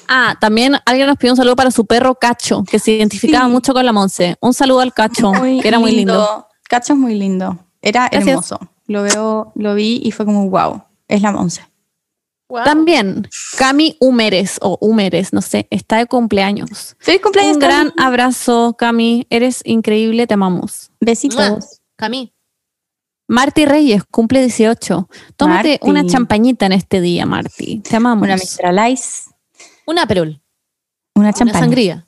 Ah, 0.08 0.36
también 0.40 0.76
alguien 0.86 1.06
nos 1.06 1.18
pidió 1.18 1.34
un 1.34 1.36
saludo 1.36 1.54
para 1.56 1.70
su 1.70 1.84
perro 1.84 2.14
Cacho, 2.16 2.64
que 2.64 2.78
se 2.78 2.92
identificaba 2.92 3.44
Sí. 3.46 3.52
mucho 3.52 3.74
con 3.74 3.84
la 3.84 3.92
Monse. 3.92 4.36
Un 4.40 4.54
saludo 4.54 4.80
al 4.80 4.94
Cacho, 4.94 5.30
que 5.62 5.68
era 5.68 5.78
muy 5.78 5.92
lindo. 5.92 6.46
Cacho 6.68 6.94
es 6.94 6.98
muy 6.98 7.14
lindo. 7.14 7.58
Era 7.82 8.08
Gracias. 8.10 8.28
hermoso. 8.28 8.58
Lo 8.86 9.02
veo, 9.02 9.52
lo 9.54 9.74
vi 9.74 10.00
y 10.02 10.10
fue 10.10 10.24
como 10.24 10.48
wow. 10.48 10.82
Es 11.06 11.20
la 11.22 11.32
Monse. 11.32 11.62
También, 12.64 13.28
Cami 13.58 13.96
Humeres 14.00 14.58
o 14.62 14.78
Humeres, 14.80 15.32
no 15.32 15.42
sé, 15.42 15.66
está 15.70 15.98
de 15.98 16.06
cumpleaños. 16.06 16.96
Feliz 16.98 17.20
cumpleaños, 17.20 17.54
Un 17.56 17.60
gran 17.60 17.92
abrazo, 17.98 18.74
Cami. 18.78 19.26
Eres 19.28 19.60
increíble, 19.64 20.26
te 20.26 20.34
amamos. 20.34 20.90
Besitos. 21.00 21.80
Cami. 21.96 22.32
Marti 23.26 23.66
Reyes 23.66 24.02
cumple 24.10 24.40
18. 24.40 25.08
Tómate 25.36 25.78
una 25.82 26.06
champañita 26.06 26.64
en 26.64 26.72
este 26.72 27.02
día, 27.02 27.26
Marti. 27.26 27.80
Te 27.80 27.96
amamos. 27.96 28.24
Una 28.24 28.36
Mistral 28.36 28.90
Ice, 28.92 29.30
Una 29.86 30.06
perol. 30.06 30.40
una 31.14 31.26
Una 31.28 31.32
champaña, 31.34 31.60
sangría. 31.60 32.06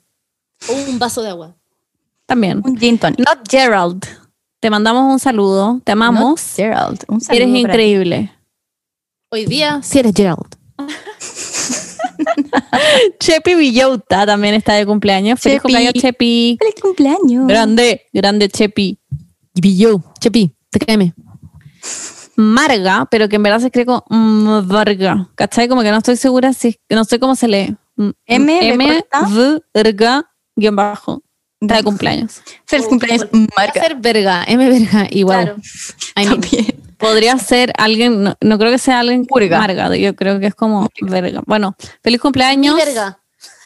O 0.67 0.73
un 0.73 0.97
vaso 0.97 1.21
de 1.21 1.29
agua. 1.29 1.55
También. 2.25 2.61
un 2.65 2.75
gin 2.77 2.97
tonic. 2.97 3.19
Not 3.19 3.47
Gerald. 3.47 4.05
Te 4.59 4.69
mandamos 4.71 5.11
un 5.11 5.19
saludo. 5.19 5.79
Te 5.83 5.91
amamos. 5.91 6.41
Not 6.41 6.55
Gerald, 6.55 7.03
un 7.07 7.21
saludo 7.21 7.43
Eres 7.43 7.53
ti. 7.53 8.31
Hoy 9.33 9.45
día, 9.45 9.79
si 9.81 9.99
eres 9.99 10.11
Gerald. 10.13 10.57
Chepi 13.19 13.55
Villota 13.55 14.25
también 14.25 14.55
está 14.55 14.73
de 14.73 14.85
cumpleaños. 14.85 15.39
Feliz 15.39 15.57
Chepi. 15.59 15.61
cumpleaños, 15.61 15.93
Chepi. 15.93 16.57
Feliz 16.59 16.75
cumpleaños. 16.81 17.47
Grande, 17.47 18.07
grande 18.11 18.49
Chepi. 18.49 18.99
Billo. 19.53 20.03
Chepi, 20.19 20.53
te 20.69 20.79
créeme. 20.79 21.13
Marga, 22.35 23.07
pero 23.09 23.29
que 23.29 23.37
en 23.37 23.43
verdad 23.43 23.59
se 23.59 23.67
escribe 23.67 23.85
como 23.85 24.63
Varga. 24.63 25.29
¿Cachai? 25.35 25.69
Como 25.69 25.81
que 25.81 25.91
no 25.91 25.97
estoy 25.97 26.17
segura 26.17 26.51
si 26.51 26.77
no 26.89 27.05
sé 27.05 27.17
cómo 27.17 27.35
se 27.35 27.47
lee. 27.47 27.75
M, 28.25 28.59
M. 28.73 29.03
V, 29.29 29.61
Verga, 29.73 30.29
guion 30.57 30.75
bajo. 30.75 31.23
Está 31.61 31.77
de 31.77 31.83
cumpleaños. 31.83 32.41
Feliz 32.65 32.87
cumpleaños, 32.87 33.29
Voy 33.31 33.45
a 33.55 33.61
Marca. 33.61 33.81
ser 33.81 33.95
verga. 33.95 34.43
M 34.45 34.67
verga. 34.67 35.07
Igual. 35.09 35.45
Claro. 35.45 35.61
I 36.17 36.25
mean, 36.25 36.41
También. 36.41 36.81
Podría 37.01 37.37
ser 37.37 37.73
alguien, 37.77 38.23
no, 38.23 38.35
no 38.39 38.57
creo 38.59 38.71
que 38.71 38.77
sea 38.77 38.99
alguien. 38.99 39.25
Marga, 39.49 39.95
yo 39.97 40.15
creo 40.15 40.39
que 40.39 40.47
es 40.47 40.55
como 40.55 40.87
verga. 41.01 41.41
Bueno, 41.45 41.75
feliz 42.03 42.17
mi 42.19 42.21
cumpleaños. 42.21 42.75
verga. 42.75 43.17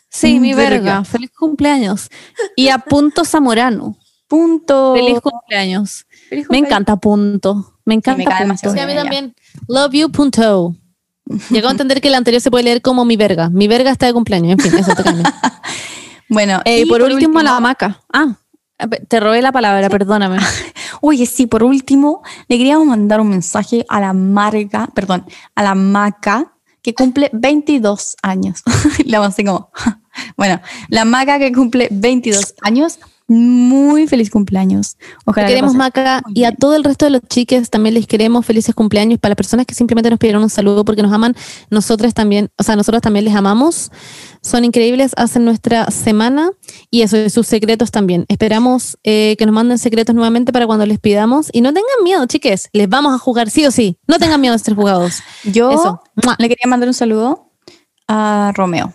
Sí, 0.10 0.40
mi 0.40 0.53
Verga. 0.53 0.70
verga. 0.80 1.03
Feliz 1.03 1.30
cumpleaños. 1.38 2.10
Y 2.56 2.70
a 2.70 2.78
Punto 2.78 3.26
Zamorano. 3.26 3.98
Punto. 4.28 4.94
Feliz 4.95 5.20
cumpleaños. 5.20 6.06
Feliz 6.30 6.44
Me 6.44 6.57
cumpleaños. 6.60 6.68
encanta 6.70 6.95
Punto. 6.95 7.74
Me 7.84 7.95
encanta 7.95 8.18
me 8.20 8.24
cae 8.24 8.34
Punto. 8.38 8.44
demasiado 8.44 8.76
Sí, 8.76 8.82
a 8.82 8.88
mí 8.88 8.95
también. 8.95 9.36
Love 9.68 9.91
you, 9.94 10.10
punto. 10.12 10.76
Llegó 11.49 11.68
a 11.68 11.72
entender 11.72 11.99
que 11.99 12.07
el 12.07 12.16
anterior 12.16 12.40
se 12.41 12.49
puede 12.49 12.64
leer 12.64 12.82
como 12.82 13.03
mi 13.03 13.18
verga. 13.18 13.49
Mi 13.49 13.68
verga 13.68 13.91
está 13.91 14.06
de 14.06 14.14
cumpleaños. 14.14 14.52
En 14.53 14.60
fin, 14.60 14.80
eso 14.80 14.95
te 14.95 15.03
cambia. 15.03 15.34
Bueno, 16.28 16.60
Eh, 16.66 16.80
y 16.80 16.86
por, 16.88 17.03
último, 17.03 17.40
la 17.44 17.56
hamaca. 17.57 18.02
Ah, 18.12 18.36
te 19.07 19.19
robé 19.19 19.41
la 19.41 19.52
palabra, 19.52 19.89
perdóname. 19.89 20.38
Oye, 21.02 21.26
sí, 21.26 21.47
por 21.47 21.64
último, 21.64 22.23
le 22.47 22.57
queríamos 22.57 22.88
mandar 22.88 23.22
un 23.22 23.30
mensaje 23.30 23.85
a 23.89 23.99
la 23.99 24.14
Marga, 24.14 24.88
perdón, 24.93 25.26
a 25.56 25.64
la 25.64 25.76
Maca, 25.76 26.53
que 26.81 26.93
cumple 26.93 27.30
22 27.34 28.18
años. 28.22 28.64
la 29.06 29.18
avancé 29.18 29.43
como. 29.43 29.72
bueno, 30.38 30.61
la 30.89 31.06
Maca 31.06 31.39
que 31.39 31.52
cumple 31.52 31.88
22 31.91 32.56
años. 32.61 32.99
Muy 33.27 34.07
feliz 34.07 34.30
cumpleaños. 34.30 34.97
Te 34.97 35.06
Ojalá. 35.26 35.47
queremos, 35.47 35.73
Maca, 35.73 36.22
y 36.34 36.43
a 36.43 36.52
todo 36.52 36.76
el 36.76 36.84
resto 36.84 37.06
de 37.06 37.11
los 37.11 37.22
chiques 37.27 37.72
también 37.72 37.95
les 37.95 38.06
queremos 38.06 38.45
felices 38.45 38.76
cumpleaños. 38.76 39.19
Para 39.19 39.31
las 39.31 39.38
personas 39.38 39.65
que 39.65 39.73
simplemente 39.73 40.11
nos 40.11 40.19
pidieron 40.19 40.43
un 40.43 40.49
saludo 40.49 40.85
porque 40.85 41.02
nos 41.02 41.11
aman, 41.11 41.35
nosotros 41.72 42.14
también, 42.14 42.52
o 42.57 42.64
sea, 42.64 42.76
nosotros 42.76 43.02
también 43.02 43.26
les 43.26 43.34
amamos. 43.34 43.91
Son 44.41 44.64
increíbles, 44.64 45.14
hacen 45.18 45.43
nuestra 45.43 45.89
semana 45.89 46.52
y 46.91 47.02
eso, 47.02 47.18
y 47.18 47.31
sus 47.31 47.47
secretos 47.47 47.89
también. 47.89 48.26
Esperamos 48.27 48.97
eh, 49.03 49.35
que 49.39 49.45
nos 49.47 49.56
manden 49.56 49.80
secretos 49.80 50.14
nuevamente 50.14 50.53
para 50.53 50.68
cuando 50.68 50.85
les 50.85 50.99
pidamos. 50.99 51.49
Y 51.52 51.61
no 51.61 51.73
tengan 51.73 52.03
miedo, 52.03 52.23
chiques, 52.27 52.69
les 52.73 52.88
vamos 52.88 53.15
a 53.15 53.18
jugar 53.18 53.49
sí 53.49 53.65
o 53.65 53.72
sí. 53.72 53.97
No 54.07 54.19
tengan 54.19 54.39
miedo 54.39 54.53
de 54.53 54.60
ser 54.60 54.76
jugados. 54.76 55.23
Yo 55.43 55.72
Eso. 55.72 56.02
Le 56.38 56.47
quería 56.47 56.69
mandar 56.69 56.88
un 56.88 56.93
saludo 56.93 57.52
a 58.07 58.52
Romeo. 58.56 58.93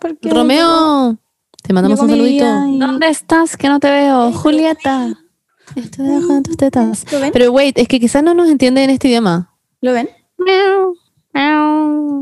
Porque 0.00 0.28
Romeo, 0.28 1.18
te 1.66 1.72
mandamos 1.72 1.98
un 2.00 2.10
saludito. 2.10 2.44
¿Dónde 2.44 3.08
estás? 3.08 3.56
Que 3.56 3.68
no 3.68 3.80
te 3.80 3.90
veo. 3.90 4.32
Julieta. 4.32 5.14
Estoy 5.74 6.06
debajo 6.06 6.34
de 6.34 6.42
tus 6.42 6.56
tetas. 6.58 7.10
¿Lo 7.10 7.20
ven? 7.20 7.30
Pero 7.32 7.50
wait, 7.52 7.78
es 7.78 7.88
que 7.88 7.98
quizás 7.98 8.22
no 8.22 8.34
nos 8.34 8.48
entienden 8.50 8.84
en 8.84 8.90
este 8.90 9.08
idioma. 9.08 9.56
¿Lo 9.80 9.92
ven? 9.92 10.10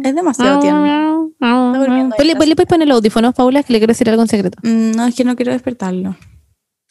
Es 0.05 0.15
demasiado 0.15 0.61
tierno. 0.61 1.31
Pues 1.39 2.27
le, 2.29 2.33
atrás. 2.33 2.49
le 2.49 2.55
puedes 2.57 2.69
poner 2.69 2.87
los 2.89 2.97
audífonos, 2.97 3.35
Paula, 3.35 3.63
que 3.65 3.73
le 3.73 3.81
quiero 3.81 3.91
decir 3.91 4.09
algo 4.09 4.23
en 4.23 4.29
secreto. 4.29 4.59
Mm, 4.63 4.93
No, 4.93 5.07
es 5.07 5.15
que 5.17 5.25
no 5.25 5.35
quiero 5.35 5.51
despertarlo. 5.53 6.17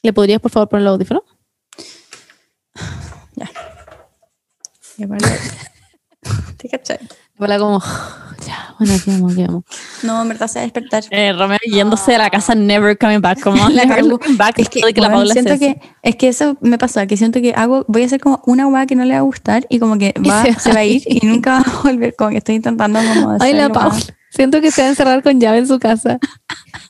¿Le 0.03 0.11
podrías, 0.13 0.41
por 0.41 0.51
favor, 0.51 0.67
poner 0.67 0.83
los 0.83 0.93
audífonos? 0.93 1.23
Me 4.97 5.05
vale. 5.07 5.25
¿Te 6.57 6.69
cachai? 6.69 6.99
Paula 7.41 7.57
como, 7.59 7.79
ya, 8.47 8.75
bueno, 8.77 8.93
aquí 8.93 9.09
vamos, 9.11 9.31
aquí 9.33 9.43
vamos. 9.43 9.63
No, 10.03 10.21
en 10.21 10.27
verdad 10.29 10.47
se 10.47 10.59
va 10.59 10.61
a 10.61 10.63
despertar. 10.65 11.03
Eh, 11.09 11.33
Romeo 11.33 11.57
yéndose 11.65 12.11
de 12.11 12.17
la 12.19 12.29
casa, 12.29 12.53
never 12.55 12.97
coming 12.97 13.19
back. 13.19 13.41
Como 13.41 13.57
La 13.69 13.83
never 13.85 14.05
looking 14.05 14.37
back. 14.37 14.59
Es 14.59 14.69
que, 14.69 14.81
que 14.93 15.01
la 15.01 15.09
Paula 15.09 15.33
siento 15.33 15.53
se- 15.53 15.59
que 15.59 15.81
es 16.03 16.15
que 16.15 16.27
eso 16.27 16.55
me 16.61 16.77
pasa, 16.77 17.07
que 17.07 17.17
siento 17.17 17.41
que 17.41 17.53
hago, 17.55 17.83
voy 17.87 18.03
a 18.03 18.05
hacer 18.05 18.21
como 18.21 18.41
una 18.45 18.67
weá 18.67 18.85
que 18.85 18.95
no 18.95 19.03
le 19.05 19.13
va 19.13 19.19
a 19.19 19.23
gustar 19.23 19.65
y 19.69 19.79
como 19.79 19.97
que 19.97 20.13
Y 20.23 20.29
va, 20.29 20.43
se 20.43 20.53
se, 20.53 20.71
va 20.73 20.79
a 20.79 20.85
ir 20.85 21.01
y 21.05 21.25
nunca 21.25 21.59
va 21.59 21.65
a 21.65 21.81
volver, 21.83 22.15
como 22.15 22.29
que 22.29 22.37
estoy 22.37 22.55
intentando 22.55 22.99
como 22.99 23.37
Ay, 23.39 23.53
la 23.53 23.69
Paula. 23.69 23.97
Siento 24.29 24.61
que 24.61 24.71
se 24.71 24.81
va 24.81 24.87
a 24.87 24.89
encerrar 24.91 25.23
con 25.23 25.39
llave 25.41 25.57
en 25.57 25.67
su 25.67 25.77
casa. 25.77 26.17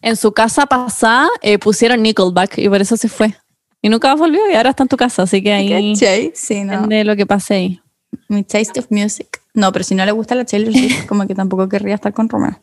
En 0.03 0.15
su 0.15 0.31
casa 0.31 0.67
pasada 0.67 1.27
eh, 1.41 1.57
pusieron 1.57 2.03
Nickelback 2.03 2.59
y 2.59 2.69
por 2.69 2.79
eso 2.81 2.95
se 2.97 3.09
fue. 3.09 3.33
Y 3.81 3.89
nunca 3.89 4.13
volvió 4.13 4.41
y 4.51 4.53
ahora 4.53 4.69
está 4.69 4.83
en 4.83 4.89
tu 4.89 4.95
casa, 4.95 5.23
así 5.23 5.41
que 5.41 5.51
ahí 5.51 5.93
¿Cachai? 5.95 6.31
Sí, 6.35 6.63
no. 6.63 6.85
de 6.85 7.03
lo 7.03 7.15
que 7.15 7.25
pase 7.25 7.55
ahí. 7.55 7.80
Mi 8.27 8.43
taste 8.43 8.79
of 8.79 8.87
music. 8.89 9.41
No, 9.53 9.71
pero 9.71 9.83
si 9.83 9.95
no 9.95 10.05
le 10.05 10.11
gusta 10.11 10.35
la 10.35 10.45
Taylor 10.45 10.71
Swift, 10.73 11.05
como 11.07 11.27
que 11.27 11.35
tampoco 11.35 11.67
querría 11.69 11.95
estar 11.95 12.13
con 12.13 12.29
Romeo. 12.29 12.61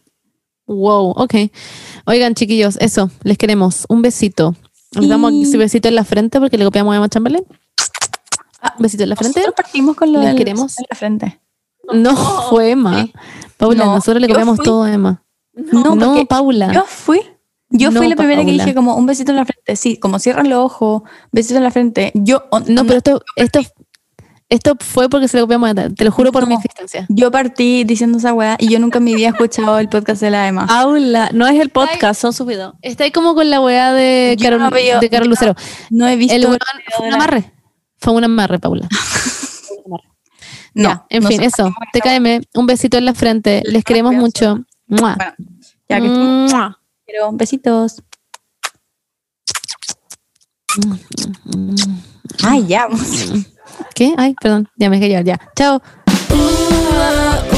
Wow, 0.66 1.10
ok. 1.16 1.34
Oigan, 2.06 2.34
chiquillos, 2.34 2.76
eso, 2.80 3.10
les 3.22 3.38
queremos. 3.38 3.84
Un 3.88 4.02
besito. 4.02 4.54
Les 4.92 5.08
damos 5.08 5.32
su 5.50 5.58
besito 5.58 5.88
en 5.88 5.94
la 5.94 6.04
frente 6.04 6.40
porque 6.40 6.56
le 6.58 6.64
copiamos 6.64 6.92
a 6.92 6.96
Emma 6.96 7.08
Chamberlain. 7.08 7.44
Un 8.76 8.82
besito 8.82 9.02
en 9.04 9.10
la 9.10 9.16
frente. 9.16 9.40
Nosotros 9.40 9.54
partimos 9.56 9.96
con 9.96 10.12
lo 10.12 10.18
¿Les 10.20 10.28
del 10.28 10.36
queremos? 10.36 10.78
en 10.78 10.84
la 10.90 10.96
frente. 10.96 11.40
No, 11.92 12.14
fue 12.50 12.70
Emma. 12.70 13.08
Paula, 13.56 13.84
No, 13.84 13.94
nosotros 13.94 14.20
le 14.20 14.28
copiamos 14.28 14.56
fui. 14.56 14.64
todo 14.64 14.82
a 14.82 14.92
Emma. 14.92 15.22
No, 15.54 15.94
No, 15.94 16.24
Paula. 16.26 16.72
yo 16.72 16.84
fui. 16.86 17.20
Yo 17.70 17.90
No, 17.90 18.00
fui 18.00 18.08
la 18.08 18.16
primera 18.16 18.44
que 18.44 18.52
dije 18.52 18.74
como 18.74 18.96
un 18.96 19.06
besito 19.06 19.30
en 19.32 19.36
la 19.36 19.44
frente. 19.44 19.76
Sí, 19.76 19.98
como 19.98 20.18
cierran 20.18 20.48
los 20.48 20.58
ojos, 20.64 21.02
besito 21.32 21.56
en 21.58 21.64
la 21.64 21.70
frente. 21.70 22.12
Yo, 22.14 22.44
No, 22.66 22.84
pero 22.84 22.98
esto, 22.98 23.22
esto, 23.36 23.60
esto 24.50 24.74
fue 24.80 25.08
porque 25.10 25.28
se 25.28 25.36
le 25.36 25.42
copiamos 25.42 25.70
a. 25.70 25.74
Te 25.90 26.04
lo 26.04 26.10
juro 26.10 26.32
por 26.32 26.42
No. 26.42 26.48
mi 26.48 26.54
existencia. 26.54 27.04
Yo 27.08 27.30
partí 27.30 27.84
diciendo 27.84 28.18
esa 28.18 28.32
weá 28.32 28.56
y 28.58 28.68
yo 28.70 28.78
nunca 28.78 28.98
en 28.98 29.04
mi 29.04 29.14
vida 29.14 29.26
he 29.28 29.30
escuchado 29.30 29.78
el 29.78 29.88
podcast 29.88 30.20
de 30.22 30.30
la 30.30 30.48
Emma. 30.48 30.66
Paula, 30.66 31.30
no 31.34 31.46
es 31.46 31.60
el 31.60 31.70
podcast, 31.70 32.20
son 32.20 32.32
sus 32.32 32.46
videos. 32.46 32.74
Está 32.82 33.04
ahí 33.04 33.12
como 33.12 33.34
con 33.34 33.50
la 33.50 33.60
weá 33.60 33.92
de 33.92 34.36
Carol, 34.40 34.60
no 34.60 34.70
veo- 34.70 35.00
de 35.00 35.10
Carol 35.10 35.28
Lucero. 35.28 35.54
No 35.90 36.08
he 36.08 36.16
visto. 36.16 36.34
El 36.34 36.46
weón 36.46 36.58
fue 36.96 37.06
un 37.08 37.14
amarre. 37.14 37.52
Fue 37.98 38.12
un 38.12 38.24
amarre, 38.24 38.58
Paula. 38.58 38.88
No, 40.74 40.90
Ya, 40.90 41.06
en 41.10 41.24
fin, 41.24 41.42
eso. 41.42 41.74
TKM, 41.92 42.42
un 42.54 42.66
besito 42.66 42.98
en 42.98 43.04
la 43.06 43.12
frente. 43.14 43.62
Les 43.64 43.82
queremos 43.82 44.14
mucho. 44.14 44.60
Bueno, 44.86 45.16
ya 45.88 46.00
que 46.00 46.08
Mua. 46.08 46.78
pero 47.04 47.32
besitos. 47.32 48.00
Ay, 52.44 52.66
ya. 52.68 52.86
¿Qué? 53.94 54.14
Ay, 54.16 54.34
perdón, 54.40 54.68
ya 54.76 54.90
me 54.90 54.96
dejé 54.96 55.08
llevar, 55.08 55.24
ya. 55.24 55.40
Chao. 55.56 55.82
Uh, 56.30 56.34
uh, 56.34 57.54
uh. 57.54 57.57